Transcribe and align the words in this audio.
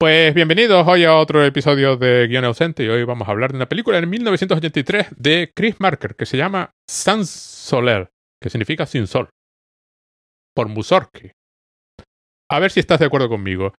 Pues 0.00 0.32
bienvenidos 0.32 0.86
hoy 0.86 1.02
a 1.02 1.16
otro 1.16 1.44
episodio 1.44 1.96
de 1.96 2.28
Guión 2.28 2.44
Ausente 2.44 2.84
y 2.84 2.88
hoy 2.88 3.02
vamos 3.02 3.26
a 3.26 3.32
hablar 3.32 3.50
de 3.50 3.56
una 3.56 3.68
película 3.68 3.98
en 3.98 4.08
1983 4.08 5.08
de 5.16 5.50
Chris 5.52 5.80
Marker 5.80 6.14
que 6.14 6.24
se 6.24 6.36
llama 6.36 6.70
Sans 6.88 7.28
Soler, 7.28 8.08
que 8.40 8.48
significa 8.48 8.86
sin 8.86 9.08
sol, 9.08 9.28
por 10.54 10.68
Mussorgsky. 10.68 11.32
A 12.48 12.60
ver 12.60 12.70
si 12.70 12.78
estás 12.78 13.00
de 13.00 13.06
acuerdo 13.06 13.28
conmigo. 13.28 13.74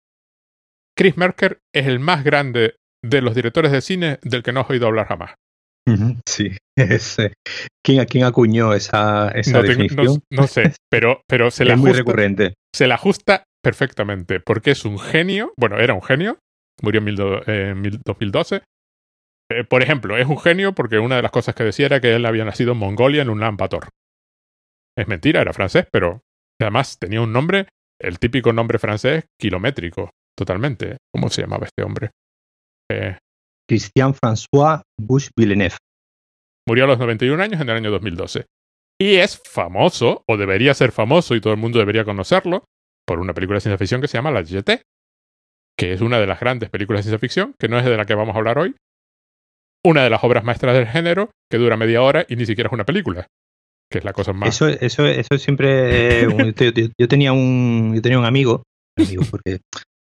Chris 0.97 1.17
Marker 1.17 1.61
es 1.73 1.87
el 1.87 2.01
más 2.01 2.25
grande 2.25 2.75
de 3.01 3.23
los 3.23 3.37
directores 3.37 3.71
de 3.71 3.81
cine 3.81 4.19
del 4.23 4.43
que 4.43 4.53
no 4.53 4.59
has 4.59 4.71
oído 4.71 4.89
hablar 4.89 5.07
jamás. 5.07 5.35
Sí, 6.27 6.51
¿quién, 7.87 8.05
¿quién, 8.07 8.25
acuñó 8.25 8.75
esa, 8.75 9.31
esa 9.31 9.53
no, 9.53 9.63
definición? 9.63 10.21
no, 10.31 10.43
no, 10.43 10.47
sé, 10.49 10.75
pero, 10.91 11.23
pero 11.29 11.53
se, 11.53 11.63
es 11.73 11.79
muy 11.79 11.93
recurrente. 11.93 12.55
se 12.75 12.89
la 12.89 12.97
ajusta 12.97 13.45
perfectamente, 13.69 14.41
porque 14.41 14.71
es 14.71 14.87
un 14.87 14.99
genio, 14.99 15.53
bueno, 15.59 15.77
era 15.79 15.93
un 15.93 16.01
genio, 16.01 16.39
murió 16.81 17.01
en, 17.01 17.05
mil 17.05 17.17
do, 17.17 17.43
eh, 17.47 17.75
mil 17.75 18.01
2012. 18.03 18.63
Eh, 19.51 19.65
por 19.65 19.83
ejemplo, 19.83 20.17
es 20.17 20.27
un 20.27 20.39
genio 20.39 20.75
porque 20.75 20.99
una 20.99 21.17
de 21.17 21.23
las 21.23 21.31
cosas 21.31 21.55
que 21.55 21.65
decía 21.65 21.85
era 21.85 22.01
que 22.01 22.15
él 22.15 22.25
había 22.25 22.47
nacido 22.47 22.73
en 22.73 22.79
Mongolia 22.79 23.21
en 23.21 23.29
un 23.29 23.41
Lampator. 23.41 23.91
Es 24.97 25.07
mentira, 25.07 25.43
era 25.43 25.53
francés, 25.53 25.87
pero 25.93 26.23
además 26.59 26.99
tenía 26.99 27.21
un 27.21 27.31
nombre, 27.31 27.69
el 28.01 28.19
típico 28.19 28.55
nombre 28.55 28.79
francés, 28.79 29.27
kilométrico, 29.39 30.13
totalmente. 30.35 30.97
¿Cómo 31.13 31.29
se 31.29 31.43
llamaba 31.43 31.67
este 31.67 31.83
hombre? 31.83 32.11
Eh, 32.91 33.19
Christian 33.69 34.15
François 34.15 34.81
Bush 34.99 35.29
Villeneuve. 35.37 35.77
Murió 36.67 36.85
a 36.85 36.87
los 36.87 36.99
91 36.99 37.43
años 37.43 37.61
en 37.61 37.69
el 37.69 37.77
año 37.77 37.91
2012. 37.91 38.47
Y 38.99 39.17
es 39.17 39.39
famoso, 39.45 40.23
o 40.27 40.39
debería 40.39 40.73
ser 40.73 40.91
famoso, 40.91 41.35
y 41.35 41.43
todo 41.43 41.53
el 41.53 41.59
mundo 41.59 41.79
debería 41.79 42.07
conocerlo, 42.07 42.65
por 43.09 43.19
una 43.19 43.33
película 43.33 43.57
de 43.57 43.63
ciencia 43.63 43.79
ficción 43.79 44.01
que 44.03 44.07
se 44.07 44.19
llama 44.19 44.31
La 44.31 44.43
GT, 44.43 44.83
que 45.77 45.93
es 45.95 46.03
una 46.03 46.21
de 46.21 46.27
las 46.27 46.39
grandes 46.39 46.69
películas 46.69 47.01
de 47.01 47.03
ciencia 47.05 47.19
ficción, 47.19 47.55
que 47.59 47.69
no 47.69 47.79
es 47.79 47.85
de 47.85 47.97
la 47.97 48.05
que 48.05 48.15
vamos 48.15 48.35
a 48.37 48.39
hablar 48.39 48.59
hoy. 48.59 48.77
Una 49.85 50.05
de 50.05 50.11
las 50.11 50.23
obras 50.23 50.45
maestras 50.45 50.75
del 50.75 50.87
género, 50.87 51.31
que 51.51 51.57
dura 51.57 51.77
media 51.77 52.03
hora 52.03 52.27
y 52.29 52.37
ni 52.37 52.45
siquiera 52.45 52.69
es 52.69 52.73
una 52.75 52.85
película. 52.85 53.27
Que 53.91 53.99
es 53.99 54.05
la 54.05 54.13
cosa 54.13 54.35
más. 54.35 54.51
Eso, 54.51 54.69
eso, 54.69 55.07
eso 55.07 55.39
siempre. 55.39 56.21
Eh, 56.21 56.29
yo, 56.29 56.31
yo, 56.71 56.89
yo, 56.99 57.09
tenía 57.09 57.33
un, 57.33 57.93
yo 57.95 58.03
tenía 58.03 58.19
un 58.19 58.27
amigo, 58.27 58.65
amigo 58.99 59.25
porque 59.31 59.61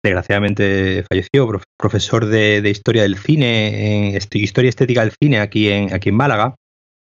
desgraciadamente 0.04 1.04
falleció, 1.10 1.48
prof, 1.48 1.64
profesor 1.80 2.28
de, 2.28 2.62
de, 2.62 2.70
historia 2.70 3.02
del 3.02 3.18
cine, 3.18 4.14
en 4.16 4.22
historia 4.34 4.70
estética 4.70 5.02
del 5.02 5.14
cine 5.20 5.40
aquí 5.40 5.70
en, 5.70 5.94
aquí 5.94 6.10
en 6.10 6.16
Málaga, 6.16 6.54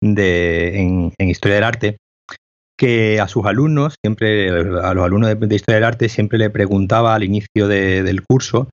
de, 0.01 0.81
en, 0.81 1.13
en 1.17 1.29
historia 1.29 1.55
del 1.55 1.63
arte 1.63 1.97
que 2.77 3.19
a 3.19 3.27
sus 3.27 3.45
alumnos, 3.45 3.95
siempre, 4.03 4.49
a 4.49 4.93
los 4.93 5.05
alumnos 5.05 5.29
de, 5.29 5.47
de, 5.47 5.55
historia 5.55 5.75
del 5.75 5.83
arte, 5.83 6.09
siempre 6.09 6.37
le 6.37 6.49
preguntaba 6.49 7.15
al 7.15 7.23
inicio 7.23 7.67
de, 7.67 8.03
del 8.03 8.23
curso 8.23 8.69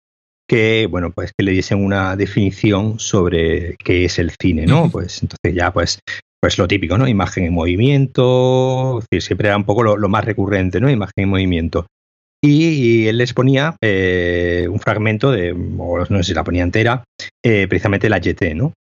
que, 0.48 0.86
bueno, 0.90 1.10
pues 1.10 1.32
que 1.36 1.44
le 1.44 1.52
diesen 1.52 1.82
una 1.82 2.16
definición 2.16 2.98
sobre 2.98 3.76
qué 3.76 4.04
es 4.04 4.18
el 4.18 4.30
cine, 4.40 4.66
¿no? 4.66 4.90
Pues 4.90 5.22
entonces 5.22 5.54
ya, 5.54 5.72
pues, 5.72 6.00
pues 6.40 6.58
lo 6.58 6.68
típico, 6.68 6.98
¿no? 6.98 7.08
Imagen 7.08 7.44
en 7.44 7.54
movimiento, 7.54 8.98
es 8.98 9.06
decir, 9.10 9.22
siempre 9.22 9.48
era 9.48 9.56
un 9.56 9.64
poco 9.64 9.82
lo, 9.82 9.96
lo 9.96 10.08
más 10.08 10.24
recurrente, 10.24 10.80
¿no? 10.80 10.90
Imagen 10.90 11.12
en 11.16 11.28
movimiento. 11.30 11.86
Y, 12.42 12.68
y 12.68 13.08
él 13.08 13.16
les 13.16 13.32
ponía 13.32 13.76
eh, 13.82 14.66
un 14.70 14.78
fragmento 14.78 15.30
de, 15.30 15.52
o 15.78 16.04
no 16.06 16.18
sé 16.18 16.24
si 16.24 16.34
la 16.34 16.44
ponía 16.44 16.62
entera, 16.62 17.04
eh, 17.42 17.66
precisamente 17.66 18.10
la 18.10 18.18
YT, 18.18 18.54
¿no? 18.54 18.74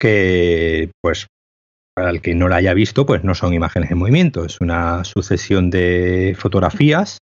Que, 0.00 0.90
pues, 1.02 1.26
para 1.94 2.10
el 2.10 2.20
que 2.20 2.34
no 2.34 2.48
la 2.48 2.56
haya 2.56 2.74
visto, 2.74 3.06
pues 3.06 3.24
no 3.24 3.34
son 3.34 3.54
imágenes 3.54 3.90
en 3.90 3.98
movimiento, 3.98 4.44
es 4.44 4.60
una 4.60 5.04
sucesión 5.04 5.70
de 5.70 6.36
fotografías 6.38 7.18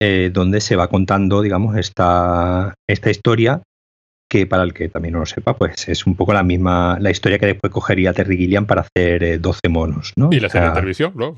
eh, 0.00 0.30
donde 0.32 0.60
se 0.60 0.76
va 0.76 0.88
contando, 0.88 1.42
digamos, 1.42 1.76
esta, 1.76 2.74
esta 2.88 3.10
historia 3.10 3.62
que 4.30 4.46
para 4.46 4.62
el 4.62 4.74
que 4.74 4.88
también 4.88 5.14
no 5.14 5.20
lo 5.20 5.26
sepa, 5.26 5.56
pues 5.56 5.88
es 5.88 6.06
un 6.06 6.14
poco 6.14 6.32
la 6.34 6.42
misma, 6.42 6.98
la 7.00 7.10
historia 7.10 7.38
que 7.38 7.46
después 7.46 7.72
cogería 7.72 8.12
Terry 8.12 8.36
Gilliam 8.36 8.66
para 8.66 8.82
hacer 8.82 9.24
eh, 9.24 9.38
12 9.38 9.68
monos, 9.68 10.12
¿no? 10.16 10.28
Y 10.30 10.38
la 10.38 10.50
serie 10.50 10.68
o 10.68 10.70
sea, 10.70 10.74
de 10.74 10.80
televisión, 10.80 11.12
¿no? 11.16 11.34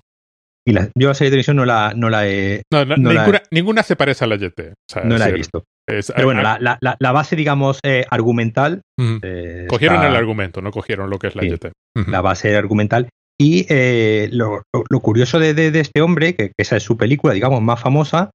Y 0.70 0.72
la, 0.74 0.90
yo 0.94 1.08
la 1.08 1.14
serie 1.14 1.30
de 1.30 1.34
televisión 1.34 1.56
no 1.56 1.64
la, 1.64 1.92
no 1.94 2.10
la 2.10 2.28
he... 2.28 2.62
No, 2.72 2.84
no, 2.84 2.96
no 2.96 3.10
ninguna, 3.10 3.26
la 3.28 3.38
he, 3.38 3.42
ninguna, 3.50 3.82
se 3.82 3.96
parece 3.96 4.24
a 4.24 4.28
la 4.28 4.36
YT. 4.36 4.60
O 4.60 4.74
sea, 4.92 5.04
no 5.04 5.18
la 5.18 5.28
he 5.28 5.32
visto. 5.32 5.64
Es, 5.88 6.12
Pero 6.14 6.26
bueno, 6.28 6.42
la, 6.42 6.58
la, 6.60 6.96
la, 6.98 7.12
base, 7.12 7.36
digamos, 7.36 7.80
eh, 7.82 8.04
argumental. 8.10 8.82
Uh 8.98 9.02
-huh. 9.02 9.20
eh, 9.22 9.66
cogieron 9.68 9.96
está, 9.96 10.08
el 10.08 10.16
argumento, 10.16 10.62
no 10.62 10.70
cogieron 10.70 11.10
lo 11.10 11.18
que 11.18 11.28
es 11.28 11.36
la 11.36 11.42
sí, 11.42 11.48
YT. 11.48 11.64
Uh 11.66 12.02
-huh. 12.02 12.06
La 12.08 12.20
base 12.20 12.56
argumental. 12.56 13.08
Y 13.40 13.66
eh, 13.68 14.28
lo, 14.32 14.62
lo, 14.72 14.84
lo, 14.88 15.00
curioso 15.00 15.38
de, 15.38 15.54
de, 15.54 15.70
de 15.70 15.80
este 15.80 16.02
hombre, 16.02 16.34
que, 16.34 16.48
que, 16.48 16.54
esa 16.58 16.76
es 16.76 16.82
su 16.82 16.96
película, 16.96 17.32
digamos, 17.32 17.62
más 17.62 17.80
famosa, 17.80 18.30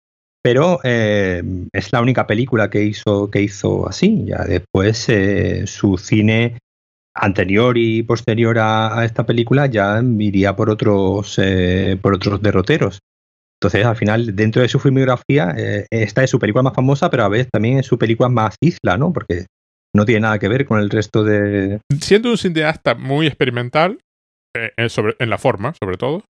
pero 0.45 0.79
eh, 0.83 1.41
es 1.73 1.91
la 1.91 2.01
única 2.01 2.27
película 2.27 2.69
que 2.69 2.83
hizo, 2.83 3.31
que 3.31 3.41
hizo 3.41 3.89
así. 3.89 4.25
Ya 4.25 4.43
después 4.43 5.09
eh, 5.09 5.65
su 5.65 5.97
cine 5.97 6.59
anterior 7.15 7.77
y 7.77 8.03
posterior 8.03 8.57
a, 8.59 9.03
esta 9.05 9.25
película 9.25 9.67
ya 9.67 10.01
iría 10.19 10.55
por 10.55 10.69
otros, 10.69 11.39
eh, 11.41 11.97
por 12.01 12.13
otros 12.13 12.41
derroteros. 12.41 12.99
Entonces, 13.61 13.85
al 13.85 13.95
final, 13.95 14.35
dentro 14.35 14.61
de 14.61 14.67
su 14.67 14.79
filmografía, 14.79 15.55
eh, 15.57 15.87
esta 15.89 16.23
es 16.23 16.29
su 16.29 16.39
película 16.39 16.63
más 16.63 16.73
famosa, 16.73 17.09
pero 17.09 17.23
a 17.23 17.29
veces 17.29 17.47
también 17.51 17.79
es 17.79 17.85
su 17.85 17.97
película 17.97 18.29
más 18.29 18.55
isla, 18.61 18.97
¿no? 18.97 19.13
Porque 19.13 19.45
no 19.95 20.05
tiene 20.05 20.21
nada 20.21 20.39
que 20.39 20.49
ver 20.49 20.65
con 20.65 20.79
el 20.79 20.89
resto 20.89 21.23
de. 21.23 21.79
Siendo 21.99 22.29
un 22.29 22.37
cineasta 22.37 22.95
muy 22.95 23.27
experimental, 23.27 23.97
eh, 24.55 24.73
en, 24.77 24.89
sobre, 24.89 25.15
en, 25.19 25.29
la 25.29 25.37
forma, 25.37 25.73
sobre 25.81 25.97
todo. 25.97 26.23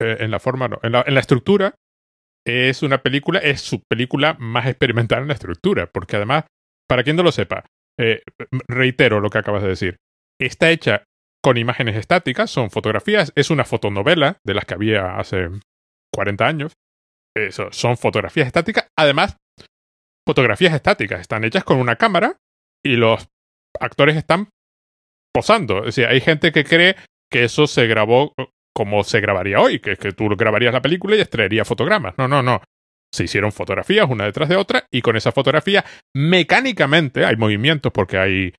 Eh, 0.00 0.18
en 0.20 0.30
la 0.30 0.40
forma, 0.40 0.68
no. 0.68 0.78
En 0.82 0.92
la, 0.92 1.20
estructura, 1.20 1.74
es 2.46 2.82
una 2.82 2.98
película, 2.98 3.38
es 3.38 3.60
su 3.60 3.80
película 3.88 4.36
más 4.38 4.66
experimental 4.66 5.22
en 5.22 5.28
la 5.28 5.34
estructura. 5.34 5.88
Porque 5.92 6.16
además, 6.16 6.44
para 6.88 7.04
quien 7.04 7.16
no 7.16 7.22
lo 7.22 7.32
sepa, 7.32 7.64
eh, 7.98 8.22
reitero 8.68 9.20
lo 9.20 9.30
que 9.30 9.38
acabas 9.38 9.62
de 9.62 9.68
decir. 9.68 9.96
Está 10.40 10.70
hecha 10.70 11.04
con 11.42 11.56
imágenes 11.56 11.96
estáticas, 11.96 12.50
son 12.50 12.70
fotografías, 12.70 13.32
es 13.34 13.50
una 13.50 13.64
fotonovela 13.64 14.38
de 14.44 14.54
las 14.54 14.64
que 14.64 14.74
había 14.74 15.18
hace 15.18 15.48
40 16.12 16.46
años. 16.46 16.72
Eso, 17.36 17.68
son 17.72 17.96
fotografías 17.96 18.46
estáticas. 18.46 18.88
Además, 18.96 19.36
fotografías 20.26 20.74
estáticas 20.74 21.20
están 21.20 21.44
hechas 21.44 21.64
con 21.64 21.78
una 21.78 21.96
cámara 21.96 22.36
y 22.84 22.96
los 22.96 23.28
actores 23.80 24.16
están 24.16 24.48
posando. 25.32 25.80
Es 25.80 25.96
decir, 25.96 26.06
hay 26.06 26.20
gente 26.20 26.52
que 26.52 26.64
cree 26.64 26.96
que 27.30 27.44
eso 27.44 27.66
se 27.66 27.86
grabó 27.86 28.32
como 28.74 29.02
se 29.04 29.20
grabaría 29.20 29.60
hoy, 29.60 29.80
que 29.80 29.96
que 29.96 30.12
tú 30.12 30.28
grabarías 30.28 30.72
la 30.72 30.82
película 30.82 31.16
y 31.16 31.20
extraerías 31.20 31.66
fotogramas. 31.66 32.14
No, 32.16 32.28
no, 32.28 32.42
no. 32.42 32.62
Se 33.12 33.24
hicieron 33.24 33.52
fotografías 33.52 34.08
una 34.08 34.24
detrás 34.24 34.48
de 34.48 34.56
otra 34.56 34.86
y 34.92 35.02
con 35.02 35.16
esa 35.16 35.32
fotografía 35.32 35.84
mecánicamente 36.14 37.24
hay 37.24 37.36
movimientos 37.36 37.92
porque 37.92 38.18
hay 38.18 38.54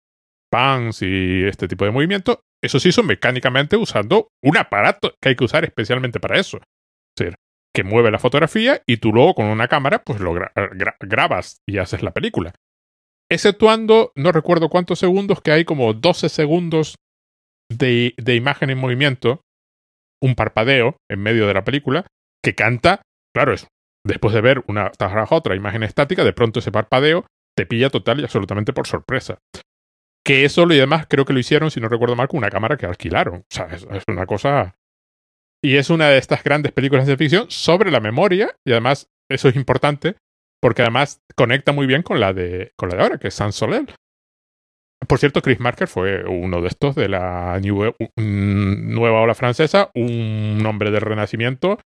pans 0.52 1.02
y 1.02 1.44
este 1.46 1.68
tipo 1.68 1.86
de 1.86 1.92
movimientos. 1.92 2.40
Eso 2.62 2.80
se 2.80 2.90
hizo 2.90 3.04
mecánicamente 3.04 3.78
usando 3.78 4.30
un 4.44 4.58
aparato 4.58 5.14
que 5.22 5.30
hay 5.30 5.36
que 5.36 5.44
usar 5.44 5.64
especialmente 5.64 6.20
para 6.20 6.40
eso. 6.40 6.58
Es 6.58 7.26
decir, 7.26 7.36
que 7.74 7.84
mueve 7.84 8.12
la 8.12 8.20
fotografía 8.20 8.82
y 8.86 8.98
tú 8.98 9.14
luego 9.14 9.36
con 9.36 9.46
una 9.46 9.68
cámara 9.68 10.04
pues 10.04 10.20
lo 10.20 10.34
gra 10.34 10.52
gra 10.56 10.96
grabas 11.00 11.62
y 11.68 11.78
haces 11.78 12.02
la 12.02 12.12
película. 12.12 12.54
Exceptuando, 13.32 14.12
no 14.16 14.32
recuerdo 14.32 14.70
cuántos 14.70 14.98
segundos, 14.98 15.42
que 15.42 15.52
hay 15.52 15.64
como 15.64 15.94
12 15.94 16.30
segundos 16.30 16.96
de, 17.70 18.16
de 18.18 18.36
imagen 18.36 18.72
en 18.72 18.80
movimiento, 18.80 19.42
un 20.20 20.34
parpadeo 20.34 20.98
en 21.10 21.22
medio 21.22 21.46
de 21.46 21.54
la 21.54 21.64
película, 21.64 22.08
que 22.44 22.56
canta, 22.56 23.04
claro, 23.36 23.54
es 23.54 23.68
después 24.06 24.34
de 24.34 24.42
ver 24.42 24.64
una 24.68 24.92
tras 24.92 25.32
otra 25.32 25.56
imagen 25.56 25.84
estática, 25.84 26.24
de 26.24 26.34
pronto 26.34 26.60
ese 26.60 26.72
parpadeo 26.72 27.26
te 27.56 27.66
pilla 27.66 27.90
total 27.90 28.20
y 28.20 28.24
absolutamente 28.24 28.74
por 28.74 28.88
sorpresa. 28.88 29.40
Que 30.26 30.46
eso 30.46 30.64
y 30.72 30.78
demás 30.78 31.08
creo 31.10 31.26
que 31.26 31.34
lo 31.34 31.40
hicieron, 31.40 31.72
si 31.72 31.80
no 31.80 31.90
recuerdo 31.90 32.16
mal, 32.16 32.28
con 32.28 32.38
una 32.38 32.50
cámara 32.50 32.78
que 32.78 32.86
alquilaron. 32.86 33.40
O 33.40 33.46
sea, 33.50 33.66
es, 33.66 33.86
una 34.08 34.26
cosa 34.26 34.76
y 35.62 35.76
es 35.76 35.90
una 35.90 36.10
de 36.10 36.18
estas 36.18 36.44
grandes 36.44 36.72
películas 36.72 37.08
de 37.08 37.18
ficción 37.18 37.46
sobre 37.50 37.92
la 37.92 38.00
memoria, 38.00 38.56
y 38.66 38.72
además 38.72 39.10
eso 39.30 39.50
es 39.50 39.56
importante, 39.56 40.16
porque 40.62 40.84
además 40.84 41.22
conecta 41.36 41.72
muy 41.72 41.86
bien 41.86 42.02
con 42.02 42.20
la 42.20 42.34
de, 42.34 42.72
con 42.78 42.90
la 42.90 42.96
de 42.96 43.04
ahora, 43.04 43.18
que 43.18 43.28
es 43.28 43.34
Sans 43.34 43.56
Soleil. 43.56 43.94
Por 45.08 45.20
cierto, 45.20 45.42
Chris 45.42 45.60
Marker 45.60 45.88
fue 45.88 46.26
uno 46.26 46.62
de 46.62 46.68
estos 46.68 46.96
de 46.96 47.10
la 47.10 47.60
nueva 47.60 49.22
ola 49.22 49.36
francesa, 49.36 49.92
un 49.96 50.64
hombre 50.66 50.92
del 50.92 51.02
renacimiento 51.02 51.80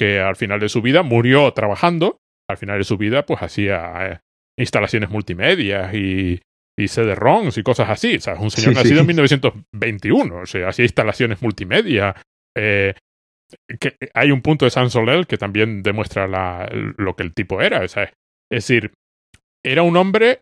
que 0.00 0.18
al 0.18 0.34
final 0.34 0.58
de 0.58 0.70
su 0.70 0.80
vida 0.80 1.02
murió 1.02 1.52
trabajando, 1.52 2.16
al 2.48 2.56
final 2.56 2.78
de 2.78 2.84
su 2.84 2.96
vida 2.96 3.26
pues 3.26 3.42
hacía 3.42 4.06
eh, 4.06 4.20
instalaciones 4.58 5.10
multimedia 5.10 5.94
y, 5.94 6.40
y 6.78 6.88
CD-ROMs 6.88 7.58
y 7.58 7.62
cosas 7.62 7.90
así. 7.90 8.16
O 8.16 8.20
sea, 8.20 8.32
es 8.32 8.40
un 8.40 8.50
señor 8.50 8.72
sí, 8.72 8.76
nacido 8.76 8.94
sí. 8.94 9.00
en 9.00 9.06
1921, 9.08 10.36
o 10.36 10.46
sea, 10.46 10.68
hacía 10.70 10.86
instalaciones 10.86 11.42
multimedia, 11.42 12.16
eh, 12.56 12.94
que 13.78 13.94
hay 14.14 14.30
un 14.30 14.40
punto 14.40 14.64
de 14.64 14.70
San 14.70 14.88
Soler 14.88 15.26
que 15.26 15.36
también 15.36 15.82
demuestra 15.82 16.26
la, 16.26 16.66
lo 16.96 17.14
que 17.14 17.22
el 17.22 17.34
tipo 17.34 17.60
era. 17.60 17.84
O 17.84 17.88
sea, 17.88 18.04
es 18.04 18.12
decir, 18.48 18.94
era 19.62 19.82
un 19.82 19.98
hombre 19.98 20.40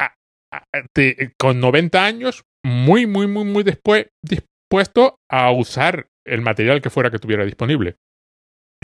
a, 0.00 0.14
a, 0.52 0.62
de, 0.94 1.32
con 1.36 1.58
90 1.58 2.04
años 2.04 2.44
muy, 2.64 3.08
muy, 3.08 3.26
muy, 3.26 3.44
muy 3.44 3.64
después, 3.64 4.06
dispuesto 4.22 5.16
a 5.28 5.50
usar 5.50 6.06
el 6.24 6.42
material 6.42 6.80
que 6.80 6.90
fuera 6.90 7.10
que 7.10 7.18
tuviera 7.18 7.44
disponible. 7.44 7.96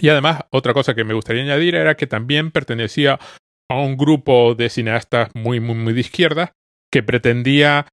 Y 0.01 0.09
además, 0.09 0.43
otra 0.51 0.73
cosa 0.73 0.95
que 0.95 1.05
me 1.05 1.15
gustaría 1.15 1.43
añadir 1.43 1.75
era 1.75 1.97
que 1.97 2.07
también 2.07 2.51
pertenecía 2.51 3.19
a 3.71 3.81
un 3.81 3.97
grupo 3.97 4.55
de 4.55 4.71
cineastas 4.71 5.31
muy, 5.35 5.61
muy, 5.61 5.77
muy 5.77 5.93
de 5.93 6.01
izquierda 6.01 6.53
que 6.93 7.03
pretendía 7.03 7.87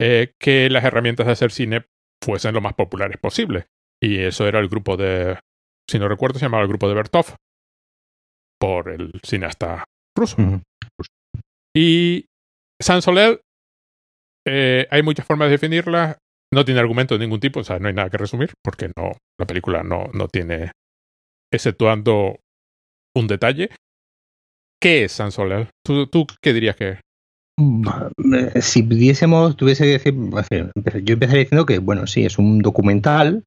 eh, 0.00 0.32
que 0.38 0.70
las 0.70 0.84
herramientas 0.84 1.26
de 1.26 1.32
hacer 1.32 1.50
cine 1.50 1.86
fuesen 2.22 2.54
lo 2.54 2.60
más 2.60 2.74
populares 2.74 3.18
posible. 3.18 3.66
Y 4.00 4.18
eso 4.18 4.46
era 4.46 4.60
el 4.60 4.68
grupo 4.68 4.96
de, 4.96 5.38
si 5.90 5.98
no 5.98 6.08
recuerdo, 6.08 6.38
se 6.38 6.44
llamaba 6.44 6.62
el 6.62 6.68
grupo 6.68 6.88
de 6.88 6.94
Bertov, 6.94 7.34
por 8.60 8.90
el 8.90 9.12
cineasta 9.22 9.84
ruso. 10.16 10.36
Y 11.76 12.26
San 12.80 13.02
Soler, 13.02 13.40
eh, 14.46 14.86
hay 14.90 15.02
muchas 15.02 15.26
formas 15.26 15.46
de 15.46 15.52
definirla. 15.52 16.18
No 16.52 16.64
tiene 16.64 16.80
argumento 16.80 17.14
de 17.14 17.20
ningún 17.20 17.40
tipo, 17.40 17.60
o 17.60 17.64
sea, 17.64 17.78
no 17.78 17.88
hay 17.88 17.94
nada 17.94 18.10
que 18.10 18.18
resumir, 18.18 18.52
porque 18.62 18.90
no, 18.96 19.12
la 19.38 19.46
película 19.46 19.82
no, 19.82 20.06
no 20.12 20.28
tiene, 20.28 20.70
exceptuando 21.54 22.40
un 23.16 23.26
detalle. 23.26 23.70
¿Qué 24.80 25.04
es 25.04 25.12
San 25.12 25.32
Soler? 25.32 25.70
¿Tú, 25.84 26.06
¿Tú, 26.06 26.26
qué 26.42 26.52
dirías 26.52 26.76
que 26.76 26.90
es? 26.90 27.00
Mm, 27.58 27.88
eh, 28.34 28.60
si 28.60 28.82
pudiésemos, 28.82 29.56
tuviese 29.56 29.84
que 29.84 29.90
decir, 29.92 30.14
yo 31.04 31.14
empezaría 31.14 31.44
diciendo 31.44 31.66
que, 31.66 31.78
bueno, 31.78 32.06
sí, 32.06 32.24
es 32.24 32.38
un 32.38 32.58
documental, 32.58 33.44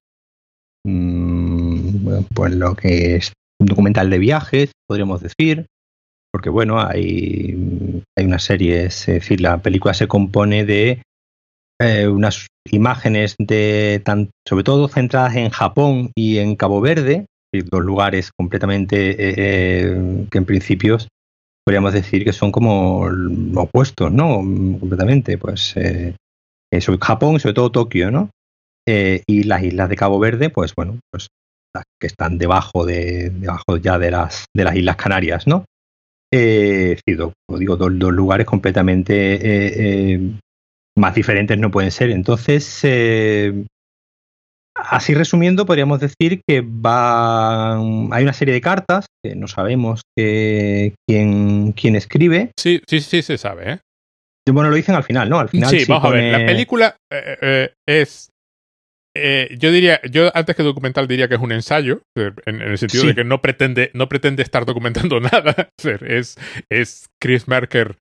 mmm, 0.86 2.24
pues 2.34 2.56
lo 2.56 2.76
que 2.76 3.16
es 3.16 3.34
un 3.60 3.68
documental 3.68 4.10
de 4.10 4.20
viajes, 4.20 4.72
podríamos 4.88 5.22
decir, 5.22 5.66
porque, 6.32 6.50
bueno, 6.50 6.80
hay, 6.80 8.04
hay 8.18 8.26
una 8.26 8.40
serie, 8.40 8.86
es 8.86 9.06
decir, 9.06 9.42
la 9.42 9.58
película 9.58 9.94
se 9.94 10.08
compone 10.08 10.66
de 10.66 11.02
eh, 11.80 12.08
unas 12.08 12.48
imágenes 12.72 13.36
de, 13.38 14.02
tan, 14.04 14.32
sobre 14.48 14.64
todo 14.64 14.88
centradas 14.88 15.36
en 15.36 15.50
Japón 15.50 16.12
y 16.16 16.38
en 16.38 16.56
Cabo 16.56 16.82
Verde, 16.82 17.26
dos 17.52 17.84
lugares 17.84 18.32
completamente 18.38 19.12
eh, 19.12 19.36
eh, 19.38 20.28
que 20.30 20.38
en 20.38 20.46
principio 20.46 20.98
podríamos 21.66 21.94
decir 21.94 22.24
que 22.24 22.34
son 22.34 22.52
como 22.52 23.10
opuestos, 23.56 24.12
¿no? 24.12 24.38
Completamente, 24.38 25.38
pues 25.38 25.76
eh, 25.76 26.16
sobre 26.80 27.00
Japón 27.02 27.40
sobre 27.40 27.54
todo 27.54 27.72
Tokio, 27.72 28.12
¿no? 28.12 28.30
Eh, 28.88 29.24
y 29.28 29.44
las 29.44 29.64
islas 29.64 29.90
de 29.90 29.96
Cabo 29.98 30.20
Verde, 30.20 30.50
pues 30.50 30.74
bueno, 30.76 31.00
pues 31.12 31.28
las 31.76 31.84
que 32.00 32.08
están 32.08 32.38
debajo 32.38 32.86
de 32.86 33.32
debajo 33.32 33.78
ya 33.78 34.00
de 34.00 34.12
las 34.12 34.46
de 34.56 34.64
las 34.64 34.76
islas 34.76 34.96
Canarias, 34.96 35.46
¿no? 35.46 35.66
Eh, 36.34 36.98
digo, 37.06 37.34
dos, 37.50 38.00
dos, 38.00 38.14
lugares 38.14 38.46
completamente 38.46 39.36
eh, 39.36 40.14
eh, 40.14 40.32
más 40.98 41.16
diferentes 41.16 41.58
no 41.58 41.72
pueden 41.72 41.92
ser. 41.92 42.12
Entonces, 42.12 42.80
eh, 42.84 43.66
Así 44.78 45.14
resumiendo, 45.14 45.66
podríamos 45.66 46.00
decir 46.00 46.42
que 46.48 46.62
va, 46.62 47.76
hay 47.76 48.24
una 48.24 48.34
serie 48.34 48.54
de 48.54 48.62
cartas 48.62 49.08
que 49.24 49.36
no 49.36 49.48
sabemos 49.48 50.02
que, 50.16 50.94
quién, 51.08 51.72
quién 51.74 51.96
escribe. 51.96 52.52
Sí, 52.58 52.82
sí, 52.88 53.02
sí 53.02 53.22
se 53.22 53.38
sabe, 53.38 53.72
¿eh? 53.72 53.80
Bueno, 54.52 54.70
lo 54.70 54.76
dicen 54.76 54.96
al 54.96 55.04
final, 55.04 55.30
¿no? 55.30 55.40
Al 55.40 55.50
final 55.50 55.70
sí, 55.70 55.82
sí 55.82 55.86
vamos 55.92 56.10
pone... 56.10 56.20
a 56.20 56.38
ver. 56.38 56.42
La 56.42 56.46
película 56.46 56.96
eh, 57.12 57.38
eh, 57.42 57.74
es. 57.88 58.30
Eh, 59.16 59.58
yo 59.60 59.72
diría, 59.72 60.00
yo 60.10 60.30
antes 60.36 60.56
que 60.56 60.64
documental 60.64 61.08
diría 61.08 61.28
que 61.28 61.36
es 61.36 61.42
un 61.42 61.52
ensayo, 61.52 62.04
en, 62.16 62.34
en 62.46 62.62
el 62.62 62.78
sentido 62.78 63.02
sí. 63.02 63.08
de 63.10 63.16
que 63.16 63.24
no 63.24 63.42
pretende, 63.42 63.90
no 63.94 64.08
pretende 64.08 64.44
estar 64.44 64.66
documentando 64.66 65.20
nada. 65.20 65.70
Es, 65.84 66.38
es 66.70 67.08
Chris 67.20 67.48
Merker 67.48 67.98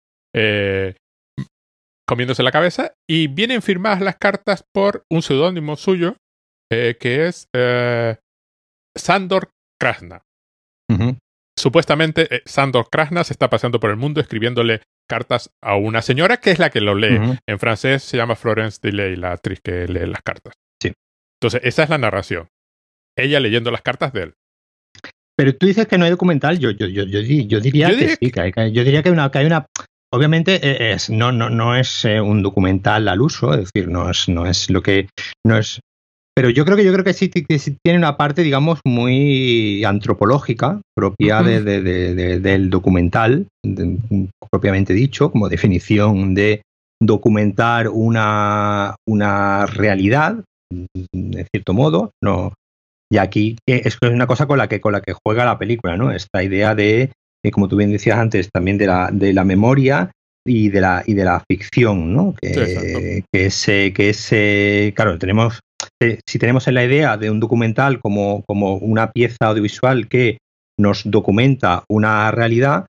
comiéndose 2.06 2.42
la 2.42 2.52
cabeza 2.52 2.92
y 3.08 3.26
vienen 3.26 3.62
firmadas 3.62 4.02
las 4.02 4.16
cartas 4.16 4.62
por 4.72 5.02
un 5.10 5.22
seudónimo 5.22 5.76
suyo 5.76 6.16
eh, 6.70 6.96
que 6.98 7.26
es 7.26 7.48
eh, 7.54 8.16
Sandor 8.96 9.50
Krasna. 9.80 10.22
Uh 10.90 10.96
-huh. 10.96 11.18
Supuestamente 11.58 12.34
eh, 12.34 12.42
Sandor 12.44 12.88
Krasna 12.90 13.24
se 13.24 13.32
está 13.32 13.48
paseando 13.48 13.80
por 13.80 13.90
el 13.90 13.96
mundo 13.96 14.20
escribiéndole 14.20 14.82
cartas 15.08 15.50
a 15.62 15.76
una 15.76 16.02
señora 16.02 16.38
que 16.38 16.50
es 16.50 16.58
la 16.58 16.70
que 16.70 16.80
lo 16.80 16.94
lee. 16.94 17.16
Uh 17.16 17.22
-huh. 17.22 17.38
En 17.48 17.58
francés 17.58 18.02
se 18.02 18.16
llama 18.16 18.36
Florence 18.36 18.78
Delay, 18.82 19.16
la 19.16 19.32
actriz 19.32 19.60
que 19.62 19.86
lee 19.86 20.06
las 20.06 20.22
cartas. 20.22 20.54
Sí. 20.82 20.92
Entonces, 21.40 21.60
esa 21.64 21.82
es 21.84 21.90
la 21.90 21.98
narración. 21.98 22.48
Ella 23.16 23.40
leyendo 23.40 23.70
las 23.70 23.82
cartas 23.82 24.12
de 24.12 24.22
él. 24.24 24.34
Pero 25.38 25.54
tú 25.54 25.66
dices 25.66 25.86
que 25.86 25.98
no 25.98 26.04
hay 26.04 26.10
documental, 26.10 26.58
yo, 26.58 26.70
yo, 26.70 26.86
yo, 26.86 27.04
yo, 27.04 27.20
yo 27.20 27.60
diría, 27.60 27.90
yo 27.90 27.98
que 27.98 28.16
sí, 28.16 28.30
que 28.30 28.40
hay, 28.40 28.52
que, 28.52 28.72
yo 28.72 28.84
diría 28.84 29.02
que, 29.02 29.10
una, 29.10 29.30
que 29.30 29.38
hay 29.38 29.46
una... 29.46 29.66
Obviamente 30.10 30.92
es, 30.92 31.10
no, 31.10 31.30
no, 31.30 31.50
no 31.50 31.76
es 31.76 32.04
un 32.04 32.42
documental 32.42 33.06
al 33.08 33.20
uso, 33.20 33.52
es 33.52 33.70
decir, 33.70 33.88
no 33.88 34.10
es, 34.10 34.28
no 34.28 34.46
es 34.46 34.70
lo 34.70 34.82
que... 34.82 35.08
No 35.44 35.58
es, 35.58 35.80
pero 36.36 36.50
yo 36.50 36.66
creo 36.66 36.76
que 36.76 36.84
yo 36.84 36.92
creo 36.92 37.04
que 37.04 37.14
sí, 37.14 37.30
que 37.30 37.58
sí 37.58 37.78
tiene 37.82 37.98
una 37.98 38.18
parte, 38.18 38.42
digamos, 38.42 38.80
muy 38.84 39.82
antropológica, 39.84 40.82
propia 40.94 41.40
uh 41.40 41.44
-huh. 41.44 41.62
de, 41.62 41.80
de, 41.80 42.14
de, 42.14 42.40
del 42.40 42.68
documental, 42.68 43.46
propiamente 44.50 44.92
dicho, 44.92 45.30
como 45.30 45.48
definición 45.48 46.34
de 46.34 46.60
documentar 47.02 47.88
una, 47.88 48.94
una 49.08 49.64
realidad, 49.64 50.44
de 50.70 51.46
cierto 51.50 51.72
modo. 51.72 52.10
No, 52.22 52.52
y 53.10 53.16
aquí 53.16 53.56
es 53.66 53.96
una 54.02 54.26
cosa 54.26 54.46
con 54.46 54.58
la 54.58 54.68
que, 54.68 54.78
con 54.80 54.92
la 54.92 55.00
que 55.00 55.14
juega 55.24 55.46
la 55.46 55.58
película, 55.58 55.96
¿no? 55.96 56.12
Esta 56.12 56.42
idea 56.42 56.74
de, 56.74 57.12
como 57.50 57.66
tú 57.68 57.76
bien 57.76 57.92
decías 57.92 58.18
antes, 58.18 58.50
también 58.52 58.76
de 58.76 58.86
la, 58.86 59.08
de 59.10 59.32
la 59.32 59.44
memoria 59.44 60.10
y 60.46 60.68
de 60.68 60.80
la 60.80 61.02
y 61.06 61.14
de 61.14 61.24
la 61.24 61.42
ficción, 61.50 62.12
¿no? 62.12 62.34
Que, 62.40 62.52
sí, 62.54 63.24
que 63.32 63.46
es 63.46 63.64
que 63.94 64.10
es 64.10 64.94
claro, 64.94 65.18
tenemos 65.18 65.60
eh, 66.00 66.20
si 66.26 66.38
tenemos 66.38 66.68
en 66.68 66.74
la 66.74 66.84
idea 66.84 67.16
de 67.16 67.30
un 67.30 67.40
documental 67.40 68.00
como, 68.00 68.44
como 68.46 68.74
una 68.76 69.12
pieza 69.12 69.46
audiovisual 69.46 70.08
que 70.08 70.38
nos 70.78 71.02
documenta 71.10 71.84
una 71.88 72.30
realidad, 72.30 72.86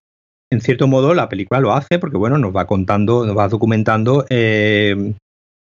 en 0.51 0.61
cierto 0.61 0.87
modo 0.87 1.13
la 1.13 1.29
película 1.29 1.59
lo 1.59 1.73
hace 1.73 1.99
porque 1.99 2.17
bueno, 2.17 2.37
nos 2.37 2.55
va 2.55 2.67
contando, 2.67 3.25
nos 3.25 3.37
va 3.37 3.47
documentando 3.47 4.25
eh, 4.29 5.13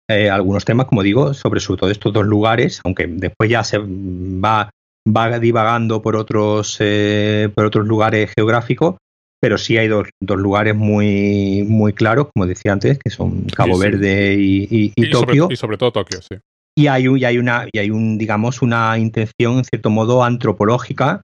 eh, 0.10 0.30
algunos 0.30 0.66
temas, 0.66 0.88
como 0.88 1.04
digo, 1.04 1.34
sobre 1.34 1.60
sobre 1.60 1.80
todo 1.80 1.92
estos 1.92 2.14
dos 2.14 2.26
lugares, 2.26 2.82
aunque 2.84 3.08
después 3.08 3.50
ya 3.50 3.64
se 3.64 3.78
va, 3.78 4.70
va 5.08 5.40
divagando 5.40 6.02
por 6.02 6.16
otros, 6.16 6.78
eh, 6.80 7.50
por 7.54 7.66
otros 7.66 7.86
lugares 7.86 8.32
geográficos, 8.36 8.96
pero 9.42 9.58
sí 9.58 9.78
hay 9.78 9.88
dos, 9.88 10.10
dos, 10.22 10.38
lugares 10.38 10.76
muy, 10.76 11.64
muy 11.68 11.94
claros, 11.94 12.28
como 12.34 12.46
decía 12.46 12.74
antes, 12.74 13.00
que 13.00 13.10
son 13.10 13.44
Cabo 13.56 13.76
sí, 13.76 13.82
sí. 13.82 13.90
Verde 13.90 14.34
y, 14.34 14.64
y, 14.64 14.94
y, 14.96 15.06
y 15.06 15.10
Tokio. 15.10 15.44
Sobre, 15.44 15.54
y 15.54 15.58
sobre 15.58 15.78
todo 15.78 15.92
Tokio, 15.92 16.22
sí 16.22 16.36
y 16.80 16.88
hay, 16.88 17.08
y 17.08 17.26
hay 17.26 17.38
una 17.38 17.68
y 17.70 17.78
hay 17.78 17.92
un 17.92 18.18
digamos 18.18 18.62
una 18.62 18.98
intención 18.98 19.58
en 19.58 19.66
cierto 19.66 19.90
modo 19.90 20.24
antropológica 20.24 21.22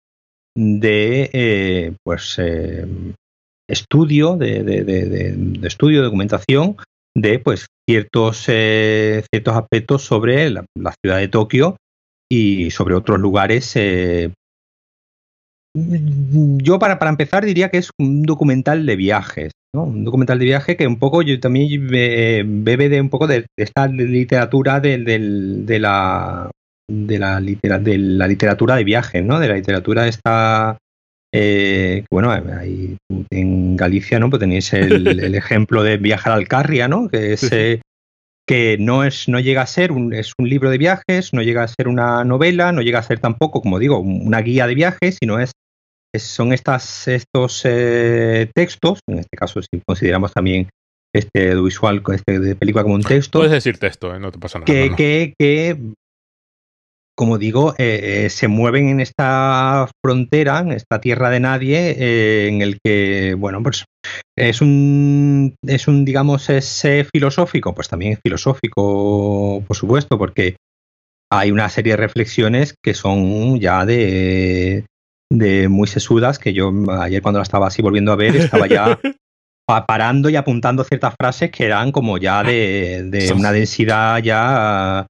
de 0.53 1.29
eh, 1.31 1.95
pues 2.03 2.35
eh, 2.39 2.85
estudio 3.69 4.35
de, 4.35 4.63
de, 4.63 4.83
de, 4.83 5.67
estudio 5.67 6.03
documentación 6.03 6.75
de 7.15 7.39
pues 7.39 7.67
ciertos 7.89 8.45
eh, 8.49 9.23
ciertos 9.31 9.55
aspectos 9.55 10.03
sobre 10.03 10.49
la, 10.49 10.65
la, 10.77 10.93
ciudad 11.01 11.19
de 11.19 11.29
Tokio 11.29 11.77
y 12.29 12.69
sobre 12.71 12.95
otros 12.95 13.19
lugares 13.19 13.77
eh, 13.77 14.31
yo 15.73 16.79
para, 16.79 16.99
para 16.99 17.11
empezar 17.11 17.45
diría 17.45 17.69
que 17.69 17.77
es 17.77 17.91
un 17.97 18.23
documental 18.23 18.85
de 18.85 18.95
viajes 18.97 19.53
¿no? 19.75 19.83
Un 19.83 20.03
documental 20.03 20.39
de 20.39 20.45
viaje 20.45 20.75
que 20.75 20.87
un 20.87 20.97
poco 20.97 21.21
yo 21.21 21.39
también 21.39 21.87
eh, 21.93 22.43
bebe 22.45 22.89
de 22.89 23.01
un 23.01 23.09
poco 23.09 23.27
de, 23.27 23.41
de 23.41 23.63
esta 23.63 23.87
literatura 23.87 24.79
de, 24.79 24.97
de, 24.97 25.19
de, 25.19 25.79
la 25.79 26.49
de 26.89 27.19
la, 27.19 27.39
litera, 27.39 27.77
de 27.77 27.97
la 27.97 28.27
literatura 28.27 28.75
de 28.75 28.83
viaje, 28.83 29.21
¿no? 29.21 29.39
De 29.39 29.47
la 29.47 29.55
literatura 29.55 30.07
esta 30.07 30.77
eh, 31.37 32.05
bueno, 32.09 32.31
ahí 32.31 32.95
en 33.29 33.75
Galicia, 33.75 34.19
¿no? 34.19 34.29
Pues 34.29 34.39
tenéis 34.39 34.71
el, 34.73 35.07
el 35.19 35.35
ejemplo 35.35 35.83
de 35.83 35.97
Viajar 35.97 36.33
al 36.33 36.47
Carria, 36.47 36.87
¿no? 36.87 37.09
Que 37.09 37.33
es 37.33 37.51
eh, 37.51 37.81
que 38.47 38.77
no 38.79 39.03
es 39.03 39.27
no 39.27 39.39
llega 39.39 39.61
a 39.61 39.67
ser 39.67 39.91
un 39.91 40.13
es 40.13 40.33
un 40.37 40.47
libro 40.47 40.69
de 40.69 40.77
viajes, 40.77 41.33
no 41.33 41.41
llega 41.41 41.63
a 41.63 41.67
ser 41.67 41.87
una 41.87 42.23
novela, 42.23 42.71
no 42.71 42.81
llega 42.81 42.99
a 42.99 43.03
ser 43.03 43.19
tampoco, 43.19 43.61
como 43.61 43.79
digo, 43.79 43.99
una 43.99 44.39
guía 44.41 44.67
de 44.67 44.75
viajes, 44.75 45.17
sino 45.19 45.39
es 45.39 45.51
son 46.19 46.53
estas, 46.53 47.07
estos 47.07 47.61
eh, 47.65 48.49
textos, 48.53 48.99
en 49.09 49.19
este 49.19 49.37
caso 49.37 49.61
si 49.61 49.81
consideramos 49.85 50.33
también 50.33 50.69
este 51.13 51.55
visual 51.55 52.03
este 52.13 52.39
de 52.39 52.55
película 52.55 52.83
como 52.83 52.95
un 52.95 53.03
texto. 53.03 53.39
Puedes 53.39 53.53
decir 53.53 53.77
texto, 53.77 54.13
¿eh? 54.13 54.19
no 54.19 54.31
te 54.31 54.39
pasa 54.39 54.59
nada. 54.59 54.65
Que, 54.65 54.89
no, 54.89 54.95
que, 54.95 55.33
que 55.39 55.77
como 57.17 57.37
digo, 57.37 57.73
eh, 57.77 58.27
se 58.29 58.49
mueven 58.49 58.89
en 58.89 58.99
esta 58.99 59.89
frontera, 60.03 60.59
en 60.59 60.73
esta 60.73 60.99
tierra 60.99 61.29
de 61.29 61.39
nadie, 61.39 62.47
en 62.49 62.61
el 62.61 62.79
que, 62.83 63.35
bueno, 63.37 63.63
pues 63.63 63.85
es 64.37 64.59
un, 64.61 65.55
es 65.65 65.87
un, 65.87 66.03
digamos, 66.03 66.49
es 66.49 66.85
filosófico, 67.13 67.73
pues 67.73 67.87
también 67.87 68.11
es 68.11 68.19
filosófico, 68.21 69.63
por 69.65 69.77
supuesto, 69.77 70.17
porque 70.17 70.57
hay 71.31 71.51
una 71.51 71.69
serie 71.69 71.93
de 71.93 71.97
reflexiones 71.97 72.75
que 72.83 72.93
son 72.93 73.59
ya 73.59 73.85
de, 73.85 74.85
de 75.31 75.67
muy 75.69 75.87
sesudas 75.87 76.39
que 76.39 76.53
yo 76.53 76.71
ayer 76.99 77.21
cuando 77.21 77.39
la 77.39 77.43
estaba 77.43 77.67
así 77.67 77.81
volviendo 77.81 78.11
a 78.11 78.15
ver 78.15 78.35
estaba 78.35 78.67
ya 78.67 78.99
parando 79.87 80.29
y 80.29 80.35
apuntando 80.35 80.83
ciertas 80.83 81.15
frases 81.19 81.51
que 81.51 81.65
eran 81.65 81.91
como 81.91 82.17
ya 82.17 82.43
de, 82.43 83.03
de 83.09 83.33
una 83.33 83.51
densidad 83.51 84.21
ya 84.21 85.07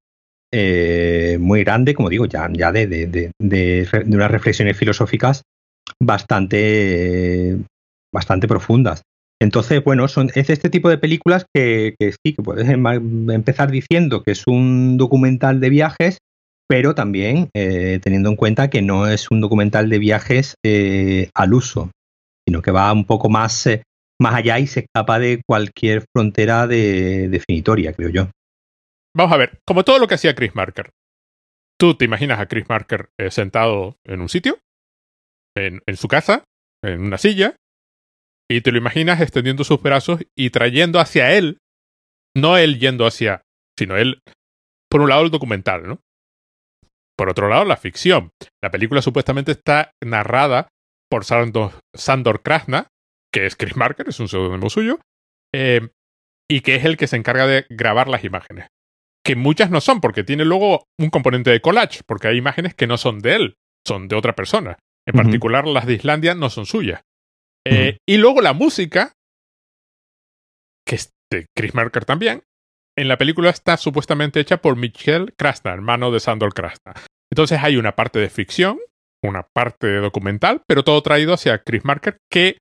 eh, 0.57 1.37
muy 1.39 1.65
grande, 1.65 1.93
como 1.93 2.09
digo, 2.09 2.27
ya, 2.27 2.49
ya 2.53 2.71
de, 2.71 2.87
de, 2.87 3.07
de, 3.07 3.31
de, 3.39 3.87
unas 4.05 4.31
reflexiones 4.31 4.77
filosóficas 4.77 5.41
bastante 5.99 7.57
bastante 8.13 8.47
profundas. 8.47 9.01
Entonces, 9.41 9.83
bueno, 9.83 10.07
son, 10.07 10.31
es 10.33 10.49
este 10.49 10.69
tipo 10.69 10.87
de 10.87 10.97
películas 10.97 11.45
que, 11.53 11.95
que 11.99 12.13
sí, 12.13 12.33
que 12.33 12.41
puedes 12.41 12.69
em, 12.69 13.29
empezar 13.29 13.69
diciendo 13.69 14.23
que 14.23 14.31
es 14.31 14.47
un 14.47 14.95
documental 14.95 15.59
de 15.59 15.69
viajes, 15.69 16.19
pero 16.67 16.95
también 16.95 17.49
eh, 17.53 17.99
teniendo 18.01 18.29
en 18.29 18.35
cuenta 18.35 18.69
que 18.69 18.81
no 18.81 19.07
es 19.07 19.29
un 19.29 19.41
documental 19.41 19.89
de 19.89 19.99
viajes 19.99 20.55
eh, 20.63 21.29
al 21.35 21.53
uso, 21.53 21.91
sino 22.47 22.61
que 22.61 22.71
va 22.71 22.91
un 22.91 23.05
poco 23.05 23.29
más, 23.29 23.67
eh, 23.67 23.83
más 24.19 24.33
allá 24.35 24.59
y 24.59 24.67
se 24.67 24.81
escapa 24.81 25.19
de 25.19 25.41
cualquier 25.47 26.05
frontera 26.13 26.67
de, 26.67 27.29
definitoria, 27.29 27.93
creo 27.93 28.09
yo. 28.09 28.29
Vamos 29.15 29.33
a 29.33 29.37
ver, 29.37 29.59
como 29.65 29.83
todo 29.83 29.99
lo 29.99 30.07
que 30.07 30.15
hacía 30.15 30.35
Chris 30.35 30.55
Marker, 30.55 30.89
tú 31.79 31.95
te 31.95 32.05
imaginas 32.05 32.39
a 32.39 32.47
Chris 32.47 32.67
Marker 32.67 33.09
sentado 33.29 33.95
en 34.03 34.21
un 34.21 34.29
sitio, 34.29 34.57
en, 35.55 35.81
en 35.85 35.97
su 35.97 36.07
casa, 36.07 36.43
en 36.83 37.01
una 37.01 37.17
silla, 37.17 37.55
y 38.49 38.61
te 38.61 38.71
lo 38.71 38.77
imaginas 38.77 39.21
extendiendo 39.21 39.63
sus 39.63 39.81
brazos 39.81 40.19
y 40.35 40.49
trayendo 40.49 40.99
hacia 40.99 41.33
él, 41.33 41.59
no 42.35 42.57
él 42.57 42.79
yendo 42.79 43.05
hacia, 43.05 43.41
sino 43.77 43.95
él, 43.95 44.21
por 44.89 45.01
un 45.01 45.09
lado 45.09 45.23
el 45.23 45.31
documental, 45.31 45.87
¿no? 45.87 45.99
Por 47.17 47.29
otro 47.29 47.47
lado, 47.47 47.65
la 47.65 47.77
ficción. 47.77 48.31
La 48.61 48.71
película 48.71 49.01
supuestamente 49.01 49.51
está 49.51 49.91
narrada 50.03 50.67
por 51.09 51.23
Sandor, 51.23 52.41
Krasna, 52.41 52.87
que 53.31 53.45
es 53.45 53.55
Chris 53.55 53.75
Marker, 53.75 54.09
es 54.09 54.19
un 54.19 54.27
pseudónimo 54.27 54.69
suyo, 54.69 54.99
eh, 55.53 55.89
y 56.49 56.61
que 56.61 56.75
es 56.75 56.85
el 56.85 56.97
que 56.97 57.07
se 57.07 57.15
encarga 57.15 57.47
de 57.47 57.65
grabar 57.69 58.07
las 58.07 58.23
imágenes. 58.23 58.67
Que 59.23 59.35
muchas 59.35 59.71
no 59.71 59.81
son, 59.81 60.01
porque 60.01 60.23
tiene 60.23 60.45
luego 60.45 60.85
un 60.99 61.09
componente 61.09 61.49
de 61.49 61.61
collage, 61.61 62.01
porque 62.05 62.27
hay 62.27 62.37
imágenes 62.37 62.75
que 62.75 62.87
no 62.87 62.97
son 62.97 63.19
de 63.19 63.35
él, 63.35 63.55
son 63.87 64.07
de 64.07 64.15
otra 64.15 64.35
persona. 64.35 64.77
En 65.07 65.15
particular, 65.15 65.67
las 65.67 65.85
de 65.85 65.93
Islandia 65.93 66.33
no 66.33 66.49
son 66.49 66.65
suyas. 66.65 67.01
Eh, 67.67 67.97
y 68.07 68.17
luego 68.17 68.41
la 68.41 68.53
música, 68.53 69.13
que 70.85 70.95
es 70.95 71.13
de 71.31 71.47
Chris 71.55 71.73
Marker 71.73 72.05
también, 72.05 72.43
en 72.97 73.07
la 73.07 73.17
película 73.17 73.49
está 73.49 73.77
supuestamente 73.77 74.39
hecha 74.39 74.57
por 74.57 74.75
Michel 74.75 75.33
Krasna, 75.37 75.73
hermano 75.73 76.11
de 76.11 76.19
Sandor 76.19 76.53
Krasna. 76.53 76.93
Entonces 77.31 77.59
hay 77.61 77.77
una 77.77 77.95
parte 77.95 78.19
de 78.19 78.29
ficción, 78.29 78.79
una 79.23 79.43
parte 79.53 79.87
de 79.87 79.99
documental, 79.99 80.61
pero 80.67 80.83
todo 80.83 81.01
traído 81.01 81.33
hacia 81.33 81.63
Chris 81.63 81.83
Marker, 81.83 82.17
que 82.31 82.57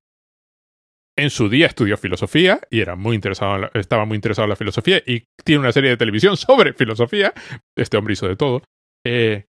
en 1.17 1.31
su 1.31 1.49
día 1.49 1.67
estudió 1.67 1.97
filosofía 1.97 2.61
y 2.71 2.81
era 2.81 2.97
muy 2.97 3.15
interesado 3.15 3.71
estaba 3.75 4.05
muy 4.05 4.17
interesado 4.17 4.47
en 4.47 4.51
la 4.51 4.57
filosofía 4.57 5.01
y 5.07 5.25
tiene 5.45 5.61
una 5.61 5.73
serie 5.73 5.91
de 5.91 5.97
televisión 5.97 6.37
sobre 6.37 6.73
filosofía. 6.73 7.33
Este 7.77 7.97
hombre 7.97 8.15
hizo 8.15 8.27
de 8.27 8.37
todo. 8.37 8.63
Eh, 9.07 9.45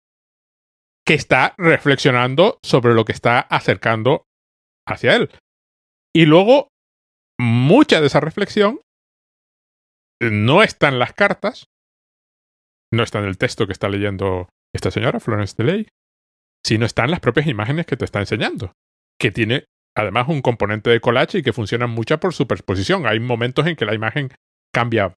que 1.07 1.15
está 1.15 1.55
reflexionando 1.59 2.59
sobre 2.65 2.95
lo 2.95 3.05
que 3.05 3.13
está 3.13 3.41
acercando 3.41 4.25
hacia 4.87 5.17
él. 5.17 5.31
Y 6.15 6.25
luego, 6.25 6.69
mucha 7.39 8.01
de 8.01 8.07
esa 8.07 8.21
reflexión 8.21 8.81
no 10.31 10.63
está 10.63 10.89
en 10.89 10.99
las 10.99 11.13
cartas, 11.13 11.67
no 12.93 13.03
está 13.03 13.19
en 13.19 13.27
el 13.27 13.39
texto 13.39 13.67
que 13.67 13.73
está 13.73 13.89
leyendo 13.89 14.49
esta 14.75 14.91
señora, 14.91 15.21
Florence 15.21 15.55
Delay, 15.57 15.89
sino 16.65 16.87
está 16.87 17.05
en 17.05 17.11
las 17.11 17.21
propias 17.21 17.47
imágenes 17.47 17.87
que 17.87 17.97
te 17.97 18.05
está 18.05 18.21
enseñando, 18.21 18.73
que 19.21 19.31
tiene 19.31 19.65
además 19.97 20.29
un 20.29 20.43
componente 20.43 20.91
de 20.91 21.01
collage 21.01 21.39
y 21.39 21.43
que 21.43 21.53
funcionan 21.53 21.91
mucho 21.91 22.19
por 22.19 22.35
superposición. 22.35 23.07
Hay 23.07 23.21
momentos 23.21 23.67
en 23.67 23.77
que 23.77 23.85
la 23.85 23.95
imagen 23.95 24.31
cambia 24.73 25.15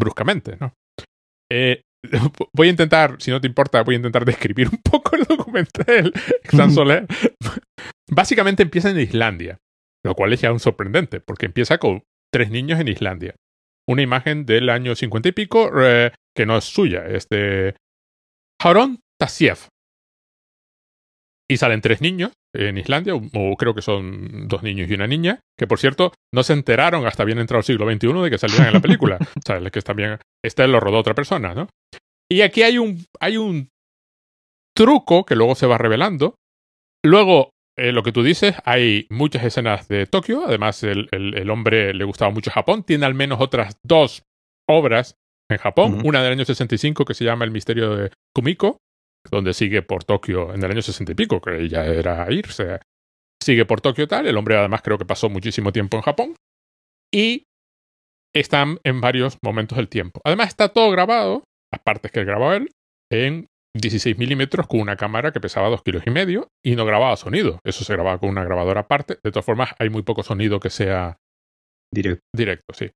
bruscamente, 0.00 0.56
¿no? 0.58 0.72
Eh, 1.50 1.82
voy 2.54 2.68
a 2.68 2.70
intentar, 2.70 3.16
si 3.20 3.30
no 3.30 3.40
te 3.40 3.46
importa, 3.46 3.82
voy 3.82 3.96
a 3.96 3.98
intentar 3.98 4.24
describir 4.24 4.68
un 4.68 4.78
poco 4.78 5.16
el 5.16 5.24
documental 5.24 6.12
San 6.44 6.70
Soler. 6.74 7.06
Básicamente 8.10 8.62
empieza 8.62 8.90
en 8.90 9.00
Islandia, 9.00 9.58
lo 10.04 10.14
cual 10.14 10.32
es 10.32 10.40
ya 10.40 10.52
un 10.52 10.60
sorprendente, 10.60 11.20
porque 11.20 11.46
empieza 11.46 11.78
con 11.78 12.02
tres 12.32 12.50
niños 12.50 12.80
en 12.80 12.88
Islandia. 12.88 13.34
Una 13.88 14.02
imagen 14.02 14.44
del 14.44 14.68
año 14.68 14.94
cincuenta 14.94 15.30
y 15.30 15.32
pico 15.32 15.70
eh, 15.82 16.12
que 16.36 16.46
no 16.46 16.58
es 16.58 16.64
suya, 16.64 17.06
es 17.06 17.26
de 17.28 17.74
Haron 18.62 19.00
Tassiev. 19.18 19.58
Y 21.50 21.56
salen 21.56 21.80
tres 21.80 22.02
niños 22.02 22.32
en 22.54 22.76
Islandia, 22.76 23.14
o 23.14 23.56
creo 23.56 23.74
que 23.74 23.80
son 23.80 24.46
dos 24.46 24.62
niños 24.62 24.90
y 24.90 24.94
una 24.94 25.06
niña, 25.06 25.40
que 25.56 25.66
por 25.66 25.78
cierto 25.78 26.12
no 26.34 26.42
se 26.42 26.52
enteraron 26.52 27.06
hasta 27.06 27.24
bien 27.24 27.38
entrado 27.38 27.60
el 27.60 27.64
siglo 27.64 27.90
XXI 27.90 28.12
de 28.24 28.30
que 28.30 28.38
salían 28.38 28.66
en 28.66 28.74
la 28.74 28.80
película. 28.80 29.16
o 29.36 29.40
sea, 29.44 29.60
que 29.70 29.80
también, 29.80 30.18
este 30.44 30.68
lo 30.68 30.80
rodó 30.80 30.98
otra 30.98 31.14
persona, 31.14 31.54
¿no? 31.54 31.68
Y 32.30 32.42
aquí 32.42 32.62
hay 32.62 32.76
un, 32.76 33.02
hay 33.20 33.38
un 33.38 33.70
truco 34.76 35.24
que 35.24 35.34
luego 35.34 35.54
se 35.54 35.66
va 35.66 35.78
revelando. 35.78 36.34
Luego, 37.02 37.50
eh, 37.78 37.92
lo 37.92 38.02
que 38.02 38.12
tú 38.12 38.24
dices, 38.24 38.56
hay 38.64 39.06
muchas 39.08 39.44
escenas 39.44 39.86
de 39.86 40.06
Tokio. 40.06 40.44
Además, 40.46 40.82
el, 40.82 41.08
el, 41.12 41.50
hombre 41.50 41.94
le 41.94 42.04
gustaba 42.04 42.32
mucho 42.32 42.50
Japón. 42.50 42.82
Tiene 42.82 43.06
al 43.06 43.14
menos 43.14 43.40
otras 43.40 43.78
dos 43.84 44.24
obras 44.68 45.16
en 45.48 45.58
Japón. 45.58 46.02
Una 46.04 46.22
del 46.22 46.32
año 46.32 46.44
65 46.44 47.04
que 47.04 47.14
se 47.14 47.24
llama 47.24 47.44
El 47.44 47.52
misterio 47.52 47.94
de 47.94 48.10
Kumiko, 48.34 48.78
donde 49.30 49.54
sigue 49.54 49.82
por 49.82 50.02
Tokio 50.02 50.52
en 50.52 50.62
el 50.62 50.70
año 50.72 50.82
60 50.82 51.12
y 51.12 51.14
pico, 51.14 51.40
que 51.40 51.62
ella 51.62 51.86
era 51.86 52.26
irse. 52.32 52.80
Sigue 53.40 53.64
por 53.64 53.80
Tokio 53.80 54.08
tal. 54.08 54.26
El 54.26 54.36
hombre 54.36 54.56
además 54.56 54.82
creo 54.82 54.98
que 54.98 55.04
pasó 55.04 55.28
muchísimo 55.30 55.72
tiempo 55.72 55.96
en 55.96 56.02
Japón. 56.02 56.34
Y 57.14 57.44
están 58.34 58.78
en 58.84 59.00
varios 59.00 59.38
momentos 59.40 59.76
del 59.76 59.88
tiempo. 59.88 60.20
Además, 60.24 60.48
está 60.48 60.68
todo 60.68 60.90
grabado 60.90 61.44
las 61.72 61.80
partes 61.82 62.10
que 62.10 62.24
grababa 62.24 62.56
él 62.56 62.70
en 63.10 63.46
16 63.80 64.18
milímetros 64.18 64.66
con 64.66 64.80
una 64.80 64.96
cámara 64.96 65.32
que 65.32 65.40
pesaba 65.40 65.68
2 65.68 65.82
kilos 65.82 66.02
y 66.06 66.10
medio 66.10 66.48
y 66.64 66.76
no 66.76 66.84
grababa 66.84 67.16
sonido. 67.16 67.60
Eso 67.64 67.84
se 67.84 67.92
grababa 67.92 68.18
con 68.18 68.28
una 68.28 68.44
grabadora 68.44 68.82
aparte. 68.82 69.18
De 69.22 69.30
todas 69.30 69.44
formas, 69.44 69.70
hay 69.78 69.90
muy 69.90 70.02
poco 70.02 70.22
sonido 70.22 70.60
que 70.60 70.70
sea 70.70 71.18
directo. 71.92 72.24
Directo, 72.34 72.74
sí. 72.74 72.90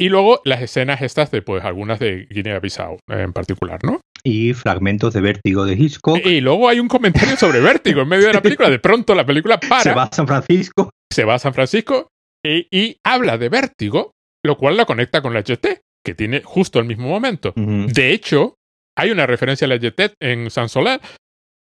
Y 0.00 0.10
luego 0.10 0.40
las 0.44 0.62
escenas 0.62 1.02
estas 1.02 1.30
de, 1.32 1.42
pues, 1.42 1.64
algunas 1.64 1.98
de 1.98 2.26
Guinea-Bissau 2.30 2.98
en 3.08 3.32
particular, 3.32 3.82
¿no? 3.82 4.00
Y 4.22 4.52
fragmentos 4.54 5.12
de 5.12 5.20
Vértigo 5.20 5.64
de 5.64 5.74
Hitchcock. 5.74 6.24
Y 6.24 6.40
luego 6.40 6.68
hay 6.68 6.78
un 6.78 6.88
comentario 6.88 7.36
sobre 7.36 7.60
Vértigo 7.60 8.02
en 8.02 8.08
medio 8.08 8.28
de 8.28 8.34
la 8.34 8.42
película. 8.42 8.70
De 8.70 8.78
pronto 8.78 9.14
la 9.14 9.26
película 9.26 9.58
para. 9.68 9.82
Se 9.82 9.92
va 9.92 10.04
a 10.04 10.12
San 10.12 10.26
Francisco. 10.26 10.90
Se 11.12 11.24
va 11.24 11.34
a 11.34 11.38
San 11.38 11.54
Francisco 11.54 12.08
y, 12.44 12.68
y 12.70 12.96
habla 13.04 13.38
de 13.38 13.48
Vértigo, 13.48 14.12
lo 14.44 14.56
cual 14.56 14.76
la 14.76 14.84
conecta 14.84 15.20
con 15.20 15.34
la 15.34 15.42
HT 15.42 15.80
que 16.04 16.14
tiene 16.14 16.42
justo 16.42 16.78
el 16.78 16.86
mismo 16.86 17.08
momento. 17.08 17.52
De 17.54 18.12
hecho, 18.12 18.54
hay 18.98 19.10
una 19.10 19.26
referencia 19.26 19.66
a 19.66 19.68
la 19.68 19.78
Jetet 19.78 20.14
en 20.20 20.50
San 20.50 20.68
Soler, 20.68 21.00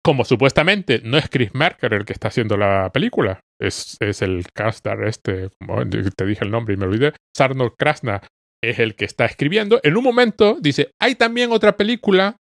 como 0.03 0.23
supuestamente 0.23 1.01
no 1.03 1.17
es 1.17 1.29
Chris 1.29 1.53
Merker 1.53 1.93
el 1.93 2.05
que 2.05 2.13
está 2.13 2.29
haciendo 2.29 2.55
la 2.55 2.89
película, 2.91 3.41
es, 3.61 3.97
es 3.99 4.21
el 4.21 4.45
Kastar 4.53 5.03
este, 5.03 5.49
como 5.59 5.87
te 5.87 6.25
dije 6.25 6.45
el 6.45 6.51
nombre 6.51 6.73
y 6.73 6.77
me 6.77 6.85
olvidé, 6.85 7.13
Sarno 7.35 7.75
Krasna 7.77 8.21
es 8.63 8.79
el 8.79 8.95
que 8.95 9.05
está 9.05 9.25
escribiendo. 9.25 9.79
En 9.83 9.97
un 9.97 10.03
momento 10.03 10.57
dice, 10.61 10.91
hay 11.01 11.15
también 11.15 11.51
otra 11.51 11.75
película 11.75 12.37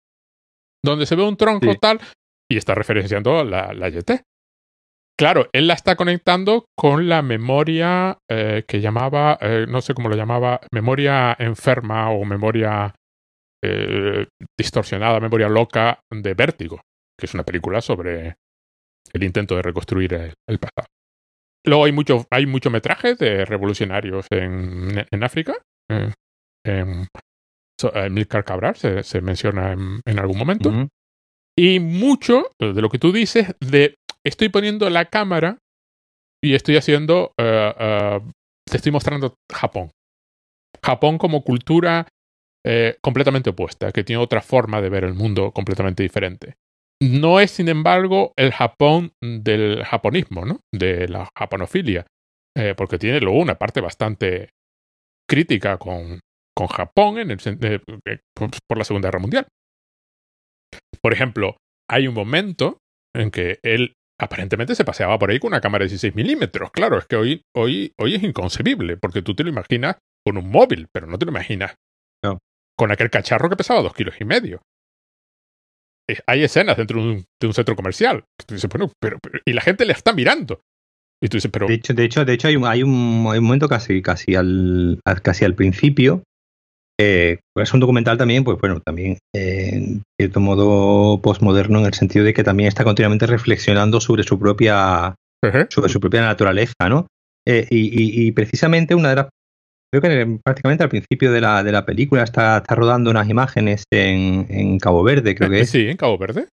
donde 0.84 1.06
se 1.06 1.16
ve 1.16 1.24
un 1.24 1.38
tronco 1.38 1.76
tal, 1.76 2.00
y 2.52 2.58
está 2.58 2.74
referenciando 2.74 3.44
la, 3.44 3.74
la 3.74 3.92
Claro, 5.18 5.48
él 5.54 5.68
la 5.68 5.76
está 5.76 5.96
conectando 5.96 6.66
con 6.76 7.08
la 7.08 7.22
memoria 7.22 8.18
eh, 8.30 8.64
que 8.68 8.82
llamaba, 8.82 9.38
eh, 9.40 9.68
no 9.70 9.82
sé 9.82 9.94
cómo 9.94 10.10
lo 10.10 10.16
llamaba, 10.16 10.62
memoria 10.72 11.36
enferma 11.38 12.10
o 12.10 12.26
memoria 12.26 12.96
eh, 13.64 14.28
distorsionada, 14.60 15.20
memoria 15.20 15.48
loca 15.48 16.02
de 16.12 16.34
Vértigo, 16.34 16.82
que 17.18 17.26
es 17.26 17.34
una 17.34 17.44
película 17.44 17.82
sobre 17.82 18.36
el 19.14 19.24
intento 19.24 19.56
de 19.56 19.62
reconstruir 19.62 20.14
el, 20.14 20.60
pasado. 20.60 20.88
Luego 21.66 21.86
hay 21.86 21.92
mucho, 21.92 22.26
hay 22.30 22.46
mucho 22.46 22.70
metraje 22.70 23.16
de 23.16 23.46
revolucionarios 23.46 24.28
en, 24.32 25.06
en 25.10 25.24
África. 25.24 25.56
en, 26.66 27.08
Milcar 28.12 28.46
Cabral 28.46 28.76
se, 28.76 29.22
menciona 29.22 29.74
en, 29.74 30.20
algún 30.20 30.38
momento. 30.38 30.72
Y 31.58 31.80
mucho 31.80 32.50
de 32.60 32.82
lo 32.82 32.90
que 32.90 33.00
tú 33.00 33.12
dices 33.12 33.56
de 33.60 33.96
estoy 34.26 34.50
poniendo 34.50 34.90
la 34.90 35.06
cámara 35.06 35.60
y 36.42 36.56
estoy 36.56 36.78
haciendo, 36.78 37.34
eh, 37.38 37.74
eh, 37.78 38.22
te 38.70 38.78
estoy 38.78 38.92
mostrando 38.92 39.36
Japón. 39.52 39.92
Japón 40.84 41.18
como 41.18 41.44
cultura 41.44 42.08
eh, 42.66 42.98
completamente 43.02 43.50
opuesta, 43.50 43.92
que 43.92 44.04
tiene 44.04 44.22
otra 44.22 44.42
forma 44.42 44.82
de 44.82 44.90
ver 44.90 45.04
el 45.04 45.14
mundo 45.14 45.52
completamente 45.52 46.04
diferente. 46.04 46.56
No 47.02 47.40
es, 47.40 47.52
sin 47.52 47.68
embargo, 47.68 48.34
el 48.38 48.52
Japón 48.52 49.12
del 49.22 49.84
japonismo, 49.84 50.46
¿no? 50.46 50.60
De 50.74 51.08
la 51.10 51.28
japonofilia, 51.38 52.06
porque 52.78 52.98
tiene 52.98 53.20
luego 53.20 53.40
una 53.40 53.56
parte 53.56 53.82
bastante 53.82 54.52
crítica 55.28 55.78
con, 55.78 56.20
con 56.56 56.68
Japón 56.68 57.18
en 57.18 57.32
el, 57.32 57.40
por 58.68 58.78
la 58.78 58.84
Segunda 58.84 59.08
Guerra 59.08 59.20
Mundial. 59.20 59.48
Por 61.02 61.14
ejemplo, 61.14 61.58
hay 61.90 62.08
un 62.08 62.14
momento 62.14 62.78
en 63.16 63.32
que 63.32 63.60
él 63.64 63.94
aparentemente 64.20 64.76
se 64.76 64.86
paseaba 64.86 65.18
por 65.20 65.32
ahí 65.32 65.40
con 65.40 65.50
una 65.50 65.62
cámara 65.62 65.84
de 65.84 65.90
16 65.90 66.16
milímetros. 66.16 66.72
Claro, 66.72 66.98
es 66.98 67.06
que 67.06 67.16
hoy, 67.16 67.42
hoy, 67.56 67.92
hoy 68.00 68.16
es 68.16 68.24
inconcebible, 68.24 68.98
porque 68.98 69.22
tú 69.22 69.36
te 69.36 69.44
lo 69.44 69.50
imaginas 69.50 69.98
con 70.26 70.38
un 70.38 70.50
móvil, 70.50 70.88
pero 70.94 71.08
no 71.08 71.18
te 71.18 71.26
lo 71.26 71.32
imaginas 71.32 71.76
con 72.78 72.92
aquel 72.92 73.10
cacharro 73.10 73.50
que 73.50 73.56
pesaba 73.56 73.82
dos 73.82 73.94
kilos 73.94 74.16
y 74.20 74.26
medio. 74.26 74.62
Eh, 76.10 76.20
hay 76.28 76.44
escenas 76.44 76.78
dentro 76.78 77.02
de 77.02 77.26
un, 77.48 77.54
centro 77.54 77.76
comercial. 77.76 78.24
pero, 79.00 79.18
y 79.46 79.54
la 79.54 79.62
gente 79.62 79.86
le 79.86 79.94
está 79.94 80.14
mirando. 80.14 80.62
Y 81.22 81.30
tú 81.30 81.38
dices, 81.38 81.52
pero... 81.52 81.68
De 81.68 81.76
hecho, 81.76 81.94
de 81.94 82.04
hecho, 82.04 82.26
de 82.26 82.34
hecho 82.34 82.48
hay, 82.50 82.56
un, 82.58 82.66
hay, 82.66 82.84
un, 82.84 83.28
hay 83.32 83.40
un 83.40 83.46
momento 83.46 83.70
casi, 83.70 84.02
casi, 84.02 84.36
al, 84.36 85.00
casi 85.22 85.46
al 85.46 85.56
principio 85.56 86.24
eh, 87.00 87.40
es 87.56 87.74
un 87.74 87.80
documental 87.80 88.18
también, 88.18 88.44
pues 88.44 88.60
bueno, 88.60 88.80
también 88.82 89.18
eh, 89.36 89.72
en 89.74 90.04
cierto 90.20 90.40
modo 90.40 91.22
postmoderno 91.22 91.80
en 91.80 91.86
el 91.86 91.94
sentido 91.94 92.24
de 92.24 92.34
que 92.34 92.44
también 92.44 92.68
está 92.68 92.84
continuamente 92.84 93.26
reflexionando 93.26 94.00
sobre 94.00 94.24
su 94.24 94.38
propia, 94.40 95.16
sobre 95.70 95.90
su 95.90 96.00
propia 96.00 96.22
naturaleza, 96.22 96.90
¿no? 96.90 97.08
Eh, 97.46 97.68
y, 97.70 98.32
precisamente 98.32 98.96
una 98.96 99.10
de 99.10 99.16
las, 99.16 99.28
creo 100.02 100.02
que 100.02 100.40
prácticamente 100.44 100.84
al 100.84 100.90
principio 100.90 101.32
de 101.32 101.42
la, 101.42 101.64
de 101.64 101.72
la 101.72 101.86
película 101.86 102.24
está, 102.24 102.58
está 102.58 102.76
rodando 102.76 103.12
unas 103.12 103.30
imágenes 103.30 103.84
en, 103.92 104.46
en 104.50 104.80
Cabo 104.80 105.04
Verde, 105.04 105.36
creo 105.36 105.50
que 105.50 105.62
es. 105.62 105.70
Sí, 105.70 105.88
en 105.88 105.98
Cabo 105.98 106.18
Verde. 106.18 106.48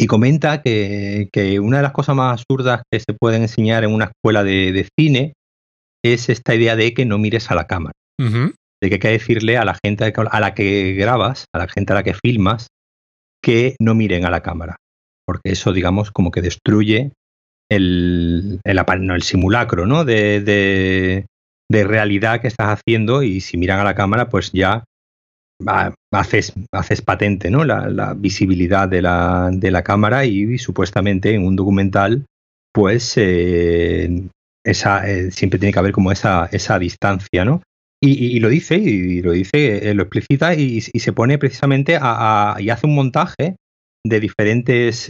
Y 0.00 0.06
comenta 0.06 0.62
que, 0.62 1.28
que, 1.32 1.60
una 1.60 1.76
de 1.78 1.82
las 1.84 1.92
cosas 1.92 2.16
más 2.16 2.32
absurdas 2.32 2.82
que 2.90 3.00
se 3.00 3.14
pueden 3.14 3.42
enseñar 3.42 3.84
en 3.84 3.92
una 3.92 4.06
escuela 4.06 4.42
de, 4.42 4.72
de 4.72 4.88
cine 4.98 5.34
es 6.04 6.28
esta 6.28 6.54
idea 6.54 6.74
de 6.74 6.92
que 6.94 7.04
no 7.04 7.18
mires 7.18 7.50
a 7.50 7.54
la 7.54 7.66
cámara 7.66 7.92
de 8.82 8.88
que 8.88 8.94
hay 8.96 9.00
que 9.00 9.08
decirle 9.08 9.56
a 9.56 9.64
la 9.64 9.78
gente 9.82 10.04
a 10.04 10.40
la 10.40 10.54
que 10.54 10.94
grabas, 10.94 11.44
a 11.54 11.58
la 11.58 11.68
gente 11.68 11.92
a 11.92 11.96
la 11.96 12.02
que 12.02 12.14
filmas, 12.14 12.66
que 13.42 13.76
no 13.80 13.94
miren 13.94 14.24
a 14.24 14.30
la 14.30 14.42
cámara. 14.42 14.76
Porque 15.24 15.52
eso, 15.52 15.72
digamos, 15.72 16.10
como 16.10 16.32
que 16.32 16.42
destruye 16.42 17.12
el, 17.70 18.60
el, 18.64 18.78
el 18.78 19.22
simulacro 19.22 19.86
¿no? 19.86 20.04
De, 20.04 20.40
de, 20.40 21.26
de, 21.72 21.84
realidad 21.84 22.40
que 22.40 22.48
estás 22.48 22.78
haciendo 22.78 23.22
y 23.22 23.40
si 23.40 23.56
miran 23.56 23.80
a 23.80 23.84
la 23.84 23.94
cámara, 23.94 24.28
pues 24.28 24.52
ya 24.52 24.84
haces, 26.12 26.52
haces 26.72 27.02
patente 27.02 27.50
¿no? 27.50 27.64
la, 27.64 28.14
visibilidad 28.14 28.88
de 28.88 29.02
la, 29.02 29.50
de 29.52 29.70
la 29.70 29.82
cámara 29.82 30.24
y, 30.24 30.58
supuestamente 30.58 31.34
en 31.34 31.44
un 31.44 31.56
documental, 31.56 32.24
pues 32.72 33.14
eh, 33.16 34.22
esa, 34.64 35.08
eh, 35.08 35.30
siempre 35.30 35.58
tiene 35.58 35.72
que 35.72 35.78
haber 35.78 35.92
como 35.92 36.12
esa, 36.12 36.48
esa 36.52 36.78
distancia, 36.78 37.44
¿no? 37.44 37.62
Y, 38.04 38.40
lo 38.40 38.48
dice, 38.48 38.74
y 38.78 39.22
lo 39.22 39.30
dice, 39.30 39.88
eh, 39.88 39.94
lo 39.94 40.02
explicita 40.02 40.54
y, 40.54 40.80
se 40.80 41.12
pone 41.12 41.38
precisamente 41.38 41.96
a, 42.00 42.56
y 42.58 42.68
hace 42.70 42.88
un 42.88 42.96
montaje 42.96 43.54
de 44.04 44.18
diferentes 44.18 45.06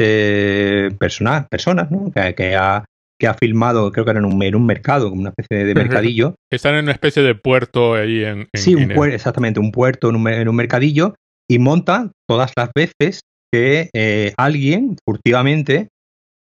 personas, 0.98 1.48
personas 1.48 1.90
¿no? 1.90 2.12
que, 2.12 2.54
ha, 2.54 2.84
que 3.22 3.28
ha 3.28 3.34
filmado, 3.34 3.92
creo 3.92 4.04
que 4.04 4.10
era 4.10 4.18
en 4.18 4.26
un, 4.26 4.42
en 4.42 4.56
un 4.56 4.66
mercado, 4.66 5.08
como 5.08 5.20
una 5.20 5.30
especie 5.30 5.64
de 5.64 5.76
mercadillo. 5.76 6.34
Están 6.50 6.74
en 6.74 6.86
una 6.86 6.92
especie 6.92 7.22
de 7.22 7.36
puerto 7.36 7.94
ahí 7.94 8.24
en... 8.24 8.48
sí, 8.52 8.74
un 8.74 8.90
exactamente, 9.12 9.60
un 9.60 9.70
puerto 9.70 10.10
en 10.10 10.16
un, 10.16 10.26
en 10.26 10.48
un, 10.48 10.56
mercadillo 10.56 11.14
y 11.48 11.60
monta 11.60 12.10
todas 12.28 12.50
las 12.56 12.70
veces 12.74 13.20
que 13.52 13.90
eh, 13.94 14.32
alguien 14.36 14.96
furtivamente 15.06 15.86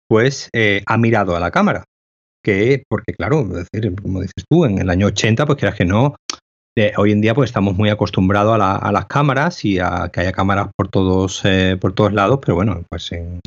pues 0.10 0.50
ha 0.88 0.98
mirado 0.98 1.36
a 1.36 1.40
la 1.40 1.52
cámara. 1.52 1.84
Que, 2.44 2.82
porque 2.90 3.14
claro, 3.14 3.44
decir, 3.44 3.94
como 4.02 4.22
dices 4.22 4.44
tú, 4.50 4.66
en 4.66 4.80
el 4.80 4.90
año 4.90 5.06
80, 5.06 5.46
pues 5.46 5.60
quieras 5.60 5.78
que 5.78 5.86
no, 5.86 6.16
hoy 6.96 7.12
en 7.12 7.22
día 7.22 7.34
pues 7.34 7.50
estamos 7.50 7.76
muy 7.76 7.90
acostumbrados 7.90 8.58
a, 8.62 8.92
las 8.92 9.06
cámaras 9.08 9.66
y 9.66 9.80
a 9.80 10.10
que 10.12 10.22
haya 10.22 10.32
cámaras 10.32 10.70
por 10.76 10.88
todos 10.88 11.42
eh, 11.44 11.78
por 11.80 11.94
todos 11.94 12.14
lados, 12.14 12.40
pero 12.42 12.56
bueno, 12.56 12.84
pues 12.90 13.12
en, 13.12 13.40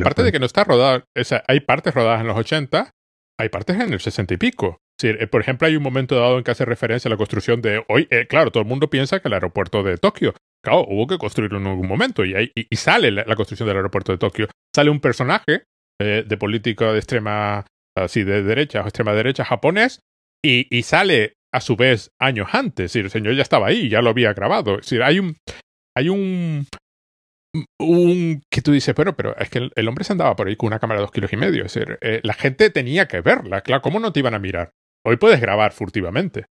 aparte, 0.00 0.22
de 0.22 0.32
que 0.32 0.40
no 0.40 0.46
está 0.46 0.64
rodado, 0.64 1.04
hay 1.46 1.60
partes 1.60 1.94
rodadas 1.94 2.20
en 2.22 2.26
los 2.26 2.36
80, 2.36 2.90
hay 3.38 3.48
partes 3.48 3.76
en 3.76 3.92
el 3.92 4.00
60 4.00 4.34
y 4.34 4.36
pico. 4.36 4.78
Eh, 5.02 5.26
por 5.26 5.42
ejemplo, 5.42 5.68
hay 5.68 5.76
un 5.76 5.82
momento 5.82 6.16
dado 6.16 6.38
en 6.38 6.44
que 6.44 6.50
hace 6.50 6.64
referencia 6.64 7.08
a 7.08 7.10
la 7.10 7.18
construcción 7.18 7.60
de 7.60 7.84
hoy, 7.88 8.08
eh, 8.10 8.26
claro, 8.26 8.50
todo 8.50 8.62
el 8.62 8.68
mundo 8.68 8.88
piensa 8.88 9.20
que 9.20 9.28
el 9.28 9.34
aeropuerto 9.34 9.82
de 9.82 9.98
Tokio, 9.98 10.34
claro, 10.64 10.86
hubo 10.88 11.06
que 11.06 11.18
construirlo 11.18 11.58
en 11.58 11.66
algún 11.66 11.86
momento 11.86 12.24
y, 12.24 12.52
y, 12.54 12.76
sale 12.76 13.10
la, 13.10 13.36
construcción 13.36 13.68
del 13.68 13.76
aeropuerto 13.76 14.12
de 14.12 14.18
Tokio. 14.18 14.48
Sale 14.74 14.90
un 14.90 15.00
personaje 15.00 15.64
de 15.98 16.36
político 16.36 16.92
de 16.92 16.98
extrema, 16.98 17.64
así 17.96 18.22
de 18.22 18.42
derecha 18.42 18.82
o 18.82 18.84
extrema 18.84 19.14
derecha 19.14 19.44
japonés 19.44 20.00
y, 20.44 20.66
y, 20.70 20.82
sale 20.82 21.36
a 21.56 21.60
su 21.60 21.74
vez 21.74 22.12
años 22.20 22.48
antes. 22.52 22.94
Es 22.94 22.96
el 22.96 23.10
señor 23.10 23.34
ya 23.34 23.42
estaba 23.42 23.68
ahí, 23.68 23.88
ya 23.88 24.02
lo 24.02 24.10
había 24.10 24.34
grabado. 24.34 24.74
Es 24.74 24.82
decir, 24.82 25.02
hay 25.02 25.18
un. 25.18 25.36
Hay 25.96 26.10
un. 26.10 26.66
Un 27.80 28.42
que 28.50 28.60
tú 28.60 28.72
dices, 28.72 28.94
pero, 28.94 29.16
pero 29.16 29.34
es 29.38 29.48
que 29.48 29.70
el, 29.74 29.88
hombre 29.88 30.04
se 30.04 30.12
andaba 30.12 30.36
por 30.36 30.46
ahí 30.46 30.56
con 30.56 30.66
una 30.66 30.78
cámara 30.78 31.00
de 31.00 31.06
dos 31.06 31.12
kilos 31.12 31.32
y 31.32 31.38
medio. 31.38 31.64
Es 31.64 31.72
decir, 31.72 31.98
eh, 32.02 32.20
la 32.22 32.34
gente 32.34 32.68
tenía 32.68 33.08
que 33.08 33.22
verla. 33.22 33.62
Claro, 33.62 33.80
¿cómo 33.80 33.98
no 33.98 34.12
te 34.12 34.20
iban 34.20 34.34
a 34.34 34.38
mirar? 34.38 34.72
Hoy 35.06 35.16
puedes 35.16 35.40
grabar 35.40 35.72
furtivamente. 35.72 36.44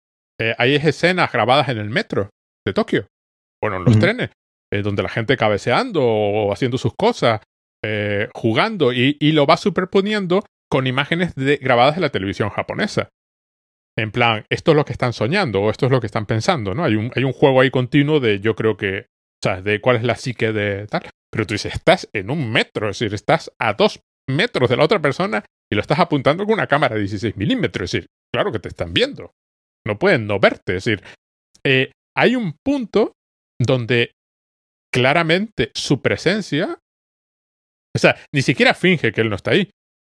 Eh, 0.40 0.54
hay 0.58 0.76
escenas 0.76 1.32
grabadas 1.32 1.68
en 1.68 1.78
el 1.78 1.90
metro 1.90 2.30
de 2.64 2.72
Tokio. 2.72 3.06
Bueno, 3.60 3.78
en 3.78 3.84
los 3.84 3.98
trenes, 3.98 4.30
eh, 4.72 4.82
donde 4.82 5.02
la 5.02 5.08
gente 5.08 5.36
cabeceando 5.36 6.04
o 6.04 6.52
haciendo 6.52 6.78
sus 6.78 6.92
cosas, 6.96 7.40
jugando, 8.32 8.92
y, 8.92 9.16
y, 9.18 9.32
lo 9.32 9.44
va 9.44 9.56
superponiendo 9.56 10.44
con 10.70 10.86
imágenes 10.86 11.34
de, 11.34 11.56
grabadas 11.56 11.96
de 11.96 12.00
la 12.00 12.10
televisión 12.10 12.50
japonesa 12.50 13.08
en 13.98 14.10
plan, 14.10 14.44
esto 14.50 14.70
es 14.70 14.76
lo 14.76 14.84
que 14.84 14.92
están 14.92 15.12
soñando 15.12 15.60
o 15.60 15.70
esto 15.70 15.86
es 15.86 15.92
lo 15.92 16.00
que 16.00 16.06
están 16.06 16.26
pensando, 16.26 16.74
¿no? 16.74 16.84
Hay 16.84 16.94
un, 16.94 17.32
juego 17.32 17.60
ahí 17.60 17.70
continuo 17.70 18.20
de 18.20 18.40
yo 18.40 18.54
creo 18.54 18.76
que, 18.76 19.06
¿sabes? 19.42 19.64
De 19.64 19.80
cuál 19.80 19.96
es 19.96 20.02
la 20.02 20.16
psique 20.16 20.52
de 20.52 20.86
tal. 20.86 21.08
Pero 21.30 21.46
tú 21.46 21.54
dices, 21.54 21.74
estás 21.74 22.08
en 22.12 22.30
un 22.30 22.50
metro, 22.50 22.88
es 22.88 22.98
decir, 22.98 23.14
estás 23.14 23.50
a 23.58 23.74
dos 23.74 24.00
metros 24.28 24.70
de 24.70 24.76
la 24.76 24.84
otra 24.84 25.00
persona 25.00 25.44
y 25.70 25.74
lo 25.74 25.80
estás 25.80 25.98
apuntando 25.98 26.44
con 26.44 26.54
una 26.54 26.66
cámara 26.66 26.94
de 26.94 27.02
16 27.02 27.36
milímetros, 27.36 27.86
es 27.86 27.92
decir, 27.92 28.06
claro 28.32 28.52
que 28.52 28.58
te 28.58 28.68
están 28.68 28.92
viendo. 28.92 29.32
No 29.86 29.98
pueden 29.98 30.26
no 30.26 30.38
verte, 30.38 30.76
es 30.76 30.84
decir, 30.84 31.02
eh, 31.64 31.90
hay 32.16 32.36
un 32.36 32.54
punto 32.64 33.12
donde 33.58 34.12
claramente 34.92 35.70
su 35.74 36.02
presencia, 36.02 36.78
o 37.94 37.98
sea, 37.98 38.16
ni 38.32 38.42
siquiera 38.42 38.74
finge 38.74 39.12
que 39.12 39.22
él 39.22 39.30
no 39.30 39.36
está 39.36 39.52
ahí. 39.52 39.70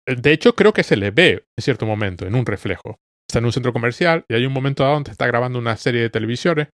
De 0.05 0.31
hecho, 0.31 0.53
creo 0.53 0.71
que 0.71 0.83
se 0.83 0.97
le 0.97 1.11
ve 1.11 1.45
en 1.57 1.63
cierto 1.63 1.85
momento, 1.85 2.27
en 2.27 2.35
un 2.35 2.45
reflejo 2.45 2.97
está 3.35 3.39
en 3.39 3.45
un 3.45 3.51
centro 3.51 3.73
comercial 3.73 4.23
y 4.29 4.33
hay 4.33 4.45
un 4.45 4.53
momento 4.53 4.83
dado 4.83 4.95
donde 4.95 5.11
está 5.11 5.27
grabando 5.27 5.59
una 5.59 5.75
serie 5.75 6.01
de 6.01 6.09
televisiones. 6.09 6.69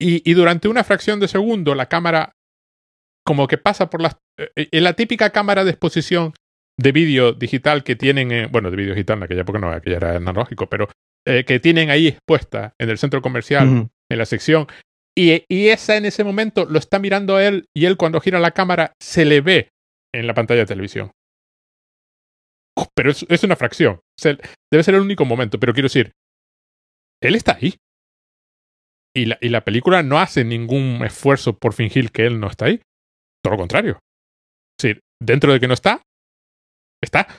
Y, 0.00 0.28
y 0.28 0.32
durante 0.32 0.66
una 0.66 0.82
fracción 0.82 1.20
de 1.20 1.28
segundo 1.28 1.74
la 1.74 1.86
cámara 1.86 2.32
como 3.24 3.46
que 3.46 3.58
pasa 3.58 3.90
por 3.90 4.00
las... 4.00 4.16
Eh, 4.38 4.68
en 4.72 4.82
la 4.84 4.94
típica 4.94 5.30
cámara 5.30 5.62
de 5.62 5.70
exposición 5.70 6.32
de 6.80 6.92
vídeo 6.92 7.32
digital 7.32 7.84
que 7.84 7.96
tienen, 7.96 8.50
bueno, 8.50 8.70
de 8.70 8.76
vídeo 8.76 8.94
digital 8.94 9.18
en 9.18 9.24
aquella 9.24 9.42
época 9.42 9.58
no, 9.58 9.70
aquella 9.70 9.96
era 9.98 10.16
analógico, 10.16 10.68
pero 10.68 10.88
eh, 11.26 11.44
que 11.44 11.60
tienen 11.60 11.90
ahí 11.90 12.08
expuesta 12.08 12.74
en 12.78 12.88
el 12.88 12.98
centro 12.98 13.22
comercial, 13.22 13.88
en 14.10 14.18
la 14.18 14.26
sección, 14.26 14.66
y, 15.16 15.44
y, 15.48 15.68
esa 15.68 15.96
en 15.96 16.06
ese 16.06 16.24
momento 16.24 16.64
lo 16.64 16.78
está 16.78 16.98
mirando 16.98 17.38
él 17.38 17.66
y 17.72 17.84
él 17.84 17.96
cuando 17.96 18.20
gira 18.20 18.40
la 18.40 18.50
cámara 18.50 18.92
se 19.00 19.24
le 19.24 19.40
ve 19.40 19.68
en 20.12 20.26
la 20.26 20.34
pantalla 20.34 20.60
de 20.60 20.66
televisión 20.66 21.12
pero 22.94 23.10
es, 23.10 23.44
una 23.44 23.56
fracción. 23.56 24.00
debe 24.22 24.82
ser 24.82 24.94
el 24.94 25.00
único 25.00 25.24
momento, 25.24 25.58
pero 25.58 25.72
quiero 25.72 25.86
decir, 25.86 26.12
él 27.22 27.34
está 27.34 27.56
ahí. 27.56 27.76
Y 29.16 29.26
la, 29.26 29.38
y 29.40 29.48
la 29.48 29.64
película 29.64 30.02
no 30.02 30.18
hace 30.18 30.44
ningún 30.44 31.04
esfuerzo 31.04 31.56
por 31.56 31.72
fingir 31.72 32.10
que 32.10 32.26
él 32.26 32.40
no 32.40 32.48
está 32.48 32.66
ahí. 32.66 32.80
Todo 33.42 33.52
lo 33.52 33.58
contrario. 33.58 33.98
Es 34.78 34.82
decir, 34.82 35.00
dentro 35.22 35.52
de 35.52 35.60
que 35.60 35.68
no 35.68 35.74
está, 35.74 36.02
está. 37.00 37.38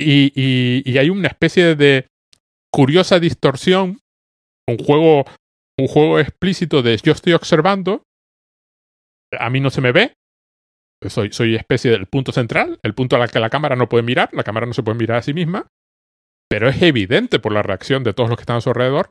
Y, 0.00 0.32
y, 0.34 0.88
y 0.88 0.98
hay 0.98 1.10
una 1.10 1.26
especie 1.26 1.74
de 1.74 2.06
curiosa 2.72 3.18
distorsión, 3.18 3.98
un 4.68 4.78
juego, 4.78 5.24
un 5.76 5.88
juego 5.88 6.20
explícito 6.20 6.82
de 6.82 6.96
yo 6.98 7.12
estoy 7.12 7.32
observando, 7.32 8.02
a 9.36 9.50
mí 9.50 9.60
no 9.60 9.70
se 9.70 9.80
me 9.80 9.90
ve, 9.90 10.14
soy, 11.06 11.32
soy 11.32 11.54
especie 11.54 11.90
del 11.90 12.06
punto 12.06 12.32
central, 12.32 12.78
el 12.82 12.94
punto 12.94 13.16
al 13.16 13.30
que 13.30 13.38
la 13.38 13.50
cámara 13.50 13.76
no 13.76 13.88
puede 13.88 14.02
mirar, 14.02 14.30
la 14.32 14.44
cámara 14.44 14.66
no 14.66 14.72
se 14.72 14.82
puede 14.82 14.98
mirar 14.98 15.18
a 15.18 15.22
sí 15.22 15.32
misma, 15.32 15.68
pero 16.48 16.68
es 16.68 16.80
evidente 16.82 17.38
por 17.38 17.52
la 17.52 17.62
reacción 17.62 18.04
de 18.04 18.14
todos 18.14 18.28
los 18.28 18.36
que 18.36 18.42
están 18.42 18.56
a 18.56 18.60
su 18.60 18.70
alrededor 18.70 19.10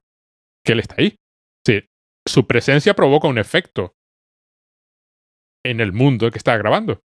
que 0.65 0.73
él 0.73 0.79
está 0.79 0.95
ahí. 0.97 1.15
Sí, 1.65 1.85
su 2.27 2.47
presencia 2.47 2.93
provoca 2.93 3.27
un 3.27 3.37
efecto 3.37 3.93
en 5.65 5.79
el 5.79 5.93
mundo 5.93 6.29
que 6.31 6.37
está 6.37 6.57
grabando. 6.57 6.99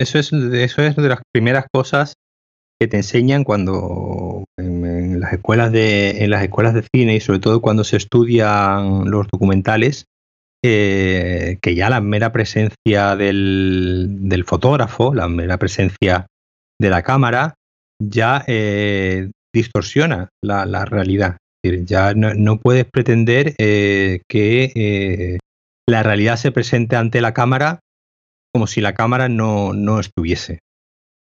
Eso 0.00 0.18
es, 0.18 0.32
eso 0.32 0.82
es 0.82 0.96
de 0.96 1.08
las 1.08 1.22
primeras 1.32 1.66
cosas 1.72 2.14
que 2.80 2.86
te 2.86 2.96
enseñan 2.96 3.44
cuando 3.44 4.44
en, 4.56 5.20
las 5.20 5.32
escuelas 5.32 5.72
de 5.72 6.22
en 6.22 6.30
las 6.30 6.42
escuelas 6.42 6.74
de 6.74 6.84
cine 6.94 7.16
y 7.16 7.20
sobre 7.20 7.40
todo 7.40 7.60
cuando 7.60 7.82
se 7.82 7.96
estudian 7.96 9.10
los 9.10 9.26
documentales 9.28 10.04
eh, 10.64 11.58
que 11.62 11.74
ya 11.74 11.88
la 11.88 12.00
mera 12.00 12.32
presencia 12.32 13.16
del, 13.16 14.44
fotógrafo, 14.46 15.14
la 15.14 15.28
mera 15.28 15.58
presencia 15.58 16.26
de 16.80 16.90
la 16.90 17.02
cámara, 17.02 17.54
ya 18.02 18.44
eh, 18.46 19.30
distorsiona 19.54 20.28
la, 20.42 20.84
realidad. 20.84 21.36
ya 21.62 22.14
no, 22.14 22.58
puedes 22.60 22.84
pretender 22.84 23.54
eh, 23.58 24.20
que 24.28 25.38
la 25.88 26.02
realidad 26.02 26.36
se 26.36 26.52
presente 26.52 26.96
ante 26.96 27.20
la 27.20 27.34
cámara 27.34 27.80
como 28.52 28.66
si 28.66 28.80
la 28.80 28.94
cámara 28.94 29.28
no, 29.28 29.72
no 29.72 30.00
estuviese. 30.00 30.60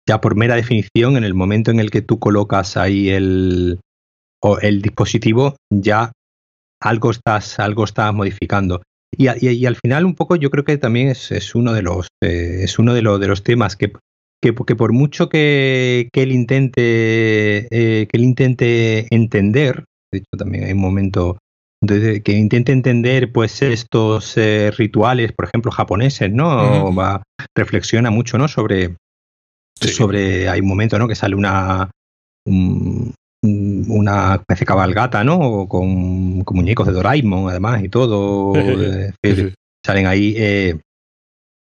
Ya 0.07 0.21
por 0.21 0.35
mera 0.35 0.57
definición, 0.57 1.17
en 1.17 1.25
el 1.25 1.35
momento 1.35 1.71
en 1.71 1.81
el 1.81 1.91
que 1.91 2.03
tú 2.03 2.19
colocas 2.19 2.77
ahí 2.77 3.09
el, 3.11 3.81
el 4.61 4.83
dispositivo, 4.83 5.57
ya 5.71 6.13
algo 6.81 7.11
estás, 7.11 7.59
algo 7.59 7.85
estás 7.85 8.13
modificando. 8.13 8.83
Y, 9.15 9.67
al 9.67 9.77
final 9.77 10.07
un 10.07 10.15
poco 10.15 10.37
yo 10.37 10.51
creo 10.51 10.65
que 10.65 10.79
también 10.79 11.09
es, 11.09 11.55
uno 11.55 11.75
de 11.75 11.83
los 11.83 12.09
eh, 12.23 12.61
es 12.63 12.79
uno 12.79 12.95
de, 12.95 13.03
de 13.03 13.27
los 13.29 13.43
temas 13.43 13.77
que 13.77 13.93
que, 14.43 14.55
que 14.55 14.77
por 14.77 14.93
mucho 14.93 15.29
que, 15.29 16.09
que 16.13 16.23
él 16.23 16.33
intente 16.33 17.69
eh, 17.71 18.07
que 18.09 18.17
él 18.17 18.25
intente 18.25 19.07
entender, 19.15 19.85
de 20.11 20.19
hecho 20.19 20.37
también 20.37 20.65
hay 20.65 20.73
un 20.73 20.81
momento 20.81 21.39
de, 21.81 22.23
que 22.23 22.33
intente 22.33 22.73
entender 22.73 23.33
pues 23.33 23.63
estos 23.63 24.37
eh, 24.37 24.71
rituales, 24.73 25.33
por 25.33 25.47
ejemplo, 25.47 25.71
japoneses, 25.71 26.33
¿no? 26.33 26.95
Va, 26.95 27.23
reflexiona 27.57 28.11
mucho, 28.11 28.39
¿no? 28.39 28.49
Sobre, 28.49 28.97
sobre, 29.75 30.49
hay 30.49 30.61
un 30.61 30.69
momento, 30.69 30.99
¿no? 30.99 31.09
Que 31.09 31.15
sale 31.15 31.35
una, 31.35 31.91
una 33.89 34.35
especie 34.37 34.65
de 34.65 34.67
cabalgata, 34.67 35.25
¿no? 35.25 35.67
Con, 35.69 36.43
con, 36.45 36.57
muñecos 36.57 36.87
de 36.87 36.93
Doraemon, 36.93 37.51
además, 37.51 37.83
y 37.83 37.89
todo. 37.89 38.53
Salen 39.85 40.07
ahí 40.07 40.35
eh, 40.37 40.79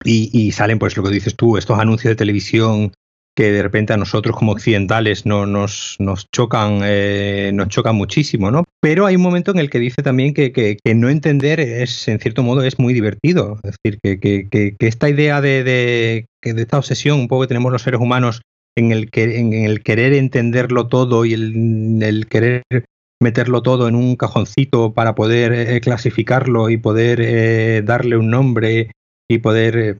y, 0.03 0.29
y, 0.33 0.51
salen, 0.51 0.77
pues 0.77 0.97
lo 0.97 1.03
que 1.03 1.09
dices 1.09 1.35
tú, 1.35 1.57
estos 1.57 1.79
anuncios 1.79 2.11
de 2.11 2.15
televisión 2.17 2.91
que 3.39 3.53
de 3.53 3.63
repente 3.63 3.93
a 3.93 3.97
nosotros 3.97 4.35
como 4.35 4.51
occidentales 4.51 5.25
no, 5.25 5.45
nos, 5.45 5.95
nos, 5.99 6.27
chocan, 6.29 6.81
eh, 6.83 7.51
nos 7.53 7.69
chocan 7.69 7.95
muchísimo, 7.95 8.51
¿no? 8.51 8.65
Pero 8.81 9.05
hay 9.05 9.15
un 9.15 9.21
momento 9.21 9.51
en 9.51 9.59
el 9.59 9.69
que 9.69 9.79
dice 9.79 10.03
también 10.03 10.33
que, 10.33 10.51
que, 10.51 10.77
no 10.93 11.07
entender 11.07 11.61
es, 11.61 12.09
en 12.09 12.19
cierto 12.19 12.43
modo, 12.43 12.63
es 12.63 12.79
muy 12.79 12.93
divertido. 12.93 13.57
Es 13.63 13.75
decir, 13.81 13.99
que, 14.01 14.49
que 14.49 14.75
esta 14.85 15.09
idea 15.09 15.39
de, 15.39 15.63
de, 15.63 16.25
de, 16.43 16.61
esta 16.61 16.79
obsesión 16.79 17.17
un 17.17 17.27
poco 17.29 17.43
que 17.43 17.47
tenemos 17.47 17.71
los 17.71 17.81
seres 17.81 18.01
humanos 18.01 18.41
en 18.79 18.91
el, 18.91 19.11
que, 19.11 19.39
en 19.39 19.53
el 19.53 19.83
querer 19.83 20.13
entenderlo 20.13 20.87
todo 20.87 21.25
y 21.25 21.33
el, 21.33 22.01
el 22.01 22.27
querer 22.27 22.63
meterlo 23.21 23.61
todo 23.61 23.87
en 23.87 23.95
un 23.95 24.15
cajoncito 24.15 24.93
para 24.93 25.15
poder 25.15 25.51
eh, 25.53 25.81
clasificarlo 25.81 26.69
y 26.69 26.77
poder 26.77 27.19
eh, 27.21 27.81
darle 27.83 28.17
un 28.17 28.29
nombre 28.29 28.91
y 29.29 29.39
poder 29.39 29.77
eh, 29.77 29.97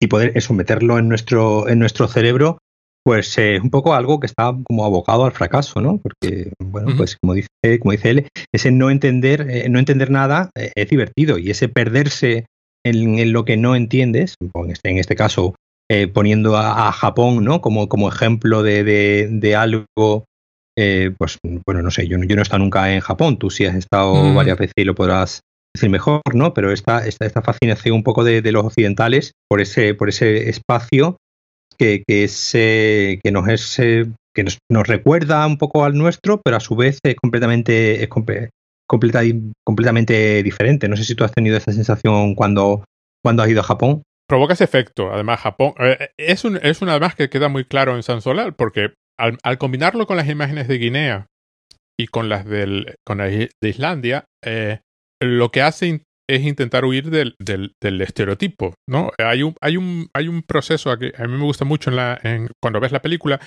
y 0.00 0.06
poder 0.06 0.32
eso 0.34 0.54
meterlo 0.54 0.98
en 0.98 1.08
nuestro 1.08 1.68
en 1.68 1.78
nuestro 1.78 2.08
cerebro 2.08 2.58
pues 3.04 3.36
es 3.36 3.60
un 3.60 3.70
poco 3.70 3.94
algo 3.94 4.20
que 4.20 4.26
está 4.26 4.56
como 4.64 4.84
abocado 4.84 5.24
al 5.24 5.32
fracaso 5.32 5.80
no 5.80 5.98
porque 5.98 6.52
bueno 6.58 6.94
pues 6.96 7.16
como 7.20 7.34
dice 7.34 7.48
como 7.80 7.92
dice 7.92 8.10
él 8.10 8.28
ese 8.52 8.70
no 8.70 8.90
entender 8.90 9.68
no 9.70 9.78
entender 9.78 10.10
nada 10.10 10.50
es 10.54 10.88
divertido 10.88 11.38
y 11.38 11.50
ese 11.50 11.68
perderse 11.68 12.46
en, 12.84 13.32
lo 13.32 13.44
que 13.44 13.56
no 13.56 13.76
entiendes 13.76 14.36
en 14.40 14.70
este, 14.70 14.90
en 14.90 14.98
este 14.98 15.14
caso 15.14 15.54
poniendo 16.12 16.56
a, 16.56 16.90
Japón 16.92 17.44
no 17.44 17.60
como 17.60 17.88
como 17.88 18.08
ejemplo 18.08 18.62
de, 18.62 18.84
de, 18.84 19.28
de 19.30 19.56
algo 19.56 20.24
eh, 20.76 21.12
pues 21.18 21.38
bueno, 21.66 21.82
no 21.82 21.90
sé, 21.90 22.08
yo, 22.08 22.16
yo 22.18 22.34
no 22.34 22.40
he 22.40 22.42
estado 22.42 22.60
nunca 22.60 22.92
en 22.92 23.00
Japón, 23.00 23.38
tú 23.38 23.50
sí 23.50 23.66
has 23.66 23.74
estado 23.74 24.14
mm. 24.14 24.34
varias 24.34 24.58
veces 24.58 24.72
y 24.76 24.84
lo 24.84 24.94
podrás 24.94 25.40
decir 25.74 25.90
mejor, 25.90 26.22
¿no? 26.34 26.54
Pero 26.54 26.72
esta, 26.72 27.06
esta, 27.06 27.26
esta 27.26 27.42
fascinación 27.42 27.96
un 27.96 28.02
poco 28.02 28.24
de, 28.24 28.40
los 28.52 28.64
occidentales 28.64 29.32
por 29.48 29.60
ese, 29.60 29.94
por 29.94 30.08
ese 30.08 30.48
espacio 30.48 31.16
que, 31.76 32.02
que, 32.06 32.24
es, 32.24 32.50
que 32.52 33.30
nos 33.30 33.48
es 33.48 33.76
que 34.34 34.44
nos, 34.44 34.58
nos, 34.70 34.86
recuerda 34.86 35.46
un 35.46 35.58
poco 35.58 35.84
al 35.84 35.94
nuestro, 35.94 36.40
pero 36.42 36.56
a 36.56 36.60
su 36.60 36.74
vez 36.74 36.98
es 37.04 37.16
completamente, 37.16 38.02
es 38.02 38.08
completa, 38.08 38.48
completamente 39.64 40.42
diferente. 40.42 40.88
No 40.88 40.96
sé 40.96 41.04
si 41.04 41.14
tú 41.14 41.24
has 41.24 41.32
tenido 41.32 41.56
esa 41.56 41.72
sensación 41.72 42.34
cuando, 42.34 42.84
cuando 43.22 43.42
has 43.42 43.50
ido 43.50 43.60
a 43.60 43.64
Japón. 43.64 44.02
Provoca 44.28 44.54
ese 44.54 44.64
efecto. 44.64 45.12
Además, 45.12 45.40
Japón 45.40 45.74
eh, 45.78 46.10
es, 46.16 46.44
un, 46.44 46.58
es 46.62 46.82
una 46.82 46.92
además 46.92 47.14
que 47.14 47.28
queda 47.28 47.48
muy 47.48 47.64
claro 47.64 47.96
en 47.96 48.02
San 48.02 48.22
Solar, 48.22 48.54
porque 48.54 48.94
al, 49.18 49.58
combinarlo 49.58 50.06
con 50.06 50.16
las 50.16 50.28
imágenes 50.28 50.68
de 50.68 50.78
Guinea 50.78 51.26
y 51.98 52.06
con 52.06 52.28
las 52.28 52.44
del, 52.44 52.96
con 53.06 53.18
de 53.18 53.50
Islandia, 53.62 54.24
eh, 54.44 54.80
lo 55.20 55.50
que 55.50 55.62
hace 55.62 56.02
es 56.28 56.42
intentar 56.42 56.84
huir 56.84 57.10
del, 57.10 57.36
del, 57.38 58.00
estereotipo, 58.00 58.74
¿no? 58.88 59.10
Hay 59.18 59.42
un, 59.42 59.54
hay 59.60 59.76
un, 59.76 60.08
hay 60.14 60.28
un 60.28 60.42
proceso 60.42 60.96
que 60.98 61.12
a 61.16 61.26
mí 61.26 61.36
me 61.36 61.44
gusta 61.44 61.64
mucho 61.64 61.90
en 61.90 61.96
la, 61.96 62.18
en, 62.22 62.48
cuando 62.60 62.80
ves 62.80 62.92
la 62.92 63.02
película, 63.02 63.40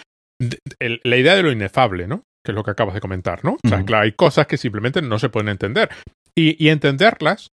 la 0.79 1.17
idea 1.17 1.35
de 1.35 1.43
lo 1.43 1.51
inefable, 1.51 2.07
¿no? 2.07 2.23
Que 2.43 2.51
es 2.51 2.55
lo 2.55 2.63
que 2.63 2.71
acabas 2.71 2.93
de 2.93 3.01
comentar, 3.01 3.43
¿no? 3.43 3.57
O 3.63 3.67
sea, 3.67 3.83
claro, 3.83 4.03
hay 4.03 4.11
cosas 4.11 4.45
que 4.45 4.57
simplemente 4.57 5.01
no 5.01 5.17
se 5.17 5.29
pueden 5.29 5.49
entender. 5.49 5.89
Y, 6.35 6.63
y 6.63 6.69
entenderlas, 6.69 7.49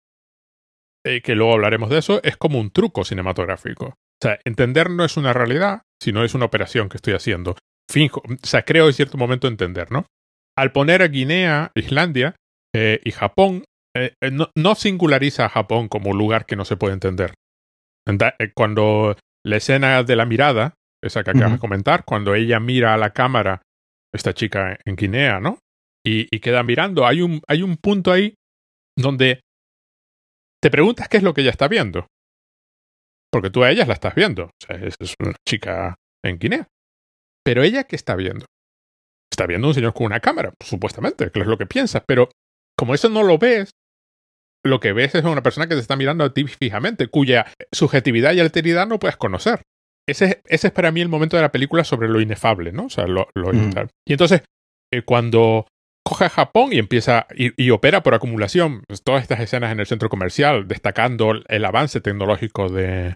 eh, 1.08 1.22
que 1.22 1.36
luego 1.36 1.54
hablaremos 1.54 1.90
de 1.90 2.00
eso, 2.00 2.22
es 2.24 2.38
como 2.38 2.60
un 2.60 2.72
truco 2.72 3.04
cinematográfico. 3.04 3.86
O 3.86 4.22
sea, 4.22 4.40
entender 4.46 4.90
no 4.90 5.06
es 5.06 5.18
una 5.18 5.34
realidad, 5.34 5.82
sino 6.02 6.24
es 6.24 6.34
una 6.34 6.46
operación 6.46 6.90
que 6.90 6.98
estoy 6.98 7.14
haciendo 7.14 7.56
finjo, 7.90 8.22
o 8.26 8.46
sea, 8.46 8.64
creo 8.64 8.88
en 8.88 8.94
cierto 8.94 9.18
momento 9.18 9.48
entender, 9.48 9.92
¿no? 9.92 10.06
Al 10.58 10.72
poner 10.72 11.02
a 11.02 11.08
Guinea, 11.08 11.72
Islandia 11.76 12.36
eh, 12.76 13.00
y 13.04 13.12
Japón, 13.12 13.64
eh, 13.96 14.14
eh, 14.22 14.32
no, 14.32 14.76
singulariza 14.76 15.46
a 15.46 15.50
Japón 15.50 15.88
como 15.88 16.14
lugar 16.14 16.46
que 16.46 16.56
no 16.56 16.66
se 16.66 16.78
puede 16.78 16.94
entender. 16.94 17.34
Cuando 18.56 19.18
la 19.46 19.58
escena 19.58 20.02
de 20.04 20.16
la 20.16 20.26
mirada, 20.26 20.74
esa 21.04 21.24
que 21.24 21.32
acabas 21.32 21.54
de 21.54 21.60
comentar, 21.60 22.06
cuando 22.06 22.36
ella 22.36 22.60
mira 22.60 22.94
a 22.94 22.98
la 22.98 23.12
cámara, 23.12 23.62
esta 24.14 24.34
chica 24.34 24.80
en 24.86 24.96
Guinea, 24.96 25.40
¿no? 25.40 25.60
Y, 26.06 26.28
y, 26.34 26.40
queda 26.40 26.64
mirando, 26.64 27.06
hay 27.06 27.22
un, 27.22 27.42
hay 27.48 27.64
un 27.64 27.76
punto 27.76 28.14
ahí 28.14 28.36
donde 28.96 29.42
te 30.68 30.72
preguntas 30.72 31.08
qué 31.08 31.16
es 31.16 31.24
lo 31.24 31.34
que 31.34 31.40
ella 31.42 31.52
está 31.52 31.70
viendo. 31.70 32.08
Porque 33.32 33.50
tú 33.50 33.64
a 33.64 33.72
ella 33.72 33.86
la 33.86 33.94
estás 33.94 34.14
viendo. 34.16 34.48
O 34.48 34.52
sea, 34.60 34.76
es 34.76 35.16
una 35.18 35.34
chica 35.48 35.96
en 36.26 36.38
Guinea. 36.38 36.68
Pero 37.46 37.64
ella, 37.64 37.86
¿qué 37.86 37.96
está 37.96 38.18
viendo? 38.18 38.46
Está 39.32 39.48
viendo 39.48 39.70
un 39.70 39.74
señor 39.74 39.94
con 39.94 40.08
una 40.08 40.20
cámara, 40.20 40.52
supuestamente, 40.62 41.32
que 41.32 41.40
es 41.40 41.48
lo 41.48 41.58
que 41.58 41.68
piensas, 41.68 42.04
pero 42.06 42.28
como 42.78 42.94
eso 42.94 43.08
no 43.08 43.24
lo 43.24 43.38
ves, 43.38 43.72
lo 44.66 44.82
que 44.82 44.92
ves 44.92 45.16
es 45.16 45.24
una 45.24 45.42
persona 45.42 45.68
que 45.68 45.76
te 45.76 45.80
está 45.80 45.96
mirando 45.96 46.26
a 46.26 46.34
ti 46.34 46.44
fijamente, 46.46 47.08
cuya 47.08 47.50
subjetividad 47.72 48.34
y 48.34 48.42
alteridad 48.42 48.88
no 48.88 49.00
puedes 49.00 49.16
conocer. 49.16 49.62
Ese, 50.06 50.42
ese 50.48 50.68
es 50.68 50.74
para 50.74 50.92
mí 50.92 51.00
el 51.00 51.08
momento 51.08 51.38
de 51.38 51.44
la 51.44 51.52
película 51.54 51.86
sobre 51.86 52.10
lo 52.10 52.20
inefable, 52.20 52.74
¿no? 52.74 52.88
O 52.88 52.90
sea, 52.90 53.08
lo, 53.08 53.30
mm. 53.36 53.72
Y 54.06 54.12
entonces, 54.12 54.42
eh, 54.94 55.04
cuando 55.04 55.66
coge 56.08 56.26
a 56.26 56.30
Japón 56.30 56.70
y 56.72 56.80
empieza 56.80 57.28
y, 57.36 57.70
opera 57.70 58.04
por 58.04 58.14
acumulación 58.14 58.84
pues, 58.88 59.04
todas 59.04 59.22
estas 59.22 59.40
escenas 59.40 59.72
en 59.72 59.80
el 59.80 59.86
centro 59.86 60.10
comercial, 60.10 60.68
destacando 60.68 61.34
el 61.48 61.66
avance 61.66 62.02
tecnológico 62.02 62.70
de, 62.70 63.16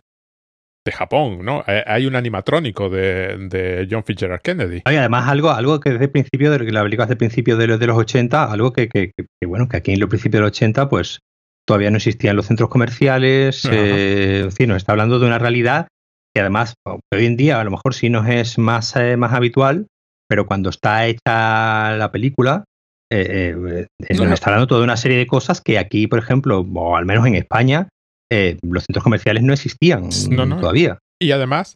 de 0.86 0.92
Japón, 0.92 1.46
¿no? 1.46 1.64
Hay 1.66 2.06
un 2.06 2.16
animatrónico 2.16 2.90
de, 2.90 3.38
de 3.50 3.88
John 3.90 4.04
Fitzgerald 4.04 4.42
Kennedy. 4.42 4.82
Hay 4.86 4.96
además 4.96 5.30
algo, 5.30 5.52
algo 5.52 5.80
que 5.80 5.92
desde 5.92 6.06
el 6.06 6.12
principio, 6.12 6.52
de 6.52 6.72
la 6.72 6.84
película 6.84 7.06
desde 7.06 7.14
el 7.14 7.18
principio 7.18 7.58
de 7.58 7.68
los, 7.68 7.80
de 7.80 7.88
los 7.88 7.98
80, 7.98 8.52
algo 8.52 8.74
que, 8.74 8.90
que, 8.90 9.12
bueno, 9.46 9.70
que 9.70 9.78
aquí 9.78 9.94
en 9.94 10.00
los 10.00 10.10
principios 10.10 10.40
de 10.40 10.42
los 10.42 10.52
80, 10.52 10.90
pues 10.90 11.20
todavía 11.68 11.92
no 11.92 11.98
existían 11.98 12.36
los 12.36 12.48
centros 12.48 12.70
comerciales, 12.70 13.66
eh, 13.72 14.42
en 14.44 14.52
fin, 14.52 14.70
nos 14.70 14.78
está 14.78 14.94
hablando 14.94 15.20
de 15.20 15.28
una 15.28 15.40
realidad 15.40 15.88
que 16.34 16.42
además 16.42 16.76
hoy 16.86 17.26
en 17.26 17.38
día 17.38 17.60
a 17.60 17.64
lo 17.64 17.72
mejor 17.72 17.94
sí 17.94 18.10
nos 18.10 18.28
es 18.28 18.58
más, 18.58 18.96
eh, 18.96 19.18
más 19.18 19.34
habitual, 19.34 19.88
pero 20.28 20.46
cuando 20.46 20.70
está 20.70 21.08
hecha 21.08 21.96
la 21.98 22.10
película, 22.12 22.64
eh, 23.12 23.86
eh 24.00 24.16
nos 24.16 24.32
está 24.32 24.50
hablando 24.50 24.68
toda 24.68 24.84
una 24.84 24.98
serie 24.98 25.18
de 25.18 25.28
cosas 25.28 25.62
que 25.62 25.78
aquí, 25.78 26.08
por 26.08 26.20
ejemplo, 26.20 26.62
o 26.62 26.96
al 26.96 27.06
menos 27.06 27.26
en 27.28 27.36
España, 27.36 27.90
eh, 28.32 28.58
los 28.62 28.86
centros 28.86 29.04
comerciales 29.04 29.44
no 29.44 29.52
existían 29.52 30.10
todavía. 30.30 31.00
Y 31.22 31.32
además, 31.32 31.76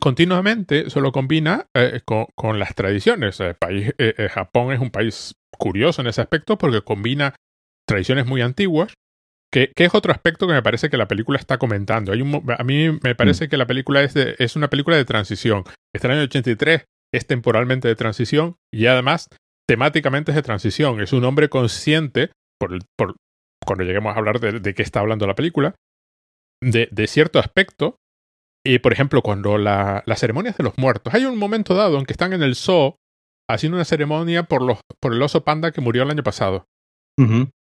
continuamente 0.00 0.90
se 0.90 1.00
lo 1.00 1.12
combina 1.12 1.66
eh, 1.72 2.00
con, 2.04 2.58
las 2.58 2.74
tradiciones. 2.74 3.38
El 3.38 3.54
país, 3.54 3.94
eh, 3.98 4.28
Japón 4.28 4.72
es 4.72 4.80
un 4.80 4.90
país 4.90 5.34
curioso 5.56 6.00
en 6.00 6.08
ese 6.08 6.20
aspecto 6.20 6.58
porque 6.58 6.82
combina 6.82 7.36
tradiciones 7.86 8.26
muy 8.26 8.42
antiguas, 8.42 8.92
que, 9.52 9.70
es 9.76 9.94
otro 9.94 10.12
aspecto 10.12 10.48
que 10.48 10.52
me 10.52 10.62
parece 10.62 10.90
que 10.90 10.96
la 10.96 11.06
película 11.06 11.38
está 11.38 11.58
comentando. 11.58 12.10
Hay 12.12 12.22
un, 12.22 12.44
a 12.58 12.64
mí 12.64 12.98
me 13.02 13.14
parece 13.14 13.46
mm. 13.46 13.48
que 13.48 13.56
la 13.56 13.66
película 13.66 14.02
es, 14.02 14.16
es 14.16 14.56
una 14.56 14.68
película 14.68 14.96
de 14.96 15.04
transición. 15.04 15.62
Este 15.94 16.08
año 16.08 16.22
83 16.22 16.84
es 17.14 17.26
temporalmente 17.26 17.86
de 17.86 17.94
transición 17.94 18.56
y 18.74 18.86
además 18.86 19.28
temáticamente 19.68 20.32
es 20.32 20.36
de 20.36 20.42
transición. 20.42 21.00
Es 21.00 21.12
un 21.12 21.24
hombre 21.24 21.48
consciente 21.48 22.32
por, 22.58 22.78
por, 22.96 23.16
cuando 23.64 23.84
lleguemos 23.84 24.14
a 24.14 24.18
hablar 24.18 24.40
de, 24.40 24.74
qué 24.74 24.82
está 24.82 25.00
hablando 25.00 25.26
la 25.26 25.34
película, 25.34 25.74
de, 26.60 27.06
cierto 27.06 27.38
aspecto. 27.38 27.96
Y 28.64 28.80
por 28.80 28.92
ejemplo, 28.92 29.22
cuando 29.22 29.58
la, 29.58 30.02
las 30.06 30.20
ceremonias 30.20 30.56
de 30.56 30.64
los 30.64 30.76
muertos, 30.78 31.14
hay 31.14 31.24
un 31.24 31.38
momento 31.38 31.74
dado 31.74 31.98
en 31.98 32.06
que 32.06 32.12
están 32.12 32.32
en 32.32 32.42
el 32.42 32.56
zoo 32.56 32.96
haciendo 33.48 33.76
una 33.76 33.84
ceremonia 33.84 34.42
por, 34.42 34.62
los, 34.62 34.80
por 35.00 35.12
el 35.12 35.22
oso 35.22 35.44
panda 35.44 35.70
que 35.70 35.80
murió 35.80 36.02
el 36.02 36.10
año 36.10 36.22
pasado. 36.22 36.66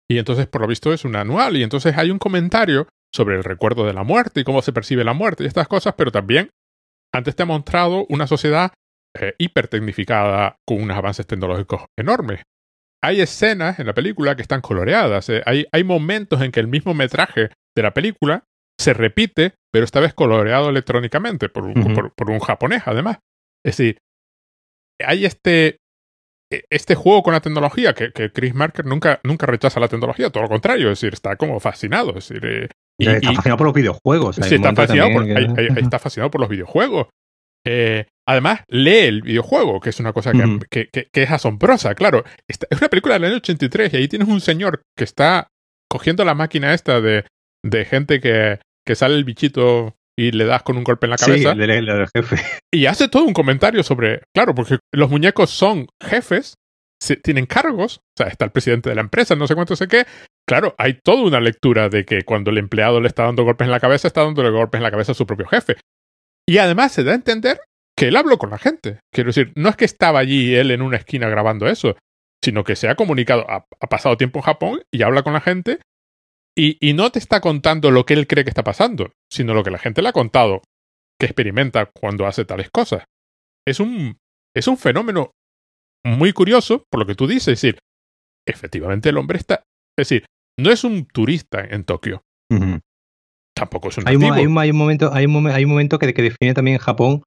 Y 0.08 0.18
entonces, 0.18 0.46
por 0.46 0.60
lo 0.60 0.68
visto, 0.68 0.92
es 0.92 1.04
un 1.04 1.16
anual. 1.16 1.56
Y 1.56 1.62
entonces 1.62 1.96
hay 1.96 2.10
un 2.10 2.18
comentario 2.18 2.88
sobre 3.14 3.36
el 3.36 3.44
recuerdo 3.44 3.84
de 3.84 3.92
la 3.92 4.04
muerte 4.04 4.40
y 4.40 4.44
cómo 4.44 4.62
se 4.62 4.72
percibe 4.72 5.04
la 5.04 5.12
muerte 5.12 5.42
y 5.42 5.46
estas 5.46 5.68
cosas, 5.68 5.94
pero 5.96 6.12
también 6.12 6.50
antes 7.12 7.34
te 7.34 7.42
ha 7.42 7.46
mostrado 7.46 8.06
una 8.08 8.26
sociedad 8.26 8.72
eh, 9.18 9.34
hipertecnificada 9.38 10.56
con 10.66 10.82
unos 10.82 10.96
avances 10.96 11.26
tecnológicos 11.26 11.86
enormes 11.98 12.42
hay 13.02 13.20
escenas 13.20 13.78
en 13.78 13.86
la 13.86 13.94
película 13.94 14.36
que 14.36 14.42
están 14.42 14.60
coloreadas. 14.60 15.28
Eh, 15.28 15.42
hay, 15.46 15.66
hay 15.72 15.84
momentos 15.84 16.40
en 16.42 16.52
que 16.52 16.60
el 16.60 16.68
mismo 16.68 16.94
metraje 16.94 17.50
de 17.74 17.82
la 17.82 17.94
película 17.94 18.44
se 18.78 18.94
repite, 18.94 19.54
pero 19.72 19.84
esta 19.84 20.00
vez 20.00 20.14
coloreado 20.14 20.70
electrónicamente 20.70 21.48
por, 21.48 21.72
por, 22.14 22.30
un 22.30 22.40
japonés, 22.40 22.82
además. 22.86 23.18
Es 23.64 23.76
decir, 23.76 23.98
hay 25.04 25.26
este, 25.26 25.78
e, 26.50 26.64
este 26.70 26.94
juego 26.94 27.22
con 27.22 27.34
la 27.34 27.40
tecnología 27.40 27.94
que, 27.94 28.10
que, 28.12 28.32
Chris 28.32 28.54
Marker 28.54 28.86
nunca, 28.86 29.20
nunca 29.22 29.46
rechaza 29.46 29.80
la 29.80 29.88
tecnología, 29.88 30.30
todo 30.30 30.44
lo 30.44 30.48
contrario, 30.48 30.90
es 30.90 31.00
decir, 31.00 31.12
está 31.12 31.36
como 31.36 31.60
fascinado. 31.60 32.16
Es 32.16 32.28
decir, 32.28 32.44
eh, 32.46 32.68
está 32.98 33.32
fascinado 33.34 33.58
por 33.58 33.66
los 33.66 33.74
videojuegos. 33.74 34.36
Sí, 34.36 34.54
está 34.54 34.74
fascinado, 34.74 35.12
por, 35.12 35.24
está 35.78 35.98
fascinado 35.98 36.30
por 36.30 36.40
los 36.40 36.50
videojuegos. 36.50 37.08
Eh, 37.66 38.06
además, 38.26 38.60
lee 38.68 38.98
el 39.06 39.22
videojuego, 39.22 39.80
que 39.80 39.90
es 39.90 40.00
una 40.00 40.12
cosa 40.12 40.32
que, 40.32 40.38
Ujú. 40.44 40.58
que- 40.70 40.88
que- 40.92 41.08
que 41.12 41.22
es 41.22 41.30
asombrosa, 41.30 41.94
claro. 41.94 42.24
Esta- 42.48 42.66
es 42.70 42.78
una 42.78 42.88
película 42.88 43.14
del 43.14 43.24
año 43.24 43.36
83 43.36 43.92
y 43.92 43.96
ahí 43.98 44.08
tienes 44.08 44.28
un 44.28 44.40
señor 44.40 44.82
que 44.96 45.04
está 45.04 45.48
cogiendo 45.90 46.24
la 46.24 46.34
máquina 46.34 46.72
esta 46.74 47.00
de, 47.00 47.24
de 47.64 47.84
gente 47.84 48.20
que, 48.20 48.58
que 48.86 48.94
sale 48.94 49.16
el 49.16 49.24
bichito 49.24 49.94
y 50.18 50.32
le 50.32 50.44
das 50.44 50.62
con 50.62 50.76
un 50.76 50.84
golpe 50.84 51.06
en 51.06 51.10
la 51.10 51.18
Sí, 51.18 51.26
cabeza. 51.26 51.52
el 51.52 51.58
del, 51.58 51.70
el 51.70 51.86
del 51.86 52.06
jefe. 52.14 52.36
Y 52.72 52.86
hace 52.86 53.08
todo 53.08 53.24
un 53.24 53.32
comentario 53.32 53.82
sobre, 53.82 54.22
claro, 54.34 54.54
porque 54.54 54.78
los 54.94 55.10
muñecos 55.10 55.50
son 55.50 55.86
jefes, 56.02 56.54
se- 57.02 57.16
tienen 57.16 57.46
cargos, 57.46 57.96
o 57.98 58.22
sea, 58.22 58.28
está 58.28 58.44
el 58.44 58.52
presidente 58.52 58.88
de 58.90 58.94
la 58.94 59.00
empresa, 59.00 59.34
no 59.34 59.46
sé 59.46 59.54
cuánto 59.54 59.74
sé 59.76 59.88
qué. 59.88 60.04
Claro, 60.48 60.74
hay 60.78 60.98
toda 61.04 61.22
una 61.22 61.40
lectura 61.40 61.88
de 61.88 62.04
que 62.04 62.22
cuando 62.22 62.50
el 62.50 62.58
empleado 62.58 63.00
le 63.00 63.08
está 63.08 63.24
dando 63.24 63.44
golpes 63.44 63.66
en 63.66 63.70
la 63.72 63.80
cabeza, 63.80 64.08
está 64.08 64.22
dándole 64.24 64.50
golpes 64.50 64.78
en 64.78 64.82
la 64.84 64.90
cabeza 64.90 65.12
a 65.12 65.14
su 65.16 65.26
propio 65.26 65.46
jefe. 65.46 65.76
Y 66.50 66.58
además 66.58 66.90
se 66.90 67.04
da 67.04 67.12
a 67.12 67.14
entender 67.14 67.60
que 67.96 68.08
él 68.08 68.16
habló 68.16 68.36
con 68.36 68.50
la 68.50 68.58
gente. 68.58 68.98
Quiero 69.14 69.28
decir, 69.28 69.52
no 69.54 69.68
es 69.68 69.76
que 69.76 69.84
estaba 69.84 70.18
allí 70.18 70.52
él 70.52 70.72
en 70.72 70.82
una 70.82 70.96
esquina 70.96 71.28
grabando 71.28 71.68
eso, 71.68 71.96
sino 72.42 72.64
que 72.64 72.74
se 72.74 72.88
ha 72.88 72.96
comunicado, 72.96 73.46
ha, 73.48 73.68
pasado 73.86 74.16
tiempo 74.16 74.40
en 74.40 74.46
Japón 74.46 74.82
y 74.92 75.02
habla 75.02 75.22
con 75.22 75.32
la 75.32 75.40
gente 75.40 75.78
y, 76.58 76.92
no 76.94 77.12
te 77.12 77.20
está 77.20 77.40
contando 77.40 77.92
lo 77.92 78.04
que 78.04 78.14
él 78.14 78.26
cree 78.26 78.42
que 78.42 78.50
está 78.50 78.64
pasando, 78.64 79.12
sino 79.30 79.54
lo 79.54 79.62
que 79.62 79.70
la 79.70 79.78
gente 79.78 80.02
le 80.02 80.08
ha 80.08 80.12
contado 80.12 80.62
que 81.20 81.26
experimenta 81.26 81.86
cuando 81.86 82.26
hace 82.26 82.44
tales 82.44 82.68
cosas. 82.68 83.04
Es 83.64 83.78
un, 83.78 84.18
es 84.52 84.66
un 84.66 84.76
fenómeno 84.76 85.30
muy 86.04 86.32
curioso, 86.32 86.82
por 86.90 86.98
lo 86.98 87.06
que 87.06 87.14
tú 87.14 87.28
dices, 87.28 87.46
es 87.46 87.60
decir, 87.60 87.78
efectivamente 88.44 89.10
el 89.10 89.18
hombre 89.18 89.38
está, 89.38 89.62
es 89.96 90.08
decir, 90.08 90.26
no 90.58 90.72
es 90.72 90.82
un 90.82 91.06
turista 91.06 91.60
en 91.60 91.84
Tokio. 91.84 92.22
Tampoco 93.60 93.88
es 93.88 93.98
un 93.98 94.08
Hay 94.08 94.16
un, 94.16 94.24
hay 94.24 94.46
un- 94.46 94.58
hay 94.58 94.70
un 94.70 94.76
momento, 94.76 95.10
hay 95.14 95.26
un, 95.26 95.46
hay 95.48 95.64
un 95.64 95.70
momento 95.70 95.98
que, 95.98 96.12
que 96.12 96.22
define 96.22 96.52
también 96.54 96.78
Japón 96.78 97.22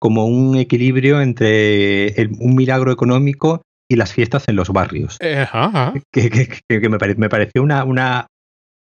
como 0.00 0.26
un 0.26 0.56
equilibrio 0.56 1.20
entre 1.20 2.08
el- 2.20 2.30
un 2.40 2.54
milagro 2.56 2.90
económico 2.92 3.62
y 3.90 3.96
las 3.96 4.12
fiestas 4.12 4.48
en 4.48 4.56
los 4.56 4.70
barrios. 4.70 5.16
Eh, 5.20 5.38
ajá. 5.38 5.92
Que, 6.12 6.30
que- 6.30 6.88
me, 6.88 6.98
pare- 6.98 7.14
me 7.16 7.28
pareció 7.28 7.62
una, 7.62 7.84
una 7.84 8.26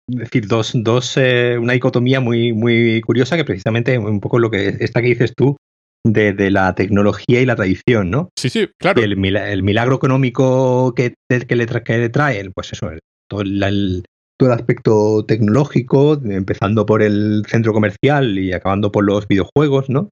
es 0.10 0.20
decir, 0.20 0.48
dos, 0.48 0.72
dos 0.76 1.18
eh, 1.18 1.58
una 1.58 1.74
dicotomía 1.74 2.20
muy, 2.20 2.54
muy 2.54 3.02
curiosa 3.02 3.36
que 3.36 3.44
precisamente 3.46 3.98
un 3.98 4.20
poco 4.20 4.40
lo 4.40 4.50
que 4.50 4.68
esta 4.80 5.02
que 5.02 5.08
dices 5.10 5.34
tú 5.36 5.58
de, 6.06 6.32
de 6.34 6.50
la 6.52 6.74
tecnología 6.76 7.42
y 7.42 7.46
la 7.46 7.56
tradición, 7.58 8.10
¿no? 8.10 8.30
Sí, 8.38 8.50
sí, 8.50 8.70
claro. 8.80 9.02
El, 9.02 9.14
el 9.36 9.64
milagro 9.64 9.96
económico 9.96 10.94
que, 10.96 11.14
que, 11.30 11.56
le, 11.56 11.68
tra- 11.68 11.84
que 11.84 11.98
le 11.98 12.10
trae, 12.10 12.50
pues 12.56 12.72
eso, 12.72 12.90
todo 13.30 13.42
el, 13.42 13.62
el- 13.64 14.06
todo 14.38 14.50
el 14.50 14.56
aspecto 14.60 15.26
tecnológico, 15.26 16.14
empezando 16.24 16.86
por 16.86 17.02
el 17.02 17.44
centro 17.48 17.74
comercial 17.74 18.38
y 18.38 18.54
acabando 18.54 18.92
por 18.92 19.04
los 19.04 19.28
videojuegos, 19.28 19.90
¿no? 19.90 20.10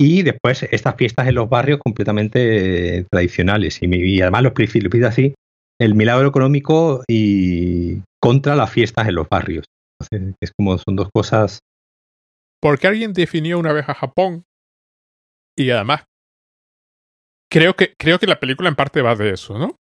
Y 0.00 0.22
después 0.22 0.62
estas 0.62 0.94
fiestas 0.94 1.26
en 1.26 1.34
los 1.34 1.48
barrios 1.48 1.80
completamente 1.80 2.98
eh, 2.98 3.06
tradicionales. 3.10 3.82
Y, 3.82 3.86
y 3.92 4.20
además 4.20 4.44
lo 4.44 4.54
pide 4.54 5.06
así, 5.06 5.34
el 5.80 5.94
milagro 5.96 6.28
económico 6.28 7.02
y 7.08 8.02
contra 8.20 8.54
las 8.54 8.70
fiestas 8.70 9.08
en 9.08 9.16
los 9.16 9.28
barrios. 9.28 9.64
Entonces, 10.00 10.36
es 10.40 10.52
como 10.56 10.78
son 10.78 10.94
dos 10.94 11.08
cosas. 11.12 11.58
Porque 12.60 12.86
alguien 12.86 13.12
definió 13.12 13.58
una 13.58 13.72
vez 13.72 13.88
a 13.88 13.94
Japón 13.94 14.44
y 15.56 15.70
además 15.70 16.04
creo 17.50 17.74
que, 17.74 17.94
creo 17.98 18.18
que 18.18 18.26
la 18.26 18.38
película 18.38 18.68
en 18.68 18.76
parte 18.76 19.02
va 19.02 19.16
de 19.16 19.30
eso, 19.30 19.58
¿no? 19.58 19.76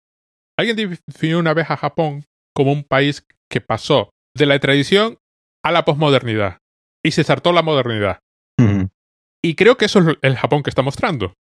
Alguien 0.58 0.76
definió 1.06 1.38
una 1.38 1.54
vez 1.54 1.70
a 1.70 1.76
Japón 1.76 2.24
como 2.54 2.72
un 2.72 2.84
país 2.84 3.26
que 3.52 3.60
pasó 3.60 4.10
de 4.34 4.46
la 4.46 4.58
tradición 4.58 5.18
a 5.62 5.70
la 5.70 5.84
posmodernidad 5.84 6.58
y 7.04 7.12
se 7.12 7.22
saltó 7.22 7.52
la 7.52 7.62
modernidad. 7.62 8.18
Y 9.44 9.54
creo 9.56 9.76
que 9.76 9.84
eso 9.86 9.98
es 9.98 10.16
el 10.22 10.36
Japón 10.36 10.62
que 10.62 10.70
está 10.70 10.82
mostrando. 10.82 11.34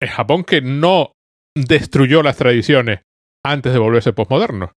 El 0.00 0.08
Japón 0.08 0.44
que 0.44 0.62
no 0.62 1.12
destruyó 1.54 2.22
las 2.22 2.36
tradiciones 2.36 3.00
antes 3.44 3.72
de 3.72 3.78
volverse 3.78 4.12
posmoderno. 4.12 4.72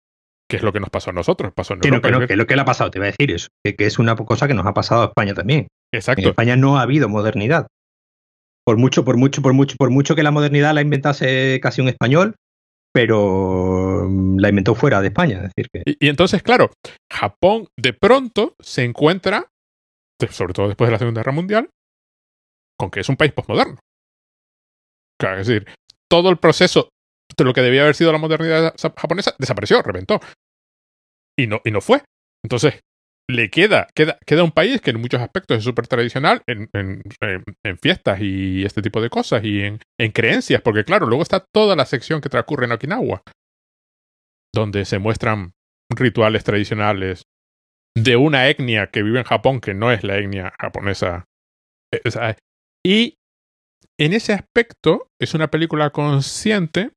Que 0.49 0.57
es 0.57 0.63
lo 0.63 0.73
que 0.73 0.81
nos 0.81 0.91
pasó 0.91 1.11
a 1.11 1.13
nosotros, 1.13 1.53
pasó 1.55 1.75
en 1.75 1.81
Que 1.81 1.91
no, 1.91 1.97
Europa. 1.97 2.09
que 2.09 2.21
no, 2.21 2.27
que 2.29 2.37
lo 2.37 2.47
que 2.47 2.57
le 2.57 2.63
ha 2.63 2.65
pasado, 2.65 2.91
te 2.91 2.99
voy 2.99 3.09
a 3.09 3.11
decir 3.11 3.31
eso, 3.33 3.49
que, 3.65 3.77
que 3.77 3.87
es 3.87 3.99
una 3.99 4.17
cosa 4.17 4.49
que 4.49 4.55
nos 4.55 4.67
ha 4.67 4.73
pasado 4.75 5.03
a 5.03 5.07
España 5.07 5.35
también. 5.35 5.69
En 5.93 5.99
Exacto. 5.99 6.29
España 6.29 6.57
no 6.57 6.79
ha 6.79 6.83
habido 6.83 7.09
modernidad. 7.09 7.67
Por 8.65 8.77
mucho, 8.77 9.05
por 9.05 9.17
mucho, 9.17 9.43
por 9.43 9.53
mucho, 9.53 9.77
por 9.77 9.91
mucho 9.91 10.15
que 10.15 10.23
la 10.23 10.31
modernidad 10.31 10.75
la 10.75 10.83
inventase 10.83 11.59
casi 11.61 11.81
un 11.81 11.89
español, 11.89 12.37
pero 12.93 14.07
mm, 14.09 14.39
la 14.39 14.49
inventó 14.49 14.75
fuera 14.75 15.01
de 15.01 15.09
España. 15.09 15.37
Es 15.45 15.53
decir, 15.55 15.69
que 15.73 15.83
Y, 16.01 16.09
entonces, 16.09 16.43
claro, 16.43 16.71
Japón 17.13 17.69
de 17.77 17.93
pronto 17.93 18.55
se 18.61 18.85
encuentra, 18.85 19.47
sobre 20.31 20.53
todo 20.53 20.69
después 20.69 20.89
de 20.89 20.93
la 20.93 20.99
Segunda 20.99 21.21
Guerra 21.21 21.33
Mundial, 21.33 21.71
con 22.79 22.91
que 22.91 23.01
es 23.01 23.09
un 23.09 23.17
país 23.17 23.33
posmoderno. 23.33 23.79
Claro, 25.21 25.41
es 25.41 25.47
decir, 25.47 25.67
todo 26.11 26.31
el 26.31 26.39
proceso 26.39 26.89
de 27.37 27.45
lo 27.45 27.53
que 27.53 27.61
debía 27.61 27.83
haber 27.83 27.95
sido 27.95 28.11
la 28.13 28.19
modernidad 28.19 28.75
sa- 28.77 28.93
japonesa 28.97 29.35
desapareció, 29.39 29.83
reventó. 29.83 30.19
Y 31.39 31.47
no, 31.47 31.61
y 31.65 31.71
no 31.71 31.81
fue. 31.81 32.03
Entonces, 32.45 32.81
le 33.31 33.51
queda, 33.51 33.87
queda, 33.95 34.19
queda 34.27 34.45
un 34.45 34.51
país 34.53 34.81
que 34.81 34.91
en 34.91 35.01
muchos 35.01 35.21
aspectos 35.21 35.59
es 35.59 35.65
súper 35.65 35.87
tradicional 35.87 36.43
en, 36.47 36.69
en- 36.73 37.03
en- 37.23 37.45
en 37.65 37.79
fiestas 37.79 38.21
y 38.21 38.65
este 38.65 38.83
tipo 38.83 39.01
de 39.01 39.11
cosas 39.11 39.43
y 39.45 39.63
en, 39.63 39.79
en 39.99 40.13
creencias, 40.13 40.61
porque 40.63 40.85
claro, 40.85 41.07
luego 41.07 41.23
está 41.23 41.45
toda 41.55 41.77
la 41.77 41.87
sección 41.87 42.21
que 42.21 42.29
transcurre 42.29 42.67
en 42.67 42.73
Okinawa, 42.73 43.23
donde 44.55 44.85
se 44.85 44.99
muestran 44.99 45.53
rituales 45.95 46.45
tradicionales 46.45 47.23
de 47.97 48.17
una 48.17 48.49
etnia 48.49 48.89
que 48.89 49.03
vive 49.03 49.19
en 49.19 49.25
Japón 49.25 49.61
que 49.61 49.75
no 49.75 49.91
es 49.91 50.05
la 50.05 50.19
etnia 50.19 50.53
japonesa. 50.61 51.25
Eh, 51.93 52.35
y 52.87 53.15
en 53.99 54.13
ese 54.13 54.33
aspecto 54.33 55.09
es 55.21 55.35
una 55.35 55.49
película 55.49 55.91
consciente 55.91 56.91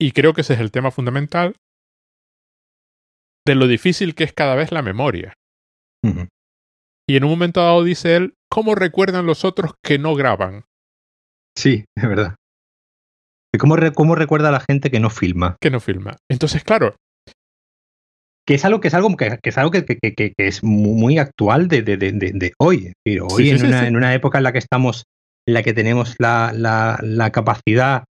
y 0.00 0.12
creo 0.12 0.34
que 0.34 0.42
ese 0.42 0.54
es 0.54 0.60
el 0.60 0.70
tema 0.72 0.90
fundamental 0.90 1.54
de 3.46 3.54
lo 3.54 3.66
difícil 3.66 4.14
que 4.14 4.24
es 4.24 4.32
cada 4.32 4.54
vez 4.56 4.72
la 4.72 4.82
memoria. 4.82 5.32
Y 7.08 7.16
en 7.16 7.24
un 7.24 7.30
momento 7.30 7.60
dado 7.62 7.82
dice 7.84 8.16
él, 8.16 8.34
¿cómo 8.50 8.74
recuerdan 8.74 9.26
los 9.26 9.44
otros 9.44 9.72
que 9.82 9.98
no 9.98 10.14
graban? 10.14 10.64
sí, 11.58 11.84
es 11.96 12.06
verdad. 12.08 12.34
¿Y 13.54 13.58
¿Cómo, 13.58 13.76
re- 13.76 13.92
¿Cómo 13.92 14.14
recuerda 14.14 14.50
a 14.50 14.52
la 14.52 14.60
gente 14.60 14.90
que 14.90 15.00
no 15.00 15.08
filma? 15.08 15.56
Que 15.60 15.70
no 15.70 15.80
filma. 15.80 16.16
Entonces, 16.30 16.62
claro, 16.62 16.96
Que 18.46 18.54
es 18.54 18.64
algo 18.64 18.78
que 18.80 18.88
es 18.88 18.94
algo 18.94 19.16
que, 19.16 19.38
que 19.42 19.48
es 19.50 19.58
algo 19.58 19.70
que, 19.70 19.84
que- 19.84 20.14
que- 20.14 20.32
es 20.36 20.62
mu- 20.62 20.94
muy 20.94 21.18
actual 21.18 21.66
de, 21.66 21.82
de- 21.82 21.96
de- 21.96 22.12
de- 22.12 22.52
hoy. 22.58 22.92
Hoy 23.06 23.44
sí, 23.44 23.50
en, 23.50 23.58
sí, 23.58 23.66
una, 23.66 23.80
sí. 23.80 23.86
en 23.86 23.96
una 23.96 24.14
época 24.14 24.38
en 24.38 24.44
la 24.44 24.52
que 24.52 24.58
estamos, 24.58 25.04
en 25.48 25.54
la 25.54 25.62
que 25.62 25.72
tenemos 25.72 26.14
la, 26.18 26.52
la- 26.54 26.98
la 27.02 27.32
capacidad 27.32 28.04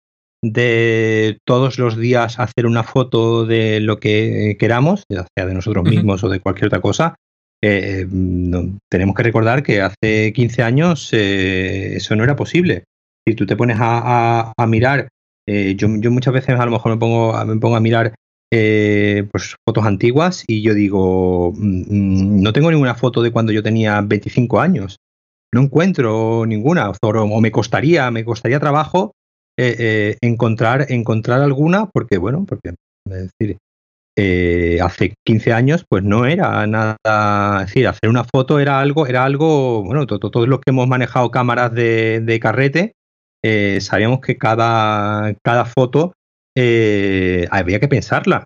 de 0.44 1.40
todos 1.48 1.80
los 1.80 1.98
días 1.98 2.38
hacer 2.40 2.66
una 2.66 2.84
foto 2.84 3.46
de 3.46 3.80
lo 3.80 4.00
que 4.00 4.58
queramos, 4.60 5.06
ya 5.10 5.26
sea 5.36 5.46
de 5.48 5.54
nosotros 5.54 5.86
mismos 5.96 6.24
o 6.24 6.30
de 6.30 6.42
cualquier 6.42 6.68
otra 6.68 6.82
cosa, 6.82 7.16
eh, 7.64 8.06
no- 8.12 8.78
tenemos 8.92 9.16
que 9.16 9.24
recordar 9.24 9.64
que 9.64 9.82
hace 9.82 10.34
15 10.34 10.62
años 10.62 11.10
eh, 11.14 11.96
eso 11.96 12.16
no 12.18 12.24
era 12.26 12.36
posible. 12.36 12.84
Si 13.26 13.36
tú 13.36 13.46
te 13.46 13.56
pones 13.56 13.78
a, 13.80 14.02
a- 14.50 14.54
a 14.58 14.68
mirar, 14.68 15.08
eh, 15.48 15.76
yo, 15.78 15.88
yo 15.98 16.12
muchas 16.12 16.34
veces 16.34 16.60
a 16.60 16.66
lo 16.66 16.72
mejor 16.72 16.92
me 16.92 16.98
pongo, 16.98 17.34
a- 17.36 17.46
me 17.46 17.56
pongo 17.58 17.78
a 17.78 17.80
mirar 17.80 18.14
pues, 19.32 19.56
fotos 19.68 19.86
antiguas 19.86 20.44
y 20.46 20.62
yo 20.62 20.74
digo, 20.74 21.54
mm, 21.56 22.42
no 22.42 22.54
tengo 22.54 22.70
ninguna 22.70 22.96
foto 22.96 23.22
de 23.24 23.32
cuando 23.32 23.52
yo 23.54 23.64
tenía 23.64 24.00
25 24.02 24.60
años. 24.60 24.98
No 25.54 25.62
encuentro 25.62 26.46
ninguna, 26.46 26.90
o, 26.90 26.96
o 27.02 27.42
me 27.42 27.52
costaría, 27.52 28.12
me 28.12 28.26
costaría 28.26 28.60
trabajo 28.60 29.14
eh, 29.58 29.76
eh, 29.80 30.18
encontrar, 30.22 30.88
encontrar 30.90 31.42
alguna, 31.42 31.86
porque 31.88 32.18
bueno, 32.18 32.46
porque 32.48 32.74
decir, 33.06 33.58
eh, 34.18 34.80
hace 34.82 35.14
15 35.26 35.54
años 35.54 35.86
pues 35.90 36.04
no 36.04 36.26
era 36.26 36.66
nada, 36.68 37.62
es 37.62 37.68
decir, 37.68 37.88
hacer 37.88 38.10
una 38.10 38.24
foto 38.24 38.60
era 38.60 38.80
algo, 38.80 39.08
era 39.08 39.26
algo, 39.26 39.84
bueno, 39.84 40.06
to- 40.08 40.20
to- 40.20 40.32
todos 40.32 40.48
los 40.48 40.60
que 40.60 40.72
hemos 40.72 40.88
manejado 40.88 41.32
cámaras 41.32 41.74
de, 41.74 42.22
carrete, 42.42 42.94
sabíamos 43.82 44.22
que 44.22 44.38
cada, 44.38 45.34
cada 45.44 45.66
foto 45.66 46.14
había 47.50 47.80
que 47.80 47.88
pensarla. 47.88 48.46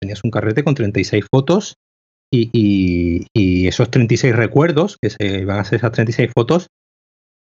Tenías 0.00 0.22
un 0.24 0.30
carrete 0.30 0.64
con 0.64 0.74
36 0.74 1.24
fotos 1.32 1.74
y, 2.32 2.50
y- 2.52 3.26
y 3.34 3.68
esos 3.68 3.90
36 3.90 4.34
recuerdos, 4.34 4.96
que 5.00 5.10
se 5.10 5.40
iban 5.40 5.58
a 5.58 5.64
ser 5.64 5.76
esas 5.78 5.92
36 5.92 6.30
fotos, 6.34 6.68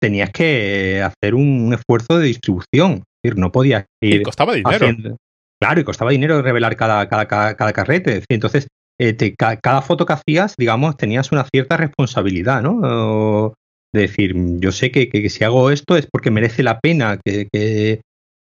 tenías 0.01 0.31
que 0.31 1.03
hacer 1.03 1.35
un 1.35 1.73
esfuerzo 1.75 2.19
de 2.19 2.27
distribución. 2.27 3.03
Es 3.23 3.31
decir, 3.33 3.39
no 3.39 3.51
podías 3.53 3.85
y 4.03 4.17
ir 4.17 4.23
costaba 4.23 4.55
dinero. 4.55 4.77
haciendo- 4.77 5.17
Claro, 5.61 5.81
y 5.81 5.85
costaba 5.85 6.13
dinero 6.13 6.41
revelar 6.41 6.77
cada, 6.77 7.09
cada, 7.09 7.27
cada, 7.27 7.55
cada 7.57 7.73
carrete. 7.73 8.11
Es 8.11 8.17
decir, 8.17 8.27
entonces, 8.31 8.69
eh, 9.01 9.13
te- 9.13 9.35
ca- 9.35 9.57
cada 9.57 9.83
foto 9.83 10.07
que 10.07 10.13
hacías, 10.13 10.55
digamos, 10.57 10.97
tenías 10.97 11.33
una 11.33 11.45
cierta 11.53 11.77
responsabilidad, 11.77 12.63
¿no? 12.63 12.79
O 12.83 13.55
de 13.93 14.03
decir, 14.03 14.35
yo 14.61 14.71
sé 14.71 14.91
que, 14.93 15.09
que- 15.09 15.21
que 15.23 15.31
si 15.31 15.43
hago 15.45 15.71
esto 15.71 15.97
es 15.97 16.07
porque 16.13 16.31
merece 16.31 16.63
la 16.63 16.79
pena 16.79 17.19
que, 17.25 17.49
que, 17.53 18.01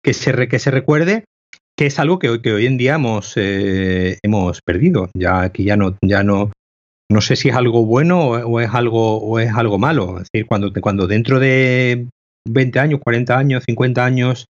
que 0.04 0.14
se, 0.14 0.32
re- 0.34 0.48
que 0.48 0.60
se 0.60 0.70
recuerde, 0.70 1.24
que 1.78 1.88
es 1.88 1.98
algo 1.98 2.20
que 2.20 2.30
hoy, 2.30 2.42
que 2.42 2.52
hoy 2.54 2.66
en 2.68 2.78
día 2.78 2.96
hemos, 2.96 3.34
eh, 3.38 4.20
hemos 4.24 4.60
perdido. 4.62 5.10
Ya 5.18 5.42
aquí 5.42 5.64
ya 5.64 5.78
no, 5.78 5.98
ya 6.06 6.24
no, 6.24 6.52
no 7.12 7.22
sé 7.22 7.36
si 7.36 7.50
es 7.50 7.56
algo 7.56 7.86
bueno 7.86 8.30
o, 8.30 8.60
es 8.60 8.74
algo 8.74 9.17
o 9.17 9.39
es 9.39 9.52
algo 9.54 9.78
malo. 9.78 10.19
Es 10.19 10.30
decir, 10.32 10.48
cuando, 10.48 10.72
cuando 10.74 11.08
dentro 11.08 11.39
de 11.39 12.08
20 12.48 12.80
años, 12.80 13.00
40 13.04 13.38
años, 13.38 13.63
50 13.65 14.06
años 14.06 14.45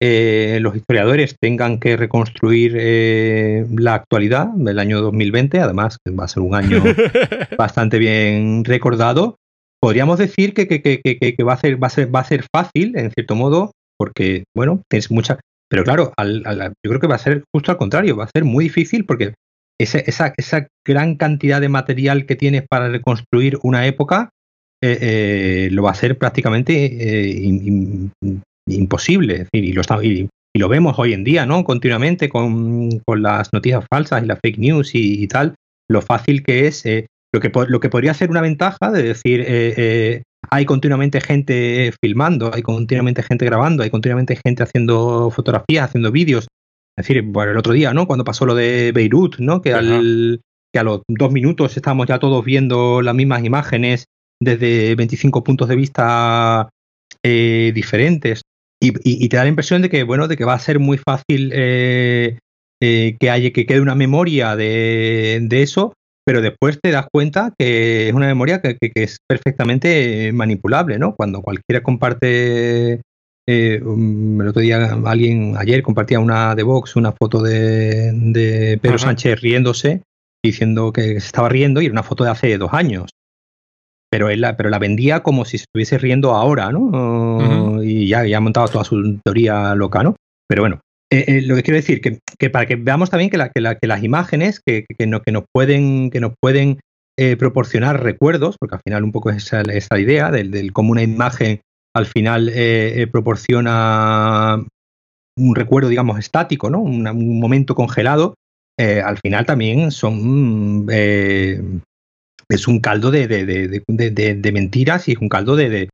eh, 0.00 0.58
los 0.60 0.76
historiadores 0.76 1.36
tengan 1.40 1.78
que 1.78 1.96
reconstruir 1.96 2.76
eh, 2.78 3.66
la 3.70 3.94
actualidad 3.94 4.48
del 4.48 4.78
año 4.78 5.00
2020, 5.00 5.60
además 5.60 5.98
que 6.04 6.12
va 6.12 6.24
a 6.24 6.28
ser 6.28 6.42
un 6.42 6.54
año 6.54 6.82
bastante 7.58 7.98
bien 7.98 8.64
recordado, 8.64 9.36
podríamos 9.80 10.18
decir 10.18 10.52
que, 10.52 10.66
que, 10.66 10.82
que, 10.82 11.00
que, 11.00 11.44
va, 11.44 11.54
a 11.54 11.58
ser, 11.58 11.82
va, 11.82 11.86
a 11.86 11.90
ser, 11.90 12.14
va 12.14 12.20
a 12.20 12.24
ser 12.24 12.44
fácil, 12.54 12.96
en 12.96 13.12
cierto 13.12 13.34
modo, 13.34 13.72
porque, 13.98 14.44
bueno, 14.54 14.82
tienes 14.90 15.10
mucha... 15.10 15.38
Pero 15.70 15.84
claro, 15.84 16.12
yo 16.18 16.72
creo 16.90 17.00
que 17.00 17.06
va 17.06 17.14
a 17.14 17.18
ser 17.18 17.44
justo 17.52 17.72
al 17.72 17.78
contrario, 17.78 18.16
va 18.16 18.24
a 18.24 18.30
ser 18.34 18.44
muy 18.44 18.64
difícil 18.64 19.06
porque 19.06 19.34
esa, 19.80 19.98
esa, 19.98 20.32
esa 20.36 20.68
gran 20.86 21.16
cantidad 21.16 21.60
de 21.60 21.68
material 21.68 22.26
que 22.26 22.36
tienes 22.36 22.64
para 22.68 22.88
reconstruir 22.88 23.58
una 23.62 23.86
época 23.86 24.30
eh, 24.82 25.68
lo 25.72 25.82
va 25.82 25.90
a 25.90 25.92
hacer 25.92 26.18
prácticamente 26.18 26.84
imposible. 28.66 29.34
Es 29.34 29.48
decir, 29.50 29.64
y, 29.64 29.72
lo 29.72 29.82
y, 30.02 30.28
lo 30.56 30.68
vemos 30.68 30.98
hoy 30.98 31.12
en 31.12 31.24
día, 31.24 31.46
¿no? 31.46 31.64
Continuamente 31.64 32.28
con, 32.28 32.88
las 33.16 33.52
noticias 33.52 33.84
falsas 33.90 34.22
y 34.22 34.26
las 34.26 34.38
fake 34.40 34.58
news 34.58 34.90
y, 34.94 35.26
tal, 35.26 35.54
lo 35.88 36.00
fácil 36.00 36.42
que 36.42 36.66
es, 36.66 36.86
eh, 36.86 37.06
lo, 37.32 37.40
que, 37.40 37.50
lo 37.68 37.80
que 37.80 37.88
podría 37.88 38.14
ser 38.14 38.30
una 38.30 38.40
ventaja 38.40 38.90
de 38.92 39.02
decir, 39.02 39.40
eh, 39.40 39.74
eh, 39.76 40.22
hay 40.50 40.64
continuamente 40.64 41.20
gente 41.20 41.92
filmando, 42.02 42.52
hay 42.54 42.62
continuamente 42.62 43.22
gente 43.22 43.44
grabando, 43.44 43.82
hay 43.82 43.90
continuamente 43.90 44.38
gente 44.44 44.62
haciendo 44.62 45.30
fotografías, 45.30 45.86
haciendo 45.86 46.12
vídeos. 46.12 46.46
Es 46.96 47.06
decir, 47.06 47.22
bueno, 47.22 47.52
el 47.52 47.58
otro 47.58 47.72
día, 47.72 47.92
¿no? 47.92 48.06
Cuando 48.06 48.24
pasó 48.24 48.46
lo 48.46 48.54
de 48.54 48.92
Beirut, 48.92 49.38
¿no? 49.38 49.60
Que, 49.60 49.72
al, 49.72 50.40
que 50.72 50.78
a 50.78 50.84
los 50.84 51.02
dos 51.08 51.32
minutos 51.32 51.76
estamos 51.76 52.06
ya 52.06 52.18
todos 52.18 52.44
viendo 52.44 53.02
las 53.02 53.14
mismas 53.14 53.44
imágenes 53.44 54.06
desde 54.40 54.94
25 54.94 55.42
puntos 55.42 55.68
de 55.68 55.76
vista 55.76 56.68
diferentes. 57.24 58.42
Y, 58.80 59.28
te 59.28 59.36
da 59.36 59.44
la 59.44 59.48
impresión 59.48 59.82
de 59.82 59.88
que, 59.88 60.02
bueno, 60.02 60.28
de 60.28 60.36
que 60.36 60.44
va 60.44 60.54
a 60.54 60.58
ser 60.58 60.78
muy 60.78 60.98
fácil 60.98 61.50
eh, 61.54 62.38
eh, 62.82 63.16
que 63.18 63.30
haya, 63.30 63.50
que 63.50 63.66
quede 63.66 63.80
una 63.80 63.94
memoria 63.94 64.56
de, 64.56 65.46
eso, 65.50 65.94
pero 66.26 66.42
después 66.42 66.78
te 66.82 66.90
das 66.90 67.06
cuenta 67.10 67.54
que 67.58 68.08
es 68.08 68.14
una 68.14 68.26
memoria 68.26 68.60
que, 68.60 68.76
es 68.94 69.18
perfectamente 69.26 70.32
manipulable, 70.32 70.98
¿no? 70.98 71.14
Cuando 71.16 71.40
cualquiera 71.40 71.82
comparte, 71.82 73.00
eh, 73.48 73.80
el 73.82 74.48
otro 74.48 74.62
día 74.62 74.98
alguien, 75.04 75.56
ayer 75.56 75.82
compartía 75.82 76.20
una 76.20 76.54
de 76.54 76.62
Vox, 76.62 76.96
una 76.96 77.12
foto 77.12 77.42
de, 77.42 78.78
Pedro 78.80 78.98
Sánchez 78.98 79.40
riéndose, 79.40 80.02
diciendo 80.42 80.92
que 80.92 81.02
se 81.20 81.26
estaba 81.26 81.48
riendo 81.48 81.80
y 81.80 81.86
era 81.86 81.92
una 81.92 82.02
foto 82.02 82.24
de 82.24 82.30
hace 82.30 82.58
dos 82.58 82.72
años 82.72 83.10
pero 84.14 84.30
él 84.30 84.42
la, 84.42 84.56
pero 84.56 84.70
la 84.70 84.78
vendía 84.78 85.24
como 85.24 85.44
si 85.44 85.58
se 85.58 85.64
estuviese 85.64 85.98
riendo 85.98 86.36
ahora, 86.36 86.70
¿no? 86.70 87.82
Y 87.82 88.06
ya, 88.06 88.24
ya 88.24 88.36
ha 88.36 88.40
montado 88.40 88.68
toda 88.68 88.84
su 88.84 89.18
teoría 89.24 89.74
loca, 89.74 90.04
¿no? 90.04 90.14
Pero 90.48 90.62
bueno, 90.62 90.78
eh, 91.10 91.24
eh, 91.26 91.42
lo 91.42 91.56
que 91.56 91.64
quiero 91.64 91.78
decir, 91.78 92.00
que, 92.00 92.20
que, 92.38 92.48
para 92.48 92.66
que 92.66 92.76
veamos 92.76 93.10
también 93.10 93.28
que, 93.28 93.38
la, 93.38 93.48
que, 93.48 93.60
la, 93.60 93.74
que 93.76 93.88
las 93.88 94.04
imágenes 94.04 94.60
que, 94.64 94.84
que, 94.96 95.06
no, 95.08 95.20
que 95.20 95.32
nos 95.32 95.42
pueden, 95.52 96.10
que 96.10 96.20
nos 96.20 96.32
pueden 96.40 96.78
eh, 97.18 97.36
proporcionar 97.36 98.04
recuerdos, 98.04 98.56
porque 98.60 98.76
al 98.76 98.82
final 98.84 99.02
un 99.02 99.10
poco 99.10 99.30
es 99.30 99.52
esa, 99.52 99.98
idea 99.98 100.30
del, 100.30 100.52
del, 100.52 100.72
cómo 100.72 100.92
una 100.92 101.02
imagen 101.02 101.62
al 101.94 102.06
final 102.06 102.52
proporciona 103.10 104.64
un 105.36 105.54
recuerdo, 105.54 105.88
digamos, 105.88 106.18
estático, 106.18 106.70
¿no? 106.70 106.80
Un, 106.80 107.06
un 107.06 107.40
momento 107.40 107.74
congelado, 107.74 108.34
al 108.78 109.18
final 109.18 109.46
también 109.46 109.90
son 109.90 110.86
es 112.48 112.68
un 112.68 112.80
caldo 112.80 113.10
de, 113.10 113.26
de, 113.26 114.52
mentiras 114.52 115.08
y 115.08 115.12
es 115.12 115.18
un 115.18 115.28
caldo 115.28 115.56
de, 115.56 115.88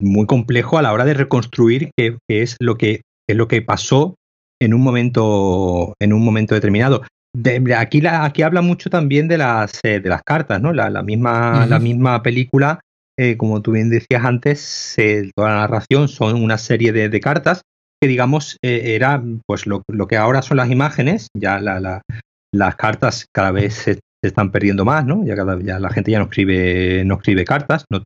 muy 0.00 0.26
complejo 0.26 0.78
a 0.78 0.82
la 0.82 0.92
hora 0.92 1.04
de 1.04 1.14
reconstruir 1.14 1.90
qué, 1.96 2.18
es 2.28 2.56
lo 2.60 2.76
que 2.76 3.02
es 3.28 3.36
lo 3.36 3.48
que 3.48 3.62
pasó 3.62 4.16
en 4.60 4.74
un 4.74 4.82
momento 4.82 5.94
en 6.00 6.12
un 6.12 6.24
momento 6.24 6.54
determinado. 6.54 7.02
aquí 7.76 8.00
la, 8.00 8.24
aquí 8.24 8.42
habla 8.42 8.60
mucho 8.60 8.90
también 8.90 9.28
de 9.28 9.38
las 9.38 9.80
eh, 9.82 10.00
de 10.00 10.08
las 10.08 10.22
cartas, 10.22 10.60
¿no? 10.60 10.72
La, 10.72 11.02
misma 11.02 11.66
la 11.66 11.78
misma 11.78 12.22
película, 12.22 12.80
eh, 13.18 13.36
como 13.36 13.62
tú 13.62 13.72
bien 13.72 13.90
decías 13.90 14.24
antes, 14.24 14.96
toda 15.36 15.50
la 15.50 15.60
narración 15.60 16.08
son 16.08 16.42
una 16.42 16.58
serie 16.58 16.92
de, 16.92 17.20
cartas 17.20 17.62
que 18.00 18.08
digamos 18.08 18.58
eh, 18.62 18.94
era 18.94 19.22
pues 19.46 19.66
lo, 19.66 19.82
lo, 19.88 20.06
que 20.06 20.16
ahora 20.16 20.42
son 20.42 20.56
las 20.56 20.70
imágenes, 20.70 21.28
ya 21.36 21.60
la, 21.60 22.02
las 22.52 22.76
cartas 22.76 23.26
cada 23.32 23.50
vez 23.50 23.74
se, 23.74 24.00
están 24.22 24.50
perdiendo 24.50 24.84
más, 24.84 25.04
¿no? 25.04 25.24
Ya, 25.24 25.36
cada, 25.36 25.60
ya 25.60 25.78
la 25.78 25.90
gente 25.90 26.10
ya 26.10 26.18
no 26.18 26.24
escribe, 26.24 27.04
no 27.04 27.16
escribe 27.16 27.44
cartas, 27.44 27.84
no, 27.90 28.02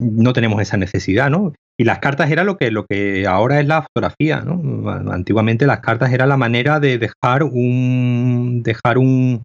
no 0.00 0.32
tenemos 0.32 0.60
esa 0.60 0.76
necesidad, 0.76 1.30
¿no? 1.30 1.52
Y 1.80 1.84
las 1.84 2.00
cartas 2.00 2.30
era 2.30 2.44
lo 2.44 2.56
que, 2.56 2.70
lo 2.70 2.86
que 2.86 3.26
ahora 3.26 3.60
es 3.60 3.66
la 3.66 3.82
fotografía, 3.82 4.40
¿no? 4.40 4.90
Antiguamente 5.12 5.66
las 5.66 5.80
cartas 5.80 6.12
era 6.12 6.26
la 6.26 6.36
manera 6.36 6.80
de 6.80 6.98
dejar 6.98 7.44
un. 7.44 8.62
dejar 8.64 8.98
un. 8.98 9.42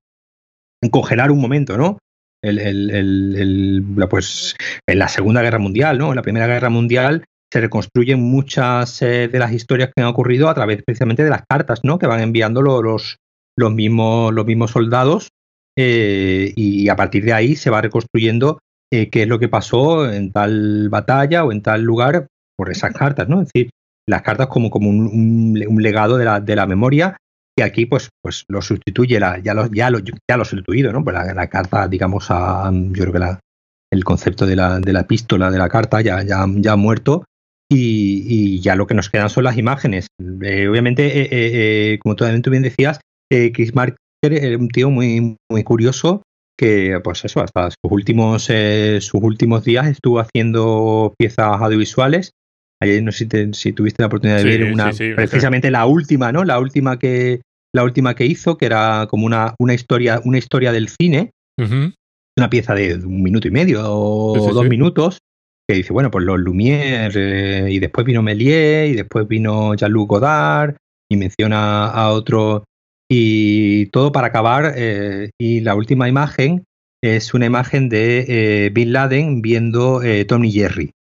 congelar 0.91 1.31
un 1.31 1.39
momento, 1.39 1.77
¿no? 1.77 1.99
El, 2.43 2.59
el, 2.59 2.89
el, 2.91 4.07
pues 4.09 4.55
en 4.87 4.99
la 4.99 5.07
Segunda 5.07 5.41
Guerra 5.41 5.59
Mundial, 5.59 5.97
¿no? 5.97 6.09
En 6.09 6.15
la 6.15 6.21
Primera 6.21 6.45
Guerra 6.45 6.69
Mundial 6.69 7.23
se 7.51 7.61
reconstruyen 7.61 8.21
muchas 8.21 9.01
eh, 9.01 9.27
de 9.27 9.39
las 9.39 9.53
historias 9.53 9.91
que 9.95 10.01
han 10.01 10.09
ocurrido 10.09 10.49
a 10.49 10.53
través 10.53 10.83
precisamente 10.83 11.23
de 11.23 11.29
las 11.29 11.43
cartas, 11.47 11.81
¿no? 11.83 11.99
Que 11.99 12.07
van 12.07 12.19
enviando 12.19 12.61
los, 12.61 13.17
los, 13.55 13.73
mismos, 13.73 14.33
los 14.33 14.45
mismos 14.45 14.71
soldados 14.71 15.29
eh, 15.77 16.51
y 16.55 16.89
a 16.89 16.95
partir 16.95 17.23
de 17.23 17.33
ahí 17.33 17.55
se 17.55 17.69
va 17.69 17.81
reconstruyendo 17.81 18.59
eh, 18.91 19.09
qué 19.09 19.23
es 19.23 19.27
lo 19.27 19.39
que 19.39 19.49
pasó 19.49 20.11
en 20.11 20.31
tal 20.31 20.89
batalla 20.89 21.45
o 21.45 21.51
en 21.51 21.61
tal 21.61 21.81
lugar 21.81 22.27
por 22.55 22.71
esas 22.71 22.93
cartas, 22.93 23.29
¿no? 23.29 23.41
Es 23.41 23.49
decir, 23.53 23.69
las 24.07 24.21
cartas 24.21 24.47
como, 24.47 24.69
como 24.69 24.89
un, 24.89 25.77
legado 25.79 26.17
de 26.17 26.25
la, 26.25 26.39
de 26.39 26.55
la, 26.55 26.67
memoria 26.67 27.17
que 27.55 27.63
aquí 27.63 27.85
pues, 27.85 28.09
pues 28.21 28.45
lo 28.47 28.61
sustituye, 28.61 29.19
la, 29.19 29.39
ya, 29.39 29.53
lo, 29.53 29.69
ya, 29.71 29.89
lo, 29.89 29.99
ya 29.99 30.37
lo 30.37 30.45
sustituido, 30.45 30.91
¿no? 30.91 31.03
Pues 31.03 31.15
la, 31.15 31.47
carta, 31.47 31.87
digamos, 31.87 32.27
a, 32.29 32.71
yo 32.71 33.03
creo 33.03 33.13
que 33.13 33.19
la, 33.19 33.39
el 33.91 34.03
concepto 34.03 34.45
de 34.45 34.55
la, 34.55 34.79
de 34.79 34.93
la 34.93 35.01
epístola, 35.01 35.51
de 35.51 35.57
la 35.57 35.69
carta, 35.69 36.01
ya, 36.01 36.23
ya, 36.23 36.45
ya 36.55 36.71
ha 36.71 36.75
muerto 36.75 37.25
y, 37.69 38.59
ya 38.61 38.75
lo 38.75 38.87
que 38.87 38.93
nos 38.93 39.09
quedan 39.09 39.29
son 39.29 39.43
las 39.45 39.57
imágenes. 39.57 40.07
Eh, 40.41 40.67
obviamente, 40.67 41.99
como 41.99 42.15
tú 42.15 42.25
bien 42.49 42.63
decías, 42.63 42.99
Chris 43.29 43.73
Mark 43.73 43.95
era 44.21 44.57
un 44.57 44.69
tío 44.69 44.89
muy, 44.89 45.35
muy 45.49 45.63
curioso 45.63 46.23
que, 46.57 46.99
pues 47.03 47.25
eso, 47.25 47.41
hasta 47.41 47.71
sus 47.71 47.91
últimos, 47.91 48.47
eh, 48.49 48.99
sus 49.01 49.21
últimos 49.21 49.63
días 49.63 49.87
estuvo 49.87 50.19
haciendo 50.19 51.13
piezas 51.17 51.61
audiovisuales. 51.61 52.31
Ayer 52.83 53.03
no 53.03 53.11
sé 53.11 53.27
si, 53.53 53.73
tuviste 53.73 54.01
la 54.01 54.07
oportunidad 54.07 54.37
de 54.37 54.43
ver 54.43 54.71
una, 54.71 54.91
precisamente 55.15 55.71
la 55.71 55.85
última, 55.85 56.31
¿no? 56.31 56.43
La 56.43 56.59
última 56.59 56.99
que, 56.99 57.41
la 57.73 57.83
última 57.83 58.15
que 58.15 58.25
hizo, 58.25 58.57
que 58.57 58.65
era 58.65 59.07
como 59.09 59.25
una, 59.25 59.55
una 59.59 59.73
historia, 59.73 60.21
una 60.23 60.37
historia 60.37 60.71
del 60.71 60.89
cine, 60.89 61.31
una 61.57 62.49
pieza 62.49 62.73
de 62.75 62.95
un 62.95 63.23
minuto 63.23 63.47
y 63.47 63.51
medio 63.51 63.81
o 63.85 64.53
dos 64.53 64.67
minutos, 64.67 65.19
que 65.67 65.75
dice, 65.75 65.93
bueno, 65.93 66.11
pues 66.11 66.25
los 66.25 66.39
Lumière, 66.39 67.11
eh, 67.15 67.67
y 67.69 67.79
después 67.79 68.05
vino 68.05 68.21
Méliès, 68.21 68.91
y 68.91 68.95
después 68.95 69.27
vino 69.27 69.73
Jean-Luc 69.75 70.09
Godard, 70.09 70.75
y 71.09 71.17
menciona 71.17 71.87
a 71.87 72.11
otro 72.11 72.65
y 73.09 73.87
todo 73.87 74.11
para 74.11 74.27
acabar, 74.27 74.73
eh, 74.75 75.29
y 75.39 75.61
la 75.61 75.75
última 75.75 76.09
imagen 76.09 76.63
es 77.03 77.33
una 77.33 77.45
imagen 77.45 77.89
de 77.89 78.25
eh, 78.27 78.69
Bin 78.69 78.93
Laden 78.93 79.41
viendo 79.41 80.01
eh, 80.01 80.25
Tommy 80.25 80.51
Jerry, 80.51 80.91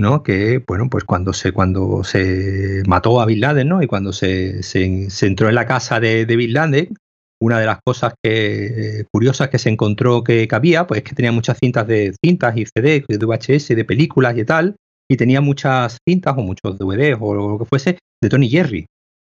¿no? 0.00 0.22
Que, 0.22 0.62
bueno, 0.66 0.88
pues 0.90 1.04
cuando 1.04 1.32
se, 1.32 1.52
cuando 1.52 2.02
se 2.04 2.82
mató 2.86 3.20
a 3.20 3.26
Bin 3.26 3.40
Laden, 3.40 3.68
¿no? 3.68 3.82
Y 3.82 3.86
cuando 3.86 4.12
se, 4.12 4.62
se, 4.62 5.06
entró 5.26 5.48
en 5.48 5.54
la 5.54 5.66
casa 5.66 6.00
de, 6.00 6.26
de, 6.26 6.36
Bin 6.36 6.52
Laden, 6.52 6.94
una 7.40 7.58
de 7.58 7.66
las 7.66 7.78
cosas 7.84 8.14
que, 8.22 9.04
curiosas 9.12 9.48
que 9.48 9.58
se 9.58 9.70
encontró 9.70 10.22
que, 10.24 10.46
cabía, 10.48 10.86
pues 10.86 10.98
es 10.98 11.04
que 11.04 11.14
tenía 11.14 11.32
muchas 11.32 11.58
cintas 11.58 11.86
de 11.86 12.14
cintas 12.24 12.56
y 12.56 12.66
CD, 12.66 13.04
de 13.08 13.26
VHS, 13.26 13.68
de 13.68 13.84
películas 13.84 14.36
y 14.36 14.44
tal, 14.44 14.76
y 15.10 15.16
tenía 15.16 15.40
muchas 15.40 15.98
cintas 16.06 16.36
o 16.36 16.42
muchos 16.42 16.78
DVDs 16.78 17.16
o 17.20 17.34
lo 17.34 17.58
que 17.58 17.64
fuese 17.64 17.98
de 18.22 18.28
Tony 18.28 18.48
Jerry. 18.48 18.86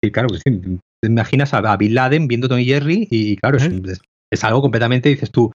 Y 0.03 0.11
claro, 0.11 0.29
te 0.29 1.07
imaginas 1.07 1.53
a, 1.53 1.77
Bin 1.77 1.95
Laden 1.95 2.27
viendo 2.27 2.47
Tony 2.47 2.65
Jerry 2.65 3.07
y 3.09 3.35
claro, 3.37 3.57
es, 3.57 4.43
algo 4.43 4.61
completamente, 4.61 5.09
dices 5.09 5.31
tú, 5.31 5.51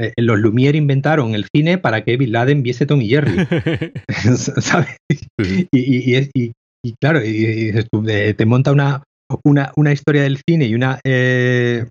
eh, 0.00 0.14
los 0.16 0.38
Lumière 0.38 0.76
inventaron 0.76 1.34
el 1.34 1.46
cine 1.54 1.76
para 1.76 2.02
que 2.04 2.16
Bin 2.16 2.32
Laden 2.32 2.62
viese 2.62 2.86
Tommy 2.86 3.08
Jerry. 3.08 3.32
¿Sabes? 4.36 4.96
Y, 5.08 5.68
y, 5.72 6.52
y, 6.82 6.94
claro, 6.98 7.20
y, 7.22 7.72
tú, 7.92 8.02
te 8.04 8.46
monta 8.46 8.72
una, 8.72 9.02
una, 9.44 9.72
una, 9.76 9.92
historia 9.92 10.22
del 10.22 10.40
cine 10.48 10.66
y 10.66 10.74
una... 10.74 11.00
Eh, 11.04 11.84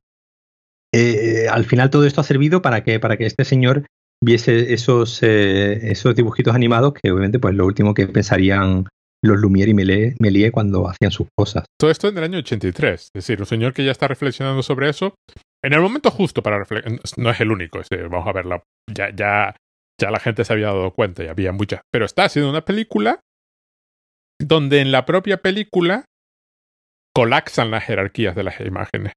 eh, 0.91 1.47
al 1.47 1.65
final 1.65 1.91
todo 1.91 2.07
esto 2.07 2.21
ha 2.21 2.23
servido 2.23 2.63
para 2.63 2.83
que, 2.83 2.99
para 2.99 3.15
que 3.15 3.27
este 3.27 3.45
señor 3.45 3.85
viese 4.23 4.73
esos, 4.73 5.21
esos 5.21 6.15
dibujitos 6.15 6.55
animados 6.55 6.93
que 6.93 7.11
obviamente 7.11 7.37
pues 7.37 7.53
lo 7.53 7.67
último 7.67 7.93
que 7.93 8.07
pensarían 8.07 8.87
los 9.23 9.37
Lumière 9.37 9.69
y 9.69 9.73
Méliès 10.19 10.51
cuando 10.51 10.89
hacían 10.89 11.11
sus 11.11 11.27
cosas. 11.37 11.65
Todo 11.79 11.91
esto 11.91 12.07
en 12.07 12.17
el 12.17 12.23
año 12.23 12.39
83, 12.39 13.01
es 13.01 13.09
decir, 13.13 13.39
un 13.39 13.45
señor 13.45 13.73
que 13.73 13.85
ya 13.85 13.91
está 13.91 14.07
reflexionando 14.07 14.63
sobre 14.63 14.89
eso 14.89 15.13
en 15.63 15.73
el 15.73 15.81
momento 15.81 16.11
justo 16.11 16.41
para 16.41 16.59
reflexionar. 16.59 17.01
No 17.17 17.29
es 17.29 17.39
el 17.39 17.51
único, 17.51 17.79
vamos 18.09 18.27
a 18.27 18.33
verla. 18.33 18.63
Ya, 18.91 19.09
ya, 19.13 19.55
ya 19.99 20.11
la 20.11 20.19
gente 20.19 20.45
se 20.45 20.53
había 20.53 20.67
dado 20.67 20.91
cuenta 20.93 21.23
y 21.23 21.27
había 21.27 21.51
muchas. 21.51 21.81
Pero 21.91 22.05
está 22.05 22.25
haciendo 22.25 22.49
una 22.49 22.65
película 22.65 23.19
donde 24.39 24.79
en 24.81 24.91
la 24.91 25.05
propia 25.05 25.41
película 25.41 26.05
colapsan 27.13 27.71
las 27.71 27.83
jerarquías 27.83 28.35
de 28.35 28.43
las 28.43 28.59
imágenes. 28.61 29.13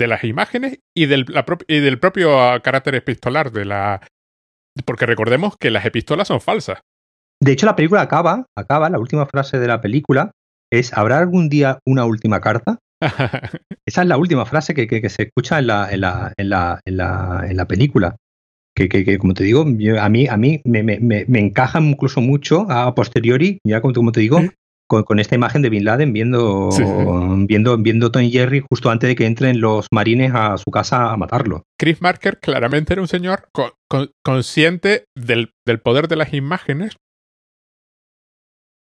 De 0.00 0.08
las 0.08 0.24
imágenes 0.24 0.80
y 0.96 1.06
del, 1.06 1.24
y 1.68 1.78
del 1.78 2.00
propio 2.00 2.28
carácter 2.62 2.96
epistolar 2.96 3.52
de 3.52 3.64
la. 3.64 4.06
Porque 4.84 5.06
recordemos 5.06 5.56
que 5.56 5.70
las 5.70 5.84
epístolas 5.84 6.26
son 6.26 6.40
falsas. 6.40 6.80
De 7.40 7.52
hecho, 7.52 7.66
la 7.66 7.76
película 7.76 8.02
acaba, 8.02 8.46
acaba, 8.56 8.90
la 8.90 8.98
última 8.98 9.26
frase 9.26 9.58
de 9.60 9.68
la 9.68 9.80
película 9.80 10.32
es 10.72 10.92
¿habrá 10.92 11.18
algún 11.18 11.48
día 11.48 11.78
una 11.86 12.04
última 12.04 12.40
carta? 12.40 12.78
Esa 13.86 14.02
es 14.02 14.08
la 14.08 14.16
última 14.16 14.46
frase 14.46 14.74
que, 14.74 14.86
que, 14.86 15.08
se 15.08 15.24
escucha 15.24 15.58
en 15.58 15.66
la, 15.66 15.90
en 15.90 16.00
la, 16.00 16.32
en 16.36 16.48
la, 16.48 16.80
en 16.84 16.96
la, 16.96 17.44
en 17.48 17.56
la 17.56 17.66
película. 17.66 18.16
Que, 18.76 18.88
que, 18.88 19.18
como 19.18 19.34
te 19.34 19.44
digo, 19.44 19.62
a 19.62 20.08
mí, 20.08 20.26
a 20.26 20.36
mí 20.36 20.60
me, 20.64 20.82
me, 20.82 20.98
me, 21.00 21.38
encaja 21.38 21.80
incluso 21.80 22.20
mucho 22.20 22.66
a 22.68 22.92
posteriori, 22.92 23.58
ya 23.64 23.80
como, 23.80 23.94
como 23.94 24.10
te 24.10 24.18
digo, 24.18 24.40
con, 24.88 25.04
con, 25.04 25.20
esta 25.20 25.36
imagen 25.36 25.62
de 25.62 25.70
Bin 25.70 25.84
Laden 25.84 26.12
viendo, 26.12 26.70
viendo, 27.46 27.78
viendo 27.78 28.10
Tony 28.10 28.32
Jerry 28.32 28.64
justo 28.68 28.90
antes 28.90 29.06
de 29.06 29.14
que 29.14 29.26
entren 29.26 29.60
los 29.60 29.86
marines 29.92 30.32
a 30.34 30.58
su 30.58 30.72
casa 30.72 31.12
a 31.12 31.16
matarlo. 31.16 31.62
Chris 31.78 32.02
Marker 32.02 32.40
claramente 32.40 32.94
era 32.94 33.02
un 33.02 33.08
señor 33.08 33.48
consciente 34.24 35.04
del, 35.16 35.52
del 35.64 35.78
poder 35.78 36.08
de 36.08 36.16
las 36.16 36.34
imágenes, 36.34 36.96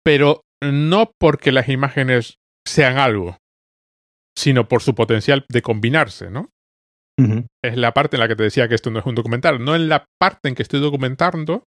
pero 0.05 0.43
no 0.61 1.13
porque 1.21 1.53
las 1.53 1.69
imágenes 1.69 2.39
sean 2.67 2.99
algo, 2.99 3.37
sino 4.39 4.69
por 4.69 4.83
su 4.83 4.95
potencial 4.95 5.45
de 5.49 5.63
combinarse, 5.63 6.31
¿no? 6.31 6.51
Es 7.65 7.77
la 7.77 7.93
parte 7.93 8.15
en 8.15 8.21
la 8.21 8.29
que 8.29 8.37
te 8.37 8.45
decía 8.45 8.69
que 8.69 8.77
esto 8.77 8.93
no 8.93 9.01
es 9.01 9.07
un 9.07 9.17
documental, 9.17 9.65
no 9.65 9.75
en 9.75 9.89
la 9.89 10.05
parte 10.21 10.49
en 10.49 10.55
que 10.55 10.63
estoy 10.63 10.79
documentando, 10.79 11.65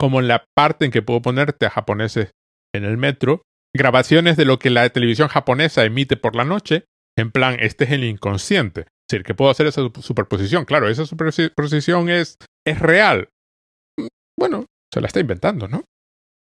como 0.00 0.18
en 0.18 0.26
la 0.26 0.44
parte 0.56 0.84
en 0.84 0.90
que 0.90 1.02
puedo 1.02 1.22
ponerte 1.22 1.66
a 1.66 1.70
japoneses 1.70 2.32
en 2.74 2.84
el 2.84 2.96
metro, 2.96 3.42
grabaciones 3.72 4.36
de 4.36 4.44
lo 4.44 4.58
que 4.58 4.70
la 4.70 4.88
televisión 4.88 5.28
japonesa 5.28 5.84
emite 5.84 6.16
por 6.16 6.34
la 6.34 6.44
noche, 6.44 6.86
en 7.16 7.30
plan, 7.30 7.56
este 7.60 7.84
es 7.84 7.92
el 7.92 8.02
inconsciente. 8.02 8.80
Es 8.80 9.08
decir, 9.08 9.24
que 9.24 9.34
puedo 9.34 9.52
hacer 9.52 9.68
esa 9.68 9.82
superposición. 10.00 10.64
Claro, 10.64 10.88
esa 10.88 11.06
superposición 11.06 12.08
es, 12.08 12.36
es 12.66 12.80
real. 12.80 13.28
Bueno, 14.36 14.66
se 14.92 15.00
la 15.00 15.06
está 15.06 15.20
inventando, 15.20 15.68
¿no? 15.68 15.84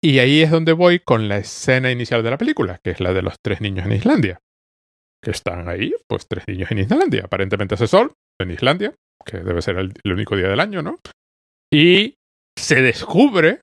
Y 0.01 0.21
ahí 0.21 0.43
es 0.43 0.53
donde 0.53 0.73
voy 0.73 1.01
con 1.01 1.29
la 1.29 1.39
escena 1.39 1.91
inicial 1.91 2.23
de 2.23 2.31
la 2.31 2.39
película, 2.39 2.79
que 2.85 2.93
es 2.93 3.01
la 3.01 3.13
de 3.13 3.23
los 3.23 3.35
tres 3.43 3.61
niños 3.61 3.87
en 3.87 3.93
Islandia 3.93 4.41
que 5.23 5.31
están 5.31 5.69
ahí, 5.69 5.95
pues 6.07 6.27
tres 6.27 6.47
niños 6.49 6.71
en 6.71 6.79
Islandia. 6.79 7.23
Aparentemente 7.25 7.75
hace 7.75 7.87
sol 7.87 8.15
en 8.41 8.51
Islandia, 8.51 8.95
que 9.25 9.39
debe 9.39 9.63
ser 9.63 9.77
el, 9.77 9.93
único 10.05 10.37
día 10.37 10.49
del 10.49 10.61
año, 10.61 10.83
¿no? 10.83 10.99
Y 11.73 12.17
se 12.59 12.83
descubre 12.83 13.61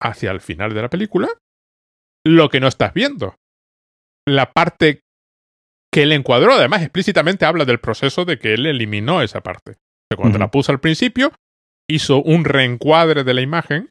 hacia 0.00 0.30
el 0.30 0.40
final 0.40 0.74
de 0.74 0.82
la 0.82 0.88
película 0.88 1.28
lo 2.24 2.48
que 2.48 2.60
no 2.60 2.68
estás 2.68 2.94
viendo. 2.94 3.36
La 4.26 4.52
parte 4.52 5.02
que 5.92 6.02
él 6.02 6.12
encuadró, 6.12 6.54
además 6.54 6.82
explícitamente 6.82 7.44
habla 7.44 7.64
del 7.64 7.80
proceso 7.80 8.24
de 8.24 8.38
que 8.38 8.54
él 8.54 8.66
eliminó 8.66 9.22
esa 9.22 9.40
parte. 9.40 9.76
cuando 10.16 10.38
la 10.38 10.50
puso 10.50 10.72
al 10.72 10.80
principio, 10.80 11.32
hizo 11.88 12.22
un 12.22 12.44
reencuadre 12.44 13.24
de 13.24 13.34
la 13.34 13.40
imagen 13.40 13.90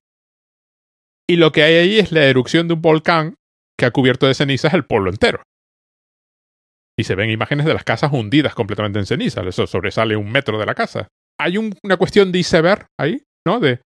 y 1.29 1.35
lo 1.37 1.51
que 1.51 1.63
hay 1.63 1.75
ahí 1.75 1.99
es 1.99 2.11
la 2.11 2.25
erupción 2.25 2.67
de 2.67 2.75
un 2.75 2.81
volcán 2.81 3.35
que 3.77 3.85
ha 3.85 3.91
cubierto 3.91 4.27
de 4.27 4.33
cenizas 4.33 4.73
el 4.73 4.85
pueblo 4.85 5.09
entero 5.09 5.43
y 6.99 7.03
se 7.03 7.15
ven 7.15 7.29
imágenes 7.29 7.65
de 7.65 7.73
las 7.73 7.83
casas 7.83 8.11
hundidas 8.11 8.55
completamente 8.55 8.99
en 8.99 9.05
ceniza. 9.05 9.41
Eso 9.41 9.67
sobresale 9.67 10.15
un 10.15 10.31
metro 10.31 10.57
de 10.57 10.65
la 10.65 10.75
casa. 10.75 11.07
Hay 11.39 11.57
una 11.57 11.97
cuestión 11.97 12.31
de 12.31 12.39
iceberg 12.39 12.87
ahí, 12.99 13.23
¿no? 13.45 13.59
De 13.59 13.81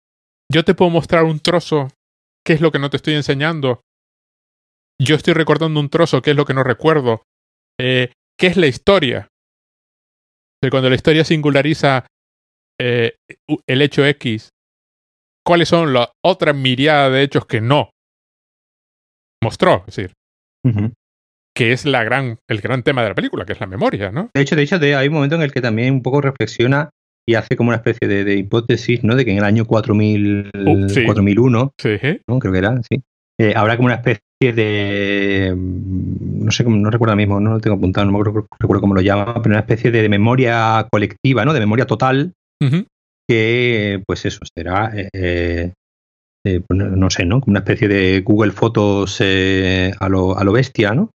yo 0.52 0.64
te 0.64 0.74
puedo 0.74 0.92
mostrar 0.92 1.24
un 1.24 1.40
trozo, 1.40 1.90
qué 2.46 2.54
es 2.54 2.62
lo 2.62 2.72
que 2.72 2.80
no 2.80 2.90
te 2.90 2.98
estoy 2.98 3.14
enseñando. 3.16 3.82
Yo 5.02 5.16
estoy 5.16 5.34
recordando 5.34 5.80
un 5.80 5.90
trozo, 5.90 6.22
qué 6.22 6.32
es 6.32 6.38
lo 6.38 6.46
que 6.46 6.54
no 6.54 6.64
recuerdo. 6.64 7.24
Eh, 7.80 8.12
¿Qué 8.38 8.48
es 8.48 8.58
la 8.58 8.68
historia? 8.68 9.28
cuando 10.70 10.90
la 10.90 10.96
historia 10.96 11.26
singulariza 11.26 12.06
eh, 12.80 13.16
el 13.68 13.82
hecho 13.82 14.06
X, 14.06 14.50
¿cuáles 15.44 15.70
son 15.70 15.92
las 15.92 16.10
otras 16.24 16.56
miriadas 16.56 17.12
de 17.12 17.24
hechos 17.24 17.48
que 17.48 17.62
no 17.62 17.90
mostró? 19.44 19.84
Es 19.88 19.96
decir, 19.96 20.14
que 21.62 21.74
es 21.74 21.86
la 21.86 22.04
gran, 22.04 22.40
el 22.48 22.60
gran 22.60 22.82
tema 22.82 23.04
de 23.04 23.10
la 23.10 23.14
película, 23.14 23.46
que 23.46 23.54
es 23.54 23.60
la 23.60 23.68
memoria, 23.68 24.12
¿no? 24.12 24.32
De 24.34 24.42
hecho, 24.42 24.56
de 24.56 24.64
hecho, 24.64 24.78
hay 24.82 25.08
un 25.08 25.14
momento 25.14 25.36
en 25.36 25.44
el 25.44 25.52
que 25.52 25.62
también 25.62 25.94
un 25.94 26.02
poco 26.02 26.20
reflexiona 26.20 26.90
y 27.30 27.36
hace 27.36 27.56
como 27.56 27.70
una 27.70 27.78
especie 27.78 28.08
de, 28.08 28.36
hipótesis, 28.36 29.04
¿no? 29.04 29.16
De 29.16 29.26
que 29.26 29.32
en 29.32 29.38
el 29.38 29.44
año 29.44 29.66
4000, 29.66 30.50
4001, 31.06 31.50
¿no? 31.52 32.40
creo 32.40 32.52
que 32.52 32.58
era, 32.58 32.82
sí, 32.82 33.04
eh, 33.40 33.54
habrá 33.56 33.78
como 33.78 33.86
una 33.86 33.98
especie 33.98 34.24
de, 34.42 35.54
mm, 35.56 36.46
no 36.46 36.52
sé, 36.52 36.64
no 36.64 36.90
recuerdo 36.90 37.16
mismo, 37.16 37.40
no 37.40 37.52
lo 37.52 37.60
tengo 37.60 37.78
apuntado, 37.78 38.08
no 38.08 38.18
me 38.18 38.24
recuerdo 38.24 38.82
cómo 38.82 38.96
lo 38.96 39.02
llama, 39.02 39.36
pero 39.36 39.54
una 39.54 39.60
especie 39.60 39.92
de, 39.92 40.10
memoria 40.10 40.88
colectiva, 40.92 41.46
¿no? 41.46 41.54
De 41.54 41.60
memoria 41.60 41.86
total, 41.86 42.34
que, 43.30 44.02
pues 44.08 44.26
eso, 44.26 44.40
será... 44.58 44.92
Eh, 44.96 45.74
eh, 46.44 46.60
pues 46.68 46.76
no 46.76 47.10
sé, 47.12 47.24
¿no? 47.24 47.40
Como 47.40 47.52
una 47.52 47.60
especie 47.60 47.88
de 47.88 48.22
Google 48.22 48.52
Fotos 48.52 49.22
a, 49.22 50.10
lo, 50.10 50.36
a 50.40 50.44
lo 50.44 50.52
bestia, 50.52 50.96
¿no? 50.96 51.12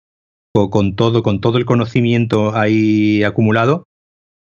Con 0.55 0.97
todo, 0.97 1.23
con 1.23 1.41
todo 1.41 1.59
el 1.59 1.65
conocimiento 1.65 2.55
ahí 2.55 3.23
acumulado, 3.25 3.85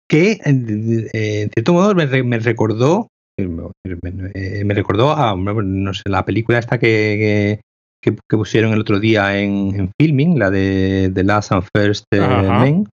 que 0.08 0.38
en 0.44 1.50
cierto 1.50 1.72
modo 1.72 1.94
me, 1.94 2.06
recordó, 2.38 3.08
me, 3.38 4.74
recordó 4.74 5.12
a 5.12 5.36
no 5.36 5.94
sé, 5.94 6.02
la 6.06 6.24
película 6.24 6.58
esta 6.58 6.78
que, 6.78 7.60
que, 8.02 8.16
pusieron 8.28 8.72
el 8.72 8.80
otro 8.80 8.98
día 8.98 9.38
en, 9.38 9.92
filming, 10.00 10.38
la 10.38 10.50
de 10.50 11.10
The 11.14 11.24
Last 11.24 11.52
and 11.52 11.64
First 11.74 12.06
eh, 12.12 12.20
Men, 12.20 12.86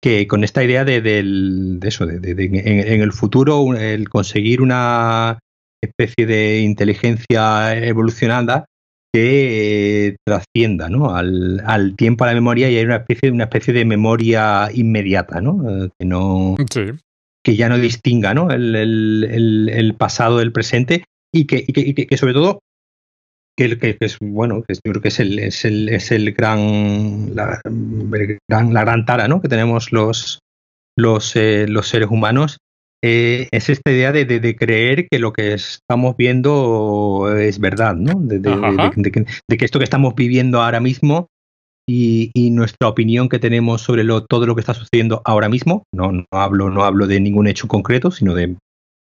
que 0.00 0.26
con 0.28 0.44
esta 0.44 0.62
idea 0.62 0.84
de, 0.84 1.00
de 1.02 1.88
eso, 1.88 2.06
de, 2.06 2.30
en, 2.30 3.00
el 3.02 3.12
futuro 3.12 3.74
el 3.74 4.08
conseguir 4.08 4.62
una 4.62 5.38
especie 5.82 6.26
de 6.26 6.60
inteligencia 6.60 7.76
evolucionada 7.76 8.64
que 9.12 10.16
trascienda 10.24 10.88
¿no? 10.88 11.14
al, 11.14 11.62
al, 11.66 11.96
tiempo, 11.96 12.24
a 12.24 12.28
la 12.28 12.34
memoria 12.34 12.70
y 12.70 12.76
hay 12.76 12.84
una 12.84 12.96
especie, 12.96 13.30
una 13.30 13.44
especie 13.44 13.72
de 13.72 13.84
memoria 13.84 14.68
inmediata, 14.72 15.40
¿no? 15.40 15.84
Eh, 15.84 15.88
que 15.98 16.06
no 16.06 16.56
que 17.44 17.56
ya 17.56 17.68
no 17.68 17.78
distinga 17.78 18.34
¿no? 18.34 18.50
El, 18.50 18.74
el, 18.74 19.70
el, 19.72 19.94
pasado 19.94 20.38
del 20.38 20.52
presente 20.52 21.04
y 21.32 21.46
que, 21.46 21.64
y 21.66 21.94
que, 21.94 22.06
que, 22.06 22.16
sobre 22.16 22.34
todo 22.34 22.60
que, 23.56 23.78
que, 23.78 23.96
es 24.00 24.18
bueno, 24.20 24.62
que 24.62 24.74
yo 24.74 24.92
creo 24.92 25.02
que 25.02 25.08
es 25.08 25.20
el, 25.20 25.38
es 25.38 25.64
el, 25.64 25.88
es 25.88 26.12
el 26.12 26.32
gran, 26.32 27.34
la, 27.34 27.60
gran, 28.48 28.74
la 28.74 28.80
gran 28.82 29.06
tara 29.06 29.28
¿no? 29.28 29.40
que 29.40 29.48
tenemos 29.48 29.92
los, 29.92 30.40
los, 30.96 31.34
eh, 31.36 31.66
los 31.68 31.88
seres 31.88 32.08
humanos 32.10 32.58
eh, 33.02 33.48
es 33.52 33.68
esta 33.68 33.92
idea 33.92 34.10
de, 34.10 34.24
de, 34.24 34.56
creer 34.56 35.06
que 35.08 35.18
lo 35.18 35.32
que 35.32 35.52
estamos 35.52 36.16
viendo 36.16 37.32
es 37.38 37.60
verdad, 37.60 37.94
¿no? 37.94 38.14
De, 38.20 38.40
que, 38.40 39.64
esto 39.64 39.78
que 39.78 39.84
estamos 39.84 40.14
viviendo 40.16 40.60
ahora 40.60 40.80
mismo 40.80 41.28
y, 41.88 42.32
y 42.34 42.50
nuestra 42.50 42.88
opinión 42.88 43.28
que 43.28 43.38
tenemos 43.38 43.82
sobre 43.82 44.02
lo, 44.02 44.24
todo 44.24 44.46
lo 44.46 44.56
que 44.56 44.60
está 44.60 44.74
sucediendo 44.74 45.22
ahora 45.24 45.48
mismo, 45.48 45.84
no, 45.94 46.10
no, 46.10 46.24
hablo, 46.32 46.70
no 46.70 46.84
hablo 46.84 47.06
de 47.06 47.20
ningún 47.20 47.46
hecho 47.46 47.68
concreto, 47.68 48.10
sino 48.10 48.34
de 48.34 48.56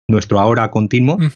nuestro 0.10 0.39
ahora 0.39 0.72
continuo, 0.72 1.18
mm. 1.20 1.32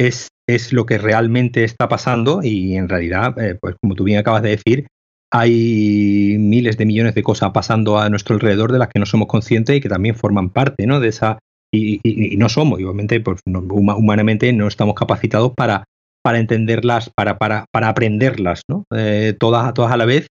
es, 0.00 0.28
es 0.48 0.72
lo 0.72 0.86
que 0.86 0.98
realmente 0.98 1.64
está 1.64 1.88
pasando 1.88 2.40
y 2.42 2.76
en 2.76 2.88
realidad, 2.88 3.36
eh, 3.40 3.58
pues 3.60 3.74
como 3.82 3.96
tú 3.96 4.04
bien 4.04 4.18
acabas 4.18 4.42
de 4.42 4.50
decir, 4.50 4.86
hay 5.32 6.36
miles 6.38 6.76
de 6.76 6.86
millones 6.86 7.16
de 7.16 7.24
cosas 7.24 7.50
pasando 7.50 7.98
a 7.98 8.08
nuestro 8.08 8.34
alrededor 8.36 8.70
de 8.70 8.78
las 8.78 8.88
que 8.88 9.00
no 9.00 9.06
somos 9.06 9.26
conscientes 9.26 9.76
y 9.76 9.80
que 9.80 9.88
también 9.88 10.14
forman 10.14 10.50
parte 10.50 10.86
¿no? 10.86 11.00
de 11.00 11.08
esa 11.08 11.38
y, 11.76 12.36
no 12.36 12.48
somos, 12.48 12.80
igualmente, 12.80 13.20
pues, 13.20 13.40
humanamente 13.46 14.52
no 14.52 14.68
estamos 14.68 14.94
capacitados 14.94 15.52
para, 15.56 15.84
para 16.22 16.38
entenderlas, 16.38 17.10
para, 17.14 17.38
para, 17.38 17.66
para 17.72 17.88
aprenderlas, 17.88 18.62
¿no? 18.68 18.84
Eh, 18.94 19.34
todas, 19.38 19.72
todas 19.74 19.92
a 19.92 19.96
la 19.96 20.06
vez. 20.06 20.26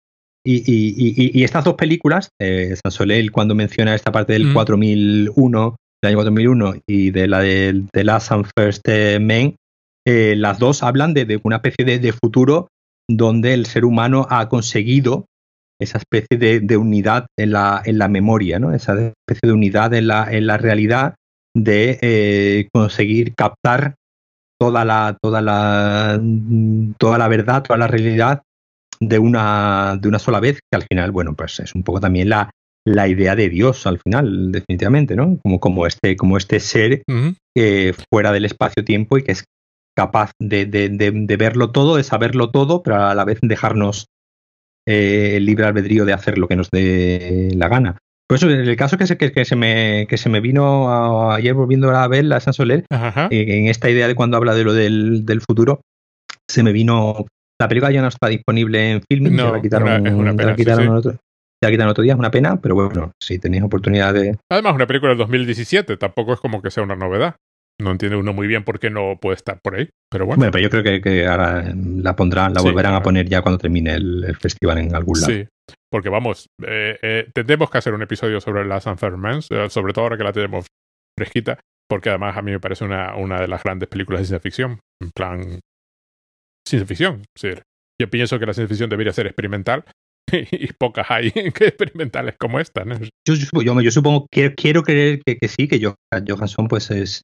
Y, 0.45 1.43
estas 1.43 1.63
dos 1.63 1.75
películas, 1.75 2.29
eh, 2.41 2.75
cuando 3.31 3.55
menciona 3.55 3.95
esta 3.95 4.11
parte 4.11 4.33
del 4.33 4.51
4001, 4.53 5.75
del 6.01 6.09
año 6.09 6.17
4001, 6.17 6.73
y 6.87 7.11
de 7.11 7.27
la 7.27 7.39
de, 7.39 7.83
The 7.93 8.03
Last 8.03 8.31
and 8.31 8.45
First 8.57 8.87
Men, 9.21 9.55
eh, 10.05 10.35
las 10.35 10.59
dos 10.59 10.83
hablan 10.83 11.13
de, 11.13 11.39
una 11.43 11.57
especie 11.57 11.85
de, 11.85 12.13
futuro 12.13 12.67
donde 13.09 13.53
el 13.53 13.65
ser 13.65 13.85
humano 13.85 14.27
ha 14.29 14.49
conseguido 14.49 15.25
esa 15.79 15.97
especie 15.97 16.37
de, 16.37 16.77
unidad 16.77 17.27
en 17.37 17.51
la, 17.51 17.81
en 17.85 17.97
la 17.97 18.07
memoria, 18.07 18.59
¿no? 18.59 18.73
esa 18.73 18.93
especie 18.93 19.47
de 19.47 19.53
unidad 19.53 19.93
en 19.93 20.07
la, 20.07 20.27
en 20.31 20.47
la 20.47 20.57
realidad 20.57 21.15
de 21.55 21.99
eh, 22.01 22.67
conseguir 22.73 23.35
captar 23.35 23.95
toda 24.59 24.85
la, 24.85 25.17
toda 25.21 25.41
la, 25.41 26.21
toda 26.97 27.17
la 27.17 27.27
verdad, 27.27 27.63
toda 27.63 27.77
la 27.77 27.87
realidad 27.87 28.43
de 28.99 29.19
una, 29.19 29.97
de 29.99 30.07
una 30.07 30.19
sola 30.19 30.39
vez, 30.39 30.59
que 30.71 30.75
al 30.75 30.83
final, 30.83 31.11
bueno, 31.11 31.33
pues 31.35 31.59
es 31.59 31.75
un 31.75 31.83
poco 31.83 31.99
también 31.99 32.29
la, 32.29 32.49
la 32.85 33.07
idea 33.07 33.35
de 33.35 33.49
Dios 33.49 33.85
al 33.87 33.99
final, 33.99 34.51
definitivamente, 34.51 35.15
¿no? 35.15 35.37
Como, 35.43 35.59
como, 35.59 35.87
este, 35.87 36.15
como 36.15 36.37
este 36.37 36.59
ser 36.59 37.03
que 37.55 37.95
fuera 38.09 38.31
del 38.31 38.45
espacio-tiempo 38.45 39.17
y 39.17 39.23
que 39.23 39.33
es 39.33 39.45
capaz 39.95 40.31
de, 40.39 40.65
de, 40.65 41.37
verlo 41.37 41.71
todo, 41.71 41.97
de 41.97 42.03
saberlo 42.03 42.49
todo, 42.49 42.83
pero 42.83 43.05
a 43.05 43.15
la 43.15 43.25
vez 43.25 43.39
dejarnos 43.41 44.07
eh, 44.87 45.33
el 45.37 45.45
libre 45.45 45.65
albedrío 45.65 46.05
de 46.05 46.13
hacer 46.13 46.37
lo 46.37 46.47
que 46.47 46.55
nos 46.55 46.69
dé 46.71 47.51
la 47.55 47.67
gana. 47.67 47.97
Por 48.27 48.37
eso, 48.37 48.49
el 48.49 48.75
caso 48.75 48.97
que 48.97 49.05
se, 49.05 49.17
que, 49.17 49.45
se, 49.45 49.55
me, 49.55 50.07
que 50.07 50.17
se 50.17 50.29
me 50.29 50.39
vino 50.39 51.31
ayer 51.31 51.53
volviendo 51.53 51.91
a 51.91 52.07
ver 52.07 52.25
la 52.25 52.39
San 52.39 52.53
Soler, 52.53 52.85
eh, 52.89 53.27
en 53.29 53.67
esta 53.67 53.89
idea 53.89 54.07
de 54.07 54.15
cuando 54.15 54.37
habla 54.37 54.55
de 54.55 54.63
lo 54.63 54.73
del, 54.73 55.25
del 55.25 55.41
futuro, 55.41 55.81
se 56.49 56.63
me 56.63 56.71
vino. 56.71 57.25
La 57.59 57.67
película 57.67 57.91
ya 57.91 58.01
no 58.01 58.07
está 58.07 58.27
disponible 58.27 58.91
en 58.91 59.01
film, 59.09 59.35
no, 59.35 59.47
se 59.47 59.51
la 59.53 59.61
quitaron, 59.61 60.07
es 60.07 60.13
una 60.13 60.33
pena, 60.33 60.55
quitaron 60.55 60.87
Otro, 60.89 61.17
la 61.63 61.71
quitan 61.71 61.87
otro 61.87 62.03
día, 62.03 62.13
es 62.13 62.19
una 62.19 62.31
pena, 62.31 62.59
pero 62.59 62.75
bueno, 62.75 63.11
si 63.21 63.39
tenéis 63.39 63.63
oportunidad 63.63 64.13
de. 64.13 64.37
Además, 64.49 64.75
una 64.75 64.87
película 64.87 65.11
del 65.11 65.19
2017, 65.19 65.97
tampoco 65.97 66.33
es 66.33 66.39
como 66.39 66.61
que 66.61 66.71
sea 66.71 66.83
una 66.83 66.95
novedad. 66.95 67.35
No 67.81 67.91
entiende 67.91 68.17
uno 68.17 68.33
muy 68.33 68.47
bien 68.47 68.63
por 68.63 68.79
qué 68.79 68.89
no 68.89 69.17
puede 69.19 69.35
estar 69.35 69.59
por 69.61 69.75
ahí, 69.75 69.89
pero 70.09 70.25
bueno. 70.25 70.39
Bueno, 70.39 70.51
pero 70.51 70.63
yo 70.63 70.69
creo 70.69 71.01
que, 71.01 71.25
ahora 71.25 71.73
la 71.75 72.15
pondrán, 72.15 72.53
la 72.53 72.61
volverán 72.61 72.93
a 72.93 73.01
poner 73.01 73.27
ya 73.27 73.41
cuando 73.41 73.57
termine 73.57 73.95
el, 73.95 74.35
festival 74.39 74.77
en 74.77 74.95
algún 74.95 75.19
lado. 75.19 75.33
Sí, 75.33 75.47
porque 75.91 76.09
vamos, 76.09 76.49
eh, 76.65 76.97
eh, 77.01 77.29
tendremos 77.33 77.69
que 77.69 77.77
hacer 77.77 77.93
un 77.93 78.01
episodio 78.01 78.41
sobre 78.41 78.65
las 78.65 78.85
Unfair 78.85 79.13
eh, 79.49 79.69
sobre 79.69 79.93
todo 79.93 80.05
ahora 80.05 80.17
que 80.17 80.23
la 80.23 80.33
tenemos 80.33 80.65
fresquita, 81.17 81.59
porque 81.87 82.09
además 82.09 82.35
a 82.35 82.41
mí 82.41 82.51
me 82.51 82.59
parece 82.59 82.83
una, 82.83 83.15
una 83.15 83.39
de 83.39 83.47
las 83.47 83.63
grandes 83.63 83.89
películas 83.89 84.21
de 84.21 84.25
ciencia 84.25 84.39
ficción, 84.39 84.79
en 85.01 85.11
plan 85.11 85.59
ciencia 86.67 86.87
ficción. 86.87 87.23
yo 87.99 88.09
pienso 88.09 88.39
que 88.39 88.45
la 88.45 88.53
ciencia 88.53 88.69
ficción 88.69 88.89
debería 88.89 89.13
ser 89.13 89.27
experimental 89.27 89.83
y 90.31 90.73
pocas 90.73 91.05
hay 91.09 91.27
experimentales 91.35 92.35
como 92.39 92.59
esta. 92.59 92.83
Yo, 93.27 93.35
yo, 93.35 93.91
supongo, 93.91 94.27
quiero, 94.31 94.55
quiero 94.55 94.83
creer 94.83 95.21
que, 95.23 95.37
que, 95.37 95.47
sí, 95.47 95.67
que 95.67 95.79
Johansson 95.79 96.67
pues 96.67 96.89
es, 96.89 97.21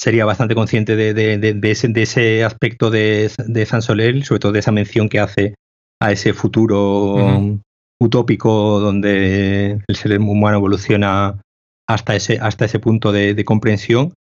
sería 0.00 0.24
bastante 0.24 0.54
consciente 0.54 0.96
de, 0.96 1.14
de, 1.14 1.38
de, 1.38 1.70
ese, 1.70 1.88
de 1.88 2.02
ese, 2.02 2.42
aspecto 2.42 2.90
de, 2.90 3.30
de 3.46 3.66
San 3.66 3.82
Soler, 3.82 4.24
sobre 4.24 4.40
todo 4.40 4.52
de 4.52 4.60
esa 4.60 4.72
mención 4.72 5.08
que 5.08 5.20
hace 5.20 5.54
a 6.02 6.12
ese 6.12 6.32
futuro 6.32 7.60
utópico 8.00 8.80
donde 8.80 9.82
el 9.86 9.96
ser 9.96 10.18
humano 10.18 10.56
evoluciona 10.56 11.40
hasta 11.88 12.14
ese, 12.16 12.38
hasta 12.40 12.64
ese 12.64 12.78
punto 12.78 13.12
de, 13.12 13.44
comprensión. 13.44 14.14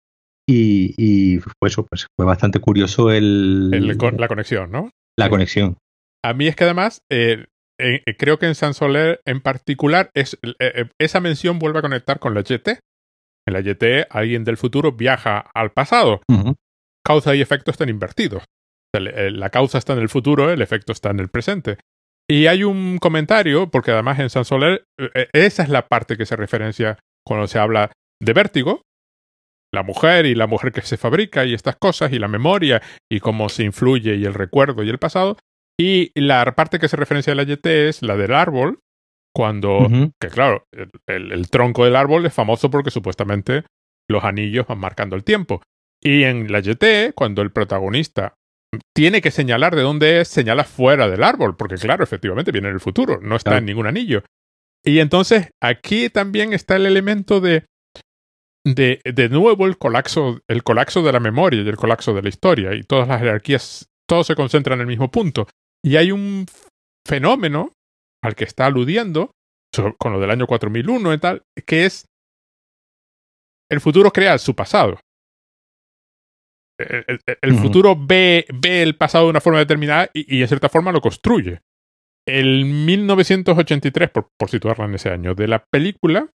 Y, 0.47 0.95
y 0.97 1.39
pues, 1.59 1.75
pues 1.89 2.07
fue 2.17 2.25
bastante 2.25 2.59
curioso 2.59 3.11
el, 3.11 3.69
la 3.69 4.27
conexión, 4.27 4.71
¿no? 4.71 4.89
La 5.17 5.29
conexión. 5.29 5.77
A 6.25 6.33
mí 6.33 6.47
es 6.47 6.55
que 6.55 6.63
además, 6.63 7.03
eh, 7.11 7.45
eh, 7.79 8.01
creo 8.17 8.39
que 8.39 8.47
en 8.47 8.55
San 8.55 8.73
Soler 8.73 9.21
en 9.25 9.41
particular, 9.41 10.09
es, 10.15 10.39
eh, 10.59 10.89
esa 10.99 11.19
mención 11.19 11.59
vuelve 11.59 11.79
a 11.79 11.83
conectar 11.83 12.19
con 12.19 12.33
la 12.33 12.41
YT. 12.41 12.67
En 13.47 13.53
la 13.53 13.61
YT, 13.61 14.07
alguien 14.09 14.43
del 14.43 14.57
futuro 14.57 14.91
viaja 14.91 15.45
al 15.53 15.71
pasado. 15.71 16.21
Causa 17.05 17.35
y 17.35 17.41
efecto 17.41 17.71
están 17.71 17.89
invertidos. 17.89 18.43
La 18.93 19.49
causa 19.49 19.77
está 19.77 19.93
en 19.93 19.99
el 19.99 20.09
futuro, 20.09 20.51
el 20.51 20.61
efecto 20.61 20.91
está 20.91 21.11
en 21.11 21.19
el 21.19 21.29
presente. 21.29 21.77
Y 22.29 22.45
hay 22.45 22.63
un 22.63 22.99
comentario, 22.99 23.69
porque 23.71 23.91
además 23.91 24.19
en 24.19 24.29
San 24.29 24.45
Soler, 24.45 24.83
esa 25.33 25.63
es 25.63 25.69
la 25.69 25.87
parte 25.87 26.15
que 26.15 26.27
se 26.27 26.35
referencia 26.35 26.99
cuando 27.25 27.47
se 27.47 27.57
habla 27.57 27.91
de 28.21 28.33
vértigo, 28.33 28.83
la 29.73 29.83
mujer 29.83 30.25
y 30.25 30.35
la 30.35 30.47
mujer 30.47 30.71
que 30.71 30.81
se 30.81 30.97
fabrica 30.97 31.45
y 31.45 31.53
estas 31.53 31.75
cosas 31.77 32.11
y 32.11 32.19
la 32.19 32.27
memoria 32.27 32.81
y 33.11 33.19
cómo 33.19 33.49
se 33.49 33.63
influye 33.63 34.15
y 34.15 34.25
el 34.25 34.33
recuerdo 34.33 34.83
y 34.83 34.89
el 34.89 34.99
pasado. 34.99 35.37
Y 35.79 36.11
la 36.19 36.43
parte 36.55 36.77
que 36.77 36.87
se 36.87 36.97
referencia 36.97 37.33
a 37.33 37.35
la 37.35 37.43
YT 37.43 37.65
es 37.65 38.01
la 38.01 38.15
del 38.15 38.33
árbol, 38.33 38.79
cuando, 39.33 39.87
que 40.19 40.27
claro, 40.27 40.65
el, 41.07 41.49
tronco 41.49 41.85
del 41.85 41.95
árbol 41.95 42.25
es 42.25 42.33
famoso 42.33 42.69
porque 42.69 42.91
supuestamente 42.91 43.63
los 44.09 44.23
anillos 44.23 44.67
van 44.67 44.79
marcando 44.79 45.15
el 45.15 45.23
tiempo. 45.23 45.61
Y 46.03 46.23
en 46.23 46.51
la 46.51 46.59
YT, 46.59 47.13
cuando 47.15 47.41
el 47.41 47.51
protagonista 47.51 48.35
tiene 48.93 49.21
que 49.21 49.31
señalar 49.31 49.75
de 49.75 49.81
dónde 49.81 50.21
es, 50.21 50.27
señala 50.27 50.63
fuera 50.63 51.09
del 51.09 51.23
árbol, 51.23 51.55
porque 51.55 51.75
claro, 51.75 52.03
efectivamente 52.03 52.51
viene 52.51 52.67
en 52.67 52.75
el 52.75 52.79
futuro, 52.79 53.19
no 53.21 53.35
está 53.35 53.57
en 53.57 53.65
ningún 53.65 53.87
anillo. 53.87 54.23
Y 54.83 54.99
entonces 54.99 55.49
aquí 55.61 56.09
también 56.09 56.53
está 56.53 56.75
el 56.75 56.85
elemento 56.85 57.41
de, 57.41 57.65
de, 58.65 59.01
de 59.03 59.29
nuevo 59.29 59.65
el 59.65 59.77
colapso, 59.77 60.39
el 60.47 60.63
colapso 60.63 61.01
de 61.03 61.11
la 61.11 61.19
memoria 61.19 61.61
y 61.61 61.67
el 61.67 61.77
colapso 61.77 62.13
de 62.13 62.21
la 62.21 62.29
historia, 62.29 62.73
y 62.75 62.83
todas 62.83 63.07
las 63.07 63.19
jerarquías, 63.19 63.87
todo 64.07 64.23
se 64.23 64.35
concentra 64.35 64.75
en 64.75 64.81
el 64.81 64.87
mismo 64.87 65.09
punto. 65.09 65.47
Y 65.83 65.95
hay 65.95 66.11
un 66.11 66.45
fenómeno 67.07 67.73
al 68.23 68.35
que 68.35 68.43
está 68.43 68.65
aludiendo, 68.65 69.31
con 69.97 70.13
lo 70.13 70.19
del 70.19 70.31
año 70.31 70.47
4001 70.47 71.13
y 71.13 71.17
tal, 71.19 71.43
que 71.65 71.85
es 71.85 72.05
el 73.71 73.79
futuro 73.81 74.11
crea 74.11 74.37
su 74.37 74.55
pasado. 74.55 74.99
El, 76.79 77.55
futuro 77.55 77.95
ve, 77.99 78.45
ve, 78.53 78.81
el 78.81 78.95
pasado 78.95 79.25
de 79.25 79.31
una 79.31 79.41
forma 79.41 79.59
determinada 79.59 80.09
y, 80.13 80.37
y, 80.37 80.41
en 80.41 80.47
cierta 80.47 80.69
forma 80.69 80.91
lo 80.91 81.01
construye. 81.01 81.59
El 82.25 82.65
1983, 82.65 84.09
por, 84.09 84.29
por 84.37 84.49
situarla 84.49 84.85
en 84.85 84.95
ese 84.95 85.09
año, 85.09 85.35
de 85.35 85.47
la 85.47 85.63
película 85.71 86.29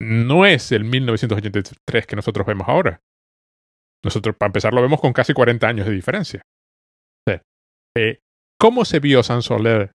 no 0.00 0.46
es 0.46 0.72
el 0.72 0.84
1983 0.84 2.06
que 2.06 2.16
nosotros 2.16 2.46
vemos 2.46 2.68
ahora. 2.68 3.00
Nosotros, 4.04 4.36
para 4.36 4.48
empezar, 4.48 4.72
lo 4.72 4.82
vemos 4.82 5.00
con 5.00 5.12
casi 5.12 5.32
40 5.32 5.66
años 5.66 5.86
de 5.86 5.92
diferencia. 5.92 6.42
Eh, 7.96 8.20
¿Cómo 8.60 8.84
se 8.84 9.00
vio 9.00 9.22
San 9.22 9.42
Soler 9.42 9.90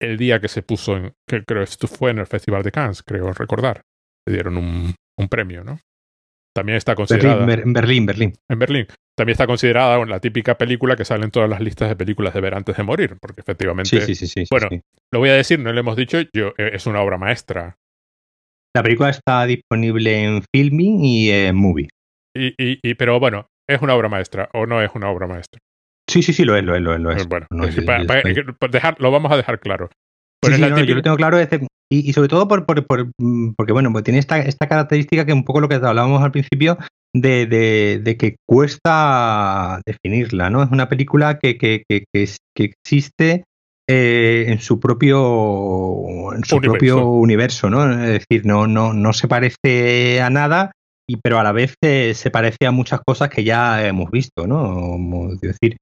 el 0.00 0.16
día 0.16 0.40
que 0.40 0.48
se 0.48 0.62
puso 0.62 0.96
en, 0.96 1.12
que 1.28 1.44
creo 1.44 1.62
esto 1.62 1.86
fue 1.86 2.10
en 2.10 2.18
el 2.18 2.26
Festival 2.26 2.62
de 2.62 2.72
Cannes, 2.72 3.02
creo 3.04 3.32
recordar? 3.32 3.82
Le 4.26 4.34
dieron 4.34 4.56
un, 4.56 4.94
un 5.16 5.28
premio, 5.28 5.62
¿no? 5.62 5.78
También 6.54 6.76
está 6.76 6.94
considerada. 6.94 7.40
en 7.52 7.72
Berlín, 7.72 8.06
Berlín. 8.06 8.34
En 8.48 8.58
Berlín. 8.58 8.86
También 9.16 9.32
está 9.32 9.46
considerada 9.46 10.04
la 10.06 10.20
típica 10.20 10.56
película 10.56 10.96
que 10.96 11.04
sale 11.04 11.24
en 11.24 11.30
todas 11.30 11.48
las 11.48 11.60
listas 11.60 11.88
de 11.88 11.96
películas 11.96 12.34
de 12.34 12.40
ver 12.40 12.54
antes 12.54 12.76
de 12.76 12.82
morir, 12.82 13.16
porque 13.20 13.40
efectivamente. 13.40 14.00
Sí, 14.00 14.14
sí, 14.14 14.26
sí. 14.26 14.44
bueno, 14.50 14.68
lo 15.12 15.18
voy 15.18 15.28
a 15.28 15.34
decir, 15.34 15.58
no 15.60 15.72
le 15.72 15.80
hemos 15.80 15.96
dicho, 15.96 16.18
yo, 16.32 16.48
eh, 16.58 16.70
es 16.72 16.86
una 16.86 17.02
obra 17.02 17.18
maestra. 17.18 17.76
La 18.74 18.82
película 18.82 19.10
está 19.10 19.46
disponible 19.46 20.24
en 20.24 20.42
Filming 20.54 21.04
y 21.04 21.30
en 21.30 21.56
Movie. 21.56 21.88
Y, 22.36 22.54
y, 22.56 22.94
pero 22.94 23.18
bueno, 23.18 23.46
¿es 23.68 23.82
una 23.82 23.94
obra 23.94 24.08
maestra 24.08 24.48
o 24.54 24.66
no 24.66 24.80
es 24.80 24.90
una 24.94 25.10
obra 25.10 25.26
maestra? 25.26 25.60
Sí, 26.08 26.22
sí, 26.22 26.32
sí, 26.32 26.44
lo 26.44 26.56
es, 26.56 26.64
lo 26.64 26.74
es, 26.74 26.82
lo 26.82 27.12
es. 27.12 27.28
Bueno, 27.28 27.46
lo 27.50 29.10
vamos 29.10 29.32
a 29.32 29.36
dejar 29.36 29.60
claro. 29.60 29.90
Sí, 30.44 30.52
sí, 30.54 30.60
yo 30.60 30.94
lo 30.94 31.02
tengo 31.02 31.16
claro. 31.16 31.38
Y, 31.92 32.12
sobre 32.12 32.28
todo 32.28 32.46
por, 32.46 32.66
por, 32.66 32.86
por, 32.86 33.10
mm, 33.18 33.54
porque, 33.56 33.72
bueno, 33.72 33.90
pues 33.92 34.04
tiene 34.04 34.20
esta, 34.20 34.38
esta 34.38 34.68
característica 34.68 35.26
que 35.26 35.32
un 35.32 35.44
poco 35.44 35.60
lo 35.60 35.68
que 35.68 35.74
hablábamos 35.74 36.22
al 36.22 36.30
principio 36.30 36.78
de, 37.12 37.46
de, 37.46 38.00
de 38.02 38.16
que 38.16 38.36
cuesta 38.48 39.80
definirla, 39.84 40.50
¿no? 40.50 40.62
Es 40.62 40.70
una 40.70 40.88
película 40.88 41.38
que, 41.38 41.58
que, 41.58 41.82
que, 41.88 42.04
que 42.12 42.64
existe 42.64 43.44
eh, 43.88 44.44
en 44.46 44.60
su 44.60 44.78
propio, 44.78 46.32
en 46.32 46.44
su 46.44 46.56
universo. 46.56 46.70
propio 46.70 47.06
universo, 47.08 47.70
¿no? 47.70 47.90
Es 48.04 48.24
decir, 48.28 48.46
no, 48.46 48.68
no, 48.68 48.92
no 48.92 49.12
se 49.12 49.26
parece 49.26 50.20
a 50.22 50.30
nada, 50.30 50.70
y, 51.08 51.16
pero 51.16 51.40
a 51.40 51.42
la 51.42 51.50
vez 51.50 51.74
eh, 51.82 52.12
se 52.14 52.30
parece 52.30 52.66
a 52.66 52.70
muchas 52.70 53.00
cosas 53.04 53.30
que 53.30 53.42
ya 53.42 53.84
hemos 53.84 54.12
visto, 54.12 54.46
¿no? 54.46 54.96
Es 55.32 55.40
decir, 55.40 55.76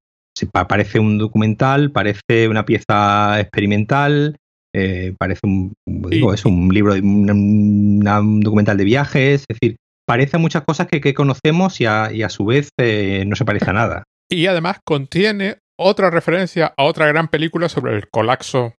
parece 0.69 0.99
un 0.99 1.19
documental, 1.19 1.93
parece 1.93 2.49
una 2.49 2.65
pieza 2.65 3.39
experimental, 3.41 4.37
eh, 4.75 5.15
parece 5.19 5.41
un, 5.45 5.73
digo, 5.87 6.35
es 6.35 6.45
un 6.45 6.69
libro, 6.69 6.95
un, 6.95 8.41
documental 8.41 8.77
de 8.77 8.85
viajes, 8.85 9.45
es 9.49 9.57
decir, 9.61 9.77
parece 10.07 10.39
muchas 10.39 10.65
cosas 10.65 10.87
que, 10.87 11.01
que 11.01 11.15
conocemos 11.15 11.81
y 11.81 11.87
a, 11.87 12.11
y 12.13 12.23
a, 12.23 12.29
su 12.29 12.45
vez 12.45 12.71
eh, 12.79 13.25
no 13.27 13.37
se 13.37 13.45
parece 13.45 13.71
a 13.71 13.75
nada. 13.75 14.05
Y 14.31 14.47
además 14.47 14.79
contiene 14.85 15.59
otra 15.79 16.11
referencia 16.11 16.75
a 16.77 16.85
otra 16.85 17.07
gran 17.07 17.29
película 17.29 17.69
sobre 17.69 17.97
el 17.97 18.09
colapso 18.11 18.75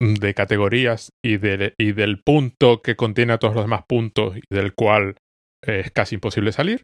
de 0.00 0.34
categorías 0.34 1.10
y, 1.24 1.36
de, 1.36 1.74
y 1.78 1.92
del 1.92 2.22
punto 2.22 2.82
que 2.82 2.96
contiene 2.96 3.32
a 3.32 3.38
todos 3.38 3.54
los 3.54 3.64
demás 3.64 3.84
puntos 3.88 4.36
y 4.36 4.42
del 4.50 4.74
cual 4.74 5.16
es 5.64 5.92
casi 5.92 6.16
imposible 6.16 6.52
salir, 6.52 6.82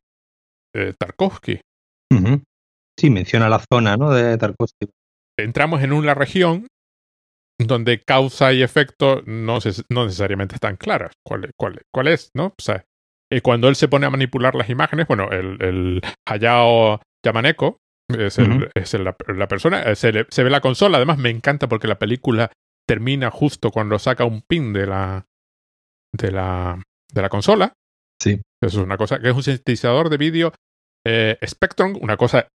eh, 0.74 0.94
Tarkovsky. 0.96 1.60
Sí, 2.98 3.10
menciona 3.10 3.48
la 3.48 3.62
zona 3.72 3.96
¿no? 3.96 4.10
de 4.10 4.36
Tarkovsky. 4.38 4.88
Entramos 5.38 5.82
en 5.82 5.92
una 5.92 6.14
región 6.14 6.66
donde 7.58 8.00
causa 8.00 8.52
y 8.52 8.62
efecto 8.62 9.22
no, 9.26 9.58
no 9.90 10.04
necesariamente 10.04 10.54
están 10.54 10.76
claras. 10.76 11.12
¿Cuál, 11.26 11.50
cuál, 11.56 11.82
cuál 11.92 12.08
es? 12.08 12.30
¿no? 12.34 12.46
O 12.46 12.62
sea, 12.62 12.84
eh, 13.30 13.40
cuando 13.40 13.68
él 13.68 13.76
se 13.76 13.88
pone 13.88 14.06
a 14.06 14.10
manipular 14.10 14.54
las 14.54 14.70
imágenes, 14.70 15.06
bueno, 15.06 15.30
el, 15.30 15.60
el 15.62 16.00
Hayao 16.26 17.00
Yamaneko 17.24 17.78
es, 18.08 18.38
el, 18.38 18.70
es 18.74 18.94
la, 18.94 19.48
persona, 19.48 19.82
eh, 19.82 19.96
se, 19.96 20.26
se, 20.30 20.42
ve 20.42 20.50
la 20.50 20.60
consola, 20.60 20.96
además 20.96 21.18
me 21.18 21.30
encanta 21.30 21.68
porque 21.68 21.88
la 21.88 21.98
película 21.98 22.50
termina 22.86 23.30
justo 23.30 23.70
cuando 23.70 23.98
saca 23.98 24.24
un 24.24 24.42
pin 24.48 24.72
de 24.72 24.86
la 24.86 25.26
de 26.16 26.32
la 26.32 26.82
de 27.12 27.22
la 27.22 27.28
consola. 27.28 27.74
Sí. 28.20 28.40
Eso 28.62 28.80
es 28.80 28.84
una 28.84 28.96
cosa 28.96 29.20
que 29.20 29.28
es 29.28 29.34
un 29.34 29.42
sintetizador 29.42 30.08
de 30.08 30.16
vídeo 30.16 30.52
eh, 31.06 31.38
Spectrum, 31.46 31.98
una 32.00 32.16
cosa 32.16 32.48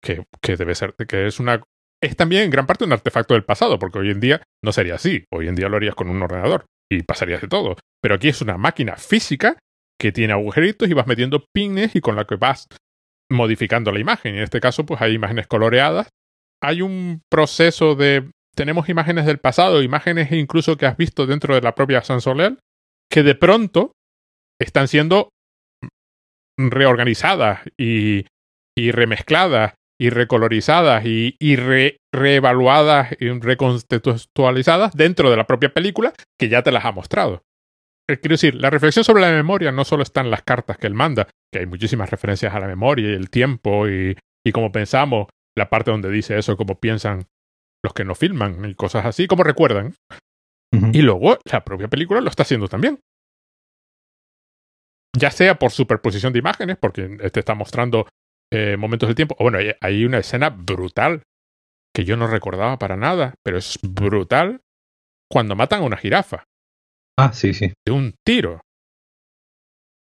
que, 0.00 0.24
que 0.40 0.56
debe 0.56 0.74
ser, 0.74 0.94
que 0.94 1.26
es 1.26 1.38
una 1.38 1.62
es 2.04 2.16
también 2.16 2.42
en 2.42 2.50
gran 2.50 2.66
parte 2.66 2.84
un 2.84 2.92
artefacto 2.92 3.34
del 3.34 3.44
pasado, 3.44 3.78
porque 3.78 3.98
hoy 3.98 4.10
en 4.10 4.20
día 4.20 4.42
no 4.62 4.72
sería 4.72 4.96
así. 4.96 5.24
Hoy 5.32 5.48
en 5.48 5.54
día 5.54 5.68
lo 5.68 5.76
harías 5.76 5.94
con 5.94 6.08
un 6.08 6.22
ordenador. 6.22 6.66
y 6.90 7.02
pasaría 7.02 7.38
de 7.38 7.48
todo. 7.48 7.76
Pero 8.02 8.14
aquí 8.14 8.28
es 8.28 8.42
una 8.42 8.58
máquina 8.58 8.96
física 8.96 9.58
que 9.98 10.12
tiene 10.12 10.34
agujeritos 10.34 10.88
y 10.88 10.92
vas 10.92 11.06
metiendo 11.06 11.44
pines 11.52 11.96
y 11.96 12.00
con 12.00 12.14
la 12.14 12.26
que 12.26 12.36
vas 12.36 12.66
modificando 13.30 13.90
la 13.90 14.00
imagen. 14.00 14.34
En 14.34 14.42
este 14.42 14.60
caso, 14.60 14.84
pues 14.84 15.00
hay 15.00 15.14
imágenes 15.14 15.46
coloreadas. 15.46 16.08
Hay 16.62 16.82
un 16.82 17.22
proceso 17.30 17.94
de... 17.94 18.30
Tenemos 18.54 18.88
imágenes 18.88 19.26
del 19.26 19.38
pasado, 19.38 19.82
imágenes 19.82 20.30
incluso 20.30 20.76
que 20.76 20.86
has 20.86 20.96
visto 20.96 21.26
dentro 21.26 21.54
de 21.54 21.62
la 21.62 21.74
propia 21.74 22.02
Soler, 22.02 22.58
que 23.10 23.22
de 23.22 23.34
pronto 23.34 23.92
están 24.60 24.86
siendo 24.86 25.30
reorganizadas 26.56 27.62
y, 27.76 28.26
y 28.76 28.92
remezcladas 28.92 29.74
y 30.00 30.10
recolorizadas 30.10 31.04
y, 31.06 31.36
y 31.38 31.56
reevaluadas 32.12 33.14
y 33.20 33.28
recontextualizadas 33.30 34.92
dentro 34.94 35.30
de 35.30 35.36
la 35.36 35.46
propia 35.46 35.72
película 35.72 36.12
que 36.38 36.48
ya 36.48 36.62
te 36.62 36.72
las 36.72 36.84
ha 36.84 36.92
mostrado. 36.92 37.42
Eh, 38.08 38.18
quiero 38.18 38.34
decir, 38.34 38.54
la 38.54 38.70
reflexión 38.70 39.04
sobre 39.04 39.22
la 39.22 39.30
memoria 39.30 39.72
no 39.72 39.84
solo 39.84 40.02
está 40.02 40.20
en 40.20 40.30
las 40.30 40.42
cartas 40.42 40.76
que 40.76 40.86
él 40.86 40.94
manda, 40.94 41.28
que 41.52 41.60
hay 41.60 41.66
muchísimas 41.66 42.10
referencias 42.10 42.54
a 42.54 42.60
la 42.60 42.66
memoria 42.66 43.10
y 43.10 43.14
el 43.14 43.30
tiempo 43.30 43.88
y, 43.88 44.16
y 44.44 44.52
cómo 44.52 44.72
pensamos, 44.72 45.28
la 45.56 45.70
parte 45.70 45.90
donde 45.90 46.10
dice 46.10 46.36
eso, 46.36 46.56
cómo 46.56 46.78
piensan 46.78 47.24
los 47.82 47.94
que 47.94 48.04
no 48.04 48.14
filman 48.14 48.64
y 48.64 48.74
cosas 48.74 49.06
así, 49.06 49.26
como 49.26 49.44
recuerdan. 49.44 49.94
Y 50.92 51.02
luego 51.02 51.38
la 51.44 51.64
propia 51.64 51.86
película 51.86 52.20
lo 52.20 52.28
está 52.28 52.42
haciendo 52.42 52.66
también. 52.66 52.98
Ya 55.16 55.30
sea 55.30 55.56
por 55.56 55.70
superposición 55.70 56.32
de 56.32 56.40
imágenes, 56.40 56.76
porque 56.80 57.06
te 57.32 57.40
está 57.40 57.54
mostrando 57.54 58.08
eh, 58.54 58.76
momentos 58.76 59.08
del 59.08 59.16
tiempo. 59.16 59.36
Bueno, 59.38 59.58
hay 59.80 60.04
una 60.04 60.18
escena 60.18 60.50
brutal 60.50 61.22
que 61.94 62.04
yo 62.04 62.16
no 62.16 62.26
recordaba 62.26 62.78
para 62.78 62.96
nada, 62.96 63.34
pero 63.44 63.58
es 63.58 63.78
brutal 63.82 64.60
cuando 65.30 65.56
matan 65.56 65.82
a 65.82 65.86
una 65.86 65.96
jirafa. 65.96 66.44
Ah, 67.18 67.32
sí, 67.32 67.54
sí. 67.54 67.72
De 67.86 67.92
un 67.92 68.14
tiro. 68.24 68.60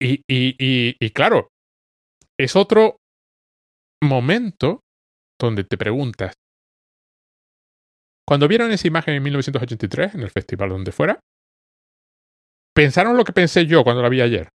Y, 0.00 0.22
y, 0.28 0.56
y, 0.58 0.96
y 0.98 1.10
claro, 1.10 1.48
es 2.38 2.56
otro 2.56 2.96
momento 4.02 4.80
donde 5.40 5.64
te 5.64 5.76
preguntas, 5.76 6.34
cuando 8.26 8.48
vieron 8.48 8.70
esa 8.72 8.88
imagen 8.88 9.14
en 9.14 9.22
1983, 9.22 10.14
en 10.14 10.22
el 10.22 10.30
festival 10.30 10.70
donde 10.70 10.92
fuera, 10.92 11.20
¿pensaron 12.74 13.16
lo 13.16 13.24
que 13.24 13.32
pensé 13.32 13.66
yo 13.66 13.84
cuando 13.84 14.02
la 14.02 14.08
vi 14.08 14.20
ayer? 14.20 14.48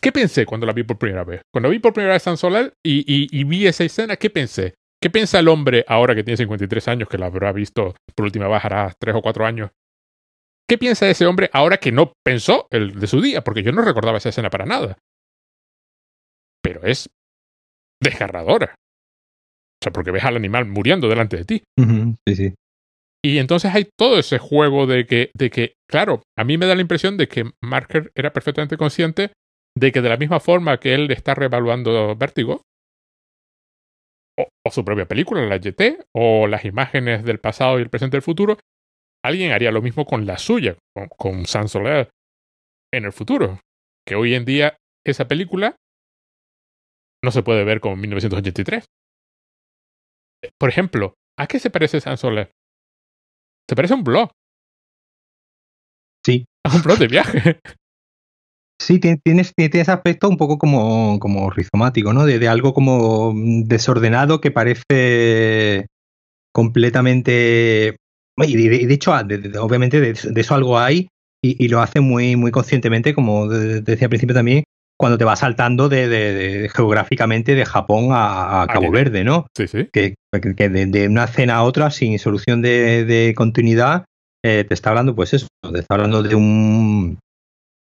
¿Qué 0.00 0.12
pensé 0.12 0.46
cuando 0.46 0.66
la 0.66 0.72
vi 0.72 0.82
por 0.82 0.98
primera 0.98 1.24
vez? 1.24 1.42
Cuando 1.52 1.68
vi 1.68 1.78
por 1.78 1.92
primera 1.92 2.14
vez 2.14 2.22
San 2.22 2.36
Soler 2.36 2.72
y, 2.84 3.04
y, 3.06 3.44
vi 3.44 3.66
esa 3.66 3.84
escena, 3.84 4.16
¿qué 4.16 4.30
pensé? 4.30 4.74
¿Qué 5.02 5.10
piensa 5.10 5.38
el 5.38 5.48
hombre 5.48 5.84
ahora 5.88 6.14
que 6.14 6.24
tiene 6.24 6.36
53 6.36 6.88
años, 6.88 7.08
que 7.08 7.18
la 7.18 7.26
habrá 7.26 7.52
visto 7.52 7.94
por 8.14 8.24
última 8.24 8.48
vez 8.48 8.64
hará 8.64 8.92
3 8.98 9.16
o 9.16 9.22
4 9.22 9.46
años? 9.46 9.70
¿Qué 10.68 10.78
piensa 10.78 11.08
ese 11.08 11.26
hombre 11.26 11.50
ahora 11.52 11.78
que 11.78 11.92
no 11.92 12.12
pensó 12.24 12.66
el 12.70 12.98
de 12.98 13.06
su 13.06 13.20
día? 13.20 13.42
Porque 13.42 13.62
yo 13.62 13.72
no 13.72 13.82
recordaba 13.82 14.18
esa 14.18 14.28
escena 14.28 14.50
para 14.50 14.66
nada. 14.66 14.98
Pero 16.62 16.82
es 16.84 17.10
desgarradora. 18.00 18.74
O 18.76 19.82
sea, 19.82 19.92
porque 19.92 20.10
ves 20.10 20.24
al 20.24 20.36
animal 20.36 20.66
muriendo 20.66 21.08
delante 21.08 21.38
de 21.38 21.44
ti. 21.44 21.62
sí, 22.26 22.36
sí. 22.36 22.54
Y 23.22 23.38
entonces 23.38 23.74
hay 23.74 23.88
todo 23.98 24.18
ese 24.18 24.38
juego 24.38 24.86
de 24.86 25.06
que, 25.06 25.30
de 25.34 25.50
que, 25.50 25.74
claro, 25.88 26.22
a 26.38 26.44
mí 26.44 26.56
me 26.56 26.66
da 26.66 26.74
la 26.74 26.80
impresión 26.80 27.16
de 27.18 27.28
que 27.28 27.50
Marker 27.62 28.12
era 28.14 28.32
perfectamente 28.32 28.78
consciente 28.78 29.32
de 29.76 29.92
que 29.92 30.00
de 30.00 30.08
la 30.08 30.16
misma 30.16 30.40
forma 30.40 30.78
que 30.78 30.94
él 30.94 31.10
está 31.10 31.34
reevaluando 31.34 32.16
Vértigo, 32.16 32.62
o, 34.38 34.70
su 34.70 34.84
propia 34.84 35.06
película, 35.06 35.46
la 35.46 35.56
YT, 35.56 36.06
o 36.14 36.46
las 36.46 36.64
imágenes 36.64 37.24
del 37.24 37.40
pasado 37.40 37.78
y 37.78 37.82
el 37.82 37.90
presente 37.90 38.16
y 38.16 38.18
el 38.18 38.22
futuro, 38.22 38.58
alguien 39.24 39.52
haría 39.52 39.72
lo 39.72 39.82
mismo 39.82 40.06
con 40.06 40.26
la 40.26 40.38
suya, 40.38 40.76
con, 40.94 41.08
con 41.08 41.46
San 41.46 41.68
Soler 41.68 42.10
en 42.92 43.04
el 43.04 43.12
futuro. 43.12 43.60
Que 44.06 44.14
hoy 44.14 44.34
en 44.34 44.44
día 44.44 44.76
esa 45.06 45.28
película 45.28 45.76
no 47.22 47.30
se 47.30 47.42
puede 47.42 47.64
ver 47.64 47.80
como 47.80 47.94
en 47.94 48.00
1983. 48.00 48.84
Por 50.58 50.68
ejemplo, 50.68 51.14
¿a 51.38 51.46
qué 51.46 51.58
se 51.58 51.70
parece 51.70 52.00
San 52.00 52.16
Soler? 52.16 52.50
Se 53.68 53.76
parece 53.76 53.94
a 53.94 53.96
un 53.96 54.04
blog. 54.04 54.30
Sí. 56.24 56.44
A 56.66 56.74
un 56.74 56.82
blog 56.82 56.98
de 56.98 57.08
viaje. 57.08 57.60
Sí, 58.80 58.98
tienes, 58.98 59.52
ese 59.56 59.90
aspecto 59.92 60.26
un 60.26 60.38
poco 60.38 60.56
como, 60.56 61.18
como 61.20 61.50
rizomático, 61.50 62.14
¿no? 62.14 62.24
De, 62.24 62.48
algo 62.48 62.72
como 62.72 63.34
desordenado 63.36 64.40
que 64.40 64.50
parece 64.50 65.86
completamente. 66.50 67.96
Y 68.38 68.68
de, 68.68 68.94
hecho, 68.94 69.12
obviamente 69.60 70.00
de, 70.00 70.40
eso 70.40 70.54
algo 70.54 70.78
hay 70.78 71.08
y, 71.42 71.68
lo 71.68 71.82
hace 71.82 72.00
muy, 72.00 72.36
muy 72.36 72.50
conscientemente, 72.50 73.14
como 73.14 73.48
decía 73.48 74.06
al 74.06 74.10
principio 74.10 74.34
también, 74.34 74.64
cuando 74.98 75.18
te 75.18 75.26
va 75.26 75.36
saltando 75.36 75.90
de, 75.90 76.70
geográficamente 76.74 77.54
de 77.54 77.66
Japón 77.66 78.08
a, 78.12 78.66
Cabo 78.72 78.90
Verde, 78.90 79.24
¿no? 79.24 79.46
Sí, 79.54 79.68
sí. 79.68 79.88
Que, 79.92 80.14
que 80.56 80.68
de, 80.70 81.06
una 81.06 81.24
escena 81.24 81.56
a 81.56 81.64
otra, 81.64 81.90
sin 81.90 82.18
solución 82.18 82.62
de, 82.62 83.34
continuidad, 83.36 84.06
eh, 84.42 84.64
te 84.66 84.72
está 84.72 84.88
hablando, 84.88 85.14
pues 85.14 85.34
eso, 85.34 85.48
te 85.70 85.80
está 85.80 85.96
hablando 85.96 86.22
de 86.22 86.34
un 86.34 87.18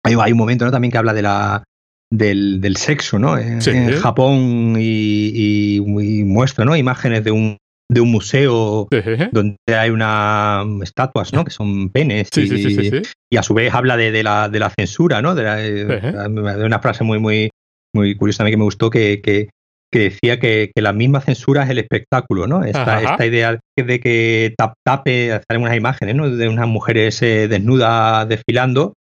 hay, 0.05 0.33
un 0.33 0.39
momento 0.39 0.65
¿no? 0.65 0.71
también 0.71 0.91
que 0.91 0.99
habla 0.99 1.15
de 1.15 1.23
la, 1.23 1.65
del, 2.13 2.61
del 2.61 2.77
sexo, 2.77 3.19
¿no? 3.19 3.39
En, 3.39 3.61
Japón 3.97 4.77
y, 4.79 5.81
muestra, 6.27 6.65
¿no? 6.65 6.77
Imágenes 6.77 7.25
de 7.25 7.31
un, 7.31 7.57
de 7.91 8.01
un 8.01 8.11
museo 8.11 8.89
donde 9.33 9.57
hay 9.69 9.91
unas 9.91 10.67
estatuas, 10.83 11.33
¿no? 11.33 11.45
Que 11.45 11.51
son 11.51 11.89
penes 11.91 12.29
y, 12.37 13.03
y, 13.31 13.37
a 13.37 13.43
su 13.43 13.55
vez 13.55 13.73
habla 13.73 13.97
de, 13.97 14.13
de, 14.13 14.23
la, 14.23 14.49
de 14.49 14.59
la 14.59 14.71
censura, 14.71 15.23
¿no? 15.23 15.35
De, 15.35 15.45
de, 15.85 16.65
una 16.65 16.81
frase 16.81 17.03
muy, 17.03 17.19
muy, 17.19 17.51
muy 17.95 18.15
curiosa 18.15 18.39
también 18.39 18.55
que 18.55 18.59
me 18.59 18.65
gustó 18.65 18.91
que, 18.91 19.23
que, 19.23 19.49
que 19.91 19.99
decía 19.99 20.39
que, 20.39 20.71
que, 20.75 20.83
la 20.83 20.93
misma 20.93 21.21
censura 21.21 21.65
es 21.65 21.71
el 21.71 21.79
espectáculo, 21.79 22.47
¿no? 22.47 22.65
Esta, 22.65 23.03
esta 23.03 23.27
idea 23.27 23.59
de 23.77 24.01
que 24.01 24.55
tap, 24.59 24.75
tape, 24.85 25.33
haremos 25.49 25.67
unas 25.67 25.77
imágenes, 25.77 26.15
¿no? 26.15 26.29
De 26.29 26.49
unas 26.49 26.69
mujeres 26.69 27.23
eh, 27.23 27.49
desnudas 27.49 28.29
desfilando 28.29 28.95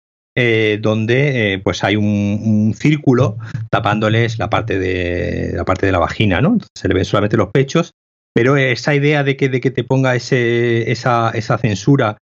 eh, 0.41 0.79
donde 0.81 1.55
eh, 1.55 1.59
pues 1.59 1.83
hay 1.83 1.97
un, 1.97 2.73
círculo 2.79 3.39
tapándoles 3.73 4.39
la 4.39 4.49
parte 4.49 4.79
de 4.79 5.51
la 5.57 5.65
parte 5.65 5.85
de 5.85 5.91
la 5.91 5.99
vagina, 5.99 6.41
¿no? 6.41 6.59
se 6.77 6.87
le 6.87 6.95
ven 6.95 7.05
solamente 7.05 7.37
los 7.37 7.49
pechos, 7.51 7.91
pero 8.33 8.57
esa 8.57 8.95
idea 8.95 9.25
de 9.25 9.37
que, 9.37 9.49
de 9.49 9.61
que 9.61 9.73
te 9.73 9.83
ponga 9.83 10.15
ese, 10.15 10.93
esa, 10.93 11.33
esa 11.35 11.59
censura 11.59 12.19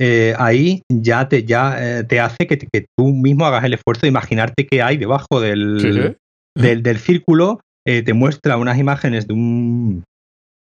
eh, 0.00 0.34
ahí 0.36 0.82
ya 0.88 1.28
te, 1.28 1.44
ya, 1.44 2.04
te 2.08 2.18
hace 2.18 2.48
que, 2.48 2.58
que, 2.58 2.86
tú 2.98 3.06
mismo 3.12 3.46
hagas 3.46 3.62
el 3.62 3.74
esfuerzo 3.74 4.00
de 4.02 4.08
imaginarte 4.08 4.66
qué 4.66 4.82
hay 4.82 4.96
debajo 4.96 5.40
del, 5.40 6.16
del, 6.56 6.82
del, 6.82 6.98
círculo, 6.98 7.60
te 7.84 8.12
muestra 8.14 8.56
unas 8.56 8.78
imágenes 8.78 9.28
de 9.28 9.34
un 9.34 10.02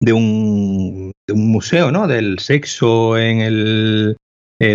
de 0.02 0.14
un, 0.14 1.12
de 1.28 1.34
un 1.34 1.52
museo, 1.52 1.92
¿no? 1.92 2.08
Del 2.08 2.40
sexo 2.40 3.18
en 3.18 3.42
el 3.42 4.16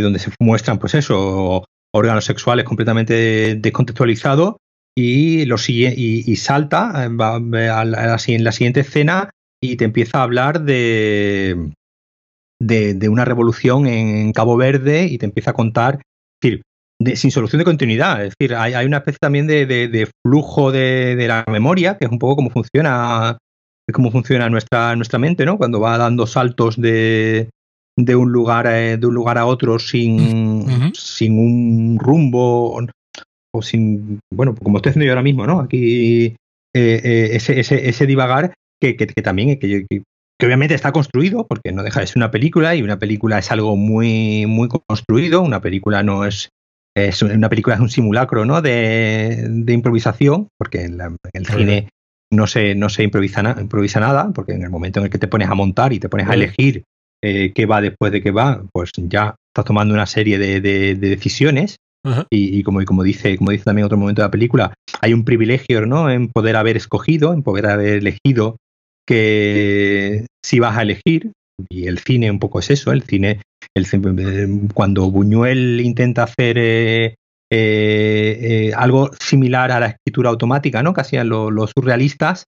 donde 0.03 0.19
se 0.19 0.31
muestran, 0.39 0.79
pues 0.79 0.95
eso, 0.95 1.65
órganos 1.93 2.25
sexuales 2.25 2.65
completamente 2.65 3.57
descontextualizado 3.57 4.59
y, 4.97 5.45
lo 5.47 5.59
sigue, 5.59 5.95
y, 5.97 6.37
salta 6.37 7.05
eh, 7.05 7.69
a 7.69 7.85
la, 7.85 8.19
en 8.27 8.45
la 8.45 8.53
siguiente 8.53 8.81
escena 8.81 9.31
y 9.63 9.77
te 9.77 9.85
empieza 9.85 10.19
a 10.19 10.23
hablar 10.23 10.63
de, 10.63 11.73
de, 12.61 13.09
una 13.09 13.25
revolución 13.25 13.87
en 13.87 14.33
Cabo 14.33 14.57
Verde 14.57 15.05
y 15.05 15.19
te 15.19 15.27
empieza 15.27 15.51
a 15.51 15.55
contar, 15.55 16.01
decir, 16.43 16.63
sin 17.15 17.31
solución 17.31 17.59
de 17.59 17.65
continuidad. 17.65 18.25
Es 18.25 18.35
decir, 18.39 18.55
hay, 18.55 18.85
una 18.87 18.99
especie 18.99 19.19
también 19.21 19.47
de, 19.47 20.09
flujo 20.25 20.73
de, 20.73 21.25
la 21.27 21.45
memoria, 21.51 21.97
que 21.97 22.07
es 22.07 22.11
un 22.11 22.19
poco 22.19 22.37
como 22.37 22.51
funciona, 22.51 23.39
cómo 23.93 24.11
funciona 24.11 24.49
nuestra, 24.49 24.97
nuestra 24.97 25.19
mente, 25.19 25.45
¿no? 25.45 25.59
Cuando 25.59 25.81
va 25.81 25.99
dando 25.99 26.27
saltos 26.27 26.81
de, 26.81 27.49
de 28.05 28.17
un 28.17 28.33
lugar, 28.33 28.67
eh, 28.67 28.97
de 28.97 29.07
un 29.07 29.15
lugar 29.15 29.39
a 29.39 29.47
otro 29.47 29.79
sin, 29.79 30.93
sin 30.95 31.39
un 31.39 31.99
rumbo 31.99 32.81
o 33.53 33.63
sin, 33.63 34.21
bueno, 34.33 34.55
como 34.55 34.79
estoy 34.79 34.91
haciendo 34.91 35.07
yo 35.07 35.13
ahora 35.13 35.23
mismo, 35.23 35.47
¿no? 35.47 35.61
Aquí 35.61 36.37
eh, 36.75 37.01
eh, 37.05 37.29
ese, 37.33 37.59
ese, 37.59 37.89
ese, 37.89 38.07
divagar 38.07 38.55
que, 38.81 38.97
que, 38.97 39.07
también, 39.23 39.59
que, 39.59 39.87
que, 39.89 40.47
obviamente 40.47 40.75
está 40.75 40.93
construido, 40.93 41.47
porque 41.47 41.73
no 41.73 41.83
deja 41.83 42.01
de 42.01 42.07
ser 42.07 42.19
una 42.19 42.31
película 42.31 42.77
y 42.77 42.83
una 42.83 42.99
película 42.99 43.39
es 43.39 43.51
algo 43.51 43.77
muy, 43.77 44.47
muy 44.47 44.69
construido, 44.69 45.43
una 45.43 45.61
película 45.61 46.03
no 46.03 46.25
es, 46.25 46.49
es 46.97 47.23
una 47.23 47.49
película 47.49 47.75
es 47.75 47.81
un 47.81 47.91
simulacro, 47.91 48.45
¿no? 48.45 48.63
De, 48.63 49.47
de 49.49 49.73
improvisación, 49.73 50.49
porque 50.57 50.85
en, 50.85 51.01
el 51.33 51.47
cine 51.47 51.89
no 52.33 52.47
se, 52.47 52.75
no 52.77 52.89
se 52.89 53.03
improvisa, 53.03 53.57
improvisa 53.61 54.01
nada, 54.01 54.31
porque 54.33 54.53
en 54.53 54.63
el 54.63 54.71
momento 54.71 55.01
en 55.01 55.07
el 55.07 55.11
que 55.11 55.19
te 55.19 55.29
pones 55.29 55.49
a 55.49 55.55
montar 55.55 55.93
y 55.93 55.99
te 55.99 56.09
pones 56.09 56.29
a 56.29 56.35
elegir 56.35 56.85
eh, 57.23 57.53
qué 57.55 57.67
va 57.67 57.81
después 57.81 58.13
de 58.13 58.23
qué 58.23 58.31
va, 58.31 58.63
pues 58.73 58.91
ya 58.97 59.37
estás 59.53 59.65
tomando 59.65 59.95
una 59.95 60.07
serie 60.07 60.39
de, 60.39 60.61
decisiones. 60.95 61.77
Y, 62.31 62.63
como, 62.63 62.83
como, 62.87 63.03
dice, 63.03 63.37
como 63.37 63.51
dice 63.51 63.65
también 63.65 63.85
otro 63.85 63.99
momento 63.99 64.23
de 64.23 64.27
la 64.27 64.31
película, 64.31 64.73
hay 65.03 65.13
un 65.13 65.27
privilegio 65.27 65.85
¿no? 65.85 66.11
en 66.11 66.29
poder 66.29 66.57
haber 66.57 66.79
escogido, 66.79 67.35
en 67.35 67.43
poder 67.43 67.67
haber 67.67 67.99
elegido 67.99 68.57
que 69.07 70.25
si 70.43 70.61
vas 70.61 70.79
a 70.79 70.83
elegir, 70.83 71.33
y 71.69 71.89
el 71.89 71.99
cine 71.99 72.31
un 72.31 72.39
poco 72.39 72.61
es 72.61 72.71
eso, 72.71 72.93
el 72.93 73.03
cine 73.03 73.43
cuando 74.75 75.11
Buñuel 75.11 75.81
intenta 75.81 76.25
hacer 76.25 76.57
eh, 76.59 77.15
eh, 77.51 78.73
algo 78.77 79.11
similar 79.21 79.71
a 79.73 79.81
la 79.81 79.87
escritura 79.89 80.31
automática, 80.31 80.83
¿no? 80.83 80.95
Que 80.95 81.01
hacían 81.03 81.29
los 81.29 81.71
surrealistas, 81.75 82.45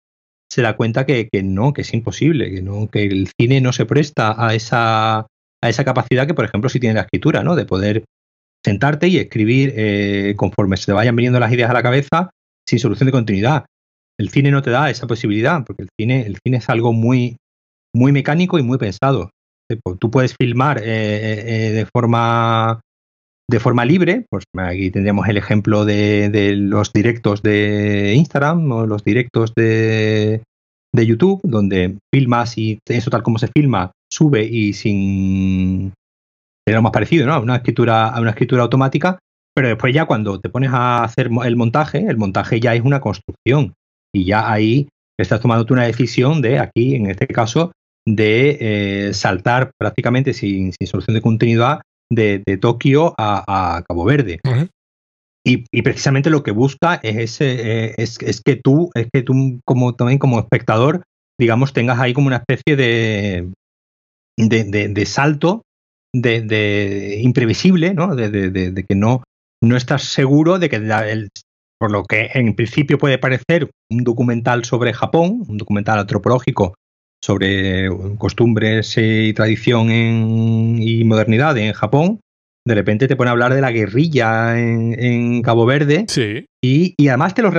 se 0.52 0.62
da 0.62 0.76
cuenta 0.76 1.06
que, 1.06 1.28
no, 1.42 1.72
que 1.72 1.82
es 1.82 1.94
imposible, 1.94 2.50
que 2.50 2.62
no, 2.62 2.88
que 2.88 3.04
el 3.04 3.28
cine 3.40 3.60
no 3.60 3.72
se 3.72 3.86
presta 3.86 4.34
a 4.36 4.54
esa, 4.54 5.20
a 5.20 5.68
esa 5.68 5.84
capacidad 5.84 6.26
que, 6.26 6.34
por 6.34 6.44
ejemplo, 6.44 6.68
sí 6.68 6.78
tiene 6.78 6.94
la 6.94 7.02
escritura, 7.02 7.42
¿no? 7.42 7.56
De 7.56 7.64
poder 7.64 8.04
sentarte 8.64 9.08
y 9.08 9.18
escribir 9.18 10.36
conforme 10.36 10.76
se 10.76 10.86
te 10.86 10.92
vayan 10.92 11.16
viniendo 11.16 11.40
las 11.40 11.52
ideas 11.52 11.70
a 11.70 11.74
la 11.74 11.82
cabeza 11.82 12.30
sin 12.68 12.78
solución 12.78 13.06
de 13.06 13.12
continuidad. 13.12 13.64
El 14.18 14.28
cine 14.28 14.50
no 14.50 14.62
te 14.62 14.70
da 14.70 14.90
esa 14.90 15.06
posibilidad, 15.06 15.64
porque 15.64 15.82
el 15.82 15.88
cine, 15.98 16.26
el 16.26 16.38
cine 16.44 16.58
es 16.58 16.68
algo 16.68 16.92
muy, 16.92 17.36
muy 17.94 18.12
mecánico 18.12 18.58
y 18.58 18.62
muy 18.62 18.78
pensado. 18.78 19.30
Tú 19.98 20.10
puedes 20.10 20.34
filmar 20.38 20.78
eh, 20.78 20.84
eh, 20.84 21.44
eh, 21.46 21.72
de 21.72 21.86
forma 21.86 22.80
de 23.52 23.60
forma 23.60 23.84
libre, 23.84 24.24
pues 24.30 24.44
aquí 24.56 24.90
tendríamos 24.90 25.28
el 25.28 25.36
ejemplo 25.36 25.84
de, 25.84 26.54
los 26.56 26.90
directos 26.90 27.42
de 27.42 28.14
Instagram 28.16 28.72
o 28.72 28.86
los 28.86 29.04
directos 29.04 29.52
de, 29.54 30.42
de, 30.94 31.06
YouTube, 31.06 31.40
donde 31.44 31.98
filmas 32.12 32.56
y 32.56 32.78
eso 32.88 33.10
tal 33.10 33.22
como 33.22 33.38
se 33.38 33.48
filma, 33.48 33.92
sube 34.10 34.42
y 34.42 34.72
sin 34.72 35.92
era 36.66 36.80
más 36.80 36.92
parecido, 36.92 37.26
¿no? 37.26 37.34
A 37.34 37.40
una 37.40 37.56
escritura, 37.56 38.08
a 38.08 38.20
una 38.22 38.30
escritura 38.30 38.62
automática, 38.62 39.18
pero 39.54 39.68
después 39.68 39.94
ya 39.94 40.06
cuando 40.06 40.40
te 40.40 40.48
pones 40.48 40.70
a 40.72 41.04
hacer 41.04 41.28
el 41.44 41.56
montaje, 41.56 42.06
el 42.08 42.16
montaje 42.16 42.58
ya 42.58 42.74
es 42.74 42.80
una 42.80 43.00
construcción 43.00 43.74
y 44.14 44.24
ya 44.24 44.50
ahí 44.50 44.88
estás 45.20 45.40
tomando 45.42 45.66
una 45.74 45.84
decisión 45.84 46.40
de 46.40 46.58
aquí, 46.58 46.94
en 46.94 47.10
este 47.10 47.26
caso, 47.26 47.72
de 48.08 48.56
eh, 49.08 49.14
saltar 49.14 49.72
prácticamente 49.78 50.32
sin, 50.32 50.72
solución 50.86 51.14
de 51.14 51.20
continuidad 51.20 51.82
de, 52.14 52.58
Tokio 52.60 53.14
a, 53.18 53.82
Cabo 53.88 54.04
Verde. 54.04 54.40
y, 55.44 55.82
precisamente 55.82 56.30
lo 56.30 56.42
que 56.42 56.52
busca 56.52 57.00
es, 57.02 57.16
ese, 57.16 57.86
eh, 57.86 57.94
es, 57.96 58.18
que 58.44 58.56
tú, 58.56 58.90
es 58.94 59.08
que 59.12 59.22
tú 59.22 59.60
como 59.64 59.94
también 59.94 60.18
como 60.18 60.38
espectador, 60.38 61.02
digamos, 61.38 61.72
tengas 61.72 61.98
ahí 61.98 62.12
como 62.12 62.28
una 62.28 62.44
especie 62.46 62.76
de, 62.76 63.50
de, 64.38 65.06
salto 65.06 65.62
de, 66.14 67.20
imprevisible, 67.22 67.94
¿no? 67.94 68.14
De, 68.14 68.84
que 68.88 68.94
no, 68.94 69.22
no 69.62 69.76
estás 69.76 70.04
seguro 70.04 70.58
de 70.58 70.68
que 70.68 70.76
el, 70.76 71.30
por 71.78 71.90
lo 71.90 72.04
que 72.04 72.30
en 72.34 72.54
principio 72.54 72.98
puede 72.98 73.18
parecer 73.18 73.70
un 73.90 74.04
documental 74.04 74.64
sobre 74.64 74.92
Japón, 74.92 75.44
un 75.48 75.58
documental 75.58 75.98
antropológico 75.98 76.74
sobre 77.22 77.88
costumbres 78.18 78.94
y 78.96 79.32
tradición 79.32 79.90
y 79.90 81.04
modernidad 81.04 81.56
en 81.58 81.72
Japón, 81.72 82.20
de 82.66 82.74
repente 82.74 83.08
te 83.08 83.16
pone 83.16 83.28
a 83.28 83.32
hablar 83.32 83.54
de 83.54 83.60
la 83.60 83.72
guerrilla 83.72 84.58
en, 84.58 85.42
Cabo 85.42 85.66
Verde 85.66 86.06
sí. 86.08 86.46
y, 86.62 87.08
además 87.08 87.34
te 87.34 87.42
lo, 87.42 87.52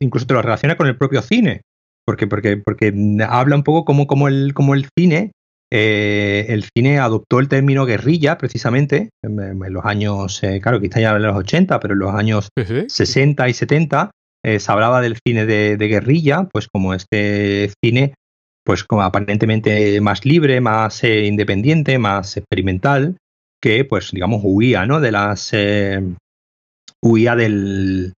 incluso 0.00 0.26
te 0.26 0.34
lo 0.34 0.42
relaciona 0.42 0.76
con 0.76 0.86
el 0.86 0.96
propio 0.96 1.22
cine, 1.22 1.62
porque, 2.06 2.26
porque, 2.26 2.56
porque 2.56 2.94
habla 3.28 3.56
un 3.56 3.62
poco 3.62 3.84
como, 3.84 4.06
como, 4.06 4.28
el, 4.28 4.52
como 4.54 4.74
el 4.74 4.86
cine 4.98 5.32
eh, 5.72 6.46
el 6.48 6.64
cine 6.64 6.98
adoptó 6.98 7.40
el 7.40 7.48
término 7.48 7.86
guerrilla 7.86 8.38
precisamente 8.38 9.10
en, 9.22 9.58
los 9.72 9.84
años, 9.84 10.42
eh, 10.44 10.60
claro, 10.60 10.80
quizá 10.80 11.00
ya 11.00 11.16
en 11.16 11.22
los 11.22 11.36
80, 11.36 11.80
pero 11.80 11.94
en 11.94 12.00
los 12.00 12.14
años 12.14 12.48
60 12.56 13.48
y 13.48 13.52
70 13.52 14.10
eh, 14.44 14.60
se 14.60 14.72
hablaba 14.72 15.00
del 15.00 15.18
cine 15.26 15.44
de, 15.44 15.76
guerrilla, 15.76 16.48
pues 16.52 16.68
como 16.68 16.94
este 16.94 17.72
cine, 17.82 18.14
pues 18.66 18.84
como 18.84 19.02
aparentemente 19.02 20.00
más 20.00 20.26
libre, 20.26 20.60
más 20.60 21.02
independiente, 21.04 21.98
más 21.98 22.36
experimental, 22.36 23.16
que 23.62 23.84
pues 23.84 24.10
digamos 24.10 24.40
huía, 24.44 24.84
¿no? 24.84 25.00
De 25.00 25.12
las 25.12 25.52
huía 27.02 27.36
del 27.36 28.12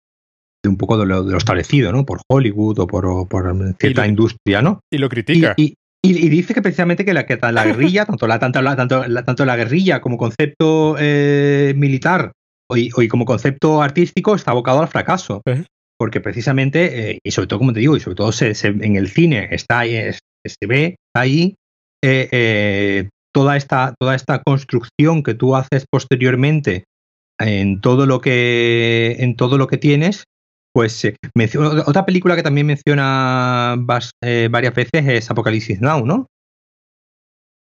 de 0.64 0.70
un 0.70 0.78
poco 0.78 0.98
de 0.98 1.06
lo, 1.06 1.38
establecido, 1.38 1.92
¿no? 1.92 2.06
Por 2.06 2.22
Hollywood 2.28 2.80
o 2.80 2.88
por, 2.88 3.76
cierta 3.80 4.08
industria, 4.08 4.62
¿no? 4.62 4.80
Y 4.92 4.98
lo 4.98 5.10
critica. 5.10 5.54
Y, 5.58 5.76
dice 6.30 6.54
que 6.54 6.62
precisamente 6.62 7.04
que 7.04 7.14
la, 7.14 7.26
que 7.26 7.38
la 7.52 7.66
guerrilla, 7.66 8.06
tanto 8.06 8.28
la, 8.28 8.40
tanto, 8.40 8.62
la, 8.62 8.76
tanto, 8.78 9.06
la, 9.08 9.24
tanto 9.24 9.46
la 9.46 9.58
guerrilla 9.58 10.00
como 10.00 10.18
concepto 10.18 10.96
eh, 10.98 11.74
militar 11.76 12.32
y, 12.74 12.90
como 13.10 13.26
concepto 13.26 13.82
artístico 13.82 14.36
está 14.36 14.52
abocado 14.52 14.82
al 14.82 14.88
fracaso. 14.88 15.42
Porque 16.00 16.22
precisamente, 16.22 17.12
eh, 17.12 17.20
y 17.24 17.32
sobre 17.32 17.48
todo, 17.48 17.60
como 17.60 17.74
te 17.74 17.80
digo, 17.80 17.98
y 17.98 18.00
sobre 18.00 18.16
todo 18.16 18.32
se, 18.32 18.54
en 18.64 18.96
el 18.96 19.10
cine 19.10 19.50
está 19.52 19.80
se 20.50 20.68
ve 20.68 20.96
ahí 21.16 21.56
eh, 22.04 23.10
toda, 23.34 23.58
esta, 23.58 23.94
toda 24.00 24.16
esta 24.16 24.42
construcción 24.44 25.24
que 25.24 25.34
tú 25.34 25.56
haces 25.56 25.86
posteriormente 25.90 26.84
en 27.40 27.82
todo 27.82 28.06
lo 28.06 28.22
que, 28.22 29.18
en 29.20 29.36
todo 29.36 29.58
lo 29.58 29.68
que 29.68 29.78
tienes 29.78 30.24
pues 30.78 31.04
eh, 31.06 31.16
otra 31.88 32.06
película 32.06 32.36
que 32.36 32.44
también 32.44 32.68
menciona 32.68 33.76
eh, 34.24 34.48
varias 34.52 34.76
veces 34.76 35.08
es 35.08 35.32
Apocalipsis 35.32 35.82
Now, 35.82 36.06
¿no? 36.06 36.28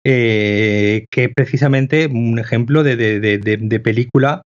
Eh, 0.05 1.05
que 1.09 1.23
es 1.23 1.31
precisamente 1.33 2.07
un 2.07 2.37
ejemplo 2.37 2.83
de, 2.83 3.81
película 3.81 4.41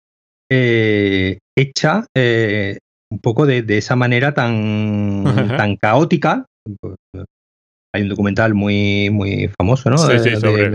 hecha 0.51 2.05
un 2.16 3.18
poco 3.22 3.47
de, 3.47 3.64
esa 3.79 3.95
manera 3.95 4.35
tan, 4.35 5.22
tan 5.57 5.76
caótica. 5.76 6.45
Hay 7.99 8.05
un 8.05 8.09
documental 8.11 8.55
muy, 8.55 9.11
muy 9.11 9.51
famoso, 9.59 9.90
¿no? 9.90 9.99
Sí, 9.99 10.20
sí, 10.20 10.36
sobre, 10.36 10.70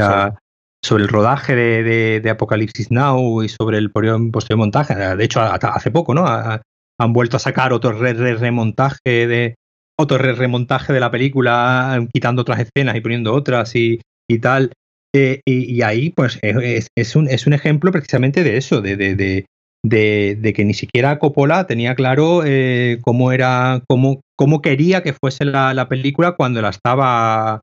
sobre, 0.84 1.04
el 1.04 1.10
rodaje 1.10 1.56
de, 1.56 2.30
Apocalipsis 2.30 2.92
Now 2.92 3.42
y 3.44 3.48
sobre 3.48 3.78
el 3.78 3.92
posterior 3.92 4.58
montaje. 4.58 4.94
De 4.94 5.24
hecho, 5.24 5.42
hace 5.42 5.90
poco, 5.90 6.14
¿no? 6.14 6.26
han 6.28 7.14
vuelto 7.14 7.38
a 7.38 7.40
sacar 7.40 7.72
otro 7.72 7.94
remontaje 7.94 9.28
de 9.28 9.56
otro 9.98 10.18
remontaje 10.18 10.92
de 10.92 11.00
la 11.00 11.12
película, 11.12 12.06
quitando 12.12 12.42
otras 12.42 12.60
escenas 12.60 12.96
y 12.98 13.02
poniendo 13.02 13.34
otras 13.34 13.74
y, 13.76 14.02
tal. 14.42 14.74
Eh, 15.16 15.40
y, 15.46 15.82
ahí, 15.82 16.10
pues, 16.10 16.40
es, 16.42 17.16
un, 17.16 17.30
es 17.30 17.48
un 17.48 17.54
ejemplo 17.54 17.92
precisamente 17.92 18.44
de 18.44 18.58
eso, 18.58 18.82
de, 18.82 18.98
de, 18.98 19.46
de, 19.84 20.54
que 20.56 20.66
ni 20.66 20.74
siquiera 20.74 21.20
Coppola 21.20 21.68
tenía 21.68 21.96
claro 21.96 22.44
eh, 22.46 23.00
cómo 23.02 23.32
era, 23.32 23.82
cómo, 23.88 24.22
cómo 24.44 24.62
quería 24.62 25.02
que 25.04 25.14
fuese 25.14 25.46
la, 25.46 25.88
película 25.88 26.34
cuando 26.34 26.62
la 26.62 26.68
estaba, 26.68 27.62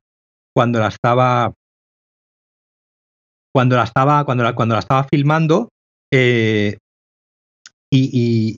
cuando 0.51 0.79
la 0.79 0.87
estaba, 0.87 1.53
cuando 3.53 3.75
la 3.75 3.83
estaba, 3.83 4.25
cuando 4.25 4.43
la, 4.43 4.55
cuando 4.55 4.73
la 4.73 4.79
estaba 4.79 5.03
filmando. 5.03 5.69
Eh, 6.11 6.77
y, 7.93 8.55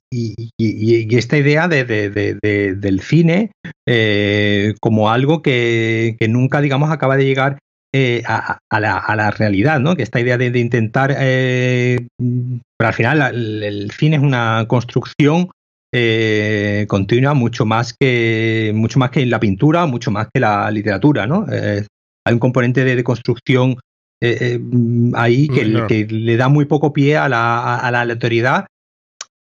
esta 1.17 1.38
idea 1.38 1.67
de, 1.67 1.84
del 1.84 3.01
cine 3.01 3.51
eh, 3.86 4.74
como 4.80 5.09
algo 5.09 5.41
que, 5.41 6.15
nunca, 6.30 6.61
digamos, 6.61 6.91
acaba 6.91 7.17
de 7.17 7.26
llegar 7.26 7.59
eh, 7.93 8.24
a, 8.26 8.80
la, 8.80 9.32
realidad, 9.32 9.82
¿no? 9.82 9.97
Que 9.97 10.03
esta 10.03 10.21
idea 10.21 10.38
de, 10.38 10.57
intentar, 10.57 11.09
pero 11.17 12.88
al 12.88 12.93
final 12.93 13.36
el, 13.36 13.91
cine 13.91 14.15
es 14.15 14.21
una 14.21 14.63
construcción 14.69 15.49
continua 16.87 17.33
mucho 17.33 17.65
más 17.65 17.93
que 17.93 18.71
mucho 18.73 18.99
más 18.99 19.11
que 19.11 19.25
la 19.25 19.39
pintura, 19.39 19.85
mucho 19.85 20.09
más 20.11 20.27
que 20.33 20.39
la 20.39 20.71
literatura, 20.71 21.27
¿no? 21.27 21.45
hay 21.49 22.33
un 22.33 22.39
componente 22.39 22.83
de, 22.83 23.03
construcción 23.03 23.77
ahí 25.13 25.47
que, 25.47 25.85
que, 25.87 26.05
le 26.05 26.37
da 26.37 26.49
muy 26.49 26.65
poco 26.65 26.93
pie 26.93 27.17
a 27.17 27.29
la, 27.29 27.75
a 27.77 27.91
la 27.91 28.01
autoridad 28.01 28.65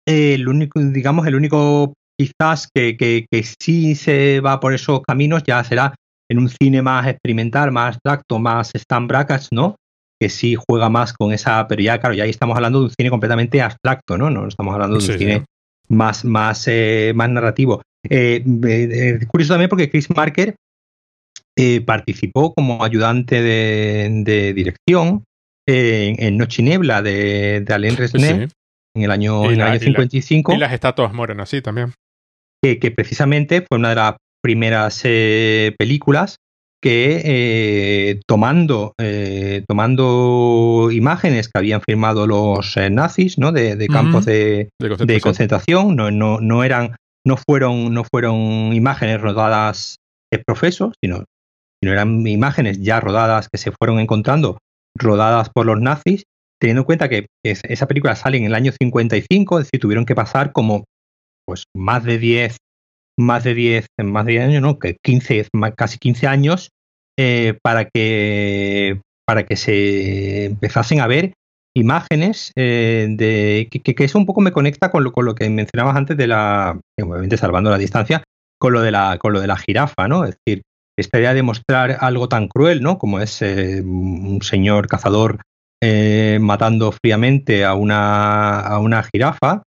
el 0.07 0.49
único, 0.49 0.81
digamos, 0.81 1.27
el 1.27 1.35
único 1.35 1.95
quizás 2.19 2.69
que, 2.73 2.97
que, 2.97 3.27
sí 3.43 3.95
se 3.95 4.41
va 4.41 4.61
por 4.61 4.75
esos 4.75 5.01
caminos 5.03 5.43
ya 5.47 5.63
será 5.65 5.95
en 6.31 6.39
un 6.39 6.49
cine 6.49 6.83
más 6.83 7.07
experimental, 7.07 7.73
más 7.73 7.95
abstracto, 7.95 8.39
más 8.39 8.71
Stan 8.75 9.07
Brackets, 9.07 9.49
¿no? 9.53 9.77
Que 10.21 10.29
sí 10.29 10.57
juega 10.57 10.89
más 10.89 11.13
con 11.13 11.33
esa, 11.33 11.67
pero 11.69 11.83
ya, 11.83 11.99
claro, 11.99 12.15
ya 12.15 12.25
ahí 12.25 12.31
estamos 12.31 12.57
hablando 12.57 12.79
de 12.81 12.85
un 12.87 12.91
cine 12.91 13.11
completamente 13.11 13.61
abstracto, 13.61 14.17
¿no? 14.17 14.31
No 14.31 14.47
estamos 14.47 14.73
hablando 14.73 14.99
de 14.99 15.13
un 15.13 15.19
cine 15.19 15.45
más, 15.89 16.25
más, 16.25 16.67
eh, 16.69 17.13
más 17.15 17.31
narrativo. 17.31 17.83
Eh, 18.09 18.43
eh, 18.65 19.19
es 19.21 19.27
curioso 19.27 19.55
también 19.55 19.69
porque 19.69 19.91
Chris 19.91 20.09
Marker 20.11 20.55
participó 21.87 22.55
como 22.55 22.83
ayudante 22.83 23.41
de, 23.43 24.53
dirección 24.55 25.25
en, 25.67 26.37
Noche 26.37 26.63
y 26.63 26.65
Niebla 26.65 27.03
de, 27.03 27.61
de 27.61 27.75
Alain 27.75 27.97
Resnais 27.97 28.51
en 28.95 29.03
el 29.03 29.11
año, 29.11 29.45
en 29.47 29.53
el 29.53 29.63
año 29.63 29.79
55. 29.79 30.55
Y, 30.55 30.59
las 30.59 30.73
estatuas 30.73 31.13
mueren 31.13 31.41
así 31.41 31.63
también. 31.63 31.93
Que, 32.63 32.79
que, 32.79 32.91
precisamente 32.91 33.65
fue 33.69 33.79
una 33.79 33.91
de 33.91 33.95
las 33.97 34.17
primeras 34.43 35.01
eh, 35.05 35.75
películas 35.79 36.37
que 36.83 37.23
eh, 37.25 38.21
tomando, 38.27 38.95
eh, 38.99 39.65
tomando 39.69 40.89
imágenes 40.91 41.49
que 41.49 41.59
habían 41.59 41.81
firmado 41.81 42.27
los 42.27 42.77
nazis 42.91 43.39
¿no? 43.39 43.53
de, 43.53 43.87
campos 43.87 44.25
de, 44.25 44.71
de, 44.81 45.21
concentración, 45.21 45.95
no, 45.95 46.11
no, 46.11 46.41
no, 46.41 46.65
eran, 46.65 46.97
no, 47.25 47.37
fueron, 47.37 47.95
no 47.95 48.03
fueron 48.03 48.73
imágenes 48.73 49.21
rodadas 49.21 49.97
de 50.33 50.41
profesos, 50.41 50.95
sino, 51.01 51.25
sino 51.81 51.93
eran 51.93 52.27
imágenes 52.27 52.81
ya 52.81 52.99
rodadas 52.99 53.49
que 53.49 53.59
se 53.59 53.71
fueron 53.71 54.01
encontrando 54.01 54.59
rodadas 54.99 55.51
por 55.51 55.67
los 55.67 55.81
nazis, 55.81 56.25
teniendo 56.61 56.81
en 56.81 56.87
cuenta 56.87 57.09
que 57.09 57.27
esa 57.45 57.87
película 57.87 58.17
sale 58.17 58.39
en 58.39 58.45
el 58.45 58.55
año 58.55 58.73
55, 58.73 59.61
es 59.61 59.67
decir, 59.67 59.81
tuvieron 59.81 60.05
que 60.05 60.17
pasar 60.17 60.51
como 60.51 60.85
pues 61.47 61.65
más 61.77 62.03
de 62.05 62.19
10 62.19 62.57
más 63.19 63.45
de 63.45 63.55
10 63.55 63.87
más 64.03 64.27
de 64.27 64.33
10 64.33 64.45
años, 64.45 64.63
¿no? 64.63 64.79
Que 64.79 64.97
15 65.05 65.49
casi 65.77 65.99
15 65.99 66.27
años 66.27 66.71
eh, 67.19 67.59
para 67.63 67.87
que 67.87 69.01
para 69.27 69.45
que 69.45 69.57
se 69.57 70.47
empezasen 70.47 71.01
a 71.01 71.07
ver 71.07 71.35
imágenes 71.75 72.53
eh, 72.57 73.07
de 73.11 73.69
que, 73.71 74.05
eso 74.05 74.19
un 74.19 74.27
poco 74.27 74.41
me 74.41 74.53
conecta 74.53 74.91
con 74.91 75.05
lo, 75.05 75.13
con 75.13 75.25
lo 75.25 75.35
que 75.35 75.49
mencionabas 75.49 75.97
antes 75.97 76.17
de 76.17 76.27
la 76.27 76.79
obviamente 77.01 77.37
salvando 77.37 77.71
la 77.71 77.79
distancia 77.79 78.23
con 78.59 78.73
lo 78.73 78.83
de 78.83 78.91
la 78.91 79.19
con 79.19 79.33
lo 79.33 79.41
de 79.41 79.47
la 79.47 79.57
jirafa 79.57 80.09
no 80.09 80.25
es 80.25 80.37
decir 80.45 80.63
esta 80.99 81.19
idea 81.19 81.35
de 81.35 81.43
mostrar 81.43 81.97
algo 82.01 82.29
tan 82.29 82.49
cruel 82.49 82.83
no 82.83 82.99
como 82.99 83.21
es 83.21 83.41
eh, 83.43 83.81
un 83.83 84.41
señor 84.43 84.87
cazador 84.87 85.41
eh, 85.83 86.39
matando 86.41 86.93
fríamente 86.93 87.65
a 87.65 87.75
una 87.75 88.61
a 88.61 88.79
una 88.79 89.03
jirafa. 89.03 89.63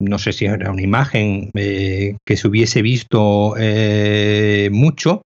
No 0.00 0.18
sé 0.18 0.32
si 0.32 0.46
era 0.46 0.70
una 0.70 0.80
imagen 0.80 1.50
que 1.52 2.36
se 2.36 2.46
hubiese 2.46 2.82
visto 2.82 3.56
mucho 4.70 5.22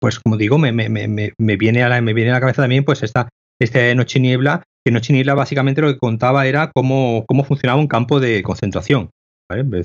pues 0.00 0.18
como 0.20 0.36
digo 0.36 0.58
me, 0.58 0.72
me, 0.72 0.88
me, 0.88 1.32
me, 1.38 1.56
viene 1.56 1.82
a 1.82 1.88
la, 1.88 2.00
me 2.00 2.12
viene 2.12 2.30
a 2.30 2.34
la 2.34 2.40
cabeza 2.40 2.62
también 2.62 2.84
pues 2.84 3.02
esta 3.02 3.28
este 3.60 3.94
Noche 3.94 4.20
Niebla, 4.20 4.62
que 4.84 4.92
Noche 4.92 5.12
Niebla 5.12 5.34
básicamente 5.34 5.80
lo 5.80 5.92
que 5.92 5.98
contaba 5.98 6.46
era 6.46 6.70
cómo, 6.74 7.24
cómo 7.26 7.44
funcionaba 7.44 7.80
un 7.80 7.86
campo 7.86 8.20
de 8.20 8.42
concentración, 8.42 9.10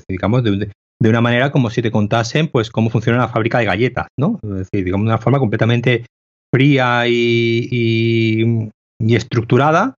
digamos, 0.08 0.42
de, 0.42 0.70
una 1.00 1.20
manera 1.20 1.50
como 1.50 1.70
si 1.70 1.82
te 1.82 1.90
contasen 1.90 2.48
pues 2.48 2.70
cómo 2.70 2.90
funciona 2.90 3.18
una 3.18 3.28
fábrica 3.28 3.58
de 3.58 3.64
galletas, 3.64 4.08
¿no? 4.18 4.38
Es 4.42 4.50
decir, 4.50 4.84
digamos, 4.84 5.06
de 5.06 5.12
una 5.12 5.18
forma 5.18 5.38
completamente 5.38 6.04
fría 6.52 7.06
y, 7.06 7.68
y, 8.98 9.14
estructurada, 9.14 9.94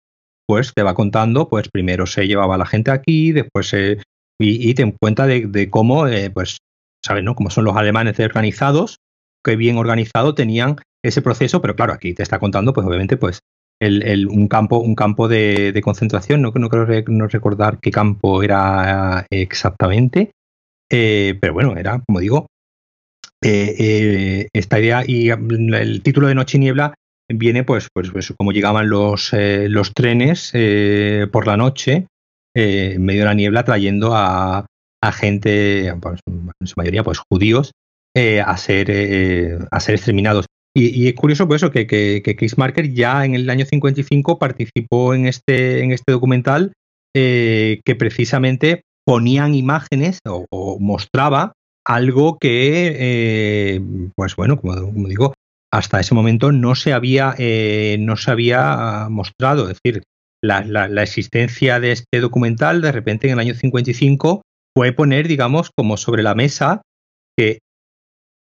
pues 0.46 0.72
te 0.74 0.82
va 0.82 0.94
contando, 0.94 1.48
pues 1.48 1.68
primero 1.72 2.06
se 2.06 2.26
llevaba 2.26 2.54
a 2.54 2.58
la 2.58 2.66
gente 2.66 2.90
aquí, 2.90 3.32
después 3.32 3.68
se, 3.68 3.98
y, 4.38 4.74
te 4.74 4.82
en 4.82 4.92
cuenta 4.92 5.26
de, 5.26 5.70
cómo, 5.70 6.06
eh, 6.06 6.30
pues, 6.30 6.58
¿sabes, 7.04 7.24
no? 7.24 7.34
Cómo 7.34 7.50
son 7.50 7.64
los 7.64 7.76
alemanes 7.76 8.20
organizados, 8.20 8.96
que 9.44 9.56
bien 9.56 9.76
organizado 9.76 10.34
tenían 10.34 10.76
ese 11.04 11.22
proceso, 11.22 11.60
pero 11.60 11.74
claro, 11.74 11.92
aquí 11.92 12.14
te 12.14 12.22
está 12.22 12.38
contando, 12.38 12.72
pues 12.72 12.86
obviamente, 12.86 13.16
pues 13.16 13.40
un 13.80 14.48
campo, 14.48 14.78
un 14.78 14.94
campo 14.94 15.28
de, 15.28 15.80
concentración. 15.82 16.42
No, 16.42 16.52
no 16.54 16.68
creo 16.68 17.04
no 17.08 17.26
recordar 17.26 17.78
qué 17.80 17.90
campo 17.90 18.42
era 18.42 19.26
exactamente, 19.30 20.30
eh, 20.90 21.36
pero 21.40 21.54
bueno, 21.54 21.76
era, 21.76 22.00
como 22.06 22.20
digo, 22.20 22.46
eh, 23.42 23.74
eh, 23.78 24.48
esta 24.52 24.78
idea 24.78 25.02
y 25.06 25.30
el 25.30 26.02
título 26.02 26.28
de 26.28 26.34
Noche 26.34 26.58
y 26.58 26.60
Niebla 26.60 26.94
viene 27.28 27.64
pues, 27.64 27.88
pues, 27.92 28.10
pues 28.10 28.32
como 28.36 28.52
llegaban 28.52 28.88
los, 28.88 29.32
los 29.32 29.94
trenes 29.94 30.52
por 31.32 31.46
la 31.46 31.56
noche 31.56 32.06
en 32.54 33.02
medio 33.02 33.20
de 33.20 33.26
la 33.26 33.34
niebla 33.34 33.64
trayendo 33.64 34.14
a, 34.14 34.66
a 35.02 35.12
gente, 35.12 35.94
pues, 36.00 36.20
en 36.26 36.66
su 36.66 36.74
mayoría 36.76 37.02
pues 37.02 37.18
judíos, 37.30 37.72
a, 38.14 38.56
ser, 38.56 39.66
a 39.70 39.80
ser 39.80 39.94
exterminados. 39.94 40.46
Y, 40.74 41.08
es 41.08 41.14
curioso 41.14 41.46
por 41.46 41.56
eso 41.56 41.70
que, 41.70 41.86
que, 41.86 42.36
Chris 42.36 42.56
Marker 42.56 42.92
ya 42.92 43.24
en 43.24 43.34
el 43.34 43.48
año 43.50 43.66
55 43.66 44.38
participó 44.38 45.14
en 45.14 45.26
este, 45.26 45.82
en 45.82 45.92
este 45.92 46.12
documental 46.12 46.72
eh, 47.14 47.80
que 47.84 47.94
precisamente 47.94 48.82
ponían 49.04 49.54
imágenes 49.54 50.20
o, 50.26 50.78
mostraba 50.80 51.52
algo 51.84 52.38
que, 52.38 52.96
eh, 52.98 53.80
pues 54.16 54.34
bueno, 54.34 54.58
como, 54.58 55.08
digo, 55.08 55.34
hasta 55.70 56.00
ese 56.00 56.14
momento 56.14 56.52
no 56.52 56.74
se 56.74 56.94
había, 56.94 57.34
eh, 57.36 57.96
no 58.00 58.16
se 58.16 58.30
había 58.30 59.08
mostrado. 59.10 59.68
Es 59.68 59.78
decir, 59.82 60.04
la, 60.42 60.64
la, 60.64 61.02
existencia 61.02 61.80
de 61.80 61.92
este 61.92 62.20
documental 62.20 62.80
de 62.80 62.92
repente 62.92 63.26
en 63.26 63.34
el 63.34 63.40
año 63.40 63.54
55 63.54 64.42
fue 64.74 64.92
poner, 64.92 65.28
digamos, 65.28 65.70
como 65.76 65.98
sobre 65.98 66.22
la 66.22 66.34
mesa 66.34 66.80
que 67.36 67.58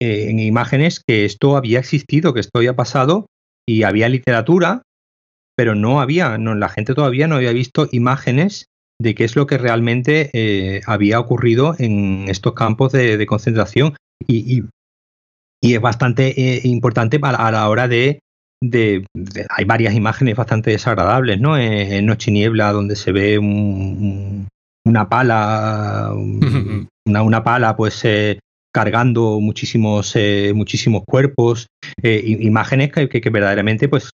eh, 0.01 0.31
en 0.31 0.39
imágenes 0.39 1.03
que 1.05 1.25
esto 1.25 1.57
había 1.57 1.81
existido, 1.81 2.33
que 2.33 2.41
esto 2.41 2.59
había 2.59 2.77
pasado 2.77 3.27
y 3.67 3.83
había 3.83 4.09
literatura, 4.09 4.83
pero 5.57 5.75
no 5.75 6.01
había, 6.01 6.39
no, 6.39 6.55
la 6.55 6.69
gente 6.69 6.95
todavía 6.95 7.27
no 7.27 7.35
había 7.35 7.53
visto 7.53 7.89
imágenes 7.91 8.67
de 9.01 9.15
qué 9.17 9.25
es 9.25 9.35
lo 9.35 9.47
que 9.47 9.59
realmente 9.59 10.31
eh, 10.33 10.83
había 10.87 11.19
ocurrido 11.19 11.75
en 11.79 12.27
estos 12.29 12.55
campos 12.55 12.93
de, 12.93 13.27
concentración. 13.27 13.97
Y, 14.27 14.63
es 15.61 15.81
bastante 15.81 16.41
eh, 16.41 16.61
importante 16.65 17.19
a, 17.21 17.51
la 17.51 17.69
hora 17.69 17.89
de, 17.89 18.21
Hay 18.63 19.65
varias 19.65 19.95
imágenes 19.95 20.37
bastante 20.37 20.71
desagradables, 20.71 21.41
¿no? 21.41 21.59
En, 21.59 22.07
Noche 22.07 22.31
Niebla, 22.31 22.73
donde 22.73 22.95
se 22.95 23.11
ve 23.11 23.39
una 23.41 25.09
pala, 25.09 26.13
una, 27.07 27.23
una, 27.23 27.43
pala, 27.43 27.77
pues 27.77 28.05
cargando 28.73 29.41
muchísimos, 29.41 30.15
eh, 30.15 30.53
muchísimos 30.55 31.03
cuerpos, 31.07 31.69
eh, 32.03 32.23
imágenes 32.25 32.93
que, 32.93 33.09
que, 33.09 33.31
verdaderamente, 33.31 33.89
pues, 33.89 34.11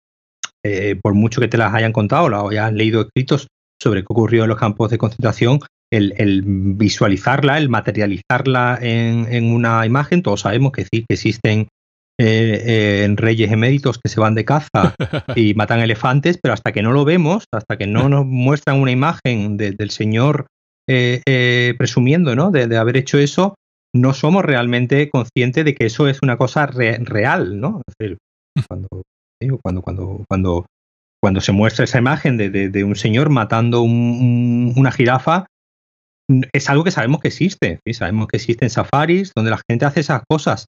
eh, 0.66 0.98
por 1.02 1.14
mucho 1.14 1.40
que 1.40 1.48
te 1.48 1.58
las 1.58 1.74
hayan 1.74 1.94
contado 1.94 2.26
o 2.26 2.50
hayas 2.50 2.74
leído 2.74 3.02
escritos 3.02 3.48
sobre 3.82 4.02
qué 4.02 4.08
ocurrió 4.10 4.44
en 4.44 4.50
los 4.50 4.60
campos 4.60 4.92
de 4.92 4.98
concentración, 4.98 5.60
el, 5.92 6.44
visualizarla, 6.46 7.58
el 7.58 7.70
materializarla 7.70 8.78
en, 8.82 9.52
una 9.52 9.86
imagen, 9.86 10.22
todos 10.22 10.42
sabemos 10.42 10.72
que 10.72 10.84
sí, 10.84 11.06
que 11.08 11.14
existen 11.14 11.68
reyes 12.20 13.50
eméritos 13.50 13.98
que 13.98 14.10
se 14.10 14.20
van 14.20 14.36
de 14.36 14.44
caza 14.44 14.94
y 15.38 15.54
matan 15.54 15.80
elefantes, 15.80 16.38
pero 16.42 16.54
hasta 16.54 16.74
que 16.74 16.82
no 16.82 16.92
lo 16.92 17.06
vemos, 17.06 17.46
hasta 17.54 17.78
que 17.78 17.88
no 17.88 18.10
nos 18.10 18.26
muestran 18.26 18.82
una 18.82 18.92
imagen 18.92 19.56
del 19.56 19.90
señor 19.90 20.48
presumiendo 20.86 22.36
¿no? 22.36 22.52
de, 22.52 22.78
haber 22.78 22.98
hecho 22.98 23.18
eso, 23.18 23.56
no 23.96 24.14
somos 24.14 24.46
realmente 24.46 25.10
conscientes 25.10 25.66
de 25.66 25.76
que 25.76 25.86
eso 25.86 26.08
es 26.08 26.20
una 26.22 26.38
cosa 26.38 26.68
real, 26.68 27.60
¿no? 27.60 27.82
Es 27.88 27.96
decir, 27.98 28.18
cuando, 28.68 28.88
cuando, 29.62 29.82
cuando, 29.82 30.26
cuando, 30.28 30.66
cuando 31.22 31.42
se 31.42 31.52
muestra 31.52 31.86
esa 31.86 32.00
imagen 32.00 32.38
de, 32.38 32.84
un 32.84 32.96
señor 32.96 33.30
matando 33.30 33.82
una 33.82 34.92
jirafa, 34.92 35.46
es 36.54 36.70
algo 36.70 36.84
que 36.84 36.92
sabemos 36.92 37.22
que 37.22 37.30
existe, 37.30 37.80
¿sí? 37.86 37.94
sabemos 37.94 38.28
que 38.28 38.38
existen 38.38 38.70
safaris 38.70 39.32
donde 39.36 39.52
la 39.52 39.62
gente 39.68 39.86
hace 39.86 40.02
esas 40.02 40.22
cosas, 40.30 40.66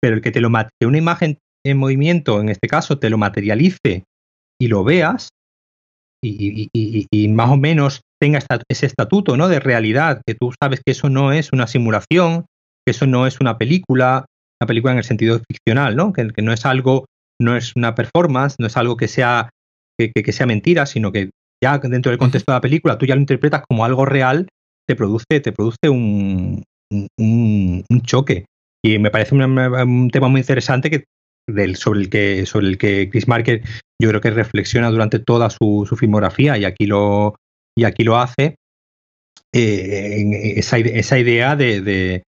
pero 0.00 0.14
el 0.14 0.22
que 0.22 0.30
te 0.30 0.40
lo 0.40 0.50
que 0.50 0.86
una 0.86 0.98
imagen 0.98 1.38
en 1.66 1.78
movimiento, 1.78 2.40
en 2.40 2.48
este 2.48 2.68
caso, 2.68 2.98
te 2.98 3.10
lo 3.10 3.18
materialice 3.18 4.04
y 4.60 4.68
lo 4.68 4.84
veas, 4.84 5.30
y, 6.22 6.68
y 6.72 7.28
más 7.28 7.50
o 7.50 7.56
menos 7.56 8.02
tenga 8.20 8.40
ese 8.68 8.86
estatuto 8.86 9.36
¿no? 9.36 9.48
de 9.48 9.58
realidad, 9.58 10.20
que 10.26 10.34
tú 10.34 10.52
sabes 10.60 10.80
que 10.84 10.92
eso 10.92 11.08
no 11.08 11.32
es 11.32 11.52
una 11.52 11.66
simulación, 11.66 12.44
que 12.84 12.92
eso 12.92 13.06
no 13.06 13.26
es 13.26 13.40
una 13.40 13.58
película, 13.58 14.26
una 14.60 14.66
película 14.66 14.92
en 14.92 14.98
el 14.98 15.04
sentido 15.04 15.40
ficcional, 15.48 15.96
¿no? 15.96 16.12
Que, 16.12 16.30
no 16.42 16.52
es 16.52 16.66
algo, 16.66 17.06
no 17.40 17.56
es 17.56 17.74
una 17.76 17.94
performance, 17.94 18.56
no 18.58 18.66
es 18.66 18.76
algo 18.76 18.96
que 18.96 19.08
sea, 19.08 19.50
que, 19.98 20.32
sea 20.32 20.46
mentira, 20.46 20.86
sino 20.86 21.12
que 21.12 21.30
ya 21.62 21.78
dentro 21.78 22.10
del 22.10 22.18
contexto 22.18 22.52
de 22.52 22.56
la 22.56 22.62
película 22.62 22.96
tú 22.96 23.06
ya 23.06 23.14
lo 23.14 23.20
interpretas 23.20 23.62
como 23.68 23.84
algo 23.84 24.04
real, 24.06 24.48
te 24.88 24.96
produce, 24.96 25.40
te 25.42 25.52
produce 25.52 25.88
un, 25.88 26.62
un, 27.18 27.84
choque. 28.02 28.46
Y 28.82 28.98
me 28.98 29.10
parece 29.10 29.34
un, 29.34 30.10
tema 30.10 30.28
muy 30.28 30.40
interesante 30.40 30.90
que, 30.90 31.04
del, 31.48 31.76
sobre, 31.76 32.00
el 32.00 32.10
que, 32.10 32.46
sobre 32.46 32.68
el 32.68 32.78
que 32.78 33.08
Chris 33.10 33.28
Marker 33.28 33.62
yo 34.00 34.08
creo 34.08 34.20
que 34.20 34.30
reflexiona 34.30 34.90
durante 34.90 35.18
toda 35.18 35.50
su, 35.50 35.86
filmografía 35.98 36.56
y 36.56 36.64
aquí 36.64 36.86
lo, 36.86 37.36
y 37.76 37.84
aquí 37.84 38.04
lo 38.04 38.18
hace. 38.18 38.56
Eh, 39.52 40.54
esa, 40.56 40.78
esa, 40.78 41.18
idea 41.18 41.56
de, 41.56 42.22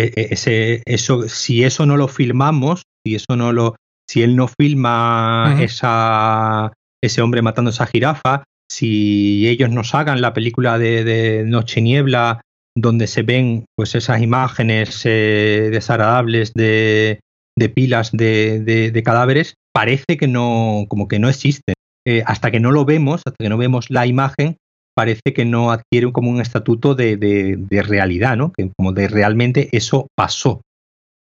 ese, 0.00 0.82
eso, 0.84 1.28
si 1.28 1.64
eso 1.64 1.86
no 1.86 1.96
lo 1.96 2.08
filmamos, 2.08 2.82
si 3.04 3.14
eso 3.14 3.36
no 3.36 3.52
lo, 3.52 3.76
si 4.08 4.22
él 4.22 4.36
no 4.36 4.48
filma 4.48 5.56
esa, 5.60 6.72
ese 7.02 7.22
hombre 7.22 7.42
matando 7.42 7.70
a 7.70 7.72
esa 7.72 7.86
jirafa, 7.86 8.44
si 8.70 9.48
ellos 9.48 9.70
nos 9.70 9.94
hagan 9.94 10.20
la 10.20 10.32
película 10.32 10.78
de, 10.78 11.44
Noche 11.46 11.80
Niebla, 11.80 12.40
donde 12.76 13.06
se 13.06 13.22
ven 13.22 13.64
pues 13.76 13.94
esas 13.94 14.20
imágenes 14.20 15.02
eh, 15.04 15.68
desagradables 15.72 16.52
de, 16.52 17.20
de 17.56 17.68
pilas 17.68 18.12
de, 18.12 18.60
de, 18.60 19.02
cadáveres, 19.02 19.54
parece 19.72 20.16
que 20.18 20.28
no, 20.28 20.84
como 20.88 21.08
que 21.08 21.18
no 21.18 21.28
existen. 21.28 21.74
Eh, 22.08 22.22
hasta 22.24 22.52
que 22.52 22.60
no 22.60 22.70
lo 22.70 22.84
vemos, 22.84 23.22
hasta 23.24 23.42
que 23.42 23.48
no 23.48 23.56
vemos 23.56 23.90
la 23.90 24.06
imagen, 24.06 24.58
parece 24.96 25.34
que 25.34 25.44
no 25.44 25.72
adquiere 25.72 26.10
como 26.10 26.30
un 26.30 26.40
estatuto 26.40 26.94
de, 26.94 27.58
realidad, 27.70 28.36
¿no? 28.36 28.52
Que 28.52 28.70
como 28.76 28.92
de 28.92 29.08
realmente 29.08 29.68
eso 29.72 30.08
pasó 30.16 30.62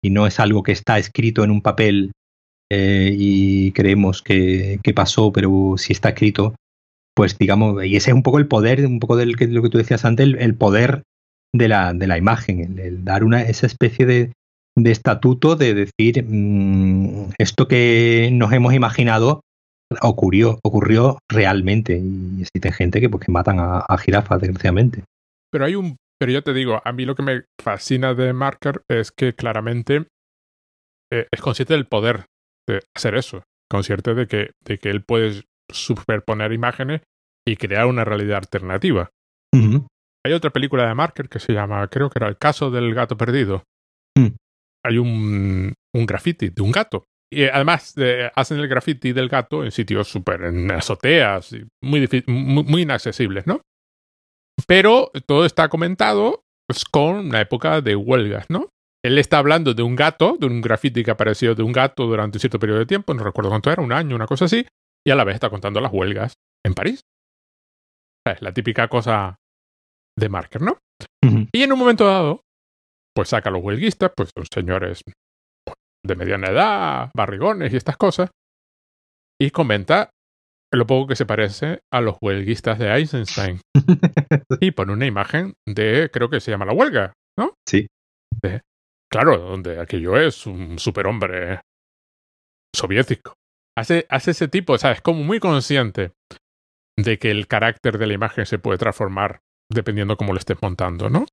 y 0.02 0.10
no 0.10 0.26
es 0.26 0.40
algo 0.40 0.64
que 0.64 0.72
está 0.72 0.98
escrito 0.98 1.44
en 1.44 1.52
un 1.52 1.62
papel 1.62 2.12
eh, 2.72 3.14
y 3.16 3.72
creemos 3.74 4.24
que, 4.24 4.80
pasó, 4.96 5.32
pero 5.32 5.76
si 5.78 5.94
está 5.94 6.10
escrito, 6.10 6.56
pues 7.16 7.38
digamos, 7.38 7.86
y 7.86 7.96
ese 7.96 8.10
es 8.10 8.16
un 8.16 8.24
poco 8.24 8.40
el 8.40 8.48
poder, 8.48 8.86
un 8.88 9.00
poco 9.00 9.16
de 9.18 9.28
lo 9.28 9.62
que 9.62 9.70
tú 9.70 9.78
decías 9.78 10.04
antes, 10.04 10.34
el, 10.40 10.56
poder 10.56 11.04
de 11.54 11.68
la, 11.68 11.94
de 11.94 12.08
la 12.08 12.18
imagen, 12.18 12.80
el, 12.80 13.04
dar 13.04 13.24
una, 13.24 13.44
esa 13.44 13.68
especie 13.68 14.08
de, 14.08 14.32
estatuto 14.84 15.56
de 15.56 15.76
decir, 15.76 16.26
mm, 16.28 17.34
esto 17.38 17.68
que 17.68 18.30
nos 18.32 18.52
hemos 18.52 18.74
imaginado 18.74 19.42
ocurrió, 20.02 20.60
ocurrió 20.64 21.20
realmente. 21.30 21.98
Y 21.98 22.42
existe 22.42 22.72
gente 22.72 23.02
que, 23.02 23.10
pues, 23.10 23.26
que 23.26 23.32
matan 23.32 23.60
a, 23.60 23.80
a 23.80 23.98
jirafas, 23.98 24.42
desgraciadamente. 24.42 25.04
Pero 25.52 25.66
hay 25.66 25.76
un, 25.76 25.98
pero 26.20 26.32
yo 26.32 26.44
te 26.44 26.54
digo, 26.54 26.82
a 26.84 26.92
mí 26.92 27.06
lo 27.06 27.16
que 27.16 27.24
me 27.24 27.46
fascina 27.62 28.14
de 28.14 28.34
Marker 28.34 28.82
es 28.90 29.12
que 29.12 29.34
claramente 29.34 30.06
eh, 31.12 31.28
es 31.32 31.42
consciente 31.42 31.74
del 31.74 31.88
poder 31.88 32.26
de 32.68 32.82
hacer 32.96 33.16
eso, 33.16 33.44
consciente 33.70 34.14
de 34.14 34.28
que, 34.28 34.52
de 34.66 34.78
que 34.78 34.90
él 34.90 35.04
puede 35.04 35.44
superponer 35.72 36.52
imágenes 36.52 37.02
y 37.48 37.56
crear 37.56 37.86
una 37.86 38.04
realidad 38.04 38.38
alternativa. 38.38 39.10
Hay 40.26 40.34
otra 40.34 40.52
película 40.52 40.88
de 40.88 40.94
Marker 40.94 41.30
que 41.30 41.40
se 41.40 41.54
llama, 41.54 41.88
creo 41.88 42.10
que 42.10 42.20
era 42.20 42.28
El 42.28 42.38
caso 42.38 42.70
del 42.70 42.94
gato 42.94 43.18
perdido. 43.18 43.64
Mm. 44.18 44.36
Hay 44.86 44.98
un, 44.98 45.74
un 45.96 46.06
graffiti 46.06 46.50
de 46.50 46.62
un 46.62 46.72
gato. 46.72 47.06
Y 47.32 47.44
eh, 47.44 47.52
además 47.54 47.94
eh, 47.98 48.32
hacen 48.36 48.60
el 48.60 48.68
graffiti 48.68 49.14
del 49.14 49.30
gato 49.30 49.64
en 49.64 49.72
sitios 49.72 50.08
súper, 50.08 50.44
en 50.44 50.72
azoteas, 50.72 51.56
muy, 51.82 52.08
muy, 52.28 52.64
muy 52.64 52.82
inaccesibles, 52.82 53.46
¿no? 53.46 53.62
Pero 54.68 55.12
todo 55.26 55.46
está 55.46 55.70
comentado 55.70 56.44
pues, 56.68 56.86
con 56.86 57.16
una 57.18 57.42
época 57.42 57.82
de 57.82 57.96
huelgas, 57.96 58.48
¿no? 58.50 58.70
Él 59.04 59.18
está 59.18 59.38
hablando 59.38 59.74
de 59.74 59.84
un 59.84 59.96
gato, 59.96 60.36
de 60.40 60.48
un 60.48 60.62
graffiti 60.62 61.04
que 61.04 61.12
apareció 61.12 61.56
de 61.56 61.64
un 61.64 61.72
gato 61.72 62.06
durante 62.06 62.38
un 62.38 62.40
cierto 62.42 62.60
periodo 62.60 62.80
de 62.80 62.86
tiempo, 62.86 63.14
no 63.14 63.24
recuerdo 63.24 63.50
cuánto 63.50 63.72
era, 63.72 63.82
un 63.82 63.94
año, 63.94 64.16
una 64.16 64.28
cosa 64.28 64.46
así, 64.46 64.68
y 65.06 65.12
a 65.12 65.16
la 65.16 65.24
vez 65.24 65.36
está 65.36 65.50
contando 65.50 65.80
las 65.80 65.94
huelgas 65.94 66.34
en 66.66 66.74
París. 66.74 67.02
Es 68.26 68.42
la 68.42 68.54
típica 68.54 68.90
cosa 68.90 69.38
de 70.18 70.30
Marker, 70.30 70.62
¿no? 70.62 70.80
Y 71.54 71.64
en 71.64 71.72
un 71.72 71.80
momento 71.80 72.06
dado, 72.06 72.42
pues 73.16 73.30
saca 73.30 73.50
a 73.50 73.54
los 73.54 73.64
huelguistas, 73.64 74.12
pues 74.16 74.32
son 74.36 74.46
señores 74.54 75.02
de 76.06 76.16
mediana 76.16 76.50
edad, 76.50 77.12
barrigones 77.16 77.74
y 77.74 77.78
estas 77.78 77.98
cosas, 77.98 78.30
y 79.42 79.52
comenta 79.52 80.10
lo 80.74 80.86
poco 80.86 81.08
que 81.08 81.16
se 81.16 81.26
parece 81.26 81.80
a 81.92 82.02
los 82.02 82.18
huelguistas 82.22 82.78
de 82.78 82.94
Eisenstein. 82.94 83.62
y 84.62 84.72
pone 84.72 84.94
una 84.94 85.06
imagen 85.06 85.54
de, 85.68 86.10
creo 86.12 86.30
que 86.30 86.40
se 86.40 86.52
llama 86.52 86.66
La 86.66 86.74
Huelga, 86.74 87.14
¿no? 87.38 87.54
Sí. 87.68 87.88
De- 88.42 88.62
claro, 89.12 89.38
donde 89.38 89.80
aquello 89.80 90.18
es 90.18 90.46
un 90.46 90.78
superhombre 90.78 91.62
soviético. 92.76 93.34
Hace, 93.78 94.06
hace 94.10 94.32
ese 94.32 94.48
tipo, 94.48 94.74
o 94.74 94.78
sea, 94.78 94.92
es 94.92 95.02
como 95.02 95.24
muy 95.24 95.40
consciente 95.40 96.12
de 96.98 97.18
que 97.18 97.32
el 97.32 97.48
carácter 97.48 97.98
de 97.98 98.08
la 98.08 98.14
imagen 98.14 98.46
se 98.46 98.60
puede 98.60 98.78
transformar 98.78 99.40
dependiendo 99.72 100.18
cómo 100.18 100.34
lo 100.34 100.40
estés 100.40 100.58
montando, 100.62 101.10
¿no? 101.10 101.26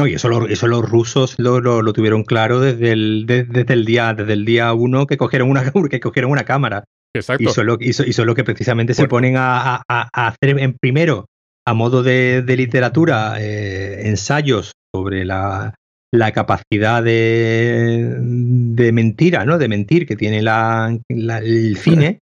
No, 0.00 0.06
y 0.06 0.14
eso, 0.14 0.28
lo- 0.28 0.48
eso 0.48 0.66
los 0.66 0.88
rusos 0.88 1.34
lo, 1.38 1.60
lo- 1.60 1.82
lo 1.82 1.92
tuvieron 1.92 2.24
claro 2.24 2.60
desde 2.60 2.92
el, 2.92 3.24
de- 3.26 3.44
desde 3.44 3.74
el 3.74 3.84
día 3.84 4.14
desde 4.14 4.32
el 4.32 4.44
día 4.44 4.72
uno 4.72 5.06
que 5.06 5.16
cogieron 5.16 5.50
una 5.50 5.62
que 5.90 6.00
cogieron 6.00 6.30
una 6.30 6.44
cámara 6.44 6.84
Exacto. 7.14 7.42
y 7.42 7.46
son 7.48 7.66
lo, 7.66 7.76
y 7.80 7.92
son- 7.92 8.08
y 8.08 8.12
son 8.12 8.26
lo 8.26 8.34
que 8.34 8.44
precisamente 8.44 8.94
se 8.94 9.08
ponen 9.08 9.34
a, 9.36 9.82
a- 9.88 10.08
hacer 10.28 10.58
en 10.58 10.74
primero 10.80 11.26
a 11.66 11.74
modo 11.74 12.02
de, 12.02 12.42
de 12.42 12.56
literatura 12.56 13.34
eh, 13.38 14.08
ensayos 14.08 14.72
sobre 14.94 15.24
la, 15.24 15.74
la 16.12 16.32
capacidad 16.32 17.02
de, 17.02 18.16
de 18.18 18.92
mentira, 18.92 19.44
¿no? 19.44 19.58
De 19.58 19.68
mentir 19.68 20.06
que 20.06 20.16
tiene 20.16 20.42
la, 20.42 20.96
la- 21.08 21.38
el 21.38 21.76
cine, 21.76 22.18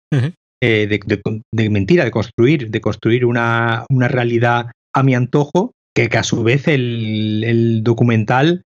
eh, 0.63 0.87
de, 0.87 1.01
de- 1.05 1.41
de 1.55 1.71
mentira, 1.71 2.05
de 2.05 2.11
construir, 2.11 2.71
de 2.71 2.81
construir 2.81 3.25
una, 3.27 3.85
una 3.91 4.09
realidad 4.09 4.67
a 4.95 5.03
mi 5.03 5.15
antojo, 5.15 5.73
que, 5.95 6.09
que 6.09 6.19
a 6.19 6.23
su 6.23 6.43
vez 6.43 6.67
el, 6.69 7.45
el 7.45 7.83
documental, 7.83 8.63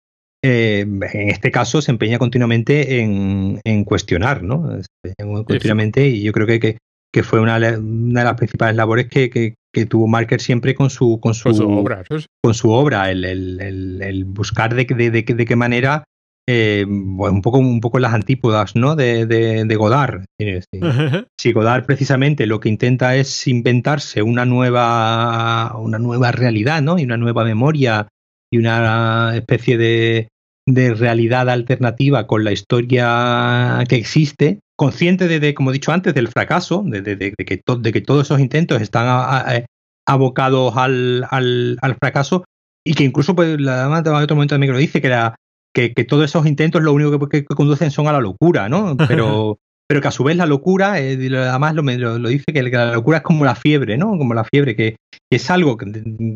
eh, 0.43 0.81
en 0.81 1.29
este 1.29 1.51
caso, 1.51 1.81
se 1.81 1.91
empeña 1.91 2.17
continuamente 2.19 2.99
en, 2.99 3.61
en 3.63 3.83
cuestionar, 3.85 4.43
¿no? 4.43 4.69
Se 4.81 5.13
empeña 5.13 5.43
continuamente 5.45 6.07
y 6.09 6.21
yo 6.23 6.33
creo 6.33 6.47
que, 6.47 6.59
que, 6.59 6.77
que 7.13 7.23
fue 7.23 7.39
una, 7.39 7.59
de- 7.59 7.77
una 7.77 8.21
de 8.21 8.25
las 8.25 8.35
principales 8.35 8.75
labores 8.75 9.07
que, 9.07 9.29
que- 9.29 9.55
que 9.73 9.85
tuvo 9.87 10.07
Marker 10.07 10.39
siempre 10.39 10.75
con 10.75 10.89
su, 10.91 11.19
con 11.19 11.33
su, 11.33 11.45
Con 11.45 11.55
su 11.55 11.67
obra. 11.69 12.03
con 12.43 12.53
su 12.53 12.69
obra, 12.71 13.09
el, 13.09 13.25
el- 13.25 13.59
el- 13.61 14.01
el 14.03 14.25
buscar 14.25 14.75
de, 14.75 14.85
de- 14.85 15.09
de- 15.09 15.23
de 15.23 15.45
qué 15.45 15.55
manera, 15.55 16.03
eh, 16.47 16.85
bueno, 16.87 17.35
un, 17.35 17.41
poco, 17.41 17.57
un 17.59 17.79
poco 17.79 17.99
las 17.99 18.13
antípodas 18.13 18.75
¿no? 18.75 18.95
de, 18.95 19.25
de, 19.25 19.65
de 19.65 19.75
Godard. 19.75 20.25
Si 21.39 21.51
Godard 21.53 21.85
precisamente 21.85 22.45
lo 22.47 22.59
que 22.59 22.69
intenta 22.69 23.15
es 23.15 23.47
inventarse 23.47 24.21
una 24.21 24.45
nueva, 24.45 25.75
una 25.77 25.99
nueva 25.99 26.31
realidad, 26.31 26.81
¿no? 26.81 26.99
Y 26.99 27.03
una 27.05 27.17
nueva 27.17 27.43
memoria 27.43 28.07
y 28.51 28.57
una 28.57 29.31
especie 29.35 29.77
de, 29.77 30.27
de 30.67 30.93
realidad 30.93 31.49
alternativa 31.49 32.27
con 32.27 32.43
la 32.43 32.51
historia 32.51 33.83
que 33.87 33.95
existe, 33.95 34.59
consciente 34.77 35.27
de, 35.27 35.39
de, 35.39 35.53
como 35.53 35.69
he 35.69 35.73
dicho 35.73 35.91
antes, 35.91 36.13
del 36.13 36.27
fracaso, 36.27 36.83
de, 36.85 37.01
de- 37.01 37.33
que, 37.45 37.57
to- 37.57 37.77
de 37.77 37.91
que 37.91 38.01
todos 38.01 38.25
esos 38.27 38.39
intentos 38.39 38.81
están 38.81 39.07
a- 39.07 39.37
a- 39.39 39.65
abocados 40.07 40.75
al, 40.75 41.25
al- 41.29 41.77
al 41.81 41.95
fracaso 41.95 42.43
y 42.85 42.93
que 42.95 43.03
incluso, 43.05 43.35
pues, 43.35 43.59
la 43.61 43.81
además, 43.85 44.03
hay 44.05 44.23
otro 44.23 44.35
momento 44.35 44.55
también 44.55 44.69
que 44.69 44.73
lo 44.73 44.79
dice, 44.79 45.01
que, 45.01 45.09
la, 45.09 45.35
que, 45.75 45.93
que 45.93 46.03
todos 46.03 46.25
esos 46.25 46.45
intentos 46.45 46.81
lo 46.83 46.93
único 46.93 47.27
que, 47.27 47.43
que- 47.43 47.55
conducen 47.55 47.91
son 47.91 48.07
a 48.07 48.11
la 48.13 48.19
locura, 48.21 48.69
¿no? 48.69 48.95
Pero, 49.07 49.57
pero 49.89 50.01
que 50.01 50.07
a 50.07 50.11
su 50.11 50.23
vez 50.23 50.37
la 50.37 50.45
locura, 50.45 50.99
eh, 51.01 51.17
además 51.37 51.75
lo, 51.75 51.81
lo- 51.83 52.17
lo 52.19 52.29
dice, 52.29 52.45
que 52.53 52.63
la 52.63 52.93
locura 52.93 53.17
es 53.17 53.23
como 53.23 53.43
la 53.45 53.55
fiebre, 53.55 53.97
¿no? 53.97 54.17
Como 54.17 54.33
la 54.33 54.43
fiebre, 54.45 54.75
que, 54.75 54.95
que 55.11 55.35
es 55.35 55.49
algo 55.51 55.77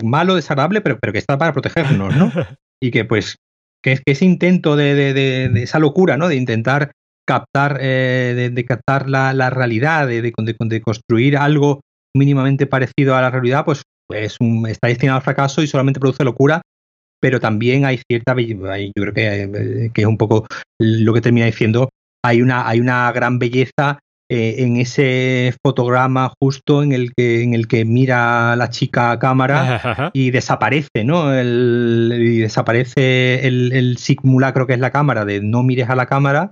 malo, 0.04 0.36
desagradable, 0.36 0.82
pero, 0.82 0.98
pero 1.00 1.14
que 1.14 1.20
está 1.20 1.38
para 1.38 1.54
protegernos, 1.54 2.16
¿no? 2.16 2.32
y 2.84 2.92
que 2.92 3.06
pues 3.06 3.36
que, 3.84 3.94
es- 3.94 4.02
que 4.06 4.12
ese 4.14 4.26
intento 4.26 4.76
de, 4.76 4.96
de- 4.96 5.14
de- 5.14 5.50
de 5.50 5.64
esa 5.64 5.80
locura, 5.80 6.18
¿no? 6.18 6.28
De 6.28 6.36
intentar 6.36 6.92
captar, 7.28 7.78
eh, 7.82 8.34
de, 8.36 8.50
de 8.50 8.66
captar 8.66 9.10
la, 9.10 9.34
la 9.34 9.50
realidad, 9.50 10.08
de, 10.08 10.22
de- 10.22 10.34
de- 10.38 10.56
de 10.60 10.82
construir 10.82 11.38
algo 11.38 11.82
mínimamente 12.16 12.68
parecido 12.68 13.16
a 13.16 13.22
la 13.22 13.30
realidad, 13.30 13.66
pues 13.66 13.82
es 14.14 14.38
un, 14.40 14.66
está 14.68 14.88
destinado 14.88 15.18
al 15.18 15.24
fracaso 15.24 15.62
y 15.62 15.68
solamente 15.68 16.00
produce 16.00 16.24
locura, 16.24 16.62
pero 17.22 17.40
también 17.40 17.86
hay 17.86 18.00
cierta, 18.10 18.34
hay- 18.34 18.92
yo 18.96 19.04
creo 19.04 19.14
que, 19.14 19.44
eh, 19.44 19.92
que 19.94 20.02
es 20.02 20.08
un 20.08 20.18
poco 20.18 20.46
lo 20.80 21.14
que 21.14 21.22
termina 21.22 21.46
diciendo, 21.46 21.90
hay 22.24 22.42
una, 22.42 22.68
hay 22.68 22.80
una 22.80 23.12
gran 23.12 23.40
belleza 23.40 24.00
eh, 24.30 24.56
en 24.60 24.76
ese 24.76 25.54
fotograma 25.66 26.34
justo 26.42 26.84
en 26.84 26.92
el 26.92 27.14
que, 27.16 27.44
en 27.44 27.54
el 27.54 27.68
que 27.70 27.86
mira 27.86 28.56
la 28.58 28.70
chica 28.70 29.12
a 29.12 29.20
cámara 29.20 29.62
y 30.14 30.32
desaparece, 30.32 31.06
¿no? 31.06 31.34
El, 31.34 32.12
y 32.14 32.38
desaparece 32.40 33.48
el, 33.48 33.72
el 33.72 33.98
simulacro 33.98 34.68
que 34.68 34.74
es 34.74 34.80
la 34.80 34.92
cámara, 34.92 35.24
de 35.24 35.42
no 35.42 35.64
mires 35.64 35.90
a 35.90 35.96
la 35.96 36.08
cámara, 36.08 36.52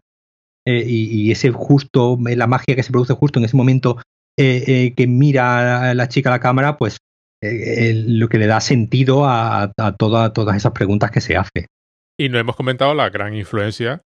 eh, 0.66 0.84
y, 0.88 1.22
y 1.28 1.32
ese 1.32 1.52
justo, 1.52 2.18
la 2.24 2.48
magia 2.48 2.76
que 2.76 2.84
se 2.84 2.92
produce 2.92 3.14
justo 3.14 3.40
en 3.40 3.46
ese 3.46 3.58
momento 3.58 3.98
eh, 4.40 4.64
eh, 4.68 4.94
que 4.96 5.08
mira 5.08 5.90
a 5.92 5.94
la 5.94 6.08
chica 6.08 6.30
a 6.30 6.34
la 6.34 6.40
cámara, 6.40 6.78
pues 6.78 6.98
eh, 7.50 7.94
lo 8.08 8.28
que 8.30 8.38
le 8.38 8.48
da 8.48 8.60
sentido 8.62 9.26
a, 9.26 9.72
a 9.78 9.96
toda- 9.98 10.34
todas 10.34 10.56
esas 10.58 10.72
preguntas 10.74 11.12
que 11.12 11.22
se 11.22 11.38
hace. 11.38 11.68
Y 12.20 12.30
no 12.30 12.40
hemos 12.40 12.56
comentado 12.56 12.94
la 12.94 13.10
gran 13.10 13.36
influencia, 13.36 14.02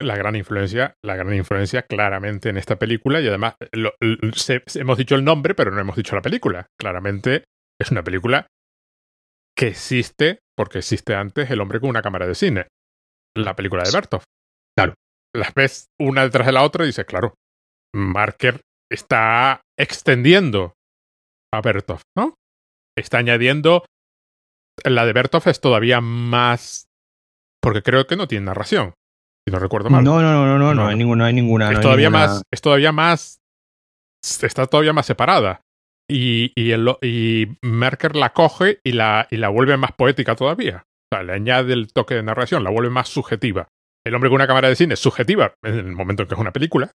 la 0.00 0.16
gran 0.16 0.36
influencia, 0.36 0.94
la 1.04 1.16
gran 1.16 1.34
influencia 1.34 1.82
claramente 1.82 2.48
en 2.50 2.56
esta 2.56 2.76
película 2.76 3.20
y 3.20 3.28
además 3.28 3.54
lo- 3.72 3.94
lo- 4.00 4.32
se- 4.32 4.62
se- 4.66 4.80
hemos 4.80 4.98
dicho 4.98 5.14
el 5.14 5.24
nombre, 5.24 5.54
pero 5.54 5.70
no 5.70 5.80
hemos 5.80 5.96
dicho 5.96 6.14
la 6.14 6.22
película. 6.22 6.66
Claramente 6.78 7.44
es 7.80 7.90
una 7.90 8.02
película 8.02 8.46
que 9.56 9.68
existe 9.68 10.38
porque 10.56 10.78
existe 10.78 11.14
antes 11.14 11.50
El 11.50 11.60
hombre 11.60 11.80
con 11.80 11.90
una 11.90 12.02
cámara 12.02 12.26
de 12.26 12.34
cine, 12.34 12.66
la 13.36 13.54
película 13.56 13.82
de 13.84 13.90
Bertov. 13.92 14.22
Claro. 14.76 14.94
Las 15.34 15.52
ves 15.54 15.86
una 16.00 16.22
detrás 16.22 16.46
de 16.46 16.52
la 16.52 16.62
otra 16.64 16.84
y 16.84 16.88
dices, 16.88 17.04
claro, 17.06 17.34
Marker 17.94 18.60
está 18.90 19.60
extendiendo 19.78 20.74
a 21.52 21.60
Bertov, 21.60 22.00
¿no? 22.16 22.34
Está 22.98 23.18
añadiendo. 23.18 23.84
La 24.84 25.06
de 25.06 25.12
Bertov 25.12 25.42
es 25.48 25.60
todavía 25.60 26.00
más. 26.00 26.86
Porque 27.60 27.82
creo 27.82 28.06
que 28.06 28.16
no 28.16 28.28
tiene 28.28 28.46
narración. 28.46 28.94
Si 29.46 29.52
no 29.52 29.58
recuerdo 29.58 29.90
mal. 29.90 30.04
No, 30.04 30.20
no, 30.22 30.32
no, 30.32 30.46
no, 30.46 30.58
no, 30.58 30.74
no, 30.74 30.86
hay 30.88 30.96
ninguna, 30.96 31.24
no 31.24 31.26
hay 31.26 31.34
ninguna. 31.34 31.72
es 31.72 31.80
todavía 31.80 32.08
ninguna- 32.10 32.26
más. 32.26 32.42
Es 32.52 32.60
todavía 32.60 32.92
más. 32.92 33.40
Está 34.42 34.66
todavía 34.66 34.92
más 34.92 35.06
separada. 35.06 35.62
Y, 36.10 36.52
y, 36.54 36.70
el- 36.72 36.96
y 37.02 37.56
Merker 37.62 38.16
la 38.16 38.32
coge 38.32 38.80
y 38.84 38.92
la, 38.92 39.26
y 39.30 39.36
la 39.36 39.48
vuelve 39.48 39.76
más 39.76 39.92
poética 39.92 40.34
todavía. 40.36 40.84
O 41.10 41.16
sea, 41.16 41.22
le 41.22 41.32
añade 41.34 41.72
el 41.72 41.92
toque 41.92 42.14
de 42.14 42.22
narración, 42.22 42.64
la 42.64 42.70
vuelve 42.70 42.90
más 42.90 43.08
subjetiva. 43.08 43.68
El 44.06 44.14
hombre 44.14 44.30
con 44.30 44.36
una 44.36 44.46
cámara 44.46 44.68
de 44.68 44.76
cine 44.76 44.94
es 44.94 45.00
subjetiva 45.00 45.54
en 45.62 45.74
el 45.74 45.92
momento 45.92 46.22
en 46.22 46.28
que 46.28 46.34
es 46.34 46.40
una 46.40 46.52
película, 46.52 46.90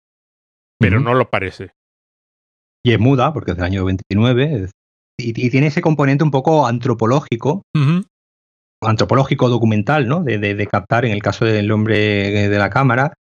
pero 0.78 0.98
no 1.00 1.14
lo 1.14 1.28
parece. 1.30 1.72
Y 2.84 2.92
es 2.92 2.98
muda, 3.00 3.32
porque 3.32 3.50
es 3.52 3.56
del 3.56 3.66
año 3.66 3.84
29. 3.84 4.64
es- 4.64 4.70
Y, 5.22 5.32
y 5.36 5.50
tiene 5.50 5.68
ese 5.68 5.80
componente 5.80 6.24
un 6.24 6.30
poco 6.30 6.66
antropológico, 6.66 7.62
antropológico 8.82 9.48
documental, 9.48 10.08
¿no? 10.08 10.22
De, 10.22 10.38
de- 10.38 10.54
de 10.54 10.66
captar, 10.66 11.04
en 11.04 11.12
el 11.12 11.22
caso 11.22 11.44
del 11.44 11.70
hombre 11.70 12.48
de 12.48 12.58
la 12.58 12.70
cámara, 12.70 13.12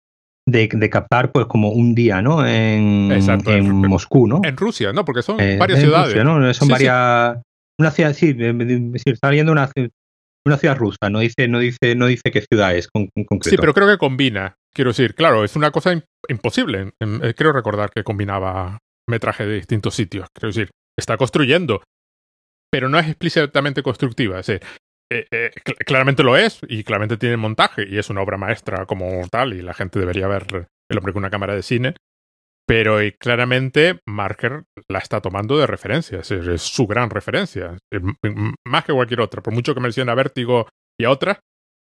de, 0.48 0.68
de 0.72 0.90
captar, 0.90 1.32
pues, 1.32 1.46
como 1.46 1.70
un 1.70 1.94
día, 1.94 2.22
¿no? 2.22 2.46
En, 2.46 3.12
Exacto, 3.12 3.52
en 3.52 3.66
en- 3.66 3.88
Moscú, 3.88 4.28
¿no? 4.28 4.42
En 4.44 4.58
Rusia, 4.58 4.92
¿no? 4.92 5.06
Porque 5.06 5.22
son 5.22 5.40
Eh, 5.40 5.58
varias 5.58 5.80
en 5.80 5.86
ciudades. 5.86 6.08
Rusia, 6.08 6.24
¿no? 6.24 6.34
Son 6.54 6.54
Sí, 6.54 6.66
sí. 6.66 6.72
varias. 6.72 7.38
Una 7.80 7.92
ciudad, 7.92 8.14
sí, 8.14 8.36
eh, 8.38 8.92
está 9.06 9.30
leyendo 9.30 9.52
una, 9.52 9.70
una 10.46 10.58
ciudad 10.58 10.78
rusa, 10.78 11.10
no 11.10 11.20
dice, 11.20 11.48
no 11.48 11.60
dice, 11.60 11.96
no 11.96 12.08
dice 12.08 12.32
qué 12.32 12.42
ciudad 12.42 12.76
es 12.76 12.88
con, 12.88 13.08
concreto. 13.28 13.50
Sí, 13.52 13.58
pero 13.58 13.74
creo 13.74 13.88
que 13.88 13.98
combina. 13.98 14.56
Quiero 14.74 14.92
decir, 14.92 15.14
claro, 15.16 15.44
es 15.44 15.56
una 15.56 15.72
cosa 15.72 15.94
im- 15.94 16.04
imposible. 16.28 16.92
Em, 17.00 17.24
eh, 17.24 17.34
Creo 17.36 17.52
recordar 17.54 17.90
que 17.92 18.04
combinaba 18.04 18.78
metraje 19.10 19.46
de 19.46 19.56
distintos 19.56 19.94
sitios. 19.96 20.28
Quiero 20.34 20.50
decir, 20.50 20.70
está 20.98 21.18
construyendo, 21.18 21.84
pero 22.72 22.90
no 22.90 23.00
es 23.00 23.08
explícitamente 23.08 23.84
constructiva. 23.84 24.40
Es 24.40 24.50
eh, 24.50 25.26
eh, 25.30 25.52
claramente 25.86 26.24
lo 26.24 26.38
es 26.38 26.62
y 26.70 26.84
claramente 26.84 27.18
tiene 27.18 27.36
montaje 27.36 27.86
y 27.88 27.98
es 27.98 28.10
una 28.10 28.22
obra 28.22 28.38
maestra 28.38 28.86
como 28.86 29.28
tal 29.30 29.54
y 29.54 29.62
la 29.62 29.74
gente 29.74 30.00
debería 30.00 30.28
ver 30.28 30.70
El 30.90 30.98
hombre 30.98 31.12
con 31.12 31.22
una 31.22 31.30
cámara 31.30 31.54
de 31.54 31.64
cine. 31.64 31.96
Pero 32.66 33.00
claramente 33.20 34.00
Marker 34.08 34.64
la 34.88 35.00
está 35.00 35.20
tomando 35.20 35.58
de 35.58 35.68
referencia, 35.68 36.20
es, 36.20 36.62
su 36.62 36.88
gran 36.88 37.10
referencia, 37.10 37.78
más 38.66 38.86
que 38.86 38.94
cualquier 38.94 39.20
otra. 39.20 39.42
Por 39.42 39.54
mucho 39.54 39.74
que 39.74 39.82
mencione 39.82 40.12
a 40.12 40.16
Vértigo 40.16 40.70
y 40.98 41.04
a 41.04 41.10
otras, 41.10 41.40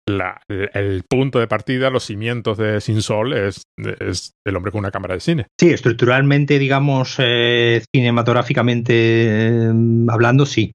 la, 0.09 0.40
el 0.48 1.02
punto 1.09 1.40
de 1.40 1.48
partida, 1.48 1.90
los 1.90 2.04
cimientos 2.04 2.59
de 2.59 2.80
Sin 2.80 3.02
Sol 3.02 3.32
es, 3.32 3.62
es, 3.76 4.32
el 4.46 4.57
hombre 4.57 4.72
con 4.72 4.78
una 4.80 4.90
cámara 4.90 5.14
de 5.14 5.20
cine. 5.20 5.46
Sí, 5.59 5.70
estructuralmente, 5.70 6.59
digamos, 6.59 7.16
eh, 7.18 7.82
cinematográficamente 7.94 9.70
hablando, 10.09 10.46
sí. 10.46 10.72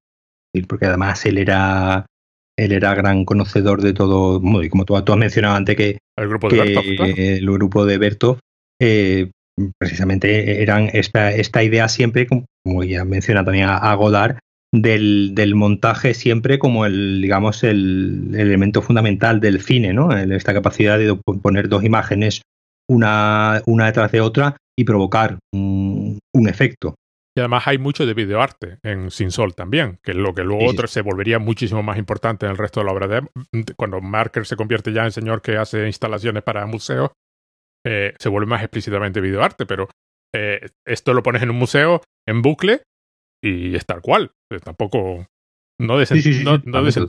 Porque 0.67 0.87
además 0.87 1.25
él 1.25 1.37
era 1.37 2.05
él 2.59 2.71
era 2.73 2.93
gran 2.93 3.25
conocedor 3.25 3.81
de 3.81 3.93
todo, 3.93 4.41
y 4.61 4.69
como 4.69 4.85
tú, 4.85 4.95
has 4.95 5.17
mencionado 5.17 5.55
antes 5.55 5.75
que 5.75 5.97
el 6.17 6.27
grupo 6.27 6.49
de 6.49 6.57
Bertov, 6.57 6.83
el 7.17 7.45
grupo 7.45 7.85
de 7.85 7.97
Bertov 7.97 8.39
eh, 8.79 9.31
precisamente 9.77 10.61
eran 10.61 10.89
esta, 10.93 11.31
esta 11.31 11.63
idea 11.63 11.87
siempre, 11.87 12.27
como 12.27 12.83
ya 12.83 13.05
menciona 13.05 13.43
también 13.43 13.67
a, 13.69 13.93
Godard, 13.95 14.37
del, 14.73 15.31
del, 15.33 15.55
montaje 15.55 16.13
siempre 16.13 16.57
como 16.57 16.85
el, 16.85 17.21
digamos, 17.21 17.63
el, 17.63 18.29
elemento 18.33 18.81
fundamental 18.81 19.39
del 19.39 19.61
cine, 19.61 19.93
¿no? 19.93 20.11
Esta 20.15 20.53
capacidad 20.53 20.97
de 20.97 21.15
poner 21.15 21.67
dos 21.67 21.83
imágenes 21.83 22.41
una, 22.89 23.61
una 23.65 23.85
detrás 23.85 24.11
de 24.11 24.21
otra 24.21 24.57
y 24.77 24.83
provocar 24.83 25.37
un, 25.53 26.19
un 26.33 26.49
efecto. 26.49 26.95
Y 27.35 27.39
además 27.39 27.63
hay 27.65 27.77
mucho 27.77 28.05
de 28.05 28.13
videoarte 28.13 28.79
en 28.83 29.09
Sin 29.09 29.31
Sol 29.31 29.55
también, 29.55 29.99
que 30.03 30.11
es 30.11 30.17
lo 30.17 30.33
que 30.33 30.43
luego 30.43 30.69
otro 30.69 30.87
se 30.87 31.01
volvería 31.01 31.39
muchísimo 31.39 31.81
más 31.81 31.97
importante 31.97 32.45
en 32.45 32.51
el 32.51 32.57
resto 32.57 32.81
de 32.81 32.85
la 32.85 32.91
obra 32.91 33.07
de 33.07 33.73
cuando 33.77 34.01
Marker 34.01 34.45
se 34.45 34.57
convierte 34.57 34.91
ya 34.91 35.05
en 35.05 35.13
señor 35.13 35.41
que 35.41 35.55
hace 35.55 35.85
instalaciones 35.87 36.43
para 36.43 36.65
museos, 36.65 37.11
eh, 37.85 38.13
se 38.19 38.29
vuelve 38.29 38.47
más 38.47 38.61
explícitamente 38.61 39.21
videoarte, 39.21 39.65
pero 39.65 39.87
eh, 40.35 40.69
esto 40.85 41.13
lo 41.13 41.23
pones 41.23 41.41
en 41.41 41.51
un 41.51 41.55
museo 41.57 42.01
en 42.27 42.41
bucle 42.41 42.81
y 43.41 43.75
es 43.75 43.85
tal 43.85 44.01
cual. 44.01 44.31
tampoco 44.63 45.27
no, 45.79 45.97
desentona 45.97 46.55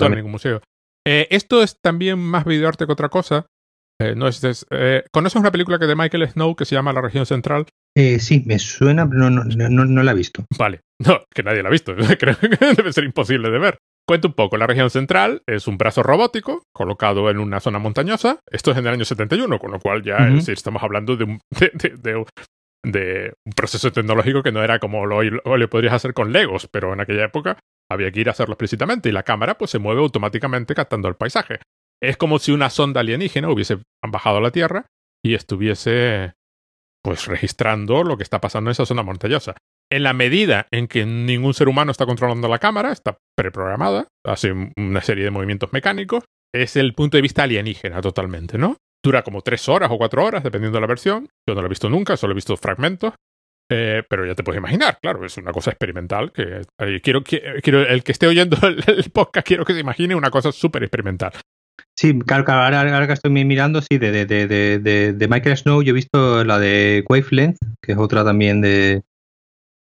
en 0.06 0.14
ningún 0.14 0.32
museo. 0.32 0.60
Eh, 1.06 1.26
esto 1.30 1.62
es 1.62 1.78
también 1.80 2.18
más 2.18 2.44
videoarte 2.44 2.86
que 2.86 2.92
otra 2.92 3.08
cosa. 3.08 3.46
no 4.16 4.28
es, 4.28 4.66
¿Conoces 5.12 5.40
una 5.40 5.52
película 5.52 5.78
que 5.78 5.86
de 5.86 5.96
Michael 5.96 6.28
Snow 6.28 6.56
que 6.56 6.64
se 6.64 6.74
llama 6.74 6.92
La 6.92 7.02
región 7.02 7.26
central? 7.26 7.66
Eh, 7.94 8.18
sí, 8.20 8.42
me 8.46 8.58
suena, 8.58 9.08
pero 9.08 9.28
no, 9.28 9.44
no, 9.44 9.68
no, 9.68 9.84
no, 9.84 10.02
la 10.02 10.12
he 10.12 10.14
visto. 10.14 10.44
Vale, 10.58 10.80
no, 10.98 11.24
que 11.34 11.42
nadie 11.42 11.62
la 11.62 11.68
ha 11.68 11.72
visto. 11.72 11.94
Creo 12.18 12.36
que 12.38 12.48
debe 12.76 12.92
ser 12.92 13.04
imposible 13.04 13.50
de 13.50 13.58
ver. 13.58 13.78
Cuento 14.06 14.28
un 14.28 14.34
poco. 14.34 14.56
La 14.56 14.66
región 14.66 14.90
central 14.90 15.42
es 15.46 15.68
un 15.68 15.78
brazo 15.78 16.02
robótico 16.02 16.64
colocado 16.74 17.30
en 17.30 17.38
una 17.38 17.60
zona 17.60 17.78
montañosa. 17.78 18.40
Esto 18.50 18.72
es 18.72 18.78
en 18.78 18.86
el 18.86 18.94
año 18.94 19.04
71, 19.04 19.58
con 19.60 19.70
lo 19.70 19.78
cual 19.78 20.02
ya 20.02 20.28
estamos 20.48 20.82
hablando 20.82 21.16
de 21.16 21.24
un, 21.24 21.40
de, 21.50 21.94
de, 21.96 22.24
un 22.84 23.52
proceso 23.54 23.92
tecnológico 23.92 24.42
que 24.42 24.52
no 24.52 24.62
era 24.62 24.78
como 24.78 25.06
lo, 25.06 25.22
lo, 25.22 25.56
le 25.56 25.68
podrías 25.68 25.94
hacer 25.94 26.14
con 26.14 26.32
Legos, 26.32 26.68
pero 26.68 26.92
en 26.92 27.00
aquella 27.00 27.24
época 27.24 27.58
había 27.90 28.10
que 28.10 28.20
ir 28.20 28.28
a 28.28 28.32
hacerlo 28.32 28.54
explícitamente 28.54 29.08
y 29.08 29.12
la 29.12 29.22
cámara 29.22 29.56
pues 29.58 29.70
se 29.70 29.78
mueve 29.78 30.00
automáticamente 30.00 30.74
captando 30.74 31.08
el 31.08 31.14
paisaje. 31.14 31.60
Es 32.02 32.16
como 32.16 32.38
si 32.38 32.52
una 32.52 32.70
sonda 32.70 33.00
alienígena 33.00 33.50
hubiese 33.50 33.78
bajado 34.04 34.38
a 34.38 34.40
la 34.40 34.50
Tierra 34.50 34.86
y 35.24 35.34
estuviese 35.34 36.32
pues 37.04 37.26
registrando 37.26 38.04
lo 38.04 38.16
que 38.16 38.22
está 38.22 38.40
pasando 38.40 38.70
en 38.70 38.72
esa 38.72 38.86
zona 38.86 39.02
montañosa. 39.02 39.56
En 39.90 40.04
la 40.04 40.12
medida 40.12 40.68
en 40.70 40.88
que 40.88 41.04
ningún 41.04 41.54
ser 41.54 41.68
humano 41.68 41.90
está 41.90 42.06
controlando 42.06 42.48
la 42.48 42.58
cámara, 42.58 42.92
está 42.92 43.18
preprogramada, 43.36 44.08
hace 44.24 44.52
una 44.76 45.02
serie 45.02 45.24
de 45.24 45.30
movimientos 45.30 45.72
mecánicos, 45.72 46.24
es 46.54 46.76
el 46.76 46.94
punto 46.94 47.16
de 47.16 47.22
vista 47.22 47.42
alienígena 47.42 48.00
totalmente, 48.00 48.56
¿no? 48.56 48.76
Dura 49.02 49.22
como 49.22 49.42
tres 49.42 49.68
horas 49.68 49.90
o 49.90 49.98
cuatro 49.98 50.24
horas, 50.24 50.42
dependiendo 50.42 50.76
de 50.76 50.80
la 50.82 50.86
versión. 50.86 51.28
Yo 51.46 51.54
no 51.54 51.60
lo 51.60 51.66
he 51.66 51.68
visto 51.68 51.88
nunca, 51.88 52.16
solo 52.16 52.32
he 52.32 52.34
visto 52.34 52.56
fragmentos. 52.56 53.14
Eh, 53.70 54.02
pero 54.08 54.26
ya 54.26 54.34
te 54.34 54.42
puedes 54.42 54.58
imaginar, 54.58 54.98
claro, 55.00 55.24
es 55.24 55.36
una 55.38 55.50
cosa 55.52 55.70
experimental 55.70 56.30
que 56.30 56.60
eh, 56.78 57.00
quiero, 57.02 57.22
quiero, 57.22 57.86
el 57.86 58.04
que 58.04 58.12
esté 58.12 58.26
oyendo 58.26 58.58
el, 58.66 58.84
el, 58.86 59.10
podcast 59.10 59.46
quiero 59.46 59.64
que 59.64 59.72
se 59.72 59.80
imagine 59.80 60.14
una 60.14 60.30
cosa 60.30 60.52
súper 60.52 60.82
experimental. 60.82 61.32
Sí, 61.96 62.18
claro, 62.18 62.44
ahora, 62.52 62.80
ahora, 62.80 63.06
que 63.06 63.12
estoy 63.14 63.30
mirando, 63.30 63.80
sí, 63.80 63.96
de, 63.96 64.10
de, 64.10 64.26
de, 64.26 64.78
de, 64.78 65.12
de 65.14 65.28
Michael 65.28 65.56
Snow, 65.56 65.82
yo 65.82 65.90
he 65.90 65.94
visto 65.94 66.44
la 66.44 66.58
de 66.58 67.02
Wavelength, 67.08 67.58
que 67.80 67.92
es 67.92 67.98
otra 67.98 68.24
también 68.24 68.60
de, 68.60 69.02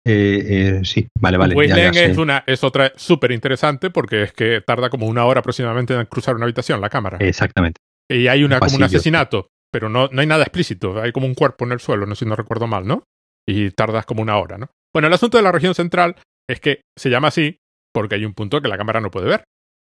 eh, 0.08 0.78
eh, 0.78 0.82
sí, 0.84 1.08
vale, 1.20 1.38
vale. 1.38 1.56
Wavelength 1.56 1.98
es, 1.98 2.18
una, 2.18 2.44
es 2.46 2.64
otra 2.64 2.94
súper 2.96 3.32
interesante 3.32 3.90
porque 3.90 4.24
es 4.24 4.34
que 4.34 4.62
tarda 4.62 4.90
como 4.90 5.08
una 5.08 5.26
hora 5.26 5.40
aproximadamente 5.40 5.96
en 5.96 6.06
cruzar 6.06 6.36
una 6.36 6.46
habitación, 6.46 6.80
la 6.80 6.90
cámara. 6.90 7.18
Exactamente. 7.20 7.82
Y 8.10 8.28
hay 8.28 8.44
una, 8.44 8.60
como 8.60 8.76
un 8.76 8.84
asesinato, 8.84 9.48
pero 9.72 9.90
no, 9.90 10.08
no 10.12 10.22
hay 10.22 10.28
nada 10.28 10.44
explícito. 10.44 11.02
Hay 11.02 11.12
como 11.12 11.28
un 11.28 11.36
cuerpo 11.36 11.66
en 11.66 11.72
el 11.72 11.80
suelo, 11.80 12.06
no 12.06 12.16
sé 12.16 12.26
si 12.26 12.30
no 12.30 12.36
recuerdo 12.36 12.68
mal, 12.68 12.86
¿no? 12.86 13.04
Y 13.48 13.72
tardas 13.72 14.06
como 14.06 14.22
una 14.22 14.38
hora, 14.38 14.58
¿no? 14.58 14.70
Bueno, 14.94 15.08
el 15.08 15.14
asunto 15.14 15.38
de 15.38 15.44
la 15.44 15.52
región 15.52 15.76
central 15.76 16.16
es 16.50 16.60
que 16.60 16.82
se 16.98 17.10
llama 17.10 17.30
así 17.30 17.58
porque 17.94 18.16
hay 18.16 18.26
un 18.26 18.34
punto 18.34 18.62
que 18.62 18.68
la 18.68 18.78
cámara 18.78 19.02
no 19.02 19.12
puede 19.12 19.28
ver, 19.28 19.44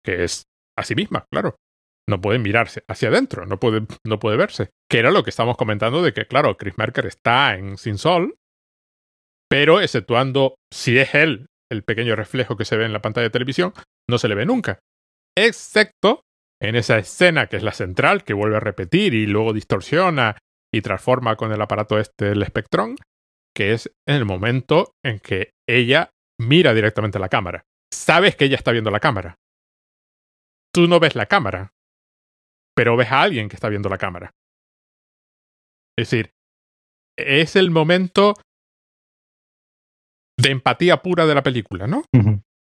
que 0.03 0.23
es 0.23 0.43
a 0.77 0.83
sí 0.83 0.95
misma, 0.95 1.25
claro 1.31 1.55
no 2.09 2.19
puede 2.19 2.39
mirarse 2.39 2.83
hacia 2.89 3.07
adentro, 3.07 3.45
no 3.45 3.59
puede, 3.59 3.85
no 4.05 4.19
puede 4.19 4.35
verse. 4.35 4.71
Que 4.89 4.99
era 4.99 5.11
lo 5.11 5.23
que 5.23 5.29
estamos 5.29 5.55
comentando 5.55 6.01
de 6.01 6.11
que, 6.11 6.25
claro, 6.25 6.57
Chris 6.57 6.77
Merker 6.77 7.05
está 7.05 7.55
en 7.55 7.77
Sin 7.77 7.97
Sol, 7.97 8.35
pero 9.47 9.79
exceptuando 9.79 10.55
si 10.73 10.97
es 10.97 11.15
él 11.15 11.47
el 11.71 11.83
pequeño 11.83 12.15
reflejo 12.15 12.57
que 12.57 12.65
se 12.65 12.75
ve 12.75 12.85
en 12.85 12.93
la 12.93 13.01
pantalla 13.01 13.25
de 13.25 13.31
televisión, 13.31 13.73
no 14.09 14.17
se 14.17 14.27
le 14.27 14.35
ve 14.35 14.45
nunca. 14.45 14.79
Excepto 15.37 16.23
en 16.61 16.75
esa 16.75 16.97
escena 16.97 17.47
que 17.47 17.57
es 17.57 17.63
la 17.63 17.71
central, 17.71 18.23
que 18.23 18.33
vuelve 18.33 18.57
a 18.57 18.61
repetir 18.61 19.13
y 19.13 19.25
luego 19.25 19.53
distorsiona 19.53 20.37
y 20.73 20.81
transforma 20.81 21.35
con 21.35 21.51
el 21.51 21.61
aparato 21.61 21.97
este 21.97 22.31
el 22.31 22.43
espectrón, 22.43 22.95
que 23.55 23.73
es 23.73 23.91
en 24.07 24.15
el 24.15 24.25
momento 24.25 24.93
en 25.03 25.19
que 25.19 25.51
ella 25.67 26.11
mira 26.39 26.73
directamente 26.73 27.17
a 27.17 27.21
la 27.21 27.29
cámara. 27.29 27.63
Sabes 27.93 28.35
que 28.35 28.45
ella 28.45 28.55
está 28.55 28.71
viendo 28.71 28.91
la 28.91 28.99
cámara. 28.99 29.35
Tú 30.73 30.87
no 30.87 30.99
ves 30.99 31.15
la 31.15 31.25
cámara, 31.25 31.71
pero 32.75 32.95
ves 32.95 33.11
a 33.11 33.21
alguien 33.21 33.49
que 33.49 33.55
está 33.55 33.69
viendo 33.69 33.89
la 33.89 33.97
cámara. 33.97 34.31
Es 35.97 36.09
decir, 36.09 36.31
es 37.17 37.55
el 37.55 37.71
momento 37.71 38.35
de 40.37 40.51
empatía 40.51 41.01
pura 41.01 41.25
de 41.25 41.35
la 41.35 41.43
película, 41.43 41.87
¿no? 41.87 42.03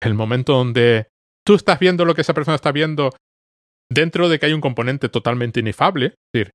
El 0.03 0.15
momento 0.15 0.53
donde 0.55 1.09
tú 1.47 1.55
estás 1.55 1.79
viendo 1.79 2.05
lo 2.05 2.15
que 2.15 2.21
esa 2.21 2.35
persona 2.35 2.57
está 2.57 2.73
viendo 2.73 3.11
dentro 3.91 4.29
de 4.29 4.39
que 4.39 4.47
hay 4.47 4.53
un 4.53 4.61
componente 4.61 5.09
totalmente 5.09 5.61
inefable. 5.61 6.07
Es 6.07 6.33
decir, 6.33 6.53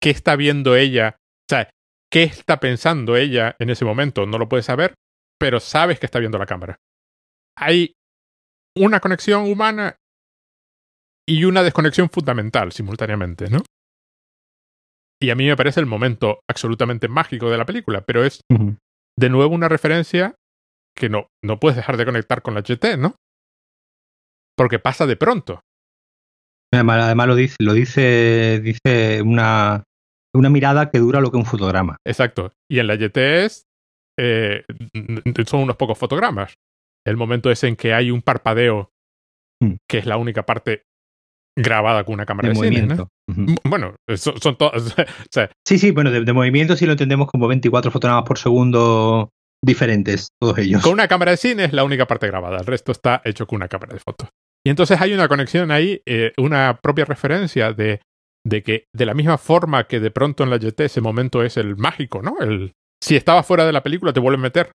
¿qué 0.00 0.10
está 0.10 0.36
viendo 0.36 0.76
ella? 0.76 1.16
O 1.18 1.48
sea, 1.50 1.70
¿qué 2.10 2.24
está 2.24 2.60
pensando 2.60 3.16
ella 3.16 3.56
en 3.58 3.70
ese 3.70 3.84
momento? 3.84 4.26
No 4.26 4.38
lo 4.38 4.48
puedes 4.48 4.66
saber, 4.66 4.94
pero 5.38 5.60
sabes 5.60 5.98
que 5.98 6.06
está 6.06 6.18
viendo 6.18 6.38
la 6.38 6.46
cámara. 6.46 6.76
Hay 7.56 7.94
una 8.76 9.00
conexión 9.00 9.50
humana 9.50 9.96
y 11.28 11.44
una 11.44 11.62
desconexión 11.62 12.10
fundamental 12.10 12.72
simultáneamente, 12.72 13.48
¿no? 13.50 13.62
Y 15.22 15.30
a 15.30 15.34
mí 15.34 15.46
me 15.46 15.56
parece 15.56 15.80
el 15.80 15.86
momento 15.86 16.40
absolutamente 16.48 17.08
mágico 17.08 17.50
de 17.50 17.58
la 17.58 17.66
película, 17.66 18.00
pero 18.00 18.24
es 18.24 18.40
de 18.48 19.28
nuevo 19.28 19.54
una 19.54 19.68
referencia 19.68 20.34
que 20.96 21.08
no, 21.08 21.28
no 21.44 21.60
puedes 21.60 21.76
dejar 21.76 21.96
de 21.98 22.06
conectar 22.06 22.42
con 22.42 22.54
la 22.54 22.62
GT, 22.62 22.96
¿no? 22.98 23.16
Porque 24.56 24.78
pasa 24.78 25.06
de 25.06 25.16
pronto. 25.16 25.60
Además, 26.72 27.26
lo 27.26 27.34
dice, 27.34 27.56
lo 27.58 27.72
dice, 27.72 28.60
dice 28.62 29.22
una, 29.22 29.84
una 30.34 30.50
mirada 30.50 30.90
que 30.90 30.98
dura 30.98 31.20
lo 31.20 31.30
que 31.30 31.36
un 31.36 31.46
fotograma. 31.46 31.96
Exacto. 32.06 32.52
Y 32.70 32.78
en 32.78 32.86
la 32.86 32.96
GT 32.96 33.16
es, 33.44 33.66
eh, 34.18 34.64
son 35.46 35.62
unos 35.62 35.76
pocos 35.76 35.98
fotogramas. 35.98 36.54
El 37.06 37.16
momento 37.16 37.50
es 37.50 37.64
en 37.64 37.76
que 37.76 37.94
hay 37.94 38.10
un 38.10 38.22
parpadeo, 38.22 38.90
mm. 39.62 39.74
que 39.88 39.98
es 39.98 40.06
la 40.06 40.16
única 40.16 40.44
parte 40.44 40.84
grabada 41.58 42.04
con 42.04 42.14
una 42.14 42.26
cámara 42.26 42.48
de, 42.48 42.54
movimiento. 42.54 43.08
Bueno, 43.64 43.96
son, 44.16 44.56
todas. 44.56 44.94
sí, 45.66 45.78
sí, 45.78 45.90
bueno, 45.90 46.10
de, 46.10 46.32
movimiento 46.32 46.76
sí 46.76 46.86
lo 46.86 46.92
entendemos 46.92 47.28
como 47.28 47.48
24 47.48 47.90
fotogramas 47.90 48.24
por 48.24 48.38
segundo 48.38 49.30
diferentes, 49.62 50.28
todos 50.40 50.58
ellos. 50.58 50.82
Con 50.82 50.92
una 50.92 51.08
cámara 51.08 51.32
de 51.32 51.36
cine 51.36 51.64
es 51.64 51.72
la 51.72 51.84
única 51.84 52.06
parte 52.06 52.26
grabada, 52.26 52.58
el 52.58 52.66
resto 52.66 52.92
está 52.92 53.20
hecho 53.24 53.46
con 53.46 53.56
una 53.56 53.68
cámara 53.68 53.94
de 53.94 54.00
fotos. 54.00 54.28
Y 54.64 54.70
entonces 54.70 55.00
hay 55.00 55.12
una 55.12 55.28
conexión 55.28 55.70
ahí, 55.70 56.02
eh, 56.06 56.32
una 56.36 56.78
propia 56.82 57.04
referencia 57.04 57.72
de, 57.72 58.00
de 58.46 58.62
que 58.62 58.84
de 58.94 59.06
la 59.06 59.14
misma 59.14 59.38
forma 59.38 59.84
que 59.84 60.00
de 60.00 60.10
pronto 60.10 60.44
en 60.44 60.50
la 60.50 60.58
GT 60.58 60.80
ese 60.80 61.00
momento 61.00 61.42
es 61.42 61.56
el 61.56 61.76
mágico, 61.76 62.22
¿no? 62.22 62.38
El, 62.40 62.72
si 63.02 63.16
estabas 63.16 63.46
fuera 63.46 63.64
de 63.64 63.72
la 63.72 63.82
película 63.82 64.12
te 64.12 64.20
vuelven 64.20 64.40
a 64.40 64.42
meter. 64.42 64.72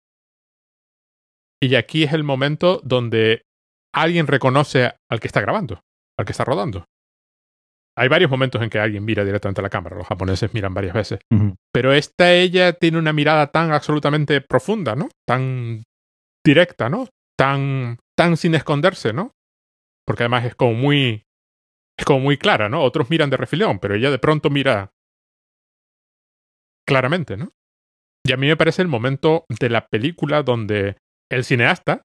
Y 1.60 1.74
aquí 1.74 2.04
es 2.04 2.12
el 2.12 2.24
momento 2.24 2.80
donde 2.84 3.42
alguien 3.94 4.26
reconoce 4.26 4.92
al 5.10 5.20
que 5.20 5.26
está 5.28 5.40
grabando 5.40 5.80
al 6.18 6.26
que 6.26 6.32
está 6.32 6.44
rodando. 6.44 6.84
hay 7.96 8.08
varios 8.08 8.30
momentos 8.30 8.62
en 8.62 8.70
que 8.70 8.78
alguien 8.78 9.04
mira 9.04 9.24
directamente 9.24 9.60
a 9.60 9.62
la 9.62 9.70
cámara, 9.70 9.96
los 9.96 10.06
japoneses 10.06 10.54
miran 10.54 10.72
varias 10.72 10.94
veces, 10.94 11.20
pero 11.72 11.92
esta 11.92 12.32
ella 12.32 12.72
tiene 12.72 12.98
una 12.98 13.12
mirada 13.12 13.48
tan 13.48 13.70
absolutamente 13.72 14.40
profunda, 14.40 14.96
¿no? 14.96 15.08
Tan 15.26 15.82
directa, 16.44 16.88
¿no? 16.88 17.08
Tan, 17.38 17.98
tan 18.16 18.36
sin 18.36 18.54
esconderse, 18.54 19.12
¿no? 19.12 19.32
Porque 20.06 20.24
además 20.24 20.44
es 20.44 20.54
como 20.54 20.74
muy, 20.74 21.24
es 21.98 22.04
como 22.04 22.20
muy 22.20 22.38
clara, 22.38 22.68
¿no? 22.68 22.82
Otros 22.82 23.10
miran 23.10 23.30
de 23.30 23.36
refilón, 23.36 23.78
pero 23.78 23.94
ella 23.94 24.10
de 24.10 24.18
pronto 24.18 24.50
mira 24.50 24.92
claramente, 26.86 27.36
¿no? 27.36 27.52
Y 28.26 28.32
a 28.32 28.36
mí 28.36 28.46
me 28.46 28.56
parece 28.56 28.82
el 28.82 28.88
momento 28.88 29.44
de 29.48 29.68
la 29.68 29.86
película 29.86 30.42
donde 30.42 30.96
el 31.30 31.44
cineasta, 31.44 32.02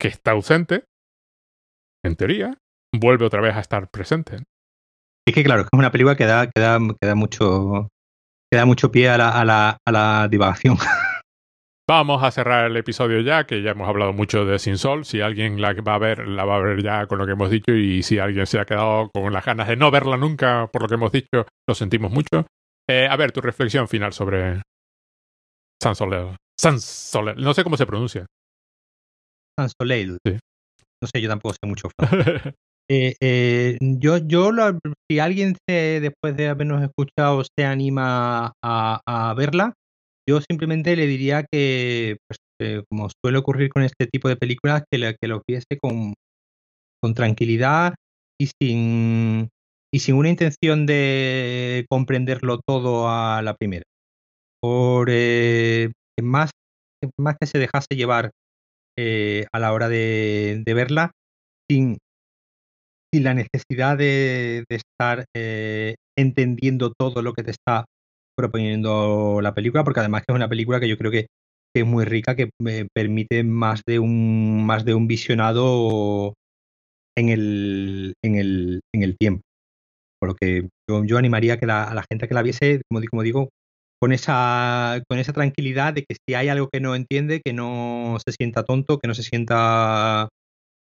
que 0.00 0.08
está 0.08 0.32
ausente, 0.32 0.84
en 2.04 2.16
teoría, 2.16 2.56
vuelve 2.94 3.26
otra 3.26 3.40
vez 3.40 3.54
a 3.56 3.60
estar 3.60 3.90
presente. 3.90 4.38
Es 5.26 5.34
que 5.34 5.44
claro, 5.44 5.62
es 5.62 5.68
una 5.72 5.90
película 5.90 6.16
que 6.16 6.24
da, 6.24 6.48
que 6.48 6.60
da, 6.60 6.78
mucho, 7.14 7.88
que 8.50 8.56
da 8.56 8.64
mucho 8.64 8.90
pie 8.90 9.10
a 9.10 9.18
la, 9.18 9.28
a 9.30 9.44
la, 9.44 9.76
a 9.86 9.92
la 9.92 10.28
divagación. 10.28 10.76
Vamos 11.90 12.22
a 12.22 12.30
cerrar 12.30 12.70
el 12.70 12.76
episodio 12.76 13.20
ya, 13.20 13.48
que 13.48 13.62
ya 13.62 13.72
hemos 13.72 13.88
hablado 13.88 14.12
mucho 14.12 14.44
de 14.44 14.60
Sin 14.60 14.78
Sol. 14.78 15.04
Si 15.04 15.20
alguien 15.20 15.60
la 15.60 15.72
va 15.72 15.96
a 15.96 15.98
ver, 15.98 16.28
la 16.28 16.44
va 16.44 16.54
a 16.54 16.60
ver 16.60 16.84
ya 16.84 17.08
con 17.08 17.18
lo 17.18 17.26
que 17.26 17.32
hemos 17.32 17.50
dicho. 17.50 17.72
Y 17.72 18.04
si 18.04 18.20
alguien 18.20 18.46
se 18.46 18.60
ha 18.60 18.64
quedado 18.64 19.10
con 19.12 19.32
las 19.32 19.44
ganas 19.44 19.66
de 19.66 19.74
no 19.74 19.90
verla 19.90 20.16
nunca 20.16 20.68
por 20.72 20.82
lo 20.82 20.88
que 20.88 20.94
hemos 20.94 21.10
dicho, 21.10 21.48
lo 21.68 21.74
sentimos 21.74 22.12
mucho. 22.12 22.46
Eh, 22.88 23.08
a 23.10 23.16
ver, 23.16 23.32
tu 23.32 23.40
reflexión 23.40 23.88
final 23.88 24.12
sobre 24.12 24.62
San 25.82 25.96
Soleil. 25.96 26.36
San 26.56 26.78
Soleil. 26.78 27.42
No 27.42 27.54
sé 27.54 27.64
cómo 27.64 27.76
se 27.76 27.86
pronuncia. 27.86 28.24
San 29.58 29.68
Soleil. 29.76 30.16
Sí. 30.24 30.38
No 31.02 31.08
sé, 31.12 31.20
yo 31.20 31.28
tampoco 31.28 31.54
sé 31.54 31.66
mucho. 31.68 31.88
eh, 32.88 33.16
eh, 33.20 33.78
yo, 33.80 34.18
yo 34.18 34.52
si 35.10 35.18
alguien 35.18 35.56
después 35.66 36.36
de 36.36 36.50
habernos 36.50 36.84
escuchado 36.84 37.42
se 37.42 37.64
anima 37.64 38.52
a 38.62 39.34
verla, 39.36 39.74
yo 40.30 40.40
simplemente 40.40 40.94
le 40.94 41.08
diría 41.08 41.44
que, 41.50 42.18
pues, 42.28 42.38
eh, 42.60 42.84
como 42.88 43.08
suele 43.20 43.38
ocurrir 43.38 43.68
con 43.68 43.82
este 43.82 44.06
tipo 44.06 44.28
de 44.28 44.36
películas, 44.36 44.84
que, 44.88 44.98
lo 45.26 45.42
viese 45.46 45.78
con, 45.80 46.14
tranquilidad 47.14 47.94
y 48.38 48.50
sin, 48.60 49.48
y 49.92 49.98
sin 49.98 50.14
una 50.14 50.28
intención 50.28 50.86
de 50.86 51.84
comprenderlo 51.90 52.60
todo 52.64 53.08
a 53.08 53.42
la 53.42 53.54
primera. 53.54 53.82
Por 54.62 55.08
eh, 55.10 55.90
más, 56.22 56.50
más 57.18 57.36
que 57.40 57.46
se 57.46 57.58
dejase 57.58 57.96
llevar 57.96 58.30
eh, 58.96 59.46
a 59.52 59.58
la 59.58 59.72
hora 59.72 59.88
de, 59.88 60.62
verla, 60.66 61.10
sin, 61.68 61.98
sin, 63.12 63.24
la 63.24 63.34
necesidad 63.34 63.98
de, 63.98 64.64
de 64.68 64.76
estar 64.76 65.24
entendiendo 66.16 66.92
todo 66.96 67.20
lo 67.22 67.32
que 67.32 67.42
te 67.42 67.50
está 67.50 67.84
proponiendo 68.36 69.40
la 69.42 69.54
película, 69.54 69.84
porque 69.84 70.00
además 70.00 70.22
que 70.22 70.32
es 70.32 70.36
una 70.36 70.48
película 70.48 70.80
que 70.80 70.88
yo 70.88 70.98
creo 70.98 71.10
que, 71.10 71.26
es 71.74 71.86
muy 71.86 72.04
rica, 72.04 72.34
que 72.34 72.50
me 72.60 72.86
permite 72.92 73.44
más 73.44 73.82
de 73.86 74.00
un, 74.00 74.64
más 74.66 74.84
de 74.84 74.94
un 74.94 75.06
visionado 75.06 76.34
en 77.16 77.28
el, 77.28 78.14
en 78.24 78.34
el, 78.34 78.80
en 78.92 79.02
el 79.04 79.16
tiempo. 79.16 79.42
Por 80.20 80.30
lo 80.30 80.34
que 80.34 80.68
yo, 80.88 81.16
animaría 81.16 81.58
que 81.58 81.66
a 81.66 81.94
la 81.94 82.04
gente 82.10 82.26
que 82.26 82.34
la 82.34 82.42
viese, 82.42 82.82
como, 82.90 83.00
como 83.08 83.22
digo, 83.22 83.50
con 84.00 84.12
esa, 84.12 85.00
con 85.08 85.18
esa 85.18 85.32
tranquilidad 85.32 85.94
de 85.94 86.04
que 86.04 86.16
si 86.16 86.34
hay 86.34 86.48
algo 86.48 86.68
que 86.72 86.80
no 86.80 86.94
entiende, 86.94 87.40
que 87.44 87.52
no 87.52 88.16
se 88.24 88.32
sienta 88.32 88.64
tonto, 88.64 88.98
que 88.98 89.06
no 89.06 89.14
se 89.14 89.22
sienta 89.22 90.28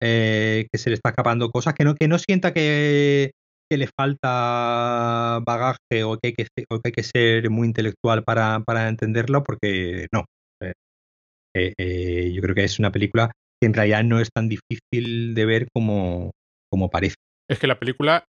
eh, 0.01 0.67
que 0.71 0.77
se 0.77 0.89
le 0.89 0.95
está 0.95 1.09
escapando 1.09 1.49
cosas, 1.49 1.73
que 1.73 1.85
no, 1.85 1.95
que 1.95 2.07
no 2.07 2.19
sienta 2.19 2.53
que, 2.53 3.31
que 3.69 3.77
le 3.77 3.87
falta 3.87 5.39
bagaje 5.45 6.03
o 6.03 6.17
que 6.17 6.27
hay 6.27 6.33
que, 6.33 6.47
o 6.69 6.79
que, 6.79 6.89
hay 6.89 6.91
que 6.91 7.03
ser 7.03 7.49
muy 7.49 7.67
intelectual 7.67 8.23
para, 8.23 8.59
para 8.61 8.87
entenderlo, 8.87 9.43
porque 9.43 10.07
no. 10.11 10.25
Eh, 10.61 10.73
eh, 11.55 11.73
eh, 11.77 12.31
yo 12.33 12.41
creo 12.41 12.55
que 12.55 12.63
es 12.63 12.79
una 12.79 12.91
película 12.91 13.31
que 13.61 13.67
en 13.67 13.73
realidad 13.73 14.03
no 14.03 14.19
es 14.19 14.29
tan 14.33 14.49
difícil 14.49 15.33
de 15.33 15.45
ver 15.45 15.67
como, 15.73 16.31
como 16.71 16.89
parece. 16.89 17.15
Es 17.49 17.59
que 17.59 17.67
la 17.67 17.79
película 17.79 18.25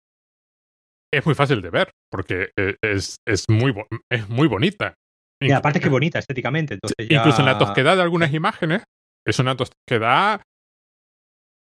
es 1.12 1.24
muy 1.24 1.34
fácil 1.34 1.62
de 1.62 1.70
ver, 1.70 1.90
porque 2.10 2.50
es, 2.82 3.16
es, 3.26 3.44
muy, 3.48 3.74
es 4.10 4.28
muy 4.28 4.48
bonita. 4.48 4.94
Y 5.40 5.52
aparte 5.52 5.80
que 5.80 5.88
bonita 5.88 6.18
estéticamente. 6.18 6.74
Entonces 6.74 6.96
Incluso 7.10 7.40
en 7.40 7.46
la 7.46 7.58
tosquedad 7.58 7.96
de 7.96 8.02
algunas 8.02 8.32
imágenes, 8.32 8.84
es 9.26 9.38
una 9.38 9.56
tosquedad 9.56 10.42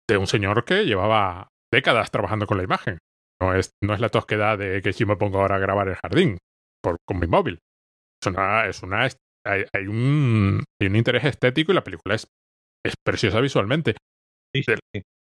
de 0.09 0.17
un 0.17 0.27
señor 0.27 0.65
que 0.65 0.85
llevaba 0.85 1.47
décadas 1.71 2.11
trabajando 2.11 2.47
con 2.47 2.57
la 2.57 2.63
imagen. 2.63 2.97
No 3.41 3.55
es, 3.55 3.71
no 3.83 3.93
es 3.93 3.99
la 3.99 4.09
tosquedad 4.09 4.57
de 4.57 4.81
que 4.81 4.93
si 4.93 5.05
me 5.05 5.15
pongo 5.15 5.39
ahora 5.39 5.55
a 5.55 5.59
grabar 5.59 5.87
el 5.87 5.95
jardín 5.95 6.37
por, 6.83 6.97
con 7.07 7.19
mi 7.19 7.27
móvil. 7.27 7.59
Es 8.21 8.27
una, 8.27 8.67
es 8.67 8.83
una 8.83 9.07
hay, 9.45 9.65
hay, 9.73 9.87
un, 9.87 10.63
hay 10.79 10.87
un 10.87 10.95
interés 10.95 11.25
estético 11.25 11.71
y 11.71 11.75
la 11.75 11.83
película 11.83 12.15
es, 12.15 12.27
es 12.85 12.93
preciosa 13.03 13.41
visualmente. 13.41 13.95
Sí, 14.55 14.63
del, 14.67 14.79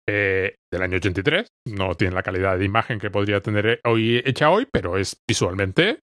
eh, 0.07 0.55
del 0.71 0.81
año 0.81 0.97
83. 0.97 1.47
No 1.67 1.95
tiene 1.95 2.15
la 2.15 2.23
calidad 2.23 2.57
de 2.57 2.65
imagen 2.65 2.99
que 2.99 3.11
podría 3.11 3.41
tener 3.41 3.81
hoy 3.83 4.21
hecha 4.23 4.49
hoy, 4.49 4.67
pero 4.71 4.97
es 4.97 5.17
visualmente 5.27 5.99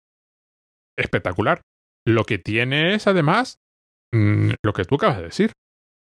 espectacular. 0.97 1.61
Lo 2.07 2.23
que 2.23 2.37
tiene 2.37 2.93
es, 2.93 3.07
además, 3.07 3.57
mm, 4.13 4.51
lo 4.63 4.73
que 4.73 4.85
tú 4.85 4.95
acabas 4.95 5.17
de 5.17 5.23
decir. 5.23 5.51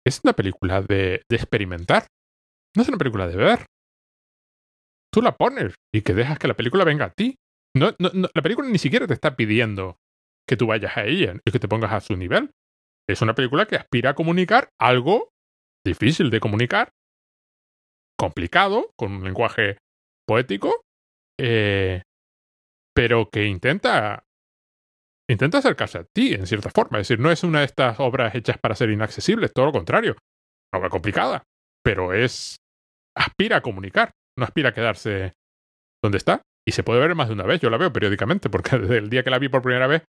Es 0.05 0.21
una 0.23 0.33
película 0.33 0.81
de, 0.81 1.21
de 1.29 1.35
experimentar. 1.35 2.07
No 2.75 2.81
es 2.81 2.89
una 2.89 2.97
película 2.97 3.27
de 3.27 3.35
ver 3.35 3.65
tú 5.13 5.21
la 5.21 5.37
pones 5.37 5.75
y 5.93 6.01
que 6.01 6.13
dejas 6.13 6.39
que 6.39 6.47
la 6.47 6.55
película 6.55 6.83
venga 6.83 7.05
a 7.05 7.13
ti. 7.13 7.37
No, 7.75 7.95
no, 7.99 8.29
la 8.33 8.41
película 8.41 8.67
ni 8.67 8.79
siquiera 8.79 9.07
te 9.07 9.13
está 9.13 9.35
pidiendo 9.35 9.97
que 10.47 10.57
tú 10.57 10.67
vayas 10.67 10.97
a 10.97 11.05
ella 11.05 11.35
y 11.45 11.51
que 11.51 11.59
te 11.59 11.67
pongas 11.67 11.93
a 11.93 12.01
su 12.01 12.17
nivel. 12.17 12.51
Es 13.07 13.21
una 13.21 13.35
película 13.35 13.65
que 13.65 13.75
aspira 13.75 14.11
a 14.11 14.15
comunicar 14.15 14.69
algo 14.79 15.29
difícil 15.85 16.29
de 16.29 16.39
comunicar, 16.39 16.89
complicado, 18.17 18.91
con 18.97 19.13
un 19.13 19.23
lenguaje 19.23 19.77
poético, 20.25 20.83
eh, 21.39 22.01
pero 22.95 23.29
que 23.29 23.45
intenta 23.45 24.23
intenta 25.29 25.59
acercarse 25.59 25.99
a 25.99 26.05
ti 26.05 26.33
en 26.33 26.47
cierta 26.47 26.69
forma. 26.69 26.99
Es 26.99 27.07
decir, 27.07 27.21
no 27.21 27.31
es 27.31 27.43
una 27.43 27.59
de 27.59 27.65
estas 27.65 27.99
obras 27.99 28.35
hechas 28.35 28.57
para 28.57 28.75
ser 28.75 28.89
inaccesibles, 28.89 29.51
todo 29.53 29.67
lo 29.67 29.71
contrario. 29.71 30.15
Una 30.71 30.79
obra 30.79 30.89
complicada, 30.89 31.43
pero 31.83 32.13
es 32.13 32.57
aspira 33.15 33.57
a 33.57 33.61
comunicar 33.61 34.11
no 34.37 34.45
aspira 34.45 34.69
a 34.69 34.73
quedarse 34.73 35.33
donde 36.03 36.17
está. 36.17 36.41
Y 36.65 36.71
se 36.71 36.83
puede 36.83 37.01
ver 37.01 37.15
más 37.15 37.27
de 37.27 37.33
una 37.33 37.45
vez, 37.45 37.59
yo 37.59 37.69
la 37.69 37.77
veo 37.77 37.91
periódicamente, 37.91 38.49
porque 38.49 38.77
desde 38.79 38.97
el 38.97 39.09
día 39.09 39.23
que 39.23 39.29
la 39.29 39.39
vi 39.39 39.49
por 39.49 39.61
primera 39.61 39.87
vez 39.87 40.03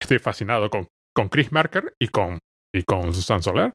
estoy 0.00 0.18
fascinado 0.18 0.70
con, 0.70 0.88
con 1.14 1.28
Chris 1.28 1.52
Marker 1.52 1.94
y 2.00 2.08
con, 2.08 2.38
y 2.74 2.82
con 2.82 3.12
Susan 3.14 3.42
Soler. 3.42 3.72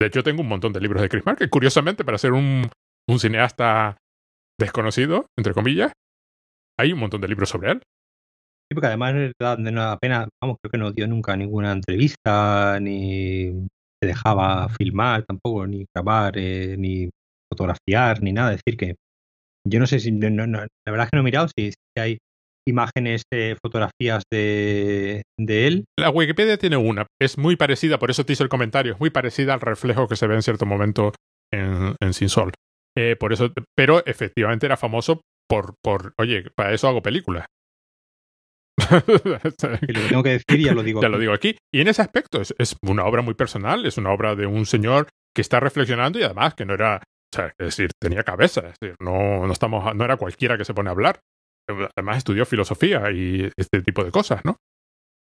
De 0.00 0.06
hecho, 0.06 0.22
tengo 0.22 0.42
un 0.42 0.48
montón 0.48 0.72
de 0.72 0.80
libros 0.80 1.02
de 1.02 1.08
Chris 1.08 1.26
Marker. 1.26 1.50
Curiosamente, 1.50 2.04
para 2.04 2.18
ser 2.18 2.32
un, 2.32 2.70
un 3.08 3.18
cineasta 3.18 3.96
desconocido, 4.58 5.26
entre 5.36 5.54
comillas, 5.54 5.92
hay 6.78 6.92
un 6.92 7.00
montón 7.00 7.20
de 7.20 7.28
libros 7.28 7.48
sobre 7.48 7.72
él. 7.72 7.82
Sí, 8.70 8.74
porque 8.74 8.88
además 8.88 9.14
de 9.14 9.32
la 9.40 9.98
pena, 10.00 10.28
vamos, 10.42 10.58
creo 10.60 10.70
que 10.70 10.78
no 10.78 10.92
dio 10.92 11.08
nunca 11.08 11.36
ninguna 11.36 11.72
entrevista, 11.72 12.78
ni 12.80 13.66
se 14.00 14.06
dejaba 14.06 14.68
filmar 14.68 15.24
tampoco, 15.24 15.66
ni 15.66 15.86
grabar, 15.94 16.34
eh, 16.36 16.76
ni 16.78 17.08
fotografiar, 17.50 18.22
ni 18.22 18.32
nada. 18.32 18.52
Es 18.52 18.60
decir, 18.64 18.78
que 18.78 18.94
yo 19.68 19.80
no 19.80 19.86
sé 19.86 20.00
si, 20.00 20.10
la 20.10 20.28
verdad 20.28 21.04
es 21.04 21.10
que 21.10 21.16
no 21.16 21.20
he 21.20 21.24
mirado 21.24 21.48
si, 21.56 21.72
hay 21.96 22.18
imágenes, 22.66 23.22
eh, 23.32 23.56
fotografías 23.62 24.24
de, 24.30 25.22
de, 25.38 25.66
él. 25.66 25.84
La 25.98 26.10
Wikipedia 26.10 26.58
tiene 26.58 26.76
una, 26.76 27.06
es 27.20 27.38
muy 27.38 27.56
parecida, 27.56 27.98
por 27.98 28.10
eso 28.10 28.24
te 28.24 28.34
hice 28.34 28.42
el 28.42 28.50
comentario, 28.50 28.92
es 28.94 29.00
muy 29.00 29.10
parecida 29.10 29.54
al 29.54 29.60
reflejo 29.60 30.06
que 30.06 30.16
se 30.16 30.26
ve 30.26 30.34
en 30.34 30.42
cierto 30.42 30.66
momento 30.66 31.12
en, 31.52 31.94
en 32.00 32.12
Sin 32.12 32.28
Sol. 32.28 32.52
Eh, 32.96 33.16
por 33.16 33.32
eso, 33.32 33.52
pero 33.76 34.04
efectivamente 34.04 34.66
era 34.66 34.76
famoso 34.76 35.22
por, 35.48 35.74
por, 35.82 36.12
oye, 36.18 36.44
para 36.54 36.74
eso 36.74 36.88
hago 36.88 37.00
películas. 37.00 37.46
y 39.88 39.92
lo 39.92 40.08
tengo 40.08 40.22
que 40.22 40.30
decir 40.30 40.60
ya 40.60 40.74
lo 40.74 40.82
digo. 40.82 41.00
Ya 41.02 41.08
lo 41.08 41.18
digo 41.18 41.32
aquí. 41.32 41.56
Y 41.72 41.80
en 41.80 41.88
ese 41.88 42.02
aspecto 42.02 42.40
es, 42.40 42.54
es, 42.58 42.76
una 42.82 43.04
obra 43.04 43.22
muy 43.22 43.34
personal, 43.34 43.86
es 43.86 43.98
una 43.98 44.12
obra 44.12 44.34
de 44.34 44.46
un 44.46 44.66
señor 44.66 45.08
que 45.34 45.42
está 45.42 45.60
reflexionando 45.60 46.18
y 46.18 46.22
además 46.22 46.54
que 46.54 46.64
no 46.64 46.74
era 46.74 47.02
o 47.32 47.36
sea, 47.36 47.46
es 47.58 47.66
decir, 47.66 47.90
tenía 48.00 48.24
cabeza, 48.24 48.60
es 48.60 48.78
decir, 48.80 48.96
no, 49.00 49.46
no, 49.46 49.52
estamos, 49.52 49.94
no 49.94 50.04
era 50.04 50.16
cualquiera 50.16 50.56
que 50.56 50.64
se 50.64 50.74
pone 50.74 50.88
a 50.88 50.92
hablar. 50.92 51.20
Además 51.96 52.16
estudió 52.16 52.46
filosofía 52.46 53.10
y 53.10 53.50
este 53.56 53.82
tipo 53.82 54.02
de 54.02 54.10
cosas, 54.10 54.42
¿no? 54.44 54.56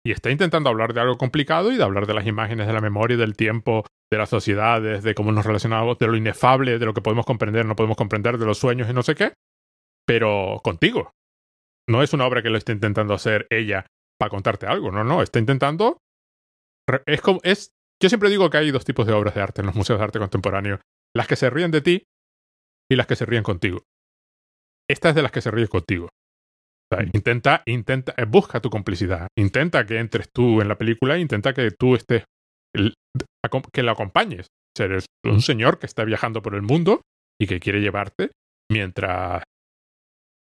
Y 0.06 0.12
está 0.12 0.32
intentando 0.32 0.70
hablar 0.70 0.94
de 0.94 1.02
algo 1.02 1.18
complicado 1.18 1.74
y 1.74 1.76
de 1.76 1.84
hablar 1.84 2.08
de 2.08 2.14
las 2.14 2.26
imágenes 2.26 2.68
de 2.68 2.74
la 2.74 2.80
memoria 2.80 3.18
del 3.18 3.36
tiempo, 3.36 3.86
de 4.10 4.18
las 4.18 4.30
sociedades, 4.30 5.04
de 5.04 5.14
cómo 5.14 5.34
nos 5.34 5.46
relacionamos, 5.46 5.98
de 5.98 6.08
lo 6.08 6.16
inefable, 6.16 6.80
de 6.80 6.86
lo 6.86 6.94
que 6.94 7.02
podemos 7.02 7.26
comprender, 7.26 7.66
no 7.66 7.76
podemos 7.76 7.98
comprender, 7.98 8.38
de 8.38 8.46
los 8.46 8.58
sueños 8.58 8.90
y 8.90 8.94
no 8.94 9.04
sé 9.04 9.16
qué, 9.16 9.34
pero 10.08 10.62
contigo. 10.64 11.12
No 11.90 12.02
es 12.02 12.14
una 12.14 12.26
obra 12.26 12.42
que 12.42 12.50
lo 12.50 12.58
esté 12.58 12.72
intentando 12.72 13.14
hacer 13.14 13.46
ella 13.50 13.88
para 14.18 14.30
contarte 14.30 14.68
algo, 14.68 14.92
no, 14.92 15.04
no, 15.04 15.22
está 15.22 15.40
intentando... 15.40 15.98
Es 17.06 17.22
como, 17.22 17.40
es, 17.44 17.72
yo 18.02 18.10
siempre 18.10 18.30
digo 18.30 18.50
que 18.50 18.58
hay 18.58 18.72
dos 18.72 18.86
tipos 18.86 19.06
de 19.06 19.14
obras 19.14 19.36
de 19.36 19.42
arte 19.42 19.62
en 19.62 19.68
los 19.68 19.76
museos 19.76 20.00
de 20.00 20.06
arte 20.06 20.20
contemporáneo 20.20 20.80
las 21.16 21.28
que 21.28 21.36
se 21.36 21.50
ríen 21.50 21.72
de 21.72 21.82
ti 21.82 22.04
y 22.92 22.96
las 22.96 23.08
que 23.08 23.16
se 23.16 23.26
ríen 23.26 23.44
contigo. 23.44 23.84
Esta 24.90 25.10
es 25.10 25.16
de 25.16 25.22
las 25.22 25.32
que 25.32 25.42
se 25.42 25.52
ríe 25.52 25.68
contigo. 25.68 26.10
intenta, 27.14 27.62
intenta, 27.66 28.14
eh, 28.18 28.26
busca 28.26 28.60
tu 28.62 28.70
complicidad. 28.70 29.28
Intenta 29.38 29.86
que 29.86 30.00
entres 30.00 30.30
tú 30.34 30.62
en 30.62 30.68
la 30.68 30.78
película, 30.78 31.18
intenta 31.18 31.54
que 31.54 31.70
tú 31.72 31.96
estés, 31.96 32.24
que 32.74 33.84
lo 33.84 33.92
acompañes. 33.92 34.48
O 34.80 34.84
eres 34.84 35.06
un 35.26 35.42
señor 35.42 35.78
que 35.78 35.86
está 35.86 36.04
viajando 36.06 36.42
por 36.42 36.56
el 36.56 36.62
mundo 36.62 37.02
y 37.40 37.48
que 37.48 37.60
quiere 37.60 37.82
llevarte 37.82 38.32
mientras 38.72 39.44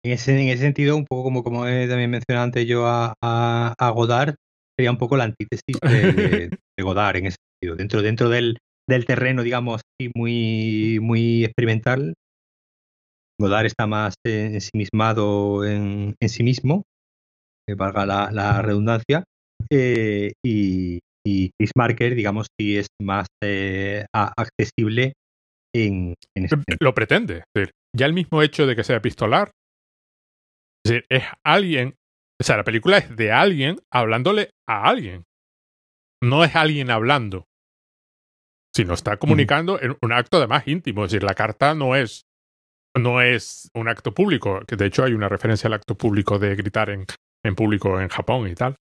en 0.05 0.11
ese, 0.11 0.39
en 0.39 0.49
ese 0.49 0.61
sentido, 0.61 0.95
un 0.95 1.05
poco 1.05 1.23
como, 1.23 1.43
como 1.43 1.67
he 1.67 1.87
también 1.87 2.11
mencionado 2.11 2.45
antes 2.45 2.67
yo 2.67 2.85
a, 2.85 3.15
a, 3.23 3.89
Godard, 3.89 4.35
sería 4.77 4.91
un 4.91 4.99
poco 4.99 5.17
la 5.17 5.23
antítesis 5.23 5.79
de, 5.81 6.55
Godard 6.79 7.15
en 7.17 7.25
ese 7.25 7.37
sentido. 7.59 7.75
Dentro, 7.75 8.01
dentro 8.03 8.29
del, 8.29 8.59
del 8.87 9.05
terreno, 9.05 9.43
digamos, 9.43 9.81
muy, 10.15 10.99
muy 11.01 11.43
experimental, 11.43 12.13
Godard 13.39 13.65
está 13.65 13.87
más 13.87 14.15
ensimismado 14.25 15.65
en, 15.65 16.15
en 16.21 16.29
sí 16.29 16.43
mismo, 16.43 16.83
que 17.67 17.75
valga 17.75 18.05
la, 18.05 18.31
la 18.31 18.61
redundancia, 18.61 19.23
eh, 19.69 20.33
y, 20.45 20.99
y, 21.25 21.49
Chris 21.57 21.71
Marker, 21.75 22.15
digamos, 22.15 22.47
sí 22.59 22.77
es 22.77 22.87
más 23.01 23.27
eh, 23.43 24.05
accesible 24.13 25.13
en, 25.73 26.15
Lo 26.79 26.93
pretende. 26.93 27.43
Ya 27.95 28.05
el 28.05 28.13
mismo 28.13 28.41
hecho 28.41 28.67
de 28.67 28.75
que 28.75 28.83
sea 28.83 28.97
epistolar 28.97 29.51
es 30.85 30.91
decir, 30.91 31.05
es 31.09 31.23
alguien, 31.43 31.95
o 32.39 32.43
sea, 32.43 32.57
la 32.57 32.63
película 32.63 32.99
es 32.99 33.15
de 33.15 33.31
alguien 33.31 33.79
hablándole 33.91 34.51
a 34.69 34.87
alguien. 34.87 35.23
No 36.23 36.43
es 36.43 36.55
alguien 36.55 36.91
hablando, 36.91 37.45
sino 38.76 38.93
está 38.93 39.18
comunicando 39.18 39.81
en 39.81 39.97
un 40.02 40.11
acto 40.11 40.39
de 40.39 40.47
más 40.47 40.68
íntimo. 40.68 41.06
Es 41.06 41.11
decir, 41.11 41.23
la 41.23 41.34
carta 41.34 41.73
no 41.73 41.95
es, 41.95 42.26
no 42.95 43.22
es 43.22 43.69
un 43.73 43.88
acto 43.88 44.14
público, 44.14 44.61
que 44.68 44.76
de 44.76 44.88
hecho 44.88 45.03
hay 45.03 45.14
una 45.14 45.30
referencia 45.30 45.68
al 45.68 45.73
acto 45.73 45.95
público 45.95 46.39
de 46.39 46.56
gritar 46.56 46.89
en, 46.89 47.06
en 47.43 47.56
público 47.56 47.99
en 48.02 48.10
Japón 48.10 48.47
y 48.47 48.56
tal. 48.56 48.76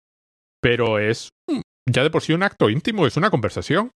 Pero 0.61 0.99
es 0.99 1.29
ya 1.89 2.03
de 2.03 2.09
por 2.09 2.21
sí 2.21 2.33
un 2.33 2.43
acto 2.43 2.69
íntimo, 2.69 3.05
es 3.05 3.17
una 3.17 3.29
conversación. 3.29 3.91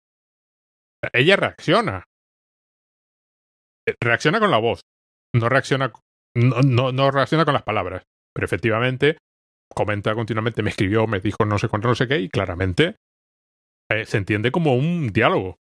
Ella 1.12 1.36
reacciona. 1.36 2.04
Reacciona 4.00 4.40
con 4.40 4.50
la 4.50 4.58
voz. 4.58 4.80
No 5.34 5.48
reacciona 5.48 5.92
no, 6.36 6.62
no, 6.62 6.92
no 6.92 7.10
reacciona 7.10 7.44
con 7.44 7.54
las 7.54 7.62
palabras, 7.62 8.02
pero 8.34 8.44
efectivamente 8.44 9.18
comenta 9.72 10.14
continuamente, 10.14 10.62
me 10.62 10.70
escribió, 10.70 11.06
me 11.06 11.20
dijo 11.20 11.44
no 11.44 11.58
sé 11.58 11.68
cuánto, 11.68 11.88
no 11.88 11.94
sé 11.94 12.08
qué, 12.08 12.18
y 12.18 12.28
claramente 12.28 12.96
eh, 13.90 14.04
se 14.04 14.18
entiende 14.18 14.50
como 14.50 14.74
un 14.74 15.08
diálogo. 15.12 15.56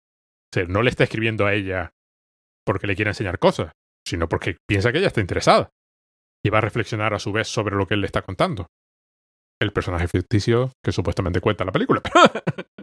O 0.53 0.55
sea, 0.55 0.65
no 0.67 0.83
le 0.83 0.91
está 0.91 1.05
escribiendo 1.05 1.47
a 1.47 1.55
ella 1.55 1.91
porque 2.67 2.87
le 2.87 2.95
quiere 2.95 3.11
enseñar 3.11 3.39
cosas, 3.39 3.73
sino 4.07 4.29
porque 4.29 4.57
piensa 4.69 4.93
que 4.93 4.99
ella 4.99 5.07
está 5.07 5.21
interesada 5.21 5.71
y 6.45 6.51
va 6.51 6.59
a 6.59 6.63
reflexionar 6.63 7.15
a 7.15 7.19
su 7.19 7.33
vez 7.33 7.49
sobre 7.49 7.77
lo 7.77 7.87
que 7.87 7.95
él 7.95 8.01
le 8.01 8.07
está 8.07 8.23
contando. 8.23 8.67
El 9.61 9.73
personaje 9.73 10.09
ficticio 10.09 10.73
que 10.85 10.93
supuestamente 10.93 11.41
cuenta 11.41 11.65
la 11.65 11.73
película. 11.73 12.03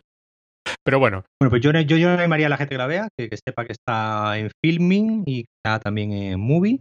Pero 0.84 1.00
bueno. 1.00 1.24
Bueno, 1.40 1.50
pues 1.50 1.62
yo, 1.62 1.72
yo, 1.72 1.98
yo 1.98 2.10
animaría 2.10 2.48
a 2.48 2.50
la 2.50 2.58
gente 2.58 2.74
que 2.74 2.78
la 2.78 2.88
vea, 2.88 3.08
que, 3.18 3.30
sepa 3.46 3.66
que 3.66 3.74
está 3.74 4.38
en 4.38 4.50
filming 4.64 5.24
y 5.26 5.46
está 5.64 5.80
también 5.80 6.12
en 6.14 6.40
movie 6.40 6.80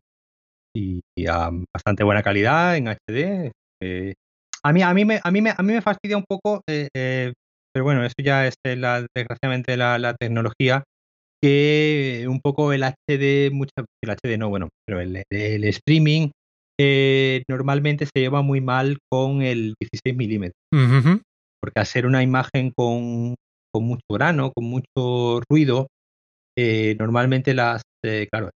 y, 0.74 1.00
a 1.28 1.50
bastante 1.74 2.04
buena 2.04 2.22
calidad 2.22 2.76
en 2.76 2.88
HD. 2.88 3.52
Eh, 3.82 4.14
a, 4.62 4.72
mí, 4.72 4.82
a, 4.82 4.94
mí 4.94 5.04
me, 5.04 5.20
a, 5.22 5.30
mí 5.30 5.42
me, 5.42 5.50
a 5.50 5.62
mí 5.62 5.72
me 5.72 5.82
fastidia 5.82 6.16
un 6.16 6.24
poco, 6.28 6.62
eh, 6.68 6.88
eh, 6.94 7.32
pero 7.72 7.84
bueno, 7.84 8.04
eso 8.04 8.14
ya 8.22 8.46
es 8.46 8.54
la, 8.64 9.06
desgraciadamente 9.14 9.76
la, 9.76 9.98
la, 9.98 10.14
tecnología, 10.14 10.84
que 11.42 12.26
un 12.28 12.40
poco 12.40 12.72
el 12.72 12.82
HD, 12.82 13.50
mucha, 13.52 13.72
el 14.02 14.10
HD 14.10 14.38
no, 14.38 14.48
bueno, 14.48 14.68
pero 14.86 15.00
el, 15.00 15.22
el 15.30 15.64
streaming 15.64 16.30
normalmente 17.48 18.06
se 18.06 18.20
lleva 18.20 18.42
muy 18.42 18.60
mal 18.60 18.98
con 19.10 19.42
el 19.42 19.74
16 19.80 20.16
milímetros. 20.16 21.22
Porque 21.60 21.80
hacer 21.80 22.06
una 22.06 22.22
imagen 22.22 22.72
con, 22.76 23.34
con, 23.72 23.84
mucho 23.84 24.04
grano, 24.10 24.52
con 24.52 24.64
mucho 24.64 25.40
ruido, 25.48 25.88
normalmente 26.56 27.54
las, 27.54 27.82
claro, 28.30 28.50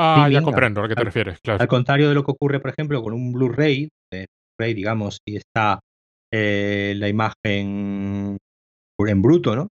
Ah, 0.00 0.28
ya 0.30 0.42
comprendo 0.42 0.82
a 0.82 0.88
qué 0.88 0.94
te 0.94 1.02
refieres, 1.02 1.40
claro. 1.42 1.60
Al 1.60 1.66
contrario 1.66 2.08
de 2.08 2.14
lo 2.14 2.24
que 2.24 2.30
ocurre, 2.30 2.60
por 2.60 2.70
ejemplo, 2.70 3.02
con 3.02 3.12
un 3.14 3.32
Blu-ray, 3.32 3.88
Blu-ray, 4.12 4.74
digamos, 4.74 5.18
si 5.26 5.34
está 5.34 5.80
eh, 6.32 6.94
la 6.96 7.08
imagen 7.08 8.36
en 8.98 9.22
bruto, 9.22 9.54
¿no? 9.54 9.68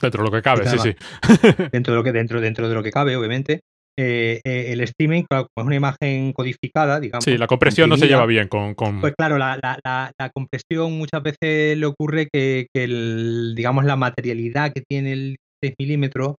Dentro 0.00 0.24
de 0.24 0.30
lo 0.30 0.34
que 0.34 0.42
cabe, 0.42 0.66
sí, 0.66 0.78
sí. 0.78 0.94
Dentro 1.72 1.92
de 1.92 1.98
lo 1.98 2.04
que, 2.04 2.12
dentro, 2.12 2.40
dentro 2.40 2.68
de 2.68 2.74
lo 2.74 2.82
que 2.82 2.90
cabe, 2.90 3.16
obviamente. 3.16 3.60
Eh, 3.98 4.40
eh, 4.46 4.72
el 4.72 4.80
streaming, 4.80 5.24
claro, 5.28 5.48
es 5.54 5.64
una 5.64 5.76
imagen 5.76 6.32
codificada, 6.32 7.00
digamos. 7.00 7.24
Sí, 7.24 7.36
la 7.36 7.46
compresión 7.46 7.90
no 7.90 7.98
se 7.98 8.06
lleva 8.06 8.24
bien 8.24 8.48
con. 8.48 8.74
Pues 8.74 9.14
claro, 9.14 9.36
la, 9.36 9.58
la, 9.62 10.12
la, 10.18 10.30
compresión 10.30 10.96
muchas 10.96 11.22
veces 11.22 11.76
le 11.76 11.84
ocurre 11.84 12.28
que, 12.32 12.68
que 12.74 12.84
el, 12.84 13.52
digamos, 13.54 13.84
la 13.84 13.96
materialidad 13.96 14.72
que 14.72 14.82
tiene 14.88 15.12
el 15.12 15.36
6 15.62 15.74
milímetros 15.78 16.36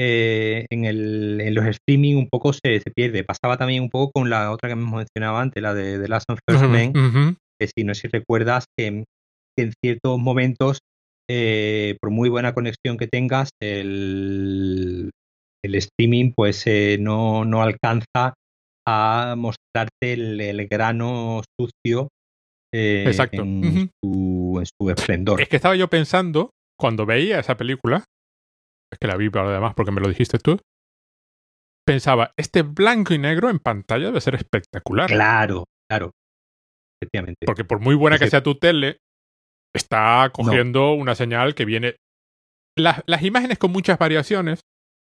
eh, 0.00 0.66
en, 0.70 0.84
el, 0.84 1.40
en, 1.40 1.54
los 1.54 1.66
streaming 1.66 2.16
un 2.16 2.28
poco 2.28 2.52
se, 2.52 2.80
se, 2.80 2.90
pierde. 2.90 3.22
Pasaba 3.22 3.56
también 3.56 3.82
un 3.82 3.90
poco 3.90 4.12
con 4.12 4.30
la 4.30 4.50
otra 4.50 4.68
que 4.68 4.72
hemos 4.72 4.92
mencionado 4.92 5.36
antes, 5.36 5.62
la 5.62 5.74
de 5.74 5.98
The 5.98 6.08
Last 6.08 6.30
of 6.30 6.40
First 6.48 6.64
Men, 6.64 6.92
que 7.58 7.68
si 7.68 7.84
no 7.84 7.94
sé 7.94 8.02
si 8.02 8.08
recuerdas 8.08 8.64
que, 8.76 9.04
en 9.56 9.72
ciertos 9.82 10.18
momentos, 10.18 10.78
eh, 11.30 11.96
por 12.00 12.10
muy 12.10 12.28
buena 12.28 12.54
conexión 12.54 12.98
que 12.98 13.06
tengas, 13.06 13.50
el, 13.62 15.10
el 15.64 15.74
streaming 15.76 16.32
pues 16.36 16.66
eh, 16.66 16.98
no, 17.00 17.44
no 17.44 17.62
alcanza 17.62 18.34
a 18.86 19.34
mostrarte 19.36 20.12
el, 20.12 20.68
grano 20.68 21.42
sucio 21.58 22.08
Exacto. 22.74 23.42
En, 23.42 23.90
su, 24.02 24.56
en 24.58 24.66
su 24.66 24.90
esplendor. 24.90 25.40
Es 25.40 25.48
que 25.48 25.56
estaba 25.56 25.76
yo 25.76 25.88
pensando, 25.88 26.50
cuando 26.76 27.06
veía 27.06 27.38
esa 27.38 27.56
película, 27.56 28.04
es 28.92 28.98
que 28.98 29.06
la 29.06 29.16
vi 29.16 29.30
para 29.30 29.48
además 29.48 29.74
porque 29.76 29.92
me 29.92 30.00
lo 30.00 30.08
dijiste 30.08 30.38
tú, 30.38 30.58
pensaba, 31.86 32.32
este 32.36 32.62
blanco 32.62 33.14
y 33.14 33.18
negro 33.18 33.48
en 33.50 33.58
pantalla 33.58 34.06
debe 34.06 34.20
ser 34.20 34.34
espectacular. 34.34 35.08
Claro, 35.08 35.64
claro. 35.88 36.10
Efectivamente. 37.00 37.46
Porque 37.46 37.64
por 37.64 37.80
muy 37.80 37.94
buena 37.94 38.18
que 38.18 38.28
sea 38.28 38.42
tu 38.42 38.56
tele, 38.56 38.98
está 39.74 40.30
cogiendo 40.32 40.92
una 40.92 41.14
señal 41.14 41.54
que 41.54 41.64
viene... 41.64 41.96
Las, 42.76 43.02
las, 43.06 43.22
imágenes 43.22 43.58
con 43.58 43.70
muchas 43.70 43.98
variaciones, 43.98 44.60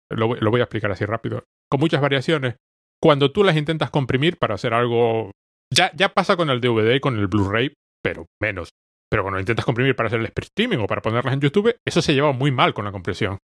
lo, 0.10 0.36
lo 0.36 0.52
voy 0.52 0.60
a 0.60 0.66
explicar 0.66 0.92
así 0.92 1.06
rápido, 1.06 1.46
con 1.70 1.80
muchas 1.80 2.02
variaciones, 2.02 2.56
cuando 3.02 3.32
tú 3.32 3.44
las 3.44 3.56
intentas 3.56 3.90
comprimir 3.90 4.38
para 4.38 4.56
hacer 4.56 4.74
algo... 4.74 5.32
Ya, 5.74 5.92
ya 5.96 6.10
pasa 6.10 6.36
con 6.36 6.50
el 6.50 6.60
DVD 6.60 6.96
y 6.96 7.00
con 7.00 7.18
el 7.18 7.28
Blu-ray, 7.28 7.74
pero 8.04 8.26
menos. 8.42 8.72
Pero 9.10 9.24
cuando 9.24 9.40
intentas 9.40 9.66
comprimir 9.66 9.96
para 9.96 10.08
hacer 10.08 10.20
el 10.20 10.32
streaming 10.36 10.80
o 10.80 10.88
para 10.88 11.02
ponerlas 11.02 11.34
en 11.34 11.42
YouTube, 11.42 11.76
eso 11.86 12.02
se 12.02 12.14
lleva 12.14 12.32
muy 12.32 12.52
mal 12.52 12.74
con 12.74 12.86
la 12.86 12.92
compresión. 12.92 13.38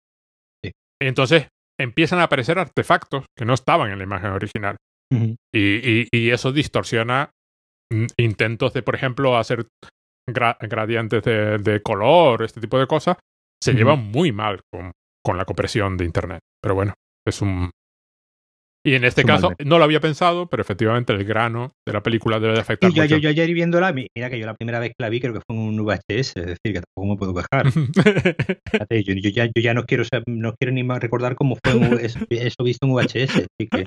Entonces 1.01 1.49
empiezan 1.79 2.21
a 2.21 2.25
aparecer 2.25 2.59
artefactos 2.59 3.25
que 3.37 3.45
no 3.45 3.55
estaban 3.55 3.91
en 3.91 3.99
la 3.99 4.05
imagen 4.05 4.31
original. 4.31 4.77
y, 5.55 6.09
y, 6.11 6.31
eso 6.31 6.51
distorsiona 6.51 7.31
intentos 8.17 8.73
de, 8.73 8.83
por 8.83 8.95
ejemplo, 8.95 9.37
hacer 9.37 9.67
gradientes 10.27 11.23
de, 11.23 11.59
de, 11.59 11.83
color, 11.83 12.43
este 12.43 12.61
tipo 12.61 12.79
de 12.79 12.87
cosas. 12.87 13.17
Se 13.63 13.73
llevan 13.73 14.11
muy 14.11 14.33
mal 14.33 14.61
con, 14.71 14.93
con 15.25 15.39
la 15.39 15.45
compresión 15.45 15.97
de 15.97 16.05
Internet. 16.05 16.41
Pero 16.61 16.75
bueno, 16.75 16.95
es 17.27 17.41
un, 17.41 17.71
y 18.87 18.95
en 18.95 19.05
este 19.05 19.25
caso, 19.25 19.55
no 19.65 19.79
lo 19.79 19.85
había 19.85 20.01
pensado, 20.01 20.47
pero 20.47 20.61
efectivamente 20.61 21.15
el 21.15 21.25
grano 21.25 21.73
de 21.87 21.95
la 21.95 22.03
película 22.03 22.39
debe 22.39 22.53
de 22.53 22.61
afectar 22.61 22.91
yo, 22.91 23.03
mucho. 23.03 23.17
Yo, 23.17 23.19
yo 23.19 23.29
ayer 23.31 23.55
viéndola, 23.55 23.95
mira 23.95 24.29
que 24.29 24.39
yo 24.39 24.45
la 24.45 24.55
primera 24.55 24.79
vez 24.79 24.91
que 24.91 25.03
la 25.03 25.09
vi 25.09 25.21
creo 25.21 25.33
que 25.33 25.41
fue 25.41 25.57
en 25.57 25.63
un 25.63 25.83
VHS, 25.83 26.03
es 26.09 26.35
decir, 26.35 26.59
que 26.65 26.83
tampoco 26.83 27.07
me 27.07 27.17
puedo 27.17 27.35
quejar. 27.35 27.73
yo, 28.91 29.15
yo, 29.15 29.31
ya, 29.31 29.47
yo 29.47 29.63
ya 29.63 29.73
no 29.73 29.85
quiero 29.87 30.05
no 30.27 30.55
quiero 30.57 30.75
ni 30.75 30.83
más 30.83 31.01
recordar 31.01 31.35
cómo 31.35 31.57
fue 31.65 32.05
eso 32.05 32.63
visto 32.63 32.87
en 32.87 32.93
VHS. 32.93 33.37
Así 33.37 33.69
que 33.71 33.87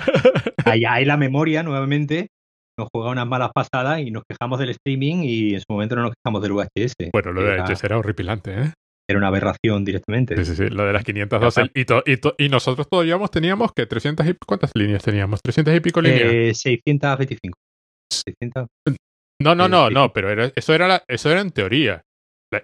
allá 0.66 0.94
hay 0.94 1.06
la 1.06 1.18
memoria 1.18 1.62
nuevamente, 1.62 2.30
nos 2.78 2.90
juega 2.94 3.12
unas 3.12 3.28
malas 3.28 3.52
pasadas 3.54 4.02
y 4.02 4.12
nos 4.12 4.24
quejamos 4.30 4.60
del 4.60 4.70
streaming 4.70 5.24
y 5.24 5.54
en 5.56 5.60
su 5.60 5.66
momento 5.70 5.96
no 5.96 6.04
nos 6.04 6.14
quejamos 6.14 6.42
del 6.42 6.54
VHS. 6.54 7.12
Bueno, 7.12 7.32
lo 7.34 7.44
de 7.44 7.62
VHS 7.62 7.84
era 7.84 7.98
horripilante, 7.98 8.54
¿eh? 8.54 8.74
era 9.10 9.20
una 9.20 9.28
aberración 9.28 9.86
directamente. 9.86 10.36
Sí, 10.38 10.46
sí, 10.46 10.56
sí, 10.56 10.70
lo 10.70 10.86
de 10.86 10.94
las 10.94 11.04
512. 11.04 11.72
Y, 11.74 11.82
y, 11.82 12.46
y, 12.46 12.50
nosotros 12.50 12.88
todavía 12.90 13.18
teníamos 13.32 13.72
que 13.74 13.86
300 13.86 14.28
y 14.28 14.36
¿cuántas 14.46 14.72
líneas 14.76 15.02
teníamos? 15.02 15.42
300 15.42 15.76
y 15.76 15.80
pico 15.80 16.02
líneas. 16.02 16.30
Eh, 16.32 16.54
625. 16.54 17.58
600. 18.12 18.68
No, 19.42 19.56
no, 19.56 19.70
no, 19.70 19.90
no, 19.90 20.12
pero 20.12 20.30
era, 20.30 20.52
eso, 20.56 20.74
era 20.74 20.88
la, 20.88 21.04
eso 21.08 21.32
era 21.32 21.42
en 21.42 21.52
teoría. 21.52 22.02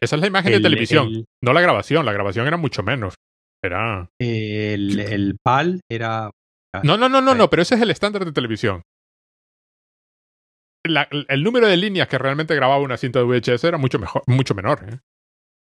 Esa 0.02 0.15
es 0.15 0.22
la 0.22 0.27
imagen 0.27 0.52
de 0.52 0.61
televisión, 0.61 1.26
no 1.41 1.53
la 1.53 1.61
grabación. 1.61 2.06
La 2.06 2.14
grabación 2.14 2.48
era 2.48 2.57
mucho 2.57 2.84
menos. 2.84 3.15
Era. 3.64 4.10
El, 4.19 4.99
el 4.99 5.38
PAL 5.41 5.81
era. 5.90 6.30
No, 6.84 6.98
no, 6.98 7.07
no, 7.07 7.22
no, 7.22 7.35
no, 7.35 7.49
pero 7.49 7.61
ese 7.61 7.76
es 7.76 7.81
el 7.81 7.91
estándar 7.91 8.26
de 8.26 8.31
televisión. 8.31 8.81
La, 10.85 11.07
el 11.11 11.43
número 11.43 11.68
de 11.68 11.77
líneas 11.77 12.07
que 12.07 12.18
realmente 12.18 12.55
grababa 12.55 12.81
una 12.81 12.97
cinta 12.97 13.19
de 13.19 13.26
VHS 13.26 13.64
era 13.64 13.77
mucho, 13.77 13.99
mejor, 13.99 14.23
mucho 14.27 14.53
menor. 14.53 14.80
¿eh? 14.88 14.99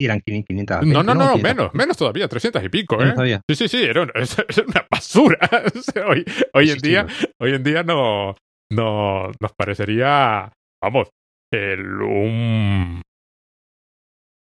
eran 0.00 0.20
500. 0.20 0.86
No, 0.86 1.02
no, 1.02 1.14
no, 1.14 1.36
menos, 1.38 1.74
menos 1.74 1.96
todavía, 1.96 2.28
300 2.28 2.62
y 2.64 2.68
pico, 2.68 3.02
¿eh? 3.02 3.40
Sí, 3.48 3.56
sí, 3.56 3.68
sí, 3.68 3.82
era 3.82 4.02
una, 4.02 4.12
basura. 4.90 5.38
hoy, 6.08 6.24
hoy 6.54 6.70
en 6.70 6.78
día, 6.78 7.06
hoy 7.40 7.54
en 7.54 7.64
día 7.64 7.82
no, 7.82 8.36
no, 8.72 9.32
nos 9.40 9.52
parecería, 9.56 10.52
vamos, 10.82 11.08
el, 11.52 12.00
un... 12.02 13.02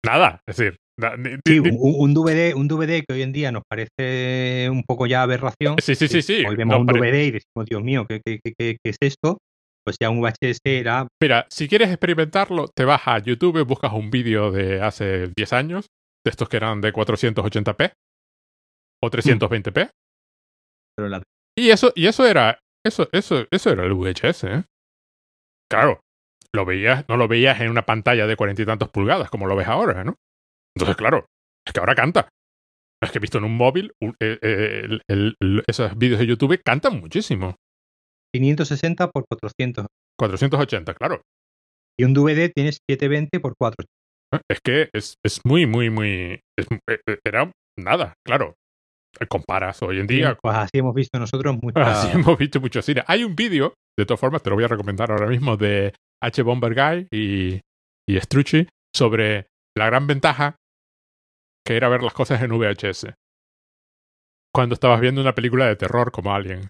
Nada, 0.06 0.42
es 0.48 0.58
decir... 0.58 0.78
Sí, 1.48 1.58
un, 1.58 1.76
un, 1.80 2.14
DVD, 2.14 2.54
un 2.54 2.68
DVD 2.68 3.04
que 3.04 3.14
hoy 3.16 3.24
en 3.24 3.32
día 3.32 3.52
nos 3.52 3.64
parece 3.68 4.70
un 4.70 4.84
poco 4.84 5.08
ya 5.08 5.24
aberración. 5.24 5.78
Sí, 5.82 5.96
sí, 5.96 6.08
sí, 6.08 6.22
sí. 6.22 6.46
Hoy 6.48 6.56
vemos 6.56 6.78
un 6.78 6.86
DVD 6.86 7.26
y 7.26 7.32
decimos, 7.32 7.66
Dios 7.68 7.82
mío, 7.82 8.06
¿qué, 8.08 8.22
qué, 8.24 8.40
qué, 8.44 8.54
qué 8.56 8.78
es 8.84 8.98
esto? 9.02 9.40
Pues 9.86 9.98
ya 10.00 10.10
un 10.10 10.22
VHS 10.22 10.60
era... 10.64 11.08
Mira, 11.22 11.46
si 11.50 11.68
quieres 11.68 11.90
experimentarlo, 11.90 12.68
te 12.68 12.86
vas 12.86 13.02
a 13.06 13.20
YouTube, 13.20 13.66
buscas 13.66 13.92
un 13.94 14.10
vídeo 14.10 14.52
de 14.52 14.82
hace 14.82 15.28
10 15.36 15.54
años, 15.54 15.88
de 16.26 16.30
estos 16.30 16.48
que 16.48 16.58
eran 16.58 16.80
de 16.80 16.94
480p 16.94 17.92
o 19.04 19.10
320p. 19.10 19.90
Pero 20.96 21.10
la... 21.10 21.22
Y 21.58 21.70
eso, 21.70 21.92
y 21.96 22.08
eso 22.08 22.26
era, 22.26 22.60
eso, 22.86 23.10
eso, 23.12 23.46
eso 23.52 23.70
era 23.70 23.84
el 23.84 23.94
VHS, 23.94 24.44
¿eh? 24.46 24.64
Claro, 25.70 26.00
lo 26.56 26.66
veías, 26.66 27.06
no 27.10 27.18
lo 27.18 27.28
veías 27.28 27.60
en 27.62 27.70
una 27.70 27.86
pantalla 27.86 28.28
de 28.28 28.36
cuarenta 28.36 28.62
y 28.62 28.66
tantos 28.66 28.90
pulgadas 28.90 29.30
como 29.30 29.48
lo 29.48 29.56
ves 29.56 29.68
ahora, 29.68 30.04
¿no? 30.04 30.16
Entonces, 30.76 30.96
claro, 30.96 31.26
es 31.66 31.74
que 31.74 31.80
ahora 31.80 31.96
canta. 31.96 32.30
Es 33.04 33.12
que 33.12 33.18
he 33.18 33.22
visto 33.22 33.38
en 33.38 33.44
un 33.44 33.58
móvil 33.58 33.92
eh, 34.02 34.40
eh, 34.42 35.00
el, 35.10 35.64
esos 35.68 35.98
vídeos 35.98 36.20
de 36.20 36.28
YouTube 36.28 36.62
cantan 36.64 37.00
muchísimo. 37.00 37.56
560 38.34 39.10
por 39.12 39.26
400. 39.28 39.86
480, 40.20 40.94
claro. 40.94 41.22
Y 42.00 42.06
un 42.06 42.14
DVD 42.14 42.52
tienes 42.54 42.80
720 42.90 43.40
por 43.40 43.54
4. 43.58 43.86
Es 44.50 44.60
que 44.64 44.90
es, 44.94 45.16
es 45.24 45.42
muy, 45.46 45.68
muy, 45.68 45.90
muy. 45.90 46.40
era 47.24 47.52
nada, 47.78 48.14
claro. 48.26 48.56
Comparas 49.30 49.82
hoy 49.84 50.00
en 50.00 50.08
día. 50.08 50.36
pues 50.42 50.56
así 50.56 50.80
hemos 50.80 50.96
visto 50.96 51.20
nosotros 51.20 51.56
mucho. 51.62 51.80
Así 51.80 52.10
hemos 52.18 52.38
visto 52.38 52.60
mucho 52.60 52.82
cine. 52.82 53.04
Hay 53.08 53.24
un 53.24 53.36
vídeo, 53.36 53.76
de 53.98 54.06
todas 54.06 54.20
formas, 54.20 54.42
te 54.42 54.50
lo 54.50 54.56
voy 54.56 54.66
a 54.66 54.70
recomendar 54.70 55.12
ahora 55.12 55.28
mismo, 55.28 55.56
de 55.56 55.94
H. 56.22 56.42
Bomber 56.42 56.74
Guy 56.74 57.08
y, 57.12 57.62
y 58.10 58.20
Strucci 58.20 58.68
sobre 58.96 59.48
la 59.78 59.86
gran 59.86 60.08
ventaja 60.08 60.56
que 61.66 61.78
era 61.78 61.90
ver 61.90 62.04
las 62.04 62.14
cosas 62.14 62.42
en 62.42 62.52
VHS. 62.52 63.14
Cuando 64.54 64.74
estabas 64.74 65.00
viendo 65.00 65.22
una 65.22 65.34
película 65.34 65.68
de 65.68 65.76
terror 65.76 66.12
como 66.12 66.34
Alien. 66.34 66.68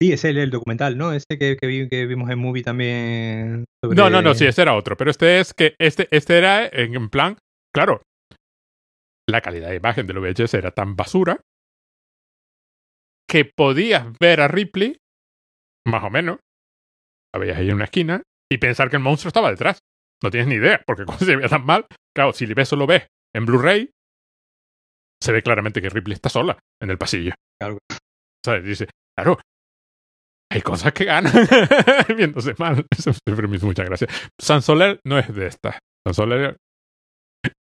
Sí, 0.00 0.12
ese 0.12 0.30
es 0.30 0.36
el 0.36 0.50
documental, 0.50 0.98
¿no? 0.98 1.12
Ese 1.12 1.24
que, 1.38 1.56
que, 1.56 2.06
vimos 2.06 2.28
en 2.28 2.38
Movie 2.38 2.62
también. 2.62 3.64
No, 3.82 4.10
no, 4.10 4.20
no, 4.20 4.34
sí, 4.34 4.44
ese 4.44 4.62
era 4.62 4.74
otro. 4.74 4.96
Pero 4.96 5.10
este 5.10 5.40
es 5.40 5.54
que 5.54 5.74
este, 5.78 6.06
este 6.10 6.36
era 6.36 6.66
en 6.66 7.08
plan, 7.08 7.38
claro, 7.74 8.02
la 9.28 9.40
calidad 9.40 9.70
de 9.70 9.76
imagen 9.76 10.06
del 10.06 10.18
VHS 10.18 10.54
era 10.54 10.70
tan 10.70 10.96
basura 10.96 11.40
que 13.28 13.44
podías 13.44 14.06
ver 14.20 14.40
a 14.40 14.48
Ripley, 14.48 14.98
más 15.86 16.04
o 16.04 16.10
menos, 16.10 16.38
la 17.34 17.40
veías 17.40 17.58
ahí 17.58 17.68
en 17.68 17.74
una 17.74 17.84
esquina, 17.84 18.22
y 18.50 18.58
pensar 18.58 18.90
que 18.90 18.96
el 18.96 19.02
monstruo 19.02 19.28
estaba 19.28 19.50
detrás. 19.50 19.78
No 20.22 20.30
tienes 20.30 20.48
ni 20.48 20.54
idea, 20.56 20.82
porque 20.86 21.04
como 21.06 21.18
se 21.18 21.36
veía 21.36 21.48
tan 21.48 21.64
mal, 21.64 21.86
claro, 22.14 22.32
si 22.32 22.46
ves 22.46 22.72
lo 22.72 22.86
ves 22.86 23.06
en 23.34 23.46
Blu-ray, 23.46 23.90
se 25.22 25.32
ve 25.32 25.42
claramente 25.42 25.82
que 25.82 25.88
Ripley 25.88 26.14
está 26.14 26.28
sola 26.28 26.58
en 26.80 26.90
el 26.90 26.98
pasillo. 26.98 27.32
Claro. 27.60 27.78
¿Sabes? 28.44 28.64
Dice, 28.64 28.88
claro, 29.16 29.38
hay 30.56 30.62
cosas 30.62 30.92
que 30.94 31.04
ganan 31.04 31.32
viéndose 32.16 32.54
mal. 32.58 32.86
Eso 32.90 33.12
siempre 33.12 33.46
me 33.46 33.56
hizo 33.56 33.66
no 35.04 35.18
es 35.18 35.34
de 35.34 35.46
estas. 35.46 35.78
San 36.06 36.14
Soler 36.14 36.56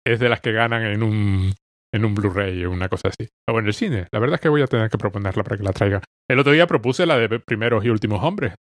es 0.06 0.20
de 0.20 0.28
las 0.28 0.40
que 0.42 0.52
ganan 0.52 0.82
en 0.82 1.02
un 1.02 1.54
en 1.94 2.04
un 2.04 2.14
Blu-ray 2.14 2.64
o 2.64 2.70
una 2.70 2.88
cosa 2.88 3.08
así. 3.08 3.28
O 3.48 3.58
en 3.58 3.66
el 3.66 3.72
cine. 3.72 4.06
La 4.12 4.18
verdad 4.18 4.34
es 4.34 4.40
que 4.40 4.48
voy 4.48 4.60
a 4.60 4.66
tener 4.66 4.90
que 4.90 4.98
proponerla 4.98 5.42
para 5.44 5.56
que 5.56 5.62
la 5.62 5.72
traiga. 5.72 6.02
El 6.28 6.40
otro 6.40 6.52
día 6.52 6.66
propuse 6.66 7.06
la 7.06 7.16
de 7.16 7.38
Primeros 7.38 7.84
y 7.84 7.88
Últimos 7.88 8.22
Hombres. 8.22 8.54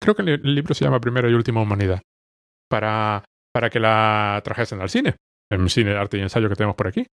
Creo 0.00 0.14
que 0.14 0.22
el 0.22 0.54
libro 0.54 0.74
se 0.74 0.84
llama 0.84 1.00
Primera 1.00 1.28
y 1.28 1.34
Última 1.34 1.60
Humanidad. 1.60 2.00
Para, 2.70 3.24
para 3.52 3.68
que 3.68 3.80
la 3.80 4.40
trajesen 4.44 4.80
al 4.80 4.88
cine. 4.88 5.16
En 5.50 5.60
el 5.60 5.70
cine 5.70 5.90
de 5.90 5.98
arte 5.98 6.16
y 6.16 6.20
ensayo 6.20 6.48
que 6.48 6.54
tenemos 6.54 6.76
por 6.76 6.86
aquí. 6.86 7.04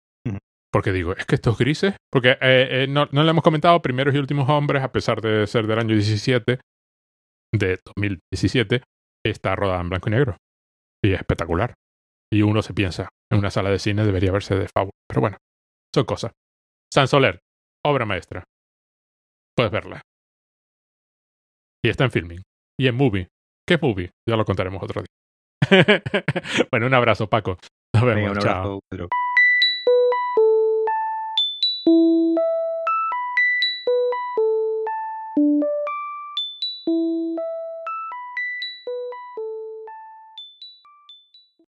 Porque 0.71 0.91
digo, 0.91 1.13
es 1.13 1.25
que 1.25 1.35
estos 1.35 1.57
grises. 1.57 1.95
Porque 2.11 2.31
eh, 2.31 2.67
eh, 2.83 2.87
no, 2.89 3.07
no 3.11 3.23
le 3.23 3.29
hemos 3.29 3.43
comentado 3.43 3.81
Primeros 3.81 4.13
y 4.13 4.17
Últimos 4.17 4.49
Hombres, 4.49 4.83
a 4.83 4.91
pesar 4.91 5.21
de 5.21 5.47
ser 5.47 5.67
del 5.67 5.79
año 5.79 5.95
17, 5.95 6.59
de 7.53 7.79
2017, 7.85 8.83
está 9.25 9.55
rodada 9.55 9.81
en 9.81 9.89
blanco 9.89 10.09
y 10.09 10.11
negro. 10.11 10.37
Y 11.03 11.13
es 11.13 11.19
espectacular. 11.19 11.73
Y 12.31 12.41
uno 12.41 12.61
se 12.61 12.73
piensa, 12.73 13.09
en 13.31 13.39
una 13.39 13.51
sala 13.51 13.69
de 13.69 13.79
cine 13.79 14.03
debería 14.03 14.31
verse 14.31 14.55
de 14.55 14.67
favor. 14.67 14.91
Pero 15.07 15.21
bueno, 15.21 15.37
son 15.93 16.05
cosas. 16.05 16.31
San 16.91 17.07
Soler, 17.07 17.39
obra 17.85 18.05
maestra. 18.05 18.43
Puedes 19.55 19.71
verla. 19.71 20.01
Y 21.83 21.89
está 21.89 22.05
en 22.05 22.11
filming. 22.11 22.41
Y 22.79 22.87
en 22.87 22.95
movie. 22.95 23.27
¿Qué 23.67 23.75
es 23.75 23.81
movie? 23.81 24.11
Ya 24.27 24.35
lo 24.35 24.45
contaremos 24.45 24.81
otro 24.83 25.01
día. 25.01 25.15
bueno, 26.71 26.87
un 26.87 26.93
abrazo, 26.93 27.27
Paco. 27.27 27.57
Nos 27.93 28.03
vemos. 28.03 28.37
chao. 28.39 28.79
you 31.87 32.24